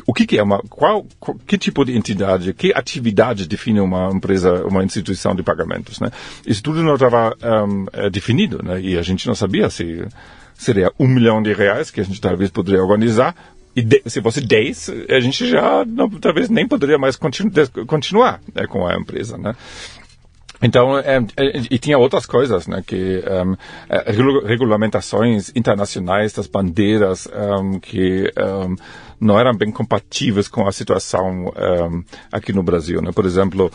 O 0.06 0.12
que, 0.12 0.26
que 0.26 0.38
é 0.38 0.42
uma, 0.42 0.60
qual, 0.68 1.06
que 1.46 1.56
tipo 1.56 1.84
de 1.84 1.96
entidade, 1.96 2.52
que 2.52 2.72
atividade 2.74 3.46
define 3.48 3.80
uma 3.80 4.10
empresa, 4.12 4.64
uma 4.66 4.84
instituição 4.84 5.34
de 5.34 5.42
pagamentos, 5.42 5.98
né? 5.98 6.10
Isso 6.46 6.62
tudo 6.62 6.82
não 6.82 6.94
estava 6.94 7.34
um, 7.66 7.86
é, 7.92 8.10
definido, 8.10 8.62
né? 8.62 8.80
E 8.80 8.98
a 8.98 9.02
gente 9.02 9.26
não 9.26 9.34
sabia 9.34 9.70
se 9.70 10.06
seria 10.54 10.92
um 10.98 11.08
milhão 11.08 11.42
de 11.42 11.52
reais 11.52 11.90
que 11.90 12.00
a 12.00 12.04
gente 12.04 12.20
talvez 12.20 12.50
poderia 12.50 12.82
organizar 12.82 13.34
e 13.76 13.82
de, 13.82 14.02
se 14.06 14.22
fosse 14.22 14.40
10, 14.40 14.90
a 15.10 15.20
gente 15.20 15.46
já 15.46 15.84
não, 15.84 16.08
talvez 16.08 16.48
nem 16.48 16.66
poderia 16.66 16.96
mais 16.96 17.14
continu, 17.14 17.52
continuar 17.86 18.40
né, 18.54 18.66
com 18.66 18.86
a 18.86 18.94
empresa, 18.94 19.36
né? 19.36 19.54
Então, 20.62 20.98
é, 20.98 21.18
é, 21.36 21.62
e 21.70 21.78
tinha 21.78 21.98
outras 21.98 22.24
coisas, 22.24 22.66
né, 22.66 22.82
que 22.84 23.22
um, 23.46 23.54
é, 23.90 24.10
regulamentações 24.46 25.52
internacionais 25.54 26.32
das 26.32 26.46
bandeiras 26.46 27.28
um, 27.60 27.78
que 27.78 28.32
um, 28.38 28.74
não 29.20 29.38
eram 29.38 29.54
bem 29.54 29.70
compatíveis 29.70 30.48
com 30.48 30.66
a 30.66 30.72
situação 30.72 31.52
aqui 32.32 32.52
no 32.52 32.62
Brasil, 32.62 33.00
né? 33.00 33.12
Por 33.12 33.24
exemplo, 33.24 33.70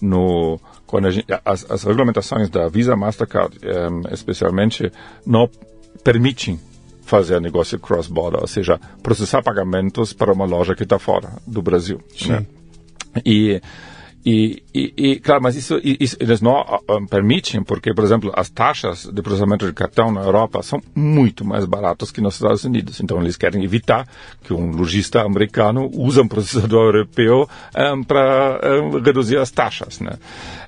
no 0.00 0.60
quando 0.86 1.10
gente, 1.10 1.26
as, 1.42 1.70
as, 1.70 1.84
regulamentações 1.84 2.50
da 2.50 2.68
Visa, 2.68 2.94
Mastercard, 2.94 3.58
especialmente, 4.10 4.92
não 5.24 5.48
permitem 6.04 6.60
fazer 7.02 7.40
negócio 7.40 7.78
cross-border, 7.78 8.40
ou 8.40 8.46
seja, 8.46 8.80
processar 9.02 9.42
pagamentos 9.42 10.12
para 10.12 10.32
uma 10.32 10.44
loja 10.44 10.74
que 10.74 10.84
está 10.84 10.98
fora 10.98 11.32
do 11.46 11.60
Brasil. 11.60 12.00
Sim. 12.16 12.28
Né? 12.30 12.46
E 13.24 13.60
e, 14.24 14.62
e, 14.72 14.94
e, 14.96 15.20
claro, 15.20 15.42
mas 15.42 15.56
isso, 15.56 15.80
isso 15.82 16.16
eles 16.20 16.40
não 16.40 16.60
uh, 16.60 17.06
permitem, 17.08 17.62
porque, 17.64 17.92
por 17.92 18.04
exemplo, 18.04 18.32
as 18.36 18.48
taxas 18.48 19.04
de 19.04 19.20
processamento 19.20 19.66
de 19.66 19.72
cartão 19.72 20.12
na 20.12 20.22
Europa 20.22 20.62
são 20.62 20.80
muito 20.94 21.44
mais 21.44 21.64
baratas 21.64 22.12
que 22.12 22.20
nos 22.20 22.34
Estados 22.34 22.64
Unidos. 22.64 23.00
Então, 23.00 23.20
eles 23.20 23.36
querem 23.36 23.64
evitar 23.64 24.06
que 24.44 24.54
um 24.54 24.70
lojista 24.70 25.22
americano 25.22 25.90
use 25.92 26.20
um 26.20 26.28
processador 26.28 26.94
europeu 26.94 27.48
um, 27.76 28.04
para 28.04 28.60
um, 28.80 29.00
reduzir 29.00 29.38
as 29.38 29.50
taxas, 29.50 29.98
né? 29.98 30.12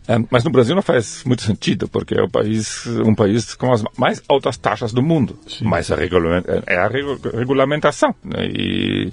Um, 0.09 0.26
mas 0.31 0.43
no 0.43 0.51
Brasil 0.51 0.74
não 0.74 0.82
faz 0.82 1.22
muito 1.24 1.43
sentido, 1.43 1.86
porque 1.86 2.18
é 2.18 2.22
um 2.24 2.28
país, 2.28 2.85
um 2.86 3.14
país 3.14 3.55
com 3.55 3.72
as 3.72 3.85
mais 3.97 4.20
altas 4.28 4.56
taxas 4.56 4.93
do 4.93 5.02
mundo. 5.02 5.39
Sim. 5.47 5.64
Mas 5.64 5.93
a 5.93 5.94
é 5.94 6.76
a 6.76 6.89
regulamentação, 6.89 8.14
né? 8.24 8.47
E, 8.47 9.12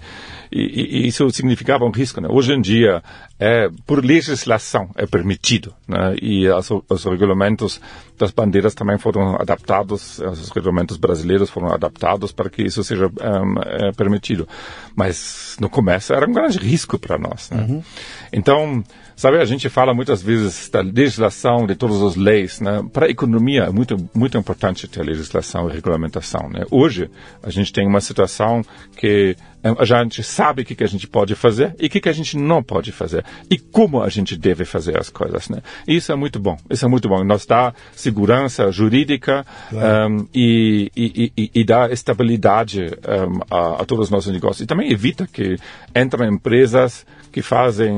e, 0.51 1.03
e, 1.03 1.07
isso 1.07 1.29
significava 1.29 1.85
um 1.85 1.91
risco. 1.91 2.19
Né? 2.19 2.27
Hoje 2.29 2.53
em 2.53 2.59
dia, 2.59 3.01
é, 3.41 3.69
por 3.87 4.05
legislação, 4.05 4.91
é 4.95 5.07
permitido. 5.07 5.73
Né? 5.87 6.15
E 6.21 6.47
as, 6.47 6.69
os 6.69 7.05
regulamentos 7.05 7.81
das 8.15 8.29
bandeiras 8.29 8.75
também 8.75 8.99
foram 8.99 9.35
adaptados, 9.35 10.19
os 10.19 10.51
regulamentos 10.51 10.95
brasileiros 10.95 11.49
foram 11.49 11.73
adaptados 11.73 12.31
para 12.31 12.51
que 12.51 12.61
isso 12.61 12.83
seja 12.83 13.07
um, 13.07 13.59
é, 13.59 13.91
permitido. 13.93 14.47
Mas 14.95 15.57
no 15.59 15.71
começo 15.71 16.13
era 16.13 16.29
um 16.29 16.31
grande 16.31 16.59
risco 16.59 16.99
para 16.99 17.17
nós. 17.17 17.49
Né? 17.49 17.65
Uhum. 17.67 17.83
Então, 18.31 18.83
Sabe, 19.21 19.37
a 19.37 19.45
gente 19.45 19.69
fala 19.69 19.93
muitas 19.93 20.19
vezes 20.23 20.67
da 20.67 20.81
legislação, 20.81 21.67
de 21.67 21.75
todas 21.75 22.01
as 22.01 22.15
leis, 22.15 22.59
né? 22.59 22.83
Para 22.91 23.05
a 23.05 23.09
economia 23.09 23.65
é 23.65 23.69
muito, 23.69 23.95
muito 24.15 24.35
importante 24.35 24.87
ter 24.87 25.03
legislação 25.03 25.69
e 25.69 25.73
regulamentação, 25.73 26.49
né? 26.49 26.65
Hoje, 26.71 27.07
a 27.43 27.51
gente 27.51 27.71
tem 27.71 27.87
uma 27.87 28.01
situação 28.01 28.63
que 28.97 29.37
eh, 29.63 29.75
a 29.77 29.85
gente 29.85 30.23
sabe 30.23 30.63
o 30.63 30.65
que, 30.65 30.73
que 30.73 30.83
a 30.83 30.87
gente 30.87 31.07
pode 31.07 31.35
fazer 31.35 31.75
e 31.79 31.85
o 31.85 31.89
que, 31.91 32.01
que 32.01 32.09
a 32.09 32.13
gente 32.13 32.35
não 32.35 32.63
pode 32.63 32.91
fazer 32.91 33.23
e 33.49 33.57
como 33.57 34.01
a 34.01 34.09
gente 34.09 34.37
deve 34.37 34.65
fazer 34.65 34.97
as 34.97 35.09
coisas, 35.09 35.49
né? 35.49 35.61
Isso 35.87 36.11
é 36.11 36.15
muito 36.15 36.39
bom, 36.39 36.57
isso 36.69 36.85
é 36.85 36.87
muito 36.87 37.07
bom. 37.09 37.23
Nos 37.23 37.45
dá 37.45 37.73
segurança 37.95 38.71
jurídica 38.71 39.45
claro. 39.69 40.13
um, 40.13 40.27
e, 40.33 40.91
e, 40.95 41.31
e, 41.37 41.51
e, 41.53 41.63
dá 41.63 41.89
estabilidade 41.91 42.85
um, 42.85 43.39
a, 43.49 43.81
a 43.81 43.85
todos 43.85 44.05
os 44.05 44.11
nossos 44.11 44.31
negócios. 44.31 44.61
E 44.61 44.65
também 44.65 44.91
evita 44.91 45.27
que 45.27 45.57
entrem 45.95 46.29
empresas 46.29 47.05
que 47.31 47.41
fazem 47.41 47.95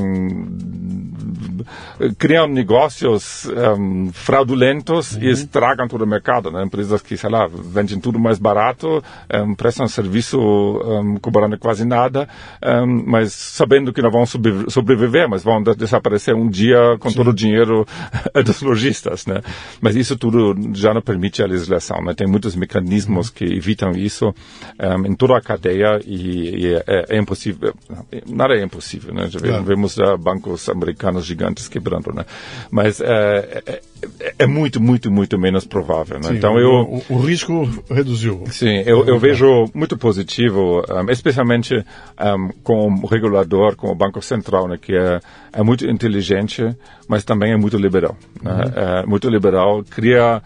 criam 2.17 2.47
negócios 2.47 3.45
um, 3.77 4.11
fraudulentos 4.11 5.13
uhum. 5.13 5.23
e 5.23 5.31
estragam 5.31 5.87
todo 5.87 6.03
o 6.03 6.07
mercado. 6.07 6.51
Né? 6.51 6.63
Empresas 6.63 7.01
que, 7.01 7.15
sei 7.17 7.29
lá, 7.29 7.47
vendem 7.47 7.99
tudo 7.99 8.19
mais 8.19 8.39
barato, 8.39 9.03
um, 9.33 9.55
prestam 9.55 9.87
serviço 9.87 10.39
um, 10.39 11.17
cobrando 11.17 11.57
quase 11.57 11.85
nada, 11.85 12.27
mas 13.05 13.33
sabendo 13.33 13.93
que 13.93 14.01
não 14.01 14.11
vão 14.11 14.25
sobreviver, 14.25 15.29
mas 15.29 15.43
vão 15.43 15.61
desaparecer 15.61 16.35
um 16.35 16.47
dia 16.47 16.97
com 16.99 17.09
Sim. 17.09 17.15
todo 17.15 17.29
o 17.29 17.33
dinheiro 17.33 17.85
dos 18.45 18.61
lojistas. 18.61 19.25
Né? 19.25 19.41
Mas 19.81 19.95
isso 19.95 20.17
tudo 20.17 20.55
já 20.73 20.93
não 20.93 21.01
permite 21.01 21.41
a 21.41 21.45
legislação, 21.45 22.01
né? 22.03 22.13
Tem 22.13 22.27
muitos 22.27 22.55
mecanismos 22.55 23.29
que 23.29 23.43
evitam 23.43 23.91
isso 23.91 24.33
um, 24.79 25.07
em 25.07 25.15
toda 25.15 25.37
a 25.37 25.41
cadeia 25.41 25.99
e, 26.05 26.65
e 26.65 26.73
é, 26.75 27.05
é, 27.09 27.17
impossível, 27.17 27.73
nada 28.27 28.55
é 28.55 28.63
impossível, 28.63 29.13
né? 29.13 29.22
Já 29.29 29.39
claro. 29.39 29.63
Vemos 29.63 29.97
bancos 30.19 30.69
americanos 30.69 31.25
gigantes 31.25 31.67
quebrando, 31.67 32.11
né? 32.13 32.25
Mas 32.71 33.01
é, 33.01 33.63
é, 33.65 33.81
é 34.39 34.47
muito, 34.47 34.81
muito, 34.81 35.11
muito 35.11 35.37
menos 35.37 35.65
provável, 35.65 36.19
né? 36.19 36.29
Sim, 36.29 36.35
então 36.35 36.57
eu 36.59 36.71
o, 36.71 37.03
o, 37.09 37.17
risco 37.19 37.67
reduziu. 37.89 38.43
Sim, 38.49 38.83
eu, 38.85 39.05
eu 39.05 39.17
vejo 39.19 39.69
muito 39.73 39.97
positivo, 39.97 40.83
um, 40.89 41.11
especialmente 41.11 41.75
um, 42.19 42.49
com 42.63 42.87
o 42.87 43.05
regulador, 43.05 43.75
com 43.75 43.91
o 43.91 43.95
Banco 43.95 44.21
Central, 44.21 44.67
né? 44.67 44.77
Que 44.81 44.95
é, 44.95 45.19
é 45.51 45.63
muito 45.63 45.85
inteligente, 45.85 46.75
mas 47.07 47.23
também 47.23 47.51
é 47.51 47.57
muito 47.57 47.77
liberal, 47.77 48.17
né? 48.41 48.51
uhum. 48.51 48.57
né? 48.57 48.71
É 48.75 49.05
muito 49.05 49.29
liberal, 49.29 49.83
cria 49.83 50.41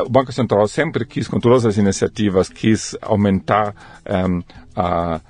o 0.00 0.08
Banco 0.08 0.32
Central 0.32 0.66
sempre 0.68 1.04
quis, 1.04 1.28
com 1.28 1.38
todas 1.38 1.66
as 1.66 1.76
iniciativas, 1.76 2.48
quis 2.48 2.96
aumentar 3.02 3.74
um, 4.08 4.42
a 4.74 5.20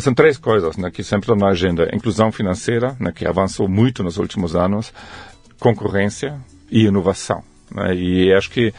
são 0.00 0.14
três 0.14 0.38
coisas 0.38 0.76
né, 0.76 0.90
que 0.90 1.02
sempre 1.02 1.30
estão 1.30 1.36
na 1.36 1.52
agenda: 1.52 1.88
inclusão 1.94 2.30
financeira, 2.32 2.96
né, 2.98 3.12
que 3.14 3.26
avançou 3.26 3.68
muito 3.68 4.02
nos 4.02 4.16
últimos 4.16 4.54
anos, 4.54 4.92
concorrência 5.58 6.38
e 6.70 6.86
inovação. 6.86 7.42
Né, 7.74 7.94
e 7.94 8.32
acho 8.32 8.50
que 8.50 8.72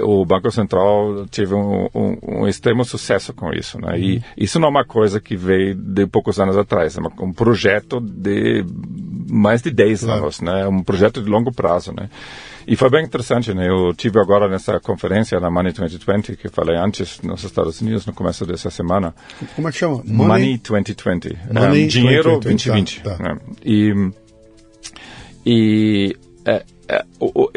o 0.00 0.24
Banco 0.24 0.50
Central 0.50 1.26
teve 1.30 1.54
um, 1.54 1.88
um, 1.94 2.18
um, 2.22 2.48
extremo 2.48 2.84
sucesso 2.84 3.32
com 3.32 3.52
isso. 3.52 3.80
Né? 3.80 3.98
E 3.98 4.16
uhum. 4.16 4.22
isso 4.36 4.58
não 4.58 4.68
é 4.68 4.70
uma 4.70 4.84
coisa 4.84 5.20
que 5.20 5.36
veio 5.36 5.74
de 5.74 6.06
poucos 6.06 6.38
anos 6.38 6.56
atrás, 6.56 6.96
é 6.96 7.00
um 7.20 7.32
projeto 7.32 8.00
de 8.00 8.64
mais 9.30 9.60
de 9.62 9.70
10 9.70 10.04
claro. 10.04 10.22
anos, 10.22 10.40
né? 10.40 10.66
um 10.68 10.82
projeto 10.82 11.22
de 11.22 11.28
longo 11.28 11.52
prazo. 11.52 11.92
Né? 11.92 12.08
E 12.70 12.76
foi 12.76 12.90
bem 12.90 13.02
interessante, 13.02 13.54
né? 13.54 13.66
Eu 13.66 13.94
tive 13.94 14.20
agora 14.20 14.46
nessa 14.46 14.78
conferência 14.78 15.40
na 15.40 15.50
Money 15.50 15.72
2020, 15.72 16.36
que 16.36 16.50
falei 16.50 16.76
antes 16.76 17.18
nos 17.22 17.42
Estados 17.42 17.80
Unidos, 17.80 18.04
no 18.04 18.12
começo 18.12 18.44
dessa 18.44 18.68
semana. 18.68 19.14
Como 19.56 19.66
é 19.66 19.72
que 19.72 19.78
chama? 19.78 20.02
Money, 20.04 20.58
Money 20.58 20.58
2020. 20.58 21.38
Money 21.50 21.84
um, 21.84 21.88
dinheiro 21.88 22.38
2020. 22.38 23.00
Tá, 23.02 23.16
tá. 23.16 23.22
Né? 23.22 23.38
E, 23.64 24.10
e 25.46 26.16
é, 26.44 26.62
é, 26.90 27.04
o, 27.18 27.50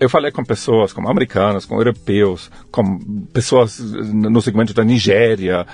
eu 0.00 0.10
falei 0.10 0.32
com 0.32 0.44
pessoas, 0.44 0.92
como 0.92 1.08
americanos, 1.08 1.64
com 1.64 1.76
europeus, 1.76 2.50
com 2.72 2.98
pessoas 3.32 3.78
no 3.78 4.42
segmento 4.42 4.74
da 4.74 4.82
Nigéria, 4.82 5.64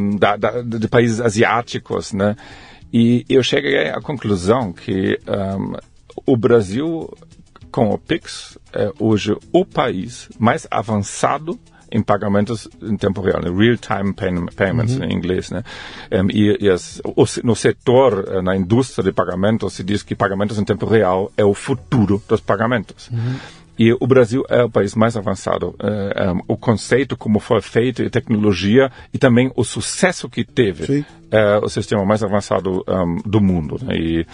um, 0.00 0.16
da, 0.16 0.38
da, 0.38 0.62
de 0.62 0.88
países 0.88 1.20
asiáticos, 1.20 2.14
né? 2.14 2.34
E 2.90 3.26
eu 3.28 3.42
cheguei 3.42 3.90
à 3.90 4.00
conclusão 4.00 4.72
que 4.72 5.18
um, 5.28 5.74
o 6.24 6.34
Brasil 6.34 7.12
com 7.72 7.90
o 7.90 7.98
Pix 7.98 8.58
é 8.72 8.92
hoje 8.98 9.34
o 9.50 9.64
país 9.64 10.28
mais 10.38 10.66
avançado 10.70 11.58
em 11.90 12.02
pagamentos 12.02 12.68
em 12.82 12.96
tempo 12.96 13.20
real, 13.20 13.40
né? 13.42 13.50
real-time 13.50 14.14
payments 14.14 14.96
uhum. 14.96 15.04
em 15.04 15.12
inglês, 15.12 15.50
né? 15.50 15.62
Um, 16.10 16.30
e, 16.30 16.64
e 16.64 16.70
as, 16.70 17.02
no 17.44 17.54
setor, 17.54 18.24
eh, 18.28 18.40
na 18.40 18.56
indústria 18.56 19.04
de 19.04 19.12
pagamentos, 19.12 19.74
se 19.74 19.84
diz 19.84 20.02
que 20.02 20.14
pagamentos 20.14 20.58
em 20.58 20.64
tempo 20.64 20.86
real 20.86 21.30
é 21.36 21.44
o 21.44 21.52
futuro 21.52 22.22
dos 22.26 22.40
pagamentos. 22.40 23.10
Uhum. 23.10 23.36
E 23.78 23.92
o 23.92 24.06
Brasil 24.06 24.44
é 24.48 24.62
o 24.62 24.70
país 24.70 24.94
mais 24.94 25.16
avançado. 25.16 25.74
Um, 25.82 26.40
o 26.46 26.56
conceito, 26.56 27.16
como 27.16 27.40
foi 27.40 27.60
feito, 27.60 28.02
e 28.02 28.10
tecnologia, 28.10 28.92
e 29.12 29.18
também 29.18 29.50
o 29.56 29.64
sucesso 29.64 30.28
que 30.28 30.44
teve, 30.44 31.04
é 31.30 31.58
o 31.58 31.68
sistema 31.68 32.04
mais 32.04 32.22
avançado 32.22 32.84
um, 32.86 33.16
do 33.24 33.40
mundo. 33.40 33.78
Né? 33.82 33.96
E, 33.96 34.26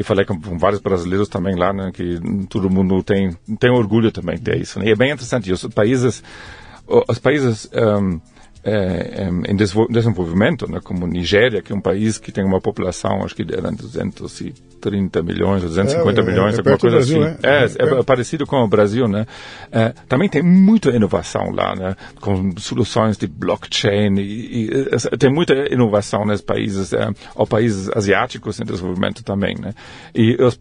e 0.00 0.02
falei 0.02 0.24
com, 0.24 0.40
com, 0.40 0.58
vários 0.58 0.80
brasileiros 0.80 1.28
também 1.28 1.54
lá, 1.54 1.72
né, 1.72 1.90
que 1.92 2.18
todo 2.48 2.70
mundo 2.70 3.02
tem, 3.02 3.36
tem 3.58 3.70
orgulho 3.70 4.10
também 4.10 4.38
de 4.38 4.56
isso. 4.56 4.78
Né? 4.78 4.86
E 4.86 4.90
é 4.92 4.96
bem 4.96 5.10
interessante. 5.12 5.52
Os 5.52 5.66
países, 5.66 6.22
os 6.86 7.18
países 7.18 7.68
um, 7.74 8.18
é, 8.62 9.28
em 9.48 9.56
desenvolvimento, 9.56 10.70
né, 10.70 10.80
como 10.82 11.06
Nigéria, 11.06 11.62
que 11.62 11.72
é 11.72 11.76
um 11.76 11.80
país 11.80 12.18
que 12.18 12.30
tem 12.30 12.44
uma 12.44 12.60
população, 12.60 13.24
acho 13.24 13.34
que 13.34 13.44
de 13.44 13.56
230 13.56 15.22
milhões, 15.22 15.62
250 15.62 16.20
é, 16.20 16.24
milhões, 16.24 16.54
é, 16.54 16.58
alguma 16.58 16.78
coisa 16.78 16.96
Brasil, 16.96 17.22
assim. 17.22 17.36
É, 17.42 17.98
é, 17.98 18.02
parecido 18.02 18.46
com 18.46 18.56
o 18.56 18.68
Brasil, 18.68 19.08
né? 19.08 19.26
também 20.08 20.28
tem 20.28 20.42
muita 20.42 20.90
inovação 20.90 21.50
lá, 21.52 21.74
né? 21.74 21.96
Com 22.20 22.52
soluções 22.58 23.16
de 23.16 23.26
blockchain 23.26 24.18
e, 24.18 24.66
e 24.66 25.16
tem 25.18 25.32
muita 25.32 25.54
inovação 25.72 26.24
nos 26.24 26.40
países, 26.40 26.92
é, 26.92 27.08
ou 27.34 27.46
países 27.46 27.88
asiáticos 27.94 28.60
em 28.60 28.64
desenvolvimento 28.64 29.22
também, 29.22 29.54
né? 29.58 29.72
E 30.14 30.36
os 30.42 30.58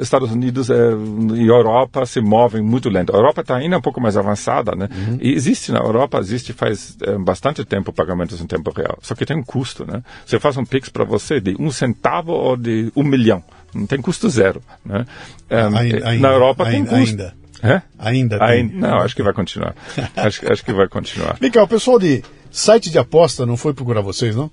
Estados 0.00 0.30
Unidos 0.30 0.68
e 0.68 1.46
Europa 1.46 2.04
se 2.04 2.20
movem 2.20 2.62
muito 2.62 2.88
lento. 2.88 3.14
A 3.14 3.18
Europa 3.18 3.40
está 3.40 3.56
ainda 3.56 3.78
um 3.78 3.80
pouco 3.82 4.00
mais 4.00 4.16
avançada, 4.16 4.72
né? 4.72 4.88
Uhum. 4.90 5.18
E 5.20 5.32
existe 5.32 5.72
na 5.72 5.78
Europa, 5.78 6.18
existe 6.18 6.52
faz 6.52 6.96
bastante 7.30 7.64
tempo 7.64 7.92
pagamentos 7.92 8.40
em 8.40 8.46
tempo 8.46 8.72
real. 8.72 8.98
Só 9.02 9.14
que 9.14 9.24
tem 9.24 9.36
um 9.36 9.42
custo, 9.42 9.86
né? 9.86 10.02
Você 10.26 10.40
faz 10.40 10.56
um 10.56 10.64
Pix 10.64 10.88
para 10.88 11.04
você 11.04 11.40
de 11.40 11.54
um 11.60 11.70
centavo 11.70 12.32
ou 12.32 12.56
de 12.56 12.90
um 12.96 13.04
milhão. 13.04 13.42
Não 13.72 13.86
tem 13.86 14.00
custo 14.00 14.28
zero, 14.28 14.60
né? 14.84 15.06
Um, 15.48 15.76
ainda, 15.76 16.14
na 16.18 16.28
Europa 16.28 16.66
ainda, 16.66 16.90
tem 16.90 16.98
custo. 16.98 17.20
Ainda. 17.22 17.34
É? 17.62 17.82
Ainda 17.98 18.38
tem. 18.38 18.48
Ainda, 18.48 18.88
não, 18.88 18.98
acho 18.98 19.14
que 19.14 19.22
vai 19.22 19.32
continuar. 19.32 19.76
acho, 20.16 20.52
acho 20.52 20.64
que 20.64 20.72
vai 20.72 20.88
continuar. 20.88 21.36
Vem 21.40 21.50
cá, 21.50 21.62
o 21.62 21.68
pessoal 21.68 22.00
de 22.00 22.24
site 22.50 22.90
de 22.90 22.98
aposta 22.98 23.46
não 23.46 23.56
foi 23.56 23.72
procurar 23.72 24.00
vocês, 24.00 24.34
não? 24.34 24.50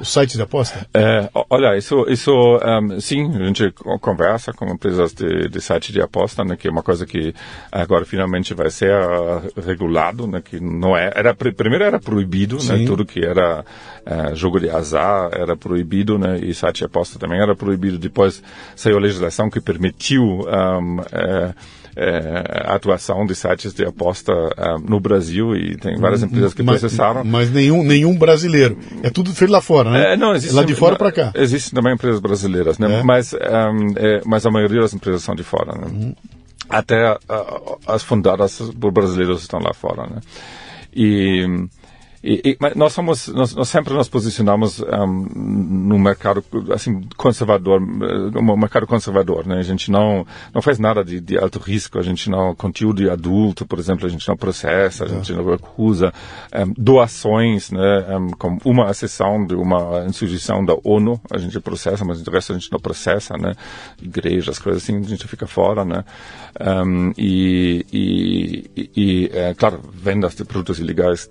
Os 0.00 0.12
sites 0.12 0.36
de 0.36 0.42
aposta? 0.42 0.86
É, 0.94 1.28
olha, 1.50 1.76
isso, 1.76 2.06
isso 2.08 2.32
um, 2.32 3.00
sim, 3.00 3.30
a 3.34 3.44
gente 3.44 3.72
conversa 4.00 4.52
com 4.52 4.66
empresas 4.66 5.12
de, 5.12 5.48
de 5.48 5.60
site 5.60 5.92
de 5.92 6.00
aposta, 6.00 6.44
né, 6.44 6.56
que 6.56 6.68
é 6.68 6.70
uma 6.70 6.82
coisa 6.82 7.06
que 7.06 7.34
agora 7.70 8.04
finalmente 8.04 8.54
vai 8.54 8.70
ser 8.70 8.92
uh, 8.92 9.60
regulado, 9.60 10.26
né, 10.26 10.42
que 10.42 10.58
não 10.60 10.96
é, 10.96 11.12
era 11.14 11.34
primeiro 11.34 11.84
era 11.84 12.00
proibido, 12.00 12.56
né, 12.64 12.84
tudo 12.86 13.04
que 13.04 13.24
era 13.24 13.64
uh, 14.06 14.34
jogo 14.34 14.58
de 14.58 14.70
azar 14.70 15.30
era 15.32 15.56
proibido, 15.56 16.18
né, 16.18 16.38
e 16.38 16.54
site 16.54 16.78
de 16.78 16.84
aposta 16.84 17.18
também 17.18 17.40
era 17.40 17.54
proibido. 17.54 17.98
Depois 17.98 18.42
saiu 18.74 18.96
a 18.96 19.00
legislação 19.00 19.50
que 19.50 19.60
permitiu 19.60 20.22
um, 20.22 21.00
uh, 21.00 21.54
é, 21.96 22.72
atuação 22.72 23.26
de 23.26 23.34
sites 23.34 23.72
de 23.72 23.84
aposta 23.84 24.32
é, 24.56 24.76
no 24.78 25.00
Brasil 25.00 25.54
e 25.54 25.76
tem 25.76 25.98
várias 25.98 26.22
hum, 26.22 26.26
empresas 26.26 26.54
que 26.54 26.62
mas, 26.62 26.80
processaram. 26.80 27.24
Mas 27.24 27.50
nenhum, 27.50 27.82
nenhum 27.82 28.16
brasileiro. 28.16 28.78
É 29.02 29.10
tudo 29.10 29.34
feito 29.34 29.50
lá 29.50 29.60
fora, 29.60 29.90
né? 29.90 30.14
É, 30.14 30.16
não, 30.16 30.34
existe, 30.34 30.54
lá 30.54 30.62
de 30.62 30.74
fora 30.74 30.96
para 30.96 31.12
cá. 31.12 31.32
Existem 31.34 31.74
também 31.74 31.94
empresas 31.94 32.20
brasileiras, 32.20 32.78
né? 32.78 33.00
É. 33.00 33.02
Mas, 33.02 33.34
é, 33.34 34.20
mas 34.24 34.46
a 34.46 34.50
maioria 34.50 34.80
das 34.80 34.94
empresas 34.94 35.22
são 35.22 35.34
de 35.34 35.42
fora, 35.42 35.72
né? 35.72 35.86
Uhum. 35.90 36.14
Até 36.68 37.12
uh, 37.12 37.78
as 37.86 38.02
fundadas 38.02 38.60
por 38.80 38.92
brasileiros 38.92 39.42
estão 39.42 39.58
lá 39.58 39.74
fora, 39.74 40.06
né? 40.06 40.20
E 40.94 41.44
e, 42.22 42.40
e, 42.44 42.56
mas 42.60 42.74
nós 42.74 42.92
somos, 42.92 43.28
nós, 43.28 43.54
nós, 43.54 43.68
sempre 43.68 43.94
nos 43.94 44.08
posicionamos 44.08 44.80
um, 44.80 45.26
no 45.34 45.98
mercado 45.98 46.44
assim 46.70 47.00
conservador, 47.16 47.80
um 47.80 48.56
mercado 48.58 48.86
conservador, 48.86 49.46
né? 49.46 49.56
A 49.58 49.62
gente 49.62 49.90
não 49.90 50.26
não 50.54 50.60
faz 50.60 50.78
nada 50.78 51.02
de, 51.02 51.18
de 51.18 51.38
alto 51.38 51.58
risco, 51.58 51.98
a 51.98 52.02
gente 52.02 52.28
não 52.28 52.54
conteúdo 52.54 53.10
adulto, 53.10 53.64
por 53.64 53.78
exemplo, 53.78 54.04
a 54.06 54.08
gente 54.10 54.28
não 54.28 54.36
processa, 54.36 55.04
a 55.04 55.08
gente 55.08 55.32
não 55.32 55.50
acusa 55.50 56.12
um, 56.54 56.74
doações, 56.76 57.70
né? 57.70 58.18
Um, 58.18 58.30
com 58.30 58.58
uma 58.66 58.92
sessão 58.92 59.46
de 59.46 59.54
uma 59.54 60.04
instituição 60.06 60.62
da 60.62 60.76
ONU, 60.84 61.18
a 61.30 61.38
gente 61.38 61.58
processa, 61.60 62.04
mas 62.04 62.20
o 62.20 62.30
resto 62.30 62.52
a 62.52 62.58
gente 62.58 62.70
não 62.70 62.80
processa, 62.80 63.34
né? 63.38 63.54
Igrejas, 64.00 64.58
coisas 64.58 64.82
assim, 64.82 64.98
a 64.98 65.02
gente 65.02 65.26
fica 65.26 65.46
fora, 65.46 65.86
né? 65.86 66.04
e, 67.16 67.86
e, 67.92 68.90
e 68.96 69.30
é, 69.32 69.54
claro, 69.54 69.80
vendas 69.92 70.34
de 70.34 70.44
produtos 70.44 70.78
ilegais, 70.78 71.28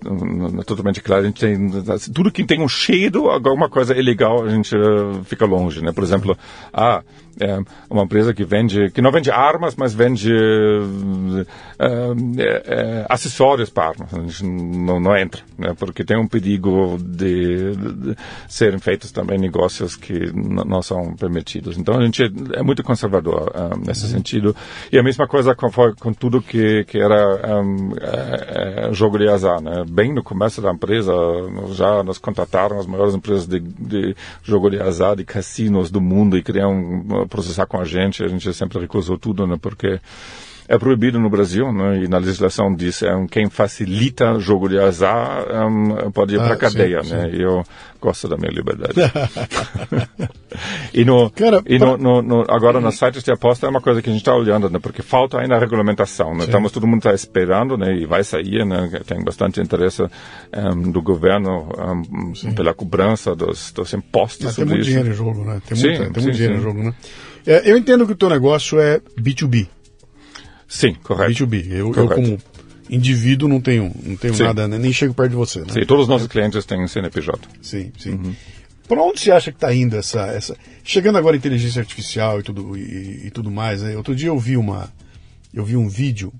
tudo 0.66 0.79
totalmente 0.80 1.00
claro. 1.00 1.22
A 1.22 1.26
gente 1.26 1.40
tem 1.40 1.70
tudo 2.12 2.32
que 2.32 2.44
tem 2.44 2.60
um 2.60 2.68
cheiro, 2.68 3.30
alguma 3.30 3.68
coisa 3.68 3.96
ilegal, 3.96 4.44
a 4.44 4.48
gente 4.48 4.74
uh, 4.74 5.22
fica 5.24 5.44
longe, 5.44 5.82
né? 5.82 5.92
Por 5.92 6.02
exemplo, 6.02 6.36
ah, 6.72 7.02
é 7.40 7.58
uma 7.88 8.02
empresa 8.02 8.34
que 8.34 8.44
vende, 8.44 8.90
que 8.90 9.00
não 9.00 9.10
vende 9.10 9.30
armas, 9.30 9.74
mas 9.74 9.94
vende 9.94 10.30
uh, 10.30 11.40
uh, 11.40 11.46
acessórios 13.08 13.70
para 13.70 13.88
armas. 13.88 14.12
A 14.12 14.20
gente 14.20 14.44
não, 14.44 15.00
não 15.00 15.16
entra, 15.16 15.42
né? 15.58 15.74
Porque 15.78 16.04
tem 16.04 16.18
um 16.18 16.26
perigo 16.26 16.98
de, 17.00 17.74
de 17.74 18.16
serem 18.48 18.78
feitos 18.78 19.10
também 19.10 19.38
negócios 19.38 19.96
que 19.96 20.30
não 20.32 20.82
são 20.82 21.14
permitidos. 21.16 21.78
Então 21.78 21.98
a 21.98 22.04
gente 22.04 22.22
é 22.54 22.62
muito 22.62 22.82
conservador 22.82 23.52
nesse 23.86 24.04
uhum. 24.04 24.10
sentido. 24.10 24.56
E 24.92 24.98
a 24.98 25.02
mesma 25.02 25.26
coisa 25.26 25.54
com, 25.54 25.70
com 25.98 26.12
tudo 26.12 26.42
que, 26.42 26.84
que 26.84 26.98
era 26.98 27.62
um, 27.62 27.92
é, 28.00 28.92
jogo 28.92 29.18
de 29.18 29.28
azar, 29.28 29.60
né? 29.62 29.84
Bem 29.88 30.12
no 30.12 30.22
começo 30.22 30.60
da 30.60 30.70
empresa, 30.70 31.12
já 31.72 32.02
nos 32.02 32.18
contrataram 32.18 32.78
as 32.78 32.86
maiores 32.86 33.14
empresas 33.14 33.46
de, 33.46 33.60
de 33.60 34.14
jogo 34.42 34.68
de 34.68 34.80
azar, 34.80 35.16
de 35.16 35.24
cassinos 35.24 35.90
do 35.90 36.00
mundo 36.00 36.36
e 36.36 36.42
queriam 36.42 37.26
processar 37.30 37.66
com 37.66 37.80
a 37.80 37.84
gente. 37.84 38.22
A 38.22 38.28
gente 38.28 38.52
sempre 38.52 38.78
recusou 38.80 39.16
tudo, 39.16 39.46
né? 39.46 39.56
Porque 39.60 40.00
é 40.70 40.78
proibido 40.78 41.18
no 41.18 41.28
Brasil, 41.28 41.72
né? 41.72 42.04
e 42.04 42.06
na 42.06 42.18
legislação 42.18 42.72
diz 42.72 43.02
um, 43.02 43.26
quem 43.26 43.50
facilita 43.50 44.38
jogo 44.38 44.68
de 44.68 44.78
azar 44.78 45.44
um, 45.66 46.12
pode 46.12 46.36
ir 46.36 46.40
ah, 46.40 46.44
para 46.44 46.56
cadeia, 46.56 47.02
sim, 47.02 47.12
né? 47.12 47.28
Sim. 47.28 47.42
Eu 47.42 47.64
gosto 48.00 48.28
da 48.28 48.36
minha 48.36 48.52
liberdade. 48.52 48.94
e 50.94 51.04
no, 51.04 51.28
Cara, 51.30 51.60
e 51.66 51.76
no, 51.76 51.96
no, 51.96 52.22
no, 52.22 52.44
agora 52.48 52.80
nos 52.80 52.96
sites 52.96 53.24
de 53.24 53.32
aposta 53.32 53.66
é 53.66 53.68
uma 53.68 53.80
coisa 53.80 54.00
que 54.00 54.08
a 54.08 54.12
gente 54.12 54.22
está 54.22 54.32
olhando, 54.32 54.70
né? 54.70 54.78
porque 54.80 55.02
falta 55.02 55.40
ainda 55.40 55.56
a 55.56 55.58
regulamentação. 55.58 56.36
Né? 56.36 56.44
Estamos, 56.44 56.70
todo 56.70 56.86
mundo 56.86 56.98
está 56.98 57.12
esperando 57.12 57.76
né? 57.76 57.92
e 57.92 58.06
vai 58.06 58.22
sair, 58.22 58.64
né? 58.64 58.88
tem 59.04 59.24
bastante 59.24 59.60
interesse 59.60 60.04
um, 60.54 60.92
do 60.92 61.02
governo 61.02 61.68
um, 61.76 62.54
pela 62.54 62.72
cobrança 62.72 63.34
dos, 63.34 63.72
dos 63.72 63.92
impostos. 63.92 64.46
Mas 64.46 64.54
tem 64.54 64.64
muito 64.64 64.82
isso. 64.82 64.88
dinheiro 64.90 65.08
em 65.08 65.14
jogo, 65.14 65.44
né? 65.44 65.60
Tem, 65.66 65.76
muita, 65.76 66.12
tem 66.12 66.22
muito 66.22 66.30
dinheiro 66.30 66.58
em 66.58 66.62
jogo, 66.62 66.80
né? 66.80 66.94
É, 67.44 67.68
eu 67.68 67.76
entendo 67.76 68.06
que 68.06 68.12
o 68.12 68.16
teu 68.16 68.30
negócio 68.30 68.78
é 68.78 69.00
B2B. 69.20 69.66
Sim, 70.70 70.94
correto. 71.02 71.44
B2B. 71.44 71.66
Eu, 71.68 71.90
correto. 71.90 72.12
eu 72.12 72.16
como 72.16 72.38
indivíduo 72.88 73.48
não 73.48 73.60
tenho, 73.60 73.92
não 74.04 74.16
tenho 74.16 74.38
nada, 74.38 74.68
né? 74.68 74.78
nem 74.78 74.92
chego 74.92 75.12
perto 75.12 75.30
de 75.30 75.36
você. 75.36 75.60
Né? 75.60 75.66
Sim, 75.70 75.80
todos 75.80 76.04
os 76.04 76.08
nossos 76.08 76.28
clientes 76.28 76.64
têm 76.64 76.86
CNPJ. 76.86 77.40
Sim, 77.60 77.92
sim. 77.98 78.10
Uhum. 78.10 78.34
Para 78.88 79.02
onde 79.02 79.20
você 79.20 79.32
acha 79.32 79.50
que 79.50 79.56
está 79.56 79.74
indo 79.74 79.96
essa, 79.96 80.26
essa... 80.28 80.56
Chegando 80.84 81.18
agora 81.18 81.36
a 81.36 81.38
inteligência 81.38 81.80
artificial 81.80 82.38
e 82.38 82.42
tudo, 82.44 82.76
e, 82.76 83.26
e 83.26 83.30
tudo 83.30 83.50
mais, 83.50 83.82
né? 83.82 83.96
Outro 83.96 84.14
dia 84.14 84.28
eu 84.28 84.38
vi 84.38 84.56
uma... 84.56 84.88
Eu 85.52 85.64
vi 85.64 85.76
um 85.76 85.88
vídeo, 85.88 86.32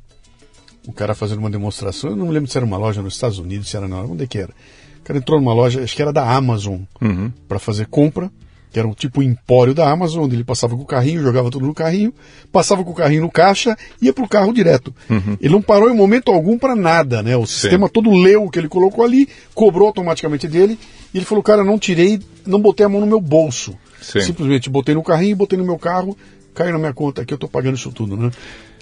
o 0.86 0.93
cara 0.93 1.15
fazendo 1.16 1.40
uma 1.40 1.51
demonstração, 1.51 2.11
eu 2.11 2.16
não 2.16 2.31
lembro 2.31 2.48
se 2.48 2.57
era 2.57 2.65
uma 2.65 2.77
loja 2.77 3.02
nos 3.02 3.15
Estados 3.15 3.39
Unidos, 3.39 3.69
se 3.69 3.77
era 3.77 3.89
na 3.89 4.02
onde 4.02 4.23
é 4.23 4.27
que 4.28 4.39
era. 4.39 4.52
O 5.01 5.02
cara 5.02 5.19
entrou 5.19 5.40
numa 5.40 5.52
loja, 5.52 5.82
acho 5.82 5.97
que 5.97 6.02
era 6.02 6.12
da 6.12 6.32
Amazon, 6.32 6.82
uhum. 7.01 7.32
para 7.48 7.59
fazer 7.59 7.86
compra 7.86 8.31
que 8.71 8.79
era 8.79 8.87
um 8.87 8.93
tipo 8.93 9.23
empório 9.23 9.75
da 9.75 9.91
Amazon, 9.91 10.25
onde 10.25 10.37
ele 10.37 10.45
passava 10.45 10.77
com 10.77 10.83
o 10.83 10.87
carrinho, 10.87 11.23
jogava 11.23 11.51
tudo 11.51 11.67
no 11.67 11.75
carrinho, 11.75 12.15
passava 12.53 12.85
com 12.85 12.91
o 12.91 12.95
carrinho 12.95 13.23
no 13.23 13.31
caixa, 13.31 13.77
ia 14.01 14.13
para 14.13 14.25
o 14.25 14.29
carro 14.29 14.53
direto. 14.53 14.95
Uhum. 15.09 15.37
Ele 15.41 15.53
não 15.53 15.63
parou 15.63 15.91
em 15.91 15.97
momento 15.97 16.31
algum 16.31 16.57
para 16.57 16.77
nada, 16.77 17.23
né? 17.23 17.37
O 17.37 17.47
sistema 17.47 17.87
Sim. 17.87 17.93
todo 17.93 18.11
leu 18.11 18.45
o 18.45 18.51
que 18.51 18.59
ele 18.59 18.69
colocou 18.69 19.05
ali, 19.05 19.29
cobrou 19.55 19.89
automaticamente 19.89 20.47
dele, 20.47 20.79
e 21.13 21.19
ele 21.19 21.25
falou, 21.25 21.43
cara, 21.43 21.65
não 21.65 21.79
tirei, 21.79 22.21
não 22.47 22.61
botei 22.61 22.87
a 22.87 22.89
mão 22.89 23.01
no 23.01 23.07
meu 23.07 23.21
bolso. 23.21 23.77
Sim. 24.01 24.21
Simplesmente 24.21 24.71
botei 24.71 24.95
no 24.95 25.03
carrinho, 25.03 25.37
botei 25.37 25.59
no 25.59 25.65
meu 25.65 25.79
carro, 25.79 26.17
caiu 26.55 26.73
na 26.73 26.79
minha 26.79 26.95
conta, 26.95 27.23
aqui 27.23 27.35
eu 27.35 27.37
estou 27.37 27.51
pagando 27.51 27.77
isso 27.77 27.91
tudo, 27.91 28.17
né? 28.17 28.31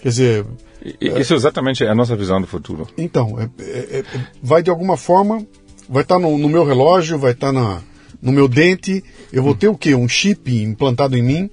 Quer 0.03 0.09
dizer... 0.09 0.47
Isso 1.01 1.33
é, 1.33 1.37
exatamente 1.37 1.83
é 1.83 1.89
a 1.89 1.95
nossa 1.95 2.15
visão 2.15 2.41
do 2.41 2.47
futuro. 2.47 2.87
Então, 2.97 3.37
é, 3.41 3.49
é, 3.59 3.99
é 3.99 4.05
vai 4.41 4.63
de 4.63 4.71
alguma 4.71 4.97
forma, 4.97 5.45
vai 5.89 6.03
estar 6.03 6.17
tá 6.17 6.21
no, 6.21 6.39
no 6.39 6.49
meu 6.49 6.65
relógio, 6.65 7.19
vai 7.19 7.33
estar 7.33 7.49
tá 7.49 7.53
na 7.53 7.83
no 8.21 8.33
meu 8.33 8.49
dente, 8.49 9.03
eu 9.33 9.43
vou 9.43 9.55
ter 9.55 9.69
o 9.69 9.77
quê? 9.77 9.95
Um 9.95 10.09
chip 10.09 10.51
implantado 10.63 11.17
em 11.17 11.23
mim. 11.23 11.51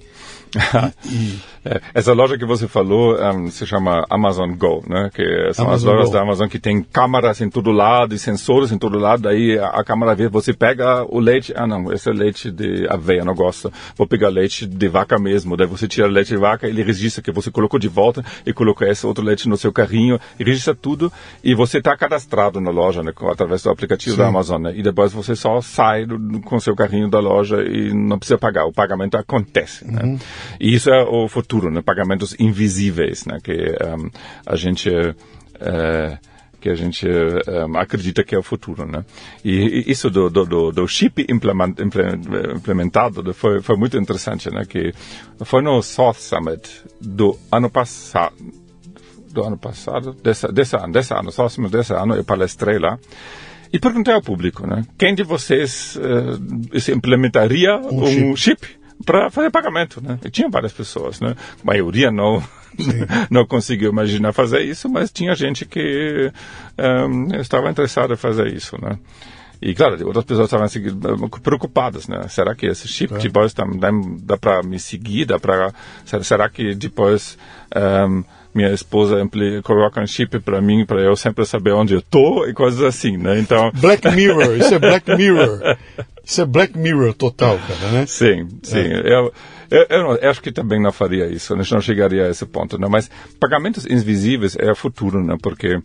e, 1.06 1.38
é, 1.66 1.80
essa 1.92 2.12
loja 2.12 2.38
que 2.38 2.44
você 2.44 2.68
falou 2.68 3.16
um, 3.20 3.50
se 3.50 3.66
chama 3.66 4.04
Amazon 4.08 4.52
Go, 4.54 4.84
né? 4.88 5.10
Que 5.12 5.52
são 5.52 5.66
Amazon 5.66 5.74
as 5.74 5.82
lojas 5.82 6.06
Go. 6.06 6.12
da 6.14 6.22
Amazon 6.22 6.48
que 6.48 6.58
tem 6.58 6.82
câmeras 6.82 7.40
em 7.40 7.50
todo 7.50 7.70
lado 7.72 8.14
e 8.14 8.18
sensores 8.18 8.70
em 8.70 8.78
todo 8.78 8.98
lado. 8.98 9.22
Daí 9.22 9.58
a, 9.58 9.68
a 9.68 9.84
câmera 9.84 10.14
vê, 10.14 10.28
você 10.28 10.52
pega 10.52 11.04
o 11.08 11.18
leite, 11.18 11.52
ah 11.56 11.66
não, 11.66 11.92
esse 11.92 12.08
é 12.08 12.12
leite 12.12 12.50
de 12.50 12.86
aveia, 12.88 13.24
não 13.24 13.34
gosto. 13.34 13.72
Vou 13.96 14.06
pegar 14.06 14.28
leite 14.28 14.66
de 14.66 14.88
vaca 14.88 15.18
mesmo. 15.18 15.56
Daí 15.56 15.66
você 15.66 15.88
tira 15.88 16.06
leite 16.06 16.28
de 16.28 16.36
vaca, 16.36 16.68
ele 16.68 16.82
registra 16.82 17.22
que 17.22 17.32
você 17.32 17.50
colocou 17.50 17.78
de 17.80 17.88
volta 17.88 18.24
e 18.44 18.52
colocou 18.52 18.86
esse 18.86 19.06
outro 19.06 19.24
leite 19.24 19.48
no 19.48 19.56
seu 19.56 19.72
carrinho, 19.72 20.20
registra 20.38 20.74
tudo 20.74 21.12
e 21.42 21.54
você 21.54 21.78
está 21.78 21.96
cadastrado 21.96 22.60
na 22.60 22.70
loja, 22.70 23.02
né? 23.02 23.12
Através 23.30 23.62
do 23.62 23.70
aplicativo 23.70 24.16
Sim. 24.16 24.22
da 24.22 24.28
Amazon, 24.28 24.62
né? 24.62 24.72
E 24.76 24.82
depois 24.82 25.12
você 25.12 25.34
só 25.34 25.60
sai 25.60 26.06
do, 26.06 26.40
com 26.42 26.60
seu 26.60 26.76
carrinho 26.76 27.08
da 27.08 27.18
loja 27.18 27.62
e 27.62 27.92
não 27.92 28.18
precisa 28.18 28.38
pagar. 28.38 28.66
O 28.66 28.72
pagamento 28.72 29.16
acontece, 29.16 29.90
né? 29.90 30.02
Uhum. 30.02 30.18
E 30.60 30.74
isso 30.74 30.90
é 30.90 31.02
o 31.02 31.28
futuro, 31.28 31.55
né? 31.70 31.82
Pagamentos 31.82 32.34
invisíveis, 32.38 33.24
né? 33.24 33.38
Que 33.42 33.52
um, 33.52 34.10
a 34.44 34.56
gente 34.56 34.88
uh, 34.90 36.18
que 36.66 36.70
a 36.70 36.74
gente 36.74 37.06
um, 37.06 37.76
acredita 37.76 38.24
que 38.24 38.34
é 38.34 38.38
o 38.38 38.42
futuro, 38.42 38.86
né? 38.86 39.04
E, 39.44 39.84
e 39.86 39.90
isso 39.90 40.10
do, 40.10 40.28
do, 40.28 40.72
do, 40.72 40.88
chip 40.88 41.24
implement, 41.28 41.74
implementado 42.56 43.32
foi, 43.32 43.62
foi 43.62 43.76
muito 43.76 43.96
interessante, 43.96 44.50
né? 44.50 44.64
Que 44.64 44.92
foi 45.44 45.62
no 45.62 45.80
South 45.82 46.14
Summit 46.14 46.68
do 47.00 47.38
ano 47.52 47.70
passado, 47.70 48.34
do 49.30 49.44
ano 49.44 49.56
passado, 49.56 50.12
desse, 50.12 50.48
desse 50.48 50.76
ano, 50.76 50.92
desse 50.92 51.14
ano, 51.14 51.30
South 51.30 51.50
Summit 51.50 51.70
desse 51.70 51.92
ano, 51.92 52.16
eu 52.16 52.24
palestrei 52.24 52.78
lá. 52.78 52.98
E 53.72 53.78
perguntei 53.78 54.14
ao 54.14 54.22
público, 54.22 54.66
né? 54.66 54.84
Quem 54.98 55.14
de 55.14 55.22
vocês 55.22 55.96
uh, 55.96 56.92
implementaria 56.92 57.76
um, 57.76 58.30
um 58.30 58.36
chip, 58.36 58.66
chip 58.66 58.78
para 59.04 59.30
fazer 59.30 59.50
pagamento, 59.50 60.00
né? 60.02 60.18
E 60.24 60.30
tinha 60.30 60.48
várias 60.48 60.72
pessoas, 60.72 61.20
né? 61.20 61.34
A 61.62 61.66
maioria 61.66 62.10
não 62.10 62.42
não 63.30 63.46
conseguiu 63.46 63.90
imaginar 63.90 64.32
fazer 64.32 64.62
isso, 64.62 64.88
mas 64.88 65.10
tinha 65.10 65.34
gente 65.34 65.64
que 65.64 66.32
um, 66.78 67.34
estava 67.36 67.70
interessada 67.70 68.14
em 68.14 68.16
fazer 68.16 68.52
isso, 68.52 68.76
né? 68.80 68.98
E 69.60 69.74
claro, 69.74 69.94
outras 70.06 70.24
pessoas 70.24 70.46
estavam 70.46 70.66
assim, 70.66 70.82
preocupadas, 71.42 72.06
né? 72.08 72.26
Será 72.28 72.54
que 72.54 72.66
esse 72.66 72.86
chip 72.86 73.14
é. 73.14 73.18
depois 73.18 73.54
dá, 73.54 73.64
dá 74.22 74.36
para 74.36 74.62
me 74.62 74.78
seguir? 74.78 75.24
Dá 75.24 75.38
para 75.38 75.72
será 76.22 76.48
que 76.48 76.74
depois 76.74 77.38
um, 77.74 78.22
minha 78.56 78.72
esposa 78.72 79.16
coloca 79.62 80.00
um 80.00 80.06
chip 80.06 80.40
para 80.40 80.60
mim 80.60 80.86
para 80.86 81.00
eu 81.02 81.14
sempre 81.14 81.44
saber 81.44 81.72
onde 81.72 81.94
eu 81.94 82.02
tô 82.02 82.46
e 82.46 82.54
coisas 82.54 82.82
assim, 82.82 83.16
né? 83.16 83.38
Então 83.38 83.70
Black 83.78 84.08
Mirror, 84.10 84.56
isso 84.56 84.74
é 84.74 84.78
Black 84.78 85.14
Mirror. 85.14 85.76
Isso 86.24 86.40
é 86.40 86.44
Black 86.46 86.76
Mirror 86.76 87.14
total, 87.14 87.58
cara, 87.58 87.92
né? 87.92 88.06
Sim, 88.06 88.48
sim. 88.62 88.78
É. 88.78 89.00
Eu, 89.04 89.32
eu, 89.70 89.86
eu, 89.88 90.16
eu, 90.16 90.30
acho 90.30 90.42
que 90.42 90.50
também 90.50 90.80
não 90.80 90.90
faria 90.90 91.26
isso, 91.26 91.54
a 91.54 91.56
gente 91.56 91.72
não 91.72 91.80
chegaria 91.80 92.24
a 92.24 92.30
esse 92.30 92.46
ponto, 92.46 92.78
né? 92.78 92.88
Mas 92.90 93.10
pagamentos 93.38 93.86
invisíveis 93.86 94.56
é 94.58 94.70
o 94.72 94.76
futuro, 94.76 95.22
né? 95.22 95.36
Porque 95.40 95.78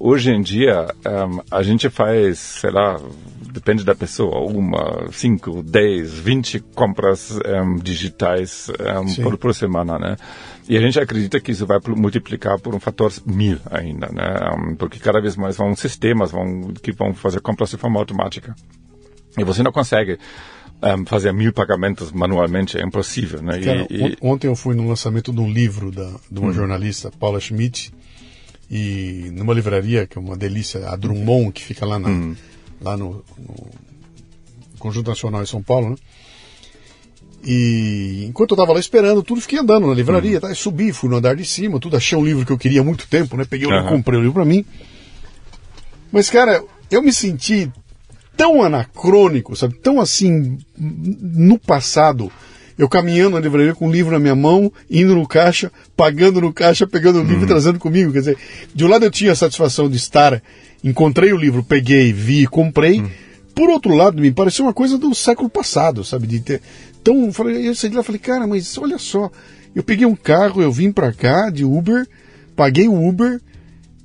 hoje 0.00 0.30
em 0.30 0.40
dia 0.40 0.86
um, 1.06 1.40
a 1.50 1.62
gente 1.62 1.88
faz, 1.90 2.38
sei 2.38 2.70
lá, 2.70 2.98
depende 3.52 3.84
da 3.84 3.94
pessoa, 3.94 4.40
uma, 4.40 5.08
cinco, 5.12 5.62
dez, 5.62 6.12
vinte 6.12 6.58
compras 6.74 7.38
um, 7.46 7.76
digitais 7.76 8.70
um, 9.00 9.22
por, 9.22 9.36
por 9.36 9.54
semana, 9.54 9.98
né? 9.98 10.16
E 10.68 10.76
a 10.76 10.80
gente 10.80 10.98
acredita 10.98 11.38
que 11.40 11.52
isso 11.52 11.66
vai 11.66 11.78
multiplicar 11.88 12.58
por 12.58 12.74
um 12.74 12.80
fator 12.80 13.12
mil 13.26 13.58
ainda, 13.70 14.08
né? 14.08 14.74
Porque 14.78 14.98
cada 14.98 15.20
vez 15.20 15.36
mais 15.36 15.56
vão 15.56 15.76
sistemas 15.76 16.30
vão, 16.30 16.72
que 16.82 16.90
vão 16.92 17.12
fazer 17.12 17.40
compras 17.40 17.70
de 17.70 17.76
forma 17.76 17.98
automática. 17.98 18.54
E 19.36 19.44
você 19.44 19.62
não 19.62 19.72
consegue 19.72 20.18
um, 20.82 21.04
fazer 21.04 21.32
mil 21.32 21.52
pagamentos 21.52 22.12
manualmente, 22.12 22.78
é 22.78 22.82
impossível. 22.82 23.42
Né? 23.42 23.60
Cara, 23.60 23.86
e, 23.90 24.16
Ontem 24.20 24.46
eu 24.46 24.56
fui 24.56 24.74
no 24.74 24.88
lançamento 24.88 25.32
de 25.32 25.40
um 25.40 25.50
livro 25.50 25.90
da, 25.90 26.10
de 26.30 26.38
uma 26.38 26.50
hum. 26.50 26.52
jornalista, 26.52 27.10
Paula 27.10 27.40
Schmidt, 27.40 27.92
e 28.70 29.30
numa 29.32 29.52
livraria, 29.52 30.06
que 30.06 30.18
é 30.18 30.20
uma 30.20 30.36
delícia, 30.36 30.88
a 30.88 30.96
Drummond, 30.96 31.52
que 31.52 31.62
fica 31.62 31.84
lá, 31.84 31.98
na, 31.98 32.08
hum. 32.08 32.36
lá 32.80 32.96
no, 32.96 33.24
no, 33.38 33.70
Conjunto 34.78 35.08
Nacional 35.08 35.42
em 35.42 35.46
São 35.46 35.62
Paulo, 35.62 35.90
né? 35.90 35.96
E 37.46 38.24
enquanto 38.26 38.52
eu 38.52 38.54
estava 38.54 38.72
lá 38.72 38.80
esperando, 38.80 39.22
tudo 39.22 39.40
fiquei 39.40 39.58
andando 39.58 39.86
na 39.86 39.94
livraria, 39.94 40.38
hum. 40.38 40.40
tá? 40.40 40.54
subi, 40.54 40.92
fui 40.92 41.10
no 41.10 41.16
andar 41.16 41.36
de 41.36 41.44
cima, 41.44 41.78
tudo, 41.78 41.96
achei 41.96 42.16
um 42.16 42.24
livro 42.24 42.46
que 42.46 42.52
eu 42.52 42.58
queria 42.58 42.80
há 42.80 42.84
muito 42.84 43.06
tempo, 43.06 43.36
né? 43.36 43.44
Peguei 43.48 43.66
o 43.66 43.70
livro, 43.70 43.88
comprei 43.88 44.18
o 44.18 44.22
livro 44.22 44.34
para 44.34 44.44
mim. 44.44 44.64
Mas, 46.10 46.30
cara, 46.30 46.64
eu 46.90 47.02
me 47.02 47.12
senti 47.12 47.70
tão 48.36 48.62
anacrônico, 48.62 49.54
sabe? 49.56 49.74
Tão 49.74 50.00
assim, 50.00 50.58
no 50.78 51.58
passado. 51.58 52.30
Eu 52.76 52.88
caminhando 52.88 53.34
na 53.34 53.40
livraria 53.40 53.74
com 53.74 53.88
o 53.88 53.92
livro 53.92 54.12
na 54.12 54.18
minha 54.18 54.34
mão, 54.34 54.72
indo 54.90 55.14
no 55.14 55.28
caixa, 55.28 55.70
pagando 55.96 56.40
no 56.40 56.52
caixa, 56.52 56.86
pegando 56.86 57.20
o 57.20 57.22
livro 57.22 57.38
uhum. 57.38 57.44
e 57.44 57.48
trazendo 57.48 57.78
comigo. 57.78 58.12
Quer 58.12 58.18
dizer, 58.18 58.38
de 58.74 58.84
um 58.84 58.88
lado 58.88 59.04
eu 59.04 59.10
tinha 59.10 59.30
a 59.30 59.36
satisfação 59.36 59.88
de 59.88 59.96
estar, 59.96 60.42
encontrei 60.82 61.32
o 61.32 61.36
livro, 61.36 61.62
peguei, 61.62 62.12
vi, 62.12 62.46
comprei. 62.46 63.00
Uhum. 63.00 63.10
Por 63.54 63.70
outro 63.70 63.94
lado, 63.94 64.20
me 64.20 64.32
pareceu 64.32 64.64
uma 64.64 64.74
coisa 64.74 64.98
do 64.98 65.14
século 65.14 65.48
passado, 65.48 66.02
sabe? 66.02 66.26
De 66.26 66.40
ter. 66.40 66.60
Então, 67.04 67.26
eu, 67.26 67.32
falei, 67.34 67.68
eu 67.68 67.74
saí 67.74 67.90
de 67.90 67.96
lá 67.96 68.02
falei, 68.02 68.18
cara, 68.18 68.46
mas 68.46 68.78
olha 68.78 68.96
só, 68.96 69.30
eu 69.74 69.82
peguei 69.82 70.06
um 70.06 70.16
carro, 70.16 70.62
eu 70.62 70.72
vim 70.72 70.90
para 70.90 71.12
cá 71.12 71.50
de 71.50 71.62
Uber, 71.62 72.08
paguei 72.56 72.88
o 72.88 73.06
Uber, 73.06 73.38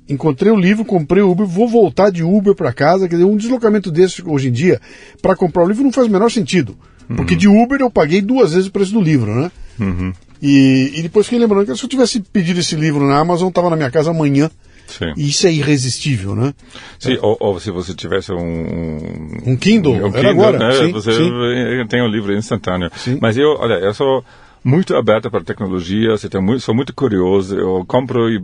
encontrei 0.06 0.52
o 0.52 0.60
livro, 0.60 0.84
comprei 0.84 1.22
o 1.22 1.30
Uber, 1.30 1.46
vou 1.46 1.66
voltar 1.66 2.10
de 2.10 2.22
Uber 2.22 2.54
para 2.54 2.74
casa. 2.74 3.08
Quer 3.08 3.14
dizer, 3.14 3.24
um 3.24 3.38
deslocamento 3.38 3.90
desse 3.90 4.22
hoje 4.22 4.48
em 4.48 4.52
dia, 4.52 4.78
para 5.22 5.34
comprar 5.34 5.64
o 5.64 5.66
livro, 5.66 5.82
não 5.82 5.90
faz 5.90 6.08
o 6.08 6.10
menor 6.10 6.30
sentido. 6.30 6.76
Porque 7.16 7.32
uhum. 7.32 7.38
de 7.38 7.48
Uber 7.48 7.80
eu 7.80 7.90
paguei 7.90 8.20
duas 8.20 8.52
vezes 8.52 8.68
o 8.68 8.70
preço 8.70 8.92
do 8.92 9.00
livro, 9.00 9.34
né? 9.34 9.50
Uhum. 9.80 10.12
E, 10.42 10.92
e, 10.96 11.02
depois 11.02 11.24
fiquei 11.24 11.38
lembrando 11.38 11.64
que 11.64 11.74
se 11.74 11.82
eu 11.82 11.88
tivesse 11.88 12.20
pedido 12.20 12.60
esse 12.60 12.76
livro 12.76 13.06
na 13.06 13.18
Amazon, 13.18 13.48
estava 13.48 13.70
na 13.70 13.76
minha 13.76 13.90
casa 13.90 14.10
amanhã. 14.10 14.50
Sim. 14.90 15.12
E 15.16 15.28
isso 15.28 15.46
é 15.46 15.52
irresistível, 15.52 16.34
né? 16.34 16.52
Sim, 16.98 17.14
é. 17.14 17.18
ou, 17.22 17.36
ou, 17.40 17.60
se 17.60 17.70
você 17.70 17.94
tivesse 17.94 18.32
um... 18.32 18.98
Um 19.46 19.56
Kindle, 19.56 19.94
um 20.06 20.12
Kindle 20.12 20.30
agora. 20.30 20.58
Né? 20.58 20.72
Sim, 20.72 20.92
você 20.92 21.12
sim. 21.12 21.30
tem 21.88 22.02
um 22.02 22.08
livro 22.08 22.36
instantâneo. 22.36 22.90
Mas 23.20 23.36
eu, 23.36 23.56
olha, 23.58 23.74
eu 23.74 23.94
sou 23.94 24.24
muito 24.62 24.94
aberta 24.94 25.30
para 25.30 25.42
tecnologia, 25.42 26.10
você 26.10 26.28
muito, 26.38 26.60
sou 26.60 26.74
muito 26.74 26.94
curioso, 26.94 27.56
eu 27.56 27.84
compro 27.86 28.30
e 28.30 28.42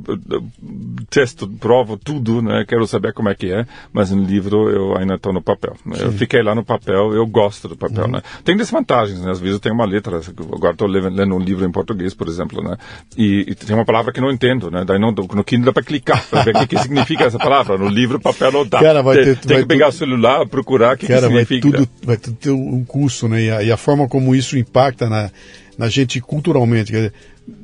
testo, 1.11 1.47
provo 1.47 1.97
tudo, 1.97 2.41
né? 2.41 2.65
Quero 2.67 2.87
saber 2.87 3.13
como 3.13 3.29
é 3.29 3.35
que 3.35 3.53
é, 3.53 3.67
mas 3.93 4.11
no 4.11 4.23
livro 4.23 4.71
eu 4.71 4.97
ainda 4.97 5.15
estou 5.15 5.33
no 5.33 5.43
papel. 5.43 5.77
Sim. 5.85 6.03
Eu 6.03 6.13
fiquei 6.13 6.43
lá 6.43 6.55
no 6.55 6.65
papel, 6.65 7.13
eu 7.15 7.27
gosto 7.27 7.69
do 7.69 7.77
papel, 7.77 8.05
uhum. 8.05 8.13
né? 8.13 8.23
Tem 8.45 8.57
desvantagens, 8.57 9.21
né? 9.21 9.31
Às 9.31 9.41
vezes 9.41 9.61
tem 9.61 9.73
uma 9.73 9.85
letra, 9.85 10.21
agora 10.53 10.73
estou 10.73 10.89
lendo 10.89 11.35
um 11.35 11.39
livro 11.39 11.65
em 11.65 11.71
português, 11.71 12.15
por 12.15 12.29
exemplo, 12.29 12.63
né? 12.63 12.77
E, 13.17 13.45
e, 13.49 13.55
tem 13.55 13.77
uma 13.77 13.85
palavra 13.85 14.13
que 14.13 14.21
não 14.21 14.31
entendo, 14.31 14.71
né? 14.71 14.85
Daí 14.87 14.99
não, 14.99 15.13
no 15.13 15.45
Kindle 15.45 15.67
dá 15.67 15.73
para 15.73 15.83
clicar, 15.83 16.25
para 16.29 16.43
ver 16.43 16.57
o 16.57 16.59
que, 16.61 16.69
que 16.69 16.79
significa 16.79 17.25
essa 17.25 17.39
palavra. 17.39 17.77
No 17.77 17.89
livro, 17.89 18.19
papel 18.21 18.53
não 18.53 18.67
dá. 18.67 18.81
Cara, 18.81 19.03
vai 19.03 19.17
ter, 19.17 19.25
tem, 19.25 19.35
tem 19.37 19.57
vai 19.57 19.63
que 19.63 19.69
pegar 19.69 19.89
o 19.89 19.93
celular, 19.93 20.47
procurar 20.47 20.95
o 20.95 20.99
que, 20.99 21.07
cara, 21.07 21.23
que 21.23 21.27
significa. 21.27 21.69
Vai 21.69 21.79
tudo, 21.79 21.91
vai 22.03 22.17
tudo 22.17 22.37
ter 22.37 22.51
um 22.51 22.85
curso, 22.85 23.29
né? 23.29 23.43
E 23.43 23.51
a, 23.51 23.63
e 23.63 23.73
a 23.73 23.77
forma 23.77 24.09
como 24.09 24.35
isso 24.35 24.57
impacta 24.57 25.09
na, 25.09 25.31
na 25.79 25.89
gente 25.89 26.21
culturalmente. 26.21 26.93
Quer 26.93 26.97
dizer, 26.97 27.13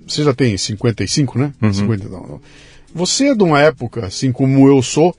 você 0.07 0.23
já 0.23 0.35
tem 0.35 0.57
55, 0.57 1.39
né? 1.39 1.53
Uhum. 1.61 1.73
50, 1.73 2.09
não, 2.09 2.21
não. 2.21 2.41
Você 2.95 3.29
é 3.29 3.35
de 3.35 3.43
uma 3.43 3.61
época, 3.61 4.07
assim 4.07 4.31
como 4.33 4.69
eu 4.69 4.83
sou, 4.83 5.17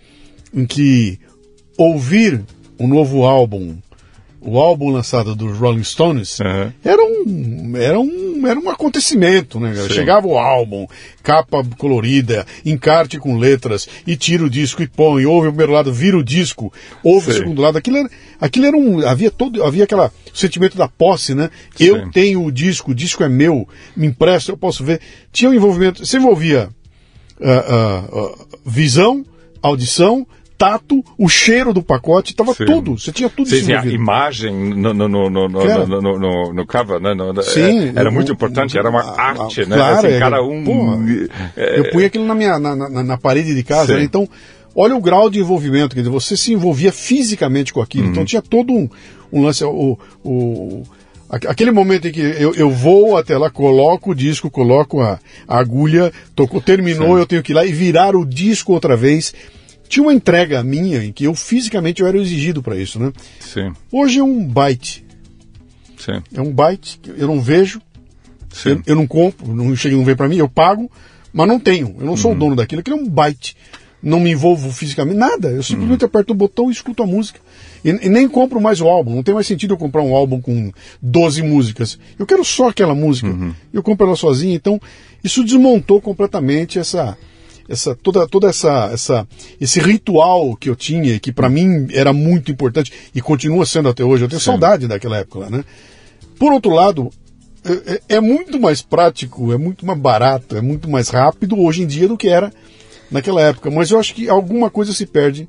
em 0.54 0.66
que 0.66 1.20
ouvir 1.78 2.42
um 2.80 2.88
novo 2.88 3.24
álbum, 3.24 3.76
o 4.46 4.60
álbum 4.60 4.92
lançado 4.92 5.36
dos 5.36 5.58
Rolling 5.58 5.84
Stones, 5.84 6.40
uhum. 6.40 6.72
era, 6.84 7.02
um, 7.02 7.74
era, 7.78 8.00
um, 8.00 8.48
era 8.48 8.60
um 8.60 8.70
acontecimento, 8.70 9.60
né? 9.60 9.74
Sim. 9.76 9.90
Chegava 9.90 10.28
o 10.28 10.38
álbum, 10.38 10.86
capa 11.22 11.64
colorida, 11.78 12.46
encarte 12.66 13.18
com 13.18 13.38
letras, 13.38 13.88
e 14.06 14.16
tira 14.16 14.44
o 14.44 14.50
disco 14.50 14.84
e 14.84 14.88
põe, 14.88 15.26
ouve 15.26 15.48
o 15.48 15.52
primeiro 15.52 15.72
lado, 15.72 15.94
vira 15.94 16.18
o 16.18 16.24
disco, 16.24 16.72
ouve 17.04 17.28
Sim. 17.28 17.32
o 17.32 17.34
segundo 17.36 17.62
lado. 17.62 17.78
Aquilo 17.78 17.98
era, 17.98 18.10
aquilo 18.40 18.66
era 18.66 18.78
um. 18.78 19.08
Havia 19.08 19.32
todo. 19.32 19.64
Havia 19.64 19.86
aquela 19.86 20.12
sentimento 20.34 20.78
da 20.78 20.88
posse, 20.88 21.34
né? 21.34 21.50
Sim. 21.76 21.86
Eu 21.86 22.12
tenho 22.12 22.44
o 22.44 22.52
disco, 22.52 22.92
o 22.92 22.96
disco 22.96 23.24
é 23.24 23.30
meu, 23.30 23.68
me 23.96 24.08
empresta, 24.08 24.52
eu 24.52 24.58
posso 24.58 24.84
ver. 24.84 25.00
Tinha 25.32 25.50
um 25.50 25.54
envolvimento. 25.54 26.06
Você 26.06 26.18
envolvia 26.18 26.70
uh, 27.40 28.16
uh, 28.16 28.26
uh, 28.26 28.48
visão, 28.66 29.26
audição, 29.62 30.28
tato, 30.64 31.04
o 31.18 31.28
cheiro 31.28 31.74
do 31.74 31.84
pacote, 31.84 32.32
estava 32.32 32.54
tudo. 32.56 32.98
Você 32.98 33.12
tinha 33.12 33.30
tudo 33.30 33.50
Sim, 33.50 33.56
isso 33.58 33.66
sim, 33.66 33.74
a 33.74 33.86
imagem 33.86 34.54
no, 34.74 34.94
no, 34.94 35.08
no, 35.10 35.30
no, 35.30 35.48
no, 35.50 35.88
no, 35.88 36.20
no, 36.20 36.54
no, 36.54 36.66
cover, 36.66 37.00
né? 37.02 37.14
No, 37.14 37.42
Sim, 37.44 37.92
era 37.96 38.10
o- 38.10 38.14
muito 38.14 38.32
importante, 38.32 38.78
era 38.78 38.90
uma 38.90 39.02
a- 39.02 39.12
a- 39.16 39.22
arte, 39.30 39.66
né? 39.66 39.76
claro, 39.76 39.98
assim, 40.08 40.16
é, 40.16 40.20
cada 40.20 40.42
um... 40.42 40.64
porra, 40.64 41.00
é, 41.58 41.80
Eu 41.80 41.92
punha 41.92 42.08
aquilo 42.08 42.26
na 42.26 42.36
minha 42.36 42.58
na, 42.60 42.76
na- 42.76 43.04
na 43.04 43.18
parede 43.18 43.54
de 43.54 43.64
casa, 43.64 43.96
né? 43.98 44.04
então 44.04 44.28
olha 44.76 44.96
o 44.96 45.02
grau 45.02 45.30
de 45.30 45.40
envolvimento, 45.40 45.96
quer 45.96 46.02
dizer, 46.02 46.12
você 46.12 46.36
se 46.38 46.54
envolvia 46.54 46.92
fisicamente 46.92 47.74
com 47.74 47.82
aquilo, 47.82 48.06
Uhum. 48.06 48.12
então 48.12 48.26
tinha 48.26 48.42
todo 48.42 48.72
um, 48.74 48.90
um 49.32 49.44
lance, 49.44 49.64
o, 49.66 49.98
o- 50.24 50.84
aque- 51.30 51.48
aquele 51.48 51.72
momento 51.72 52.08
em 52.08 52.12
que 52.12 52.22
eu, 52.22 52.54
eu 52.56 52.70
vou 52.70 53.18
até 53.18 53.38
lá, 53.38 53.50
coloco 53.50 54.12
o 54.12 54.16
disco, 54.16 54.50
coloco 54.50 55.02
a, 55.02 55.20
a 55.48 55.58
agulha, 55.60 56.12
tocou, 56.36 56.62
terminou, 56.62 57.16
Sim. 57.16 57.20
eu 57.20 57.26
tenho 57.26 57.44
que 57.44 57.52
ir 57.52 57.56
lá 57.56 57.66
e 57.66 57.72
virar 57.72 58.16
o 58.16 58.26
disco 58.26 58.72
outra 58.74 58.96
vez. 58.96 59.34
Tinha 59.94 60.04
uma 60.04 60.14
entrega 60.14 60.64
minha 60.64 61.04
em 61.04 61.12
que 61.12 61.26
eu 61.26 61.36
fisicamente 61.36 62.02
eu 62.02 62.08
era 62.08 62.18
exigido 62.18 62.64
para 62.64 62.76
isso, 62.76 63.00
né? 63.00 63.14
Sim, 63.40 63.72
Hoje 63.92 64.18
é 64.20 64.24
um 64.24 64.44
byte, 64.44 65.06
sim, 66.00 66.20
é 66.34 66.42
um 66.42 66.52
byte, 66.52 67.00
que 67.00 67.12
eu 67.12 67.28
não 67.28 67.40
vejo, 67.40 67.80
sim. 68.52 68.70
eu, 68.70 68.82
eu 68.88 68.96
não 68.96 69.06
compro, 69.06 69.54
não 69.54 69.76
chega, 69.76 69.96
não 69.96 70.04
vem 70.04 70.16
para 70.16 70.28
mim, 70.28 70.38
eu 70.38 70.50
pago, 70.50 70.90
mas 71.32 71.48
não 71.48 71.60
tenho. 71.60 71.96
Eu 72.00 72.06
não 72.06 72.14
Uhum. 72.14 72.18
sou 72.18 72.32
o 72.32 72.36
dono 72.36 72.56
daquilo. 72.56 72.82
Aquilo 72.82 72.98
é 72.98 73.02
um 73.02 73.08
byte. 73.08 73.56
Não 74.02 74.20
me 74.20 74.32
envolvo 74.32 74.72
fisicamente, 74.72 75.16
nada. 75.18 75.50
Eu 75.50 75.58
Uhum. 75.58 75.64
simplesmente 75.64 76.04
aperto 76.06 76.34
o 76.34 76.36
botão 76.36 76.70
e 76.70 76.74
escuto 76.74 77.04
a 77.04 77.06
música. 77.08 77.40
E, 77.86 77.90
e 77.90 78.10
nem 78.10 78.28
compro 78.28 78.60
mais 78.60 78.82
o 78.82 78.88
álbum. 78.88 79.16
Não 79.16 79.24
tem 79.24 79.34
mais 79.34 79.46
sentido 79.48 79.76
eu 79.76 79.78
comprar 79.78 80.02
um 80.02 80.16
álbum 80.16 80.42
com 80.42 80.72
12 81.02 81.42
músicas. 81.44 81.98
Eu 82.20 82.26
quero 82.26 82.44
só 82.44 82.70
aquela 82.70 82.94
música. 82.96 83.30
Uhum. 83.30 83.54
Eu 83.72 83.82
compro 83.84 84.08
ela 84.08 84.16
sozinho. 84.16 84.54
Então, 84.56 84.80
isso 85.24 85.44
desmontou 85.44 86.02
completamente 86.02 86.80
essa. 86.80 87.16
Essa, 87.74 87.96
toda 87.96 88.28
toda 88.28 88.48
essa, 88.48 88.90
essa 88.94 89.28
esse 89.60 89.80
ritual 89.80 90.56
que 90.56 90.70
eu 90.70 90.76
tinha 90.76 91.20
que 91.20 91.32
para 91.32 91.50
mim 91.50 91.88
era 91.92 92.14
muito 92.14 92.52
importante 92.52 92.92
e 93.14 93.22
continua 93.22 93.66
sendo 93.66 93.90
até 93.90 94.04
hoje 94.04 94.24
eu 94.24 94.30
tenho 94.30 94.40
Sim. 94.40 94.46
saudade 94.46 94.88
daquela 94.88 95.18
época 95.18 95.40
lá, 95.40 95.50
né 95.50 95.64
por 96.40 96.52
outro 96.52 96.72
lado, 96.72 97.10
é, 97.64 97.94
é- 97.94 98.02
é 98.18 98.20
muito 98.20 98.60
mais 98.60 98.82
prático, 98.82 99.54
é 99.54 99.58
muito 99.58 99.86
mais 99.86 99.98
barato, 100.00 100.58
é 100.58 100.62
muito 100.62 100.90
mais 100.90 101.08
rápido 101.10 101.58
hoje 101.60 101.84
em 101.84 101.88
dia 101.88 102.08
do 102.08 102.18
que 102.18 102.28
era 102.28 102.52
naquela 103.10 103.42
época. 103.42 103.72
Mas 103.72 103.92
eu 103.92 104.00
acho 104.00 104.14
que 104.14 104.28
alguma 104.28 104.70
coisa 104.70 104.92
se 104.92 105.06
perde 105.06 105.48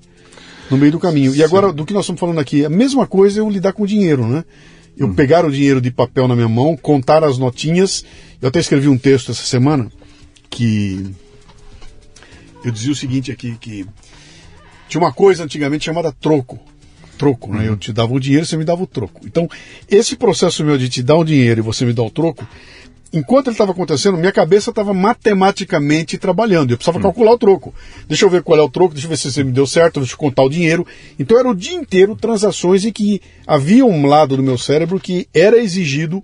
no 0.71 0.77
meio 0.77 0.93
do 0.93 1.01
caminho. 1.01 1.35
E 1.35 1.43
agora, 1.43 1.73
do 1.73 1.85
que 1.85 1.93
nós 1.93 2.05
estamos 2.05 2.21
falando 2.21 2.39
aqui, 2.39 2.65
a 2.65 2.69
mesma 2.69 3.07
coisa 3.09 3.41
é 3.41 3.41
eu 3.41 3.51
lidar 3.51 3.73
com 3.73 3.83
o 3.83 3.87
dinheiro, 3.87 4.25
né? 4.27 4.45
Eu 4.97 5.13
pegar 5.15 5.45
o 5.45 5.51
dinheiro 5.51 5.81
de 5.81 5.91
papel 5.91 6.29
na 6.29 6.37
minha 6.37 6.49
mão, 6.49 6.77
contar 6.77 7.25
as 7.25 7.39
notinhas. 7.39 8.05
Eu 8.41 8.49
até 8.49 8.61
escrevi 8.61 8.89
um 8.89 8.99
texto 8.99 9.33
essa 9.33 9.45
semana 9.45 9.91
que 10.49 11.05
eu 12.65 12.71
dizia 12.73 12.93
o 12.93 12.97
seguinte 12.97 13.31
aqui, 13.31 13.57
que 13.61 13.87
tinha 14.89 15.01
uma 15.01 15.13
coisa 15.13 15.45
antigamente 15.45 15.85
chamada 15.85 16.13
troco. 16.13 16.59
Troco, 17.17 17.53
né? 17.55 17.69
Eu 17.69 17.77
te 17.77 17.93
dava 17.93 18.13
o 18.13 18.19
dinheiro, 18.19 18.45
você 18.45 18.57
me 18.57 18.65
dava 18.65 18.83
o 18.83 18.87
troco. 18.87 19.21
Então, 19.25 19.49
esse 19.89 20.17
processo 20.17 20.65
meu 20.65 20.77
de 20.77 20.89
te 20.89 21.03
dar 21.03 21.15
o 21.17 21.25
dinheiro 21.25 21.61
e 21.61 21.63
você 21.63 21.85
me 21.85 21.93
dar 21.93 22.03
o 22.03 22.11
troco, 22.11 22.47
enquanto 23.13 23.47
ele 23.47 23.55
estava 23.55 23.71
acontecendo, 23.71 24.19
minha 24.19 24.33
cabeça 24.33 24.71
estava 24.71 24.93
matematicamente 24.93 26.19
trabalhando. 26.19 26.73
Eu 26.73 26.77
precisava 26.77 27.01
calcular 27.01 27.33
o 27.33 27.39
troco. 27.39 27.73
Deixa 28.09 28.25
eu 28.25 28.31
ver 28.31 28.43
qual 28.43 28.59
é 28.59 28.63
o 28.63 28.69
troco, 28.69 28.95
deixa 28.95 29.07
eu 29.07 29.11
ver 29.11 29.17
se 29.17 29.31
você 29.31 29.45
me 29.45 29.53
deu 29.53 29.65
certo, 29.67 30.01
deixa 30.01 30.15
eu 30.15 30.19
contar 30.19 30.43
o 30.43 30.49
dinheiro. 30.51 30.85
Então 31.17 31.39
era 31.39 31.49
o 31.49 31.55
dia 31.55 31.75
inteiro 31.75 32.17
transações 32.17 32.85
e 32.85 32.91
que 32.91 33.23
havia 33.47 33.87
um 33.87 34.07
lado 34.07 34.37
do 34.37 34.43
meu 34.43 34.59
cérebro 34.59 34.99
que 34.99 35.29
era 35.33 35.57
exigido 35.59 36.21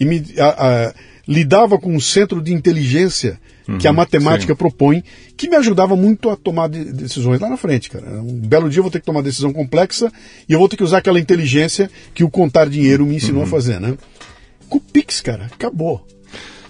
e 0.00 0.04
me 0.04 0.24
a- 0.38 0.88
a- 0.88 0.94
lidava 1.28 1.78
com 1.78 1.94
um 1.94 2.00
centro 2.00 2.42
de 2.42 2.52
inteligência 2.52 3.38
que 3.78 3.88
a 3.88 3.92
matemática 3.92 4.52
sim. 4.52 4.56
propõe, 4.58 5.02
que 5.36 5.48
me 5.48 5.56
ajudava 5.56 5.96
muito 5.96 6.28
a 6.28 6.36
tomar 6.36 6.68
de- 6.68 6.92
decisões 6.92 7.40
lá 7.40 7.48
na 7.48 7.56
frente, 7.56 7.88
cara. 7.90 8.06
Um 8.20 8.34
belo 8.34 8.68
dia 8.68 8.78
eu 8.80 8.82
vou 8.82 8.90
ter 8.90 9.00
que 9.00 9.06
tomar 9.06 9.18
uma 9.18 9.24
decisão 9.24 9.52
complexa 9.52 10.12
e 10.48 10.52
eu 10.52 10.58
vou 10.58 10.68
ter 10.68 10.76
que 10.76 10.84
usar 10.84 10.98
aquela 10.98 11.18
inteligência 11.18 11.90
que 12.12 12.22
o 12.22 12.30
contar 12.30 12.68
dinheiro 12.68 13.06
me 13.06 13.16
ensinou 13.16 13.42
a 13.42 13.46
fazer, 13.46 13.80
né? 13.80 13.96
Com 14.68 14.78
o 14.78 14.80
Pix, 14.80 15.20
cara, 15.20 15.46
acabou. 15.46 16.06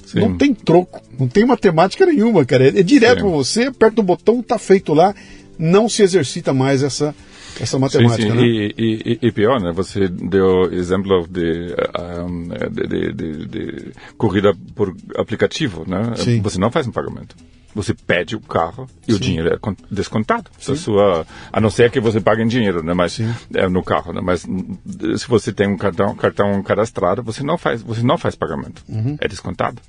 Sim. 0.06 0.20
Não 0.20 0.38
tem 0.38 0.54
troco, 0.54 1.02
não 1.18 1.26
tem 1.26 1.44
matemática 1.44 2.06
nenhuma, 2.06 2.44
cara. 2.44 2.64
É, 2.68 2.80
é 2.80 2.82
direto 2.82 3.20
pra 3.20 3.28
você, 3.28 3.64
aperta 3.64 4.00
o 4.00 4.04
botão, 4.04 4.40
tá 4.42 4.58
feito 4.58 4.94
lá, 4.94 5.12
não 5.58 5.88
se 5.88 6.02
exercita 6.02 6.54
mais 6.54 6.82
essa, 6.82 7.14
essa 7.60 7.76
Sim, 7.76 7.78
matemática, 7.78 8.22
sim. 8.30 8.36
né? 8.36 8.42
E, 8.42 8.74
e, 8.78 9.18
e- 9.28 9.32
pior, 9.32 9.60
né? 9.60 9.72
Você 9.72 10.08
deu 10.08 10.72
exemplo 10.72 11.26
de, 11.28 11.72
eh, 11.72 12.20
um, 12.22 12.48
de, 12.48 13.12
de, 13.12 13.46
de- 13.46 13.92
corrida 14.16 14.52
por 14.74 14.94
aplicativo, 15.16 15.84
né? 15.88 16.12
Sim. 16.16 16.40
Você 16.42 16.58
não 16.58 16.70
faz 16.70 16.86
um 16.86 16.92
pagamento. 16.92 17.36
Você 17.74 17.92
pede 17.92 18.36
o 18.36 18.40
carro 18.40 18.86
e 19.08 19.12
o 19.14 19.18
dinheiro 19.18 19.52
é 19.52 19.58
con- 19.58 19.74
descontado 19.90 20.48
da 20.68 20.76
sua, 20.76 21.26
a 21.52 21.60
não 21.60 21.70
ser 21.70 21.90
que 21.90 21.98
você 21.98 22.20
pague 22.20 22.40
em 22.42 22.46
dinheiro, 22.46 22.84
né? 22.84 22.94
Mas 22.94 23.18
é 23.52 23.68
no 23.68 23.82
carro, 23.82 24.12
né? 24.12 24.20
Mas 24.22 24.44
hum, 24.44 24.76
se 25.16 25.26
você 25.26 25.52
tem 25.52 25.66
um 25.68 25.76
cartão, 25.76 26.14
cartão 26.14 26.62
cadastrado, 26.62 27.20
você 27.22 27.42
não 27.42 27.58
faz, 27.58 27.82
você 27.82 28.02
não 28.02 28.16
faz 28.16 28.36
pagamento. 28.36 28.84
É 29.20 29.26
descontado. 29.26 29.82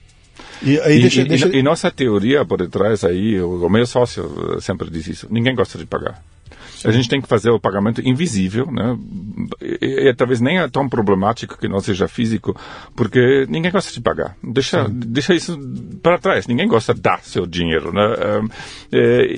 E 0.63 0.79
aí 0.79 0.97
E, 0.97 1.01
deixa, 1.01 1.21
e- 1.21 1.25
deixa... 1.25 1.47
e 1.55 1.61
nossa 1.61 1.91
teoria 1.91 2.43
por 2.43 2.57
detrás 2.57 3.03
aí, 3.03 3.39
o, 3.39 3.65
o 3.65 3.69
meu 3.69 3.85
sócio 3.85 4.55
eh, 4.57 4.61
sempre 4.61 4.89
diz 4.89 5.05
isso, 5.07 5.27
ninguém 5.29 5.53
gosta 5.55 5.77
de 5.77 5.85
pagar. 5.85 6.23
A 6.87 6.91
gente 6.91 7.09
tem 7.09 7.21
que 7.21 7.27
fazer 7.27 7.49
o 7.49 7.59
pagamento 7.59 8.01
invisível, 8.07 8.71
né? 8.71 8.97
E, 9.61 10.07
e 10.09 10.13
talvez 10.13 10.39
nem 10.41 10.59
é 10.59 10.67
tão 10.67 10.87
problemático 10.87 11.57
que 11.57 11.67
não 11.67 11.79
seja 11.79 12.07
físico, 12.07 12.55
porque 12.95 13.45
ninguém 13.49 13.71
gosta 13.71 13.91
de 13.91 14.01
pagar. 14.01 14.35
Deixa, 14.43 14.87
deixa 14.89 15.33
isso 15.33 15.57
para 16.01 16.17
trás. 16.17 16.47
Ninguém 16.47 16.67
gosta 16.67 16.93
de 16.93 17.01
dar 17.01 17.23
seu 17.23 17.45
dinheiro, 17.45 17.93
né? 17.93 18.01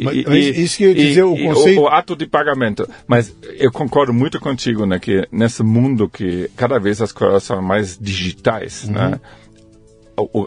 Mas- 0.03 0.15
e- 0.15 0.25
mas 0.27 0.45
e- 0.45 0.63
isso 0.63 0.77
que 0.77 0.83
eu 0.83 0.89
ia 0.89 0.95
dizer, 0.95 1.23
o 1.23 1.35
conceito- 1.53 1.81
o 1.81 1.87
ato 1.87 2.15
de 2.15 2.25
pagamento. 2.27 2.87
Mas 3.07 3.35
eu 3.57 3.71
concordo 3.71 4.13
muito 4.13 4.39
contigo, 4.39 4.85
né? 4.85 4.99
Que 4.99 5.27
nesse 5.31 5.63
mundo 5.63 6.09
que 6.09 6.49
cada 6.55 6.79
vez 6.79 7.01
as 7.01 7.11
coisas 7.11 7.43
são 7.43 7.61
mais 7.61 7.97
digitais, 7.99 8.87
né? 8.89 9.19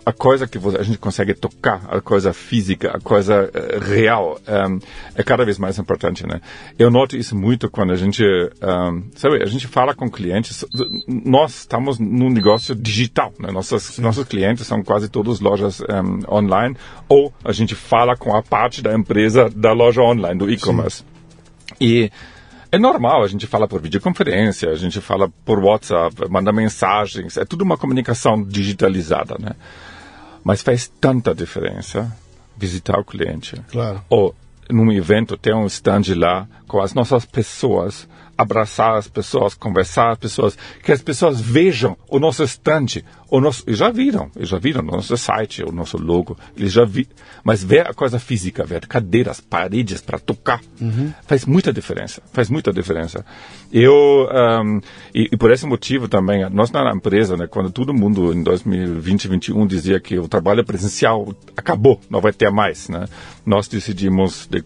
A 0.05 0.13
coisa 0.13 0.49
que 0.49 0.59
a 0.59 0.83
gente 0.83 0.99
consegue 0.99 1.33
tocar, 1.33 1.83
a 1.89 2.01
coisa 2.01 2.33
física, 2.33 2.91
a 2.91 3.01
coisa 3.01 3.49
eh, 3.55 3.79
real, 3.79 4.41
ehm, 4.47 4.81
é 5.15 5.23
cada 5.23 5.45
vez 5.45 5.59
mais 5.59 5.79
importante, 5.79 6.27
né? 6.27 6.41
Eu 6.77 6.91
noto 6.91 7.17
isso 7.17 7.37
muito 7.37 7.71
quando 7.71 7.93
a 7.93 7.97
gente, 7.97 8.25
ehm, 8.25 9.03
sabe, 9.15 9.41
a 9.41 9.47
gente 9.47 9.69
fala 9.69 9.95
com 9.95 10.11
clientes, 10.11 10.65
nós 11.07 11.61
estamos 11.61 12.01
num 12.01 12.31
negócio 12.31 12.75
digital, 12.75 13.33
né? 13.39 13.53
Nossas, 13.53 13.97
nossos 13.99 14.25
clientes 14.25 14.67
são 14.67 14.83
quase 14.83 15.09
todos 15.09 15.39
lojas 15.39 15.81
ehm, 15.83 16.25
online, 16.29 16.77
ou 17.09 17.33
a 17.45 17.53
gente 17.53 17.77
fala 17.77 18.17
com 18.17 18.35
a 18.35 18.43
parte 18.43 18.83
da 18.83 18.93
empresa 18.93 19.49
da 19.49 19.73
loja 19.73 20.03
online, 20.03 20.37
do 20.37 20.51
e-commerce. 20.51 21.05
E 21.81 22.11
é 22.73 22.79
normal, 22.79 23.23
a 23.23 23.29
gente 23.29 23.47
fala 23.47 23.67
por 23.67 23.81
videoconferência, 23.81 24.71
a 24.71 24.77
gente 24.77 25.01
fala 25.01 25.29
por 25.45 25.59
WhatsApp, 25.59 26.29
manda 26.29 26.53
mensagens, 26.53 27.37
é 27.37 27.45
tudo 27.45 27.63
uma 27.63 27.77
comunicação 27.77 28.43
digitalizada, 28.43 29.37
né? 29.39 29.53
Mas 30.45 30.63
faz 30.63 30.91
tanta 31.01 31.35
diferença 31.35 32.11
visitar 32.57 32.99
o 32.99 33.05
cliente. 33.05 33.61
Claro. 33.71 34.03
Ou 34.09 34.35
num 34.71 34.93
evento 34.93 35.37
ter 35.37 35.55
um 35.55 35.67
stand 35.67 36.15
lá 36.17 36.47
com 36.71 36.81
as 36.81 36.95
nossas 36.95 37.25
pessoas 37.25 38.07
abraçar 38.41 38.97
as 38.97 39.07
pessoas, 39.07 39.55
conversar 39.55 40.13
as 40.13 40.19
pessoas, 40.19 40.57
que 40.83 40.91
as 40.91 41.03
pessoas 41.03 41.41
vejam 41.41 41.95
o 42.09 42.19
nosso 42.19 42.43
estante, 42.43 43.05
o 43.29 43.39
nosso, 43.39 43.63
eles 43.67 43.79
já 43.79 43.91
viram, 43.91 44.31
eles 44.35 44.49
já 44.49 44.59
viram 44.59 44.81
o 44.81 44.87
nosso 44.87 45.15
site, 45.17 45.63
o 45.63 45.71
nosso 45.71 45.99
logo, 45.99 46.39
eles 46.57 46.73
já 46.73 46.87
vi, 46.87 47.07
mas 47.45 47.63
ver 47.63 47.87
a 47.87 47.93
coisa 47.93 48.19
física, 48.19 48.65
ver 48.65 48.87
cadeiras, 48.87 49.41
paredes 49.41 50.01
para 50.01 50.19
tocar, 50.19 50.61
uhum. 50.81 51.13
faz 51.27 51.45
muita 51.45 51.71
diferença, 51.71 52.23
faz 52.33 52.49
muita 52.49 52.73
diferença. 52.73 53.27
Eu 53.71 53.93
um, 53.93 54.81
e, 55.15 55.29
e, 55.33 55.37
por 55.37 55.53
esse 55.53 55.67
motivo 55.67 56.09
também, 56.09 56.49
nós 56.49 56.71
na 56.71 56.93
empresa, 56.95 57.37
né, 57.37 57.47
quando 57.47 57.71
todo 57.71 57.93
mundo 57.93 58.33
em 58.33 58.43
2020, 58.43 59.29
2021 59.29 59.67
dizia 59.67 60.01
que 60.01 60.19
o 60.19 60.27
trabalho 60.27 60.65
presencial 60.65 61.35
acabou, 61.55 62.01
não 62.09 62.23
vai 62.23 62.33
ter 62.33 62.51
mais, 62.51 62.89
né, 62.89 63.07
nós 63.45 63.69
decidimos 63.69 64.49
de 64.51 64.65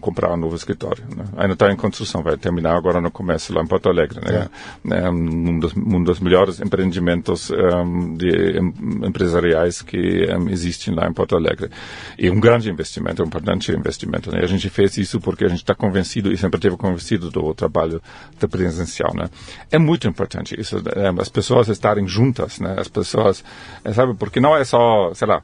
comprar 0.00 0.32
um 0.32 0.36
novo 0.36 0.54
escritório. 0.54 1.04
Né? 1.16 1.24
Ainda 1.36 1.54
está 1.54 1.72
em 1.72 1.76
construção, 1.76 2.22
vai 2.22 2.36
terminar 2.36 2.76
agora 2.76 3.00
no 3.00 3.10
começo 3.10 3.54
lá 3.54 3.62
em 3.62 3.66
Porto 3.66 3.88
Alegre. 3.88 4.20
Né? 4.20 4.48
É. 4.90 4.98
é 4.98 5.10
um, 5.10 5.58
dos, 5.58 5.74
um 5.76 6.02
dos 6.02 6.20
melhores 6.20 6.60
empreendimentos 6.60 7.50
um, 7.50 8.16
de, 8.16 8.60
um, 8.60 9.06
empresariais 9.06 9.82
que 9.82 10.26
existem 10.50 10.94
lá 10.94 11.06
em 11.06 11.12
Porto 11.12 11.36
Alegre. 11.36 11.70
E 12.18 12.30
um 12.30 12.38
grande 12.38 12.70
investimento, 12.70 13.22
um 13.22 13.26
importante 13.26 13.72
investimento. 13.72 14.30
Né? 14.30 14.40
A 14.42 14.46
gente 14.46 14.68
fez 14.68 14.96
isso 14.96 15.20
porque 15.20 15.44
a 15.44 15.48
gente 15.48 15.62
está 15.62 15.74
convencido 15.74 16.32
e 16.32 16.36
sempre 16.36 16.60
teve 16.60 16.76
convencido 16.76 17.30
do 17.30 17.54
trabalho 17.54 18.02
da 18.38 18.48
presencial. 18.48 19.14
Né? 19.14 19.28
É 19.70 19.78
muito 19.78 20.06
importante 20.06 20.58
isso, 20.60 20.82
é, 20.94 21.08
as 21.20 21.28
pessoas 21.28 21.68
estarem 21.68 22.06
juntas, 22.06 22.58
né? 22.60 22.76
as 22.78 22.88
pessoas, 22.88 23.44
é, 23.84 23.92
sabe, 23.92 24.14
porque 24.14 24.40
não 24.40 24.56
é 24.56 24.64
só, 24.64 25.12
sei 25.14 25.28
lá, 25.28 25.42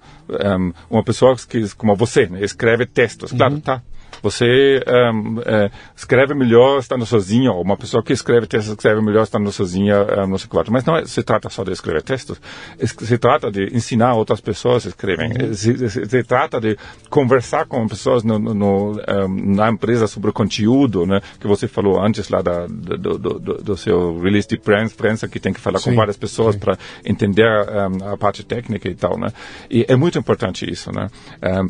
uma 0.88 1.02
pessoa 1.02 1.34
que, 1.36 1.68
como 1.74 1.94
você, 1.96 2.26
né? 2.26 2.42
escreve 2.42 2.86
textos. 2.86 3.32
Claro, 3.32 3.54
uhum. 3.54 3.60
tá, 3.60 3.82
você 4.22 4.80
um, 4.86 5.40
é, 5.44 5.70
escreve 5.96 6.34
melhor 6.34 6.78
estando 6.78 7.04
sozinho, 7.06 7.52
ou 7.52 7.62
uma 7.62 7.76
pessoa 7.76 8.02
que 8.02 8.12
escreve 8.12 8.46
textos 8.46 8.72
escreve 8.72 9.00
melhor 9.00 9.22
estando 9.22 9.50
sozinha 9.52 9.96
um, 10.24 10.26
no 10.26 10.38
seu 10.38 10.48
quarto. 10.48 10.72
Mas 10.72 10.84
não 10.84 10.96
é, 10.96 11.04
se 11.04 11.22
trata 11.22 11.48
só 11.48 11.64
de 11.64 11.72
escrever 11.72 12.02
textos, 12.02 12.40
se 12.84 13.18
trata 13.18 13.50
de 13.50 13.76
ensinar 13.76 14.14
outras 14.14 14.40
pessoas 14.40 14.86
a 14.86 14.88
escreverem, 14.88 15.48
uhum. 15.48 15.54
se, 15.54 15.90
se, 15.90 16.06
se, 16.06 16.22
trata 16.22 16.60
de 16.60 16.76
conversar 17.08 17.66
com 17.66 17.86
pessoas 17.86 18.22
no, 18.22 18.38
no, 18.38 18.54
no, 18.54 18.92
um, 18.92 19.54
na 19.54 19.70
empresa 19.70 20.06
sobre 20.06 20.30
o 20.30 20.32
conteúdo, 20.32 21.06
né, 21.06 21.20
que 21.38 21.46
você 21.46 21.66
falou 21.66 22.00
antes 22.00 22.28
lá 22.28 22.42
da, 22.42 22.66
do, 22.66 23.18
do, 23.18 23.38
do, 23.38 23.76
seu 23.76 24.18
release 24.20 24.48
de 24.48 24.58
prensa, 24.58 25.28
que 25.28 25.40
tem 25.40 25.52
que 25.52 25.60
falar 25.60 25.78
sim, 25.78 25.90
com 25.90 25.96
várias 25.96 26.16
pessoas 26.16 26.56
para 26.56 26.78
entender 27.04 27.46
a 27.46 28.16
parte 28.16 28.44
técnica 28.44 28.88
e 28.88 28.94
tal, 28.94 29.18
né. 29.18 29.28
E 29.70 29.84
é 29.88 29.96
muito 29.96 30.18
importante 30.18 30.70
isso, 30.70 30.90
né. 30.92 31.08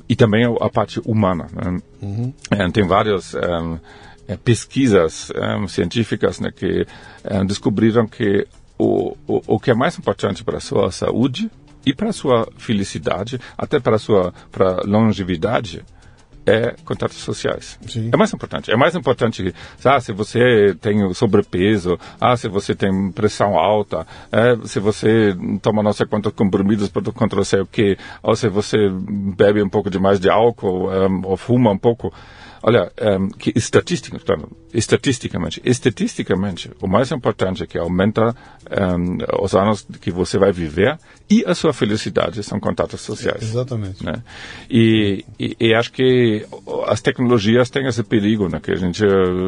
e 0.09 0.17
também 0.17 0.45
a 0.45 0.69
parte 0.69 1.01
humana, 1.05 1.47
né? 1.53 1.81
Uhum. 2.03 2.33
É, 2.51 2.71
tem 2.71 2.87
várias 2.87 3.35
é, 3.35 4.37
pesquisas 4.37 5.31
um, 5.59 5.69
científicas 5.69 6.41
né, 6.41 6.51
que 6.55 6.87
um, 7.31 7.45
descobriram 7.45 8.07
que 8.07 8.47
o, 8.79 9.17
o, 9.27 9.43
o 9.47 9.61
que 9.61 9.71
é 9.71 9.75
mais 9.75 9.99
importante 9.99 10.43
para 10.43 10.59
a 10.59 10.61
sua 10.61 10.91
saúde 10.91 11.51
e 11.85 11.95
para 11.95 12.11
a 12.11 12.13
sua 12.13 12.49
felicidade, 12.57 13.41
até 13.57 13.79
para 13.79 13.97
a 13.97 13.99
sua 13.99 14.33
para 14.51 14.83
longevidade, 14.85 15.85
é 16.47 16.75
contatos 16.85 17.19
sociais. 17.19 17.79
Sim. 17.87 18.11
É 18.13 18.17
mais 18.17 18.33
importante. 18.33 18.71
É 18.71 18.77
mais 18.77 18.95
importante, 18.95 19.55
ah, 19.85 20.01
se 20.01 20.13
você 20.13 20.75
tem 20.81 21.13
sobrepeso, 21.15 21.99
ah, 22.21 22.37
se 22.37 22.49
você 22.49 22.75
tem 22.75 23.11
pressão 23.13 23.57
alta, 23.57 24.07
é, 24.33 24.57
se 24.65 24.81
você 24.81 25.37
toma 25.63 25.83
não 25.83 25.93
sei 25.93 26.07
quantos 26.07 26.33
comprimidos 26.33 26.89
contra 26.89 27.37
não 27.37 27.45
sei 27.45 27.61
o 27.61 27.67
quê, 27.67 27.97
ou 28.23 28.35
se 28.35 28.49
você 28.49 28.77
bebe 29.37 29.63
um 29.63 29.69
pouco 29.69 29.91
demais 29.91 30.19
de 30.19 30.31
álcool, 30.31 30.91
um, 30.91 31.23
ou 31.25 31.37
fuma 31.37 31.71
um 31.71 31.79
pouco. 31.79 32.13
Olha, 32.63 32.93
um, 33.19 33.29
que 33.29 33.53
estatisticamente, 33.57 34.27
estatisticamente, 34.75 35.63
estatisticamente, 35.65 36.71
o 36.81 36.87
mais 36.87 37.11
importante 37.11 37.63
é 37.63 37.67
que 37.67 37.79
aumenta 37.79 38.35
um, 38.71 39.43
os 39.43 39.55
anos 39.55 39.87
que 40.01 40.11
você 40.11 40.39
vai 40.39 40.53
viver 40.53 40.99
e 41.29 41.43
a 41.47 41.55
sua 41.55 41.73
felicidade 41.73 42.43
são 42.43 42.61
contatos 42.61 43.01
sociais. 43.01 43.43
Exatamente. 43.43 44.05
Né? 44.05 44.23
E, 44.69 45.25
e, 45.39 45.57
e, 45.59 45.75
acho 45.75 45.91
que 45.91 46.47
as 46.87 47.01
tecnologias 47.01 47.71
têm 47.71 47.87
esse 47.87 48.03
perigo, 48.03 48.49
né? 48.49 48.61
Que 48.63 48.73
a 48.73 48.77
gente 48.77 49.05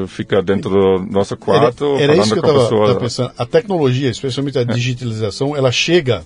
fica 0.09 0.43
dentro 0.43 0.71
do 0.71 0.99
nosso 1.11 1.37
quarto 1.37 1.97
era, 1.97 2.05
era 2.05 2.13
falando 2.13 2.25
isso 2.25 2.35
que 2.35 2.41
com 2.41 2.49
eu 2.49 2.87
tava, 2.87 3.01
pensando. 3.01 3.33
A 3.37 3.45
tecnologia, 3.45 4.09
especialmente 4.09 4.59
a 4.59 4.63
é. 4.63 4.65
digitalização, 4.65 5.55
ela 5.55 5.71
chega 5.71 6.25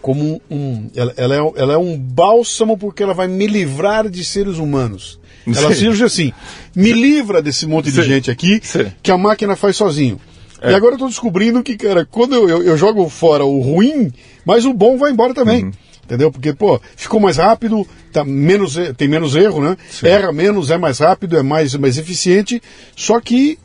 como 0.00 0.40
um, 0.50 0.90
ela, 0.94 1.14
ela, 1.16 1.34
é, 1.34 1.52
ela 1.56 1.72
é 1.74 1.78
um 1.78 1.98
bálsamo 1.98 2.76
porque 2.76 3.02
ela 3.02 3.14
vai 3.14 3.26
me 3.26 3.46
livrar 3.46 4.08
de 4.08 4.24
seres 4.24 4.58
humanos. 4.58 5.18
Ela 5.46 5.74
surge 5.74 6.04
assim, 6.04 6.32
me 6.74 6.92
livra 6.92 7.42
desse 7.42 7.66
monte 7.66 7.90
de 7.90 8.02
Sim. 8.02 8.08
gente 8.08 8.30
aqui 8.30 8.60
Sim. 8.62 8.90
que 9.02 9.10
a 9.10 9.18
máquina 9.18 9.54
faz 9.56 9.76
sozinho. 9.76 10.20
É. 10.60 10.72
E 10.72 10.74
agora 10.74 10.94
eu 10.94 10.98
tô 10.98 11.06
descobrindo 11.06 11.62
que, 11.62 11.76
cara, 11.76 12.06
quando 12.10 12.34
eu, 12.34 12.48
eu, 12.48 12.62
eu, 12.62 12.76
jogo 12.76 13.08
fora 13.10 13.44
o 13.44 13.60
ruim, 13.60 14.10
mas 14.46 14.64
o 14.64 14.72
bom 14.72 14.96
vai 14.96 15.10
embora 15.10 15.34
também. 15.34 15.64
Uhum. 15.64 15.72
Entendeu? 16.04 16.30
Porque, 16.30 16.52
pô, 16.52 16.80
ficou 16.96 17.18
mais 17.18 17.36
rápido, 17.36 17.86
tá 18.12 18.24
menos, 18.24 18.76
tem 18.96 19.08
menos 19.08 19.34
erro, 19.36 19.62
né? 19.62 19.76
Sim. 19.90 20.06
Erra 20.06 20.32
menos, 20.32 20.70
é 20.70 20.78
mais 20.78 20.98
rápido, 20.98 21.36
é 21.36 21.42
mais, 21.42 21.74
mais 21.74 21.98
eficiente. 21.98 22.62
Só 22.96 23.20
que, 23.20 23.58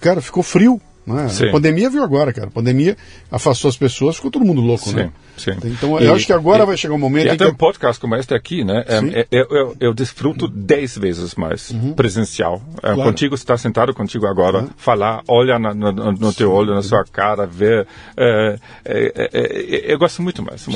cara, 0.00 0.20
ficou 0.20 0.42
frio. 0.42 0.80
Né? 1.14 1.28
A 1.48 1.52
pandemia 1.52 1.90
veio 1.90 2.02
agora, 2.02 2.32
cara. 2.32 2.48
A 2.48 2.50
pandemia 2.50 2.96
afastou 3.30 3.68
as 3.68 3.76
pessoas, 3.76 4.16
ficou 4.16 4.30
todo 4.30 4.44
mundo 4.44 4.60
louco, 4.60 4.88
sim, 4.88 4.96
né? 4.96 5.10
Sim. 5.36 5.52
Então 5.64 6.00
e, 6.00 6.04
eu 6.04 6.14
acho 6.14 6.26
que 6.26 6.32
agora 6.32 6.62
e, 6.62 6.66
vai 6.66 6.76
chegar 6.76 6.94
um 6.94 6.98
momento. 6.98 7.26
E 7.26 7.30
até 7.30 7.44
que... 7.46 7.50
um 7.50 7.54
podcast 7.54 8.00
como 8.00 8.14
este 8.16 8.34
aqui, 8.34 8.64
né? 8.64 8.84
É, 8.86 9.20
é, 9.20 9.26
eu, 9.30 9.46
eu, 9.50 9.76
eu, 9.80 9.94
desfruto 9.94 10.46
dez 10.48 10.96
vezes 10.96 11.34
mais 11.34 11.70
uhum. 11.70 11.92
presencial. 11.92 12.62
É, 12.78 12.92
claro. 12.94 13.02
Contigo, 13.02 13.34
estar 13.34 13.56
sentado 13.56 13.94
contigo 13.94 14.26
agora, 14.26 14.60
uhum. 14.60 14.70
falar, 14.76 15.22
olhar 15.28 15.58
na, 15.58 15.74
no, 15.74 16.12
no 16.12 16.32
teu 16.32 16.52
olho, 16.52 16.74
na 16.74 16.82
sua 16.82 17.04
cara, 17.04 17.46
ver. 17.46 17.86
É, 18.16 18.58
é, 18.84 19.92
eu 19.92 19.98
gosto 19.98 20.22
muito 20.22 20.42
mais. 20.42 20.66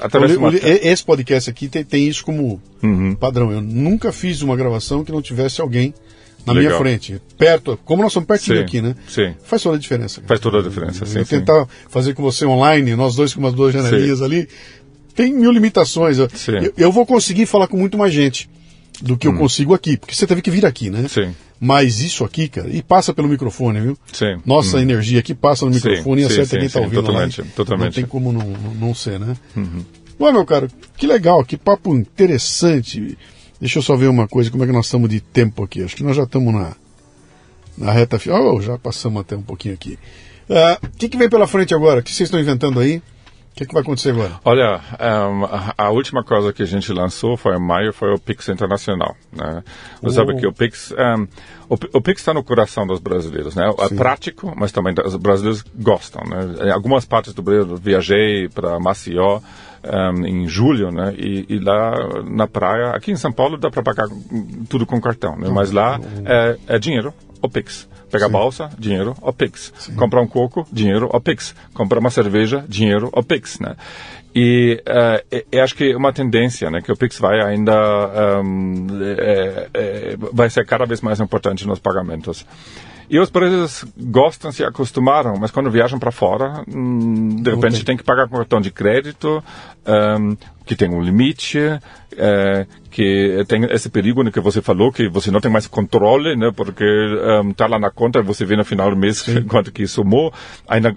Através 0.00 0.36
uma... 0.36 0.50
Esse 0.54 1.04
podcast 1.04 1.50
aqui 1.50 1.68
tem, 1.68 1.84
tem 1.84 2.08
isso 2.08 2.24
como 2.24 2.60
uhum. 2.82 3.14
padrão. 3.14 3.52
Eu 3.52 3.60
nunca 3.60 4.12
fiz 4.12 4.42
uma 4.42 4.56
gravação 4.56 5.04
que 5.04 5.12
não 5.12 5.22
tivesse 5.22 5.60
alguém 5.60 5.94
na 6.46 6.52
Legal. 6.52 6.70
minha 6.70 6.78
frente, 6.78 7.20
perto, 7.38 7.78
como 7.84 8.02
nós 8.02 8.12
somos 8.12 8.26
pertinho 8.26 8.58
sim, 8.58 8.62
aqui, 8.62 8.82
né? 8.82 8.94
Sim. 9.08 9.34
Faz 9.44 9.62
toda 9.62 9.76
a 9.76 9.78
diferença. 9.78 10.22
Faz 10.26 10.40
toda 10.40 10.58
a 10.58 10.62
diferença, 10.62 11.06
sim. 11.06 11.18
Eu 11.18 11.24
sim. 11.24 11.38
tentar 11.38 11.66
fazer 11.88 12.14
com 12.14 12.22
você 12.22 12.44
online, 12.44 12.94
nós 12.94 13.16
dois 13.16 13.32
com 13.32 13.40
umas 13.40 13.54
duas 13.54 13.72
janelinhas 13.72 14.18
sim. 14.18 14.24
ali, 14.24 14.48
tem 15.14 15.32
mil 15.32 15.50
limitações. 15.50 16.18
Eu, 16.18 16.28
eu, 16.48 16.72
eu, 16.76 16.92
vou 16.92 17.06
conseguir 17.06 17.46
falar 17.46 17.66
com 17.68 17.76
muito 17.76 17.96
mais 17.96 18.12
gente 18.12 18.48
do 19.00 19.16
que 19.16 19.28
hum. 19.28 19.32
eu 19.32 19.38
consigo 19.38 19.74
aqui, 19.74 19.96
porque 19.96 20.14
você 20.14 20.26
teve 20.26 20.42
que 20.42 20.50
vir 20.50 20.66
aqui, 20.66 20.90
né? 20.90 21.06
Sim. 21.08 21.34
Mas 21.60 22.00
isso 22.00 22.24
aqui, 22.24 22.48
cara, 22.48 22.68
e 22.68 22.82
passa 22.82 23.14
pelo 23.14 23.28
microfone, 23.28 23.80
viu? 23.80 23.98
Sim. 24.12 24.38
Nossa 24.44 24.76
hum. 24.76 24.80
energia 24.80 25.20
aqui 25.20 25.34
passa 25.34 25.64
no 25.64 25.70
microfone 25.70 26.22
e 26.22 26.24
acerta 26.24 26.56
quem 26.56 26.66
está 26.66 26.80
ouvindo 26.80 27.02
totalmente, 27.02 27.40
lá. 27.40 27.46
Totalmente. 27.56 27.84
Não 27.86 27.92
tem 27.92 28.06
como 28.06 28.32
não, 28.32 28.44
não, 28.78 28.94
ser, 28.94 29.18
né? 29.18 29.34
Uhum. 29.56 29.84
Bom, 30.18 30.32
meu 30.32 30.44
cara, 30.44 30.68
que 30.96 31.06
legal, 31.06 31.44
que 31.44 31.56
papo 31.56 31.94
interessante. 31.94 33.16
Deixa 33.64 33.78
eu 33.78 33.82
só 33.82 33.96
ver 33.96 34.08
uma 34.08 34.28
coisa, 34.28 34.50
como 34.50 34.62
é 34.62 34.66
que 34.66 34.74
nós 34.74 34.84
estamos 34.84 35.08
de 35.08 35.20
tempo 35.20 35.64
aqui? 35.64 35.82
Acho 35.82 35.96
que 35.96 36.02
nós 36.02 36.14
já 36.14 36.24
estamos 36.24 36.52
na 36.52 36.76
na 37.78 37.92
reta 37.92 38.18
final. 38.18 38.54
Oh, 38.54 38.60
já 38.60 38.76
passamos 38.76 39.22
até 39.22 39.34
um 39.34 39.40
pouquinho 39.40 39.72
aqui. 39.72 39.98
O 40.46 40.52
uh, 40.52 40.56
ah, 40.58 40.80
que, 40.98 41.08
que 41.08 41.16
vem 41.16 41.30
pela 41.30 41.46
frente 41.46 41.74
agora? 41.74 42.00
O 42.00 42.02
que 42.02 42.12
vocês 42.12 42.26
estão 42.26 42.38
inventando 42.38 42.78
aí? 42.78 43.02
O 43.54 43.56
que, 43.56 43.66
que, 43.66 43.72
vai 43.72 43.84
acontecer 43.84 44.10
agora? 44.10 44.32
Olha, 44.44 44.80
um, 45.30 45.44
a, 45.44 45.74
a, 45.78 45.90
última 45.90 46.24
coisa 46.24 46.52
que 46.52 46.60
a 46.60 46.66
gente 46.66 46.92
lançou 46.92 47.36
foi 47.36 47.54
em 47.54 47.60
maio, 47.60 47.92
foi 47.92 48.12
o 48.12 48.18
Pix 48.18 48.48
Internacional. 48.48 49.14
Né? 49.32 49.62
Você 50.02 50.20
oh. 50.20 50.24
sabe 50.24 50.40
que 50.40 50.44
o 50.44 50.52
Pix, 50.52 50.90
um, 50.90 51.22
o, 51.68 51.78
o, 51.92 52.00
Pix 52.00 52.20
está 52.20 52.34
no 52.34 52.42
coração 52.42 52.84
dos 52.84 52.98
brasileiros. 52.98 53.54
Né? 53.54 53.64
É 53.78 53.94
prático, 53.94 54.52
mas 54.56 54.72
também 54.72 54.92
os 55.04 55.14
brasileiros 55.14 55.64
gostam. 55.72 56.24
Né? 56.28 56.66
Em 56.66 56.70
algumas 56.72 57.04
partes 57.04 57.32
do 57.32 57.42
Brasil, 57.42 57.76
viajei 57.76 58.48
para 58.48 58.80
Maceió 58.80 59.40
um, 59.84 60.26
em 60.26 60.48
julho, 60.48 60.90
né? 60.90 61.14
E, 61.16 61.46
e, 61.48 61.58
lá 61.60 61.92
na 62.24 62.48
praia, 62.48 62.90
aqui 62.90 63.12
em 63.12 63.16
São 63.16 63.30
Paulo, 63.30 63.56
dá 63.56 63.70
para 63.70 63.84
pagar 63.84 64.08
tudo 64.68 64.84
com 64.84 65.00
cartão, 65.00 65.36
né? 65.36 65.48
Mas 65.48 65.70
lá 65.70 66.00
é, 66.24 66.56
é 66.66 66.78
dinheiro 66.80 67.14
o 67.40 67.48
Pix. 67.48 67.88
Pegar 68.14 68.28
balsa, 68.28 68.70
dinheiro, 68.78 69.16
o 69.20 69.32
Pix. 69.32 69.72
Sim. 69.76 69.94
Comprar 69.96 70.20
um 70.22 70.26
coco, 70.26 70.64
dinheiro, 70.72 71.08
o 71.12 71.20
Pix. 71.20 71.54
Comprar 71.74 71.98
uma 71.98 72.10
cerveja, 72.10 72.64
dinheiro, 72.68 73.10
o 73.12 73.22
Pix, 73.22 73.58
né? 73.58 73.74
E 74.34 74.82
uh, 74.88 75.44
eu 75.50 75.62
acho 75.62 75.74
que 75.74 75.92
é 75.92 75.96
uma 75.96 76.12
tendência, 76.12 76.68
né, 76.68 76.80
que 76.80 76.90
o 76.90 76.96
Pix 76.96 77.18
vai 77.20 77.40
ainda 77.40 78.42
um, 78.42 78.86
é, 79.00 79.68
é, 79.72 80.16
vai 80.32 80.50
ser 80.50 80.66
cada 80.66 80.84
vez 80.84 81.00
mais 81.00 81.20
importante 81.20 81.66
nos 81.66 81.78
pagamentos. 81.78 82.44
E 83.08 83.18
os 83.18 83.30
brasileiros 83.30 83.84
gostam, 83.96 84.50
se 84.50 84.64
acostumaram, 84.64 85.34
mas 85.38 85.50
quando 85.50 85.70
viajam 85.70 85.98
para 85.98 86.10
fora, 86.10 86.64
hum, 86.68 87.36
de 87.42 87.50
repente 87.50 87.76
tem. 87.76 87.84
tem. 87.84 87.96
que 87.96 88.04
pagar 88.04 88.28
com 88.28 88.36
cartão 88.36 88.60
de 88.60 88.70
crédito, 88.70 89.42
um, 89.86 90.36
que 90.64 90.74
tem 90.74 90.88
um 90.88 91.02
limite, 91.02 91.58
é, 92.16 92.66
que 92.90 93.44
tem 93.46 93.64
esse 93.64 93.90
perigo 93.90 94.22
né, 94.22 94.30
que 94.30 94.40
você 94.40 94.62
falou, 94.62 94.90
que 94.90 95.08
você 95.08 95.30
não 95.30 95.40
tem 95.40 95.50
mais 95.50 95.66
controle, 95.66 96.34
né, 96.36 96.50
porque 96.54 96.84
está 97.50 97.66
um, 97.66 97.68
lá 97.68 97.78
na 97.78 97.90
conta 97.90 98.22
você 98.22 98.44
vê 98.44 98.56
no 98.56 98.64
final 98.64 98.90
do 98.90 98.96
mês 98.96 99.18
Sim. 99.18 99.42
quanto 99.48 99.70
que 99.70 99.86
somou, 99.86 100.32
ainda 100.66 100.94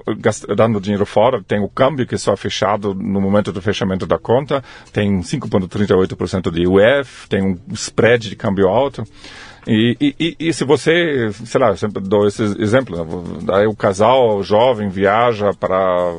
dando 0.55 0.79
dinheiro 0.79 1.05
fora, 1.05 1.43
tem 1.43 1.59
o 1.59 1.67
câmbio 1.67 2.07
que 2.07 2.15
é 2.15 2.17
só 2.17 2.33
é 2.33 2.37
fechado 2.37 2.93
no 2.93 3.19
momento 3.19 3.51
do 3.51 3.61
fechamento 3.61 4.05
da 4.05 4.17
conta, 4.17 4.63
tem 4.93 5.19
5,38% 5.19 6.51
de 6.51 6.65
UF, 6.67 7.27
tem 7.27 7.41
um 7.41 7.57
spread 7.73 8.29
de 8.29 8.35
câmbio 8.35 8.69
alto. 8.69 9.03
E, 9.67 9.97
e, 9.99 10.35
e, 10.39 10.53
se 10.53 10.63
você, 10.63 11.29
sei 11.45 11.59
lá, 11.59 11.71
eu 11.71 11.77
sempre 11.77 12.01
dou 12.01 12.25
esse 12.25 12.41
exemplo, 12.57 13.21
né? 13.43 13.53
aí 13.53 13.67
o 13.67 13.75
casal 13.75 14.41
jovem 14.41 14.87
viaja 14.87 15.53
para 15.53 16.13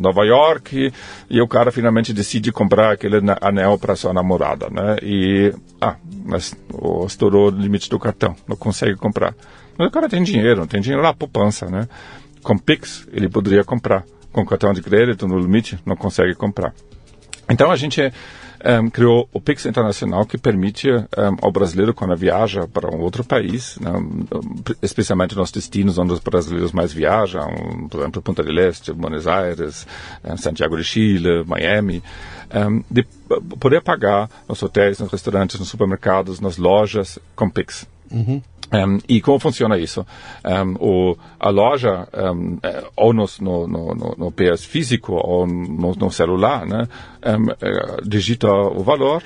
Nova 0.00 0.24
York 0.24 0.74
e, 0.74 0.92
e, 1.28 1.42
o 1.42 1.46
cara 1.46 1.70
finalmente 1.70 2.14
decide 2.14 2.50
comprar 2.50 2.92
aquele 2.92 3.20
anel 3.42 3.78
para 3.78 3.94
sua 3.94 4.14
namorada, 4.14 4.70
né? 4.70 4.96
E, 5.02 5.52
ah, 5.78 5.96
mas 6.24 6.56
estourou 7.04 7.48
o 7.48 7.50
limite 7.50 7.90
do 7.90 7.98
cartão, 7.98 8.34
não 8.48 8.56
consegue 8.56 8.96
comprar. 8.96 9.34
Mas 9.76 9.88
o 9.88 9.90
cara 9.90 10.08
tem 10.08 10.22
dinheiro, 10.22 10.66
tem 10.66 10.80
dinheiro 10.80 11.02
na 11.02 11.12
poupança, 11.12 11.66
né? 11.66 11.86
Com 12.42 12.56
Pix 12.56 13.06
ele 13.12 13.28
poderia 13.28 13.62
comprar, 13.62 14.04
com 14.32 14.44
cartão 14.46 14.72
de 14.72 14.80
crédito 14.80 15.28
no 15.28 15.38
limite 15.38 15.78
não 15.84 15.96
consegue 15.96 16.34
comprar. 16.34 16.72
Então 17.46 17.70
a 17.70 17.76
gente 17.76 18.10
um, 18.64 18.88
criou 18.88 19.28
o 19.32 19.40
Pix 19.40 19.66
Internacional 19.66 20.24
que 20.24 20.38
permite 20.38 20.90
um, 20.90 21.06
ao 21.42 21.52
brasileiro, 21.52 21.92
quando 21.92 22.16
viaja 22.16 22.66
para 22.66 22.88
um 22.88 23.00
outro 23.00 23.22
país, 23.22 23.78
né, 23.80 23.92
especialmente 24.82 25.36
nos 25.36 25.50
destinos 25.50 25.98
onde 25.98 26.12
os 26.12 26.20
brasileiros 26.20 26.72
mais 26.72 26.92
viajam, 26.92 27.88
por 27.90 28.00
exemplo, 28.00 28.22
Punta 28.22 28.42
del 28.42 28.58
Este, 28.58 28.92
Buenos 28.92 29.26
Aires, 29.26 29.86
Santiago 30.36 30.76
de 30.76 30.84
Chile, 30.84 31.44
Miami, 31.46 32.02
de 32.90 33.06
poder 33.60 33.82
pagar 33.82 34.30
nos 34.48 34.62
hotéis, 34.62 34.98
nos 34.98 35.10
restaurantes, 35.10 35.58
nos 35.58 35.68
supermercados, 35.68 36.40
nas 36.40 36.56
lojas 36.56 37.18
com 37.36 37.50
Pix. 37.50 37.86
Uhum. 38.10 38.40
Um, 38.74 38.98
e 39.08 39.20
como 39.20 39.38
funciona 39.38 39.78
isso? 39.78 40.04
Um, 40.44 40.74
o, 40.80 41.16
a 41.38 41.48
loja, 41.50 42.08
um, 42.12 42.58
é, 42.60 42.84
ou 42.96 43.12
no, 43.12 43.24
no, 43.40 43.66
no, 43.68 44.14
no, 44.18 44.32
PS 44.32 44.64
físico 44.64 45.12
ou 45.12 45.46
no, 45.46 46.10
celular, 46.10 46.66
né, 46.66 46.88
é, 47.22 48.02
digita 48.04 48.52
o 48.52 48.82
valor, 48.82 49.22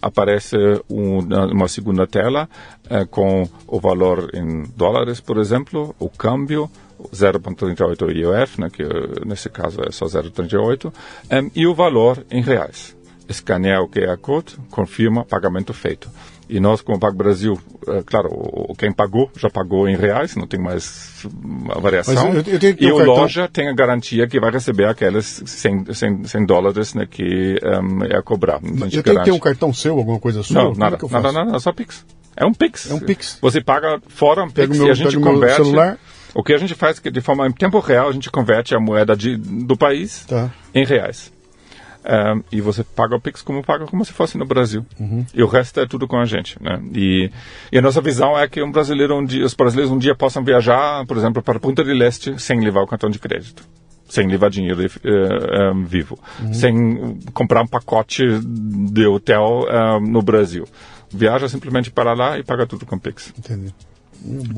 aparece 0.00 0.56
um, 0.88 1.18
uma 1.52 1.66
segunda 1.66 2.06
tela 2.06 2.48
uh, 2.84 3.04
com 3.08 3.48
o 3.66 3.80
valor 3.80 4.30
em 4.32 4.62
dólares, 4.76 5.20
por 5.20 5.38
exemplo, 5.38 5.92
o 5.98 6.08
câmbio, 6.08 6.70
0,38 7.12 8.14
IOF, 8.14 8.60
né, 8.60 8.68
que 8.70 8.84
nesse 9.26 9.48
caso 9.48 9.80
é 9.82 9.90
só 9.90 10.06
0,38, 10.06 10.92
e 11.56 11.66
o 11.66 11.74
valor 11.74 12.24
em 12.30 12.42
reais. 12.42 12.96
Escaneia 13.28 13.80
o 13.80 13.88
QR 13.88 14.16
Code, 14.18 14.56
confirma 14.70 15.24
pagamento 15.24 15.72
feito. 15.72 16.08
E 16.52 16.58
nós, 16.58 16.80
como 16.80 16.98
Pago 16.98 17.16
Brasil, 17.16 17.56
é, 17.86 18.02
claro, 18.02 18.28
quem 18.76 18.90
pagou 18.90 19.30
já 19.36 19.48
pagou 19.48 19.88
em 19.88 19.96
reais, 19.96 20.34
não 20.34 20.48
tem 20.48 20.58
mais 20.60 21.24
variação. 21.80 22.34
Eu, 22.34 22.42
eu 22.42 22.76
e 22.76 22.92
o 22.92 22.96
cartão... 22.96 23.14
loja 23.14 23.48
tem 23.48 23.68
a 23.68 23.72
garantia 23.72 24.26
que 24.26 24.40
vai 24.40 24.50
receber 24.50 24.86
aqueles 24.86 25.42
100, 25.46 25.94
100, 25.94 26.24
100 26.24 26.46
dólares 26.46 26.92
né, 26.92 27.06
que 27.08 27.56
um, 27.62 28.04
é 28.04 28.16
a 28.16 28.22
cobrar. 28.22 28.58
Então, 28.64 28.88
eu 28.90 29.02
tenho 29.02 29.18
que 29.18 29.24
ter 29.24 29.30
um 29.30 29.38
cartão 29.38 29.72
seu, 29.72 29.96
alguma 29.96 30.18
coisa 30.18 30.42
sua? 30.42 30.64
Não, 30.64 30.74
nada, 30.74 30.98
é 31.00 31.12
nada, 31.12 31.32
nada, 31.32 31.58
só 31.60 31.72
Pix. 31.72 32.04
É 32.36 32.44
um 32.44 32.52
Pix. 32.52 32.90
É 32.90 32.94
um 32.94 33.00
Pix. 33.00 33.38
Você 33.40 33.60
paga 33.60 34.00
fora 34.08 34.42
um 34.42 34.50
Pix 34.50 34.76
meu, 34.76 34.88
e 34.88 34.90
a 34.90 34.94
gente 34.94 35.16
converte. 35.20 35.56
Celular. 35.56 35.98
O 36.34 36.42
que 36.42 36.52
a 36.52 36.58
gente 36.58 36.74
faz 36.74 36.98
é 36.98 37.00
que 37.00 37.10
de 37.10 37.20
forma 37.20 37.46
em 37.46 37.52
tempo 37.52 37.78
real 37.78 38.08
a 38.08 38.12
gente 38.12 38.30
converte 38.30 38.74
a 38.74 38.80
moeda 38.80 39.16
de, 39.16 39.36
do 39.36 39.76
país 39.76 40.24
tá. 40.26 40.50
em 40.74 40.84
reais. 40.84 41.32
Um, 42.02 42.42
e 42.50 42.60
você 42.60 42.82
paga 42.82 43.14
o 43.14 43.20
Pix 43.20 43.42
como 43.42 43.62
paga 43.62 43.86
como 43.86 44.04
se 44.04 44.12
fosse 44.12 44.38
no 44.38 44.46
Brasil. 44.46 44.84
Uhum. 44.98 45.24
E 45.34 45.42
o 45.42 45.46
resto 45.46 45.80
é 45.80 45.86
tudo 45.86 46.08
com 46.08 46.18
a 46.18 46.24
gente, 46.24 46.56
né? 46.60 46.80
E, 46.94 47.30
e 47.70 47.78
a 47.78 47.82
nossa 47.82 48.00
visão 48.00 48.38
é 48.38 48.48
que 48.48 48.62
um 48.62 48.72
brasileiro 48.72 49.16
um 49.16 49.24
dia, 49.24 49.44
os 49.44 49.54
brasileiros 49.54 49.92
um 49.92 49.98
dia 49.98 50.14
possam 50.14 50.42
viajar, 50.42 51.04
por 51.06 51.16
exemplo, 51.16 51.42
para 51.42 51.60
Punta 51.60 51.84
del 51.84 52.02
Este 52.02 52.40
sem 52.40 52.60
levar 52.60 52.82
o 52.82 52.86
cartão 52.86 53.10
de 53.10 53.18
crédito. 53.18 53.62
Sem 54.08 54.26
levar 54.26 54.50
dinheiro 54.50 54.80
uh, 54.82 55.72
um, 55.72 55.84
vivo. 55.84 56.18
Uhum. 56.40 56.54
Sem 56.54 57.18
comprar 57.32 57.62
um 57.62 57.66
pacote 57.66 58.24
de 58.40 59.06
hotel 59.06 59.66
um, 59.70 60.00
no 60.00 60.22
Brasil. 60.22 60.66
Viaja 61.12 61.48
simplesmente 61.48 61.90
para 61.90 62.14
lá 62.14 62.38
e 62.38 62.42
paga 62.42 62.66
tudo 62.66 62.86
com 62.86 62.98
Pix. 62.98 63.32
Entendi. 63.38 63.72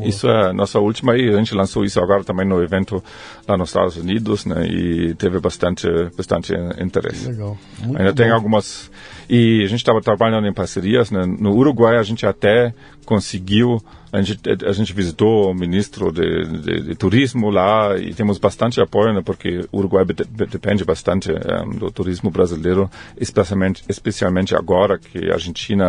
Isso 0.05 0.29
é 0.29 0.51
a 0.51 0.53
nossa 0.53 0.81
última 0.81 1.17
e 1.17 1.29
a 1.29 1.37
gente 1.37 1.55
lançou 1.55 1.85
isso 1.85 2.01
agora 2.01 2.25
também 2.25 2.47
no 2.47 2.63
evento 2.63 3.03
lá 3.47 3.57
nos 3.57 3.71
Estados 3.71 3.97
Unidos, 3.97 4.47
né? 4.47 4.67
E 4.67 5.15
teve 5.15 5.39
bastante, 5.41 5.87
bastante 6.17 6.53
interesse. 6.81 7.29
Legal. 7.29 7.57
Muito 7.81 7.99
Ainda 7.99 8.13
bom. 8.13 8.17
tem 8.17 8.31
algumas 8.31 8.91
e 9.29 9.63
a 9.63 9.67
gente 9.67 9.81
estava 9.81 10.01
trabalhando 10.01 10.47
em 10.47 10.53
parcerias, 10.53 11.11
né? 11.11 11.25
No 11.27 11.55
Uruguai 11.55 11.97
a 11.97 12.03
gente 12.03 12.27
até 12.27 12.75
conseguiu 13.05 13.83
a 14.13 14.21
gente, 14.21 14.41
a 14.67 14.73
gente 14.73 14.93
visitou 14.93 15.51
o 15.51 15.55
ministro 15.55 16.13
de, 16.13 16.45
de, 16.61 16.83
de, 16.83 16.95
turismo 16.95 17.49
lá 17.49 17.97
e 17.97 18.13
temos 18.13 18.37
bastante 18.37 18.79
apoio, 18.79 19.15
né, 19.15 19.23
porque 19.25 19.67
o 19.73 19.79
Uruguai 19.79 20.05
depende 20.05 20.85
bastante 20.85 21.33
um, 21.33 21.35
eh, 21.35 21.79
do 21.79 21.91
turismo 21.91 22.31
brasileiro, 22.31 22.91
especialmente, 23.17 23.83
especialmente 23.89 24.55
agora 24.55 24.99
que 24.99 25.31
a 25.31 25.35
Argentina 25.35 25.87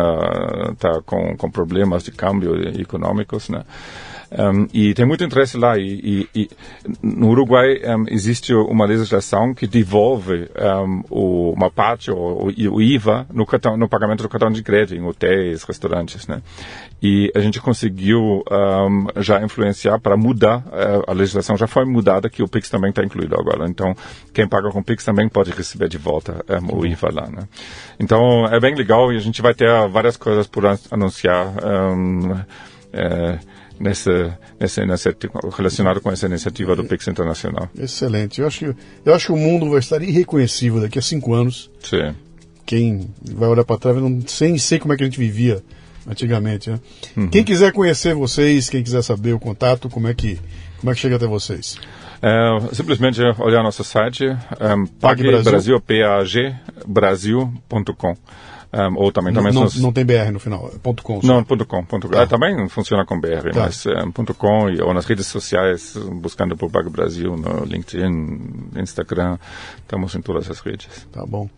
está 0.72 1.02
com, 1.02 1.36
com 1.36 1.50
problemas 1.50 2.02
de 2.02 2.12
câmbio 2.12 2.56
econômicos, 2.80 3.50
né. 3.50 3.62
Um, 4.36 4.66
e 4.74 4.92
tem 4.94 5.06
muito 5.06 5.22
interesse 5.22 5.56
lá. 5.56 5.78
E, 5.78 6.26
e, 6.34 6.40
e 6.42 6.50
no 7.00 7.28
Uruguai 7.28 7.80
um, 7.84 8.06
existe 8.08 8.52
uma 8.52 8.84
legislação 8.84 9.54
que 9.54 9.66
devolve 9.66 10.50
um, 10.58 11.02
o, 11.08 11.52
uma 11.52 11.70
parte, 11.70 12.10
o, 12.10 12.46
o, 12.46 12.82
IVA, 12.82 13.26
no, 13.32 13.46
cartão, 13.46 13.76
no 13.76 13.88
pagamento 13.88 14.22
do 14.22 14.28
cartão 14.28 14.50
de 14.50 14.62
crédito 14.62 14.96
em 14.96 15.04
hotéis, 15.04 15.62
restaurantes. 15.62 16.26
Né? 16.26 16.42
E 17.00 17.30
a 17.34 17.38
gente 17.38 17.60
conseguiu 17.60 18.42
já 19.16 19.42
influenciar 19.42 20.00
para 20.00 20.16
mudar, 20.16 20.58
uh, 20.66 21.04
a 21.06 21.12
legislação 21.12 21.56
já 21.56 21.66
foi 21.66 21.84
mudada, 21.84 22.28
que 22.28 22.42
o 22.42 22.48
PIX 22.48 22.70
também 22.70 22.90
está 22.90 23.04
incluído 23.04 23.36
agora. 23.38 23.68
Então, 23.68 23.94
quem 24.32 24.48
paga 24.48 24.70
com 24.70 24.82
PIX 24.82 25.04
também 25.04 25.28
pode 25.28 25.52
receber 25.52 25.88
de 25.88 25.98
volta 25.98 26.44
o 26.72 26.84
IVA 26.84 27.10
lá. 27.12 27.28
Né? 27.28 27.46
Então, 28.00 28.46
é 28.46 28.58
bem 28.58 28.74
legal 28.74 29.12
e 29.12 29.16
a 29.16 29.20
gente 29.20 29.40
vai 29.40 29.54
ter 29.54 29.68
várias 29.88 30.16
coisas 30.16 30.46
por 30.46 30.64
anunciar. 30.90 31.52
É, 32.92 33.38
nessa, 33.78 34.38
nessa, 34.58 34.86
nessa, 34.86 35.16
relacionado 35.56 36.00
com 36.00 36.10
essa 36.10 36.26
iniciativa 36.26 36.76
do 36.76 36.84
Pix 36.84 37.06
Internacional. 37.08 37.68
Excelente. 37.78 38.40
Eu 38.40 38.46
acho, 38.46 38.58
que, 38.58 38.76
eu 39.04 39.14
acho 39.14 39.26
que 39.26 39.32
o 39.32 39.36
mundo 39.36 39.70
vai 39.70 39.78
estar 39.78 40.02
irreconhecível 40.02 40.80
daqui 40.80 40.98
a 40.98 41.02
cinco 41.02 41.34
anos. 41.34 41.70
Sim. 41.80 42.14
Quem 42.66 43.10
vai 43.22 43.48
olhar 43.48 43.64
para 43.64 43.78
trás 43.78 43.96
não 43.96 44.20
sem 44.26 44.56
sei 44.58 44.78
como 44.78 44.94
é 44.94 44.96
que 44.96 45.02
a 45.02 45.06
gente 45.06 45.18
vivia 45.18 45.62
antigamente. 46.06 46.70
Né? 46.70 46.80
Uhum. 47.16 47.28
Quem 47.28 47.44
quiser 47.44 47.72
conhecer 47.72 48.14
vocês, 48.14 48.68
quem 48.70 48.82
quiser 48.82 49.02
saber 49.02 49.32
o 49.32 49.40
contato, 49.40 49.88
como 49.88 50.08
é 50.08 50.14
que, 50.14 50.38
como 50.78 50.90
é 50.90 50.94
que 50.94 51.00
chega 51.00 51.16
até 51.16 51.26
vocês? 51.26 51.78
É, 52.22 52.74
simplesmente 52.74 53.20
olhar 53.38 53.62
nosso 53.62 53.84
site, 53.84 54.24
um, 54.24 54.86
Pague 54.86 55.24
Brasil, 55.42 55.82
Brasil.com. 56.86 58.16
Um, 58.74 58.96
ou 58.96 59.12
também, 59.12 59.32
também 59.32 59.52
não, 59.52 59.68
não, 59.76 59.92
tem 59.92 60.04
BR 60.04 60.32
no 60.32 60.40
final, 60.40 60.68
é 60.74 60.78
ponto 60.78 61.00
.com. 61.04 61.20
Só. 61.20 61.26
Não, 61.28 61.44
ponto 61.44 61.64
.com. 61.64 61.84
Ponto, 61.84 62.08
tá. 62.08 62.22
é, 62.22 62.26
também 62.26 62.68
funciona 62.68 63.06
com 63.06 63.20
BR, 63.20 63.52
tá. 63.52 63.60
mas 63.60 63.86
é, 63.86 64.04
ponto 64.12 64.34
.com 64.34 64.66
ou 64.82 64.92
nas 64.92 65.06
redes 65.06 65.28
sociais, 65.28 65.96
buscando 66.14 66.56
por 66.56 66.68
Bug 66.68 66.90
Brasil, 66.90 67.36
no 67.36 67.64
LinkedIn, 67.64 68.70
Instagram, 68.76 69.38
estamos 69.78 70.12
em 70.16 70.20
todas 70.20 70.50
as 70.50 70.58
redes. 70.58 71.06
Tá 71.12 71.24
bom. 71.24 71.48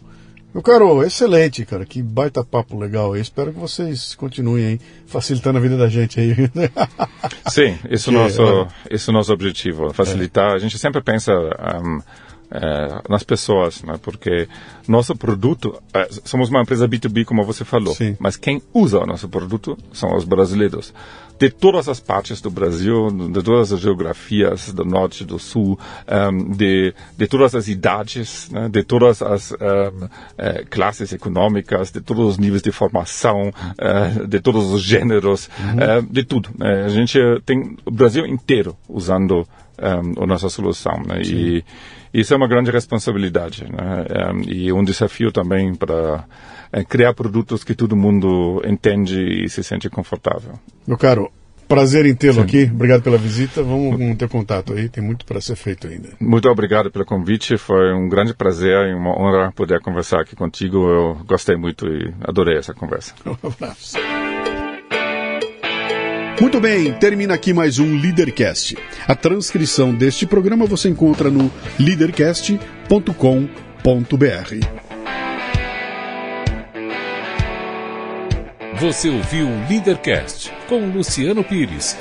Meu 0.53 0.63
caro, 0.63 1.03
excelente, 1.03 1.65
cara. 1.65 1.85
Que 1.87 2.03
baita 2.03 2.45
papo 2.45 2.79
legal 2.79 3.15
aí. 3.15 3.21
Espero 3.21 3.53
que 3.53 3.59
vocês 3.59 4.15
continuem 4.15 4.65
aí, 4.67 4.81
facilitando 5.07 5.59
a 5.59 5.61
vida 5.61 5.77
da 5.77 5.89
gente 5.89 6.21
aí. 6.21 6.35
Sim, 7.49 7.79
esse 7.91 8.09
é 8.09 8.13
o 8.13 8.15
nosso, 8.21 8.43
é, 8.43 8.69
esse 8.91 9.09
é 9.09 9.13
nosso 9.13 9.33
objetivo, 9.33 9.93
facilitar. 9.93 10.53
É. 10.53 10.55
A 10.55 10.59
gente 10.59 10.79
sempre 10.79 11.03
pensa 11.03 11.33
um, 11.33 12.01
é, 12.51 13.03
nas 13.09 13.23
pessoas, 13.23 13.83
né? 13.83 13.99
porque 14.01 14.49
nosso 14.87 15.17
produto, 15.17 15.81
é, 15.93 16.09
somos 16.25 16.49
uma 16.49 16.63
empresa 16.63 16.89
B2B, 16.89 17.25
como 17.25 17.45
você 17.45 17.65
falou, 17.65 17.95
Sim. 17.95 18.17
mas 18.19 18.37
quem 18.37 18.63
usa 18.73 19.01
o 19.01 19.07
nosso 19.07 19.29
produto 19.29 19.77
são 19.93 20.15
os 20.15 20.25
brasileiros. 20.25 20.93
De 21.39 21.51
todas 21.51 21.87
as 21.87 22.01
partes 22.01 22.41
do 22.41 22.51
Brasil, 22.51 23.11
de 23.11 23.43
todas 23.43 23.71
as 23.71 23.79
geografias, 23.79 24.73
do 24.73 24.87
norte, 24.87 25.23
do 25.23 25.39
sul, 25.39 25.79
um, 26.09 26.53
de, 26.53 26.95
de 27.15 27.27
todas 27.27 27.55
as 27.55 27.69
idades, 27.69 28.49
né? 28.51 28.71
de 28.71 28.83
todas 28.83 29.21
as 29.21 29.53
um, 29.53 30.09
é, 30.39 30.65
classes 30.65 31.13
econômicas, 31.13 31.91
de 31.91 32.01
todos 32.01 32.27
os 32.27 32.39
níveis 32.39 32.63
de 32.63 32.73
formação, 32.73 33.53
é, 33.77 34.27
de 34.27 34.41
todos 34.41 34.73
os 34.73 34.81
gêneros, 34.81 35.51
uhum. 35.61 35.81
É, 35.81 36.01
de 36.01 36.25
tudo. 36.25 36.49
Né? 36.57 36.85
A 36.85 36.89
gente 36.89 37.19
tem 37.45 37.77
o 37.85 37.91
Brasil 37.91 38.25
inteiro 38.25 38.75
usando 38.89 39.47
um, 39.79 40.23
a 40.23 40.27
nossa 40.27 40.49
solução. 40.49 41.03
Né? 41.07 41.21
E 41.23 41.65
isso 42.21 42.33
é 42.33 42.37
uma 42.37 42.49
grande 42.49 42.71
responsabilidade 42.71 43.65
né? 43.65 44.33
um, 44.33 44.41
e 44.49 44.73
um 44.73 44.83
desafio 44.83 45.31
também 45.31 45.75
para 45.75 46.25
é, 46.73 46.85
criar 46.85 47.15
produtos 47.15 47.63
que 47.63 47.75
todo 47.75 47.97
mundo 47.97 48.63
entende 48.67 49.45
e 49.45 49.49
se 49.49 49.63
sente 49.63 49.89
confortável. 49.89 50.53
Meu 50.87 50.97
caro, 50.97 51.31
prazer 51.67 52.07
em 52.07 52.15
tê-lo 52.15 52.41
aqui. 52.41 52.71
Obrigado 52.73 53.03
pela 53.03 53.19
visita. 53.19 53.63
Vamos 53.63 53.99
manter 53.99 54.29
contato 54.29 54.73
aí. 54.73 54.89
Tem 54.89 55.03
muito 55.03 55.25
para 55.27 55.41
ser 55.41 55.57
feito 55.57 55.87
ainda. 55.87 56.11
Muito 56.21 56.49
obrigado 56.49 56.91
pelo 56.91 57.05
convite. 57.05 57.59
Foi 57.59 57.93
um 57.93 58.09
grande 58.09 58.35
prazer 58.35 58.89
e 58.89 58.95
uma 58.95 59.11
honra 59.11 59.53
poder 59.53 59.81
conversar 59.81 60.21
aqui 60.21 60.35
contigo. 60.35 60.89
Eu 60.89 61.15
gostei 61.27 61.57
muito 61.57 61.87
e 61.87 62.15
adorei 62.23 62.57
essa 62.57 62.73
conversa. 62.73 63.15
Um 63.27 63.49
abraço. 63.49 63.99
Muito 66.41 66.61
bem, 66.61 66.93
termina 66.93 67.35
aqui 67.35 67.53
mais 67.55 67.79
um 67.79 67.97
Leadercast. 67.97 68.77
A 69.09 69.15
transcrição 69.15 69.95
deste 69.95 70.27
programa 70.27 70.67
você 70.67 70.91
encontra 70.91 71.31
no 71.31 71.51
leadercast.com.br. 71.79 74.67
Você 78.79 79.09
ouviu 79.09 79.49
o 79.49 79.69
Leadercast 79.69 80.53
com 80.69 80.91
Luciano 80.91 81.43
Pires. 81.43 81.97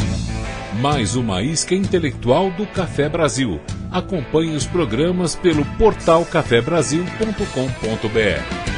Mais 0.81 1.15
uma 1.15 1.41
isca 1.41 1.73
intelectual 1.73 2.51
do 2.51 2.67
Café 2.67 3.07
Brasil. 3.07 3.61
Acompanhe 3.89 4.53
os 4.53 4.65
programas 4.65 5.35
pelo 5.35 5.63
portal 5.77 6.25
cafebrasil.com.br. 6.25 8.74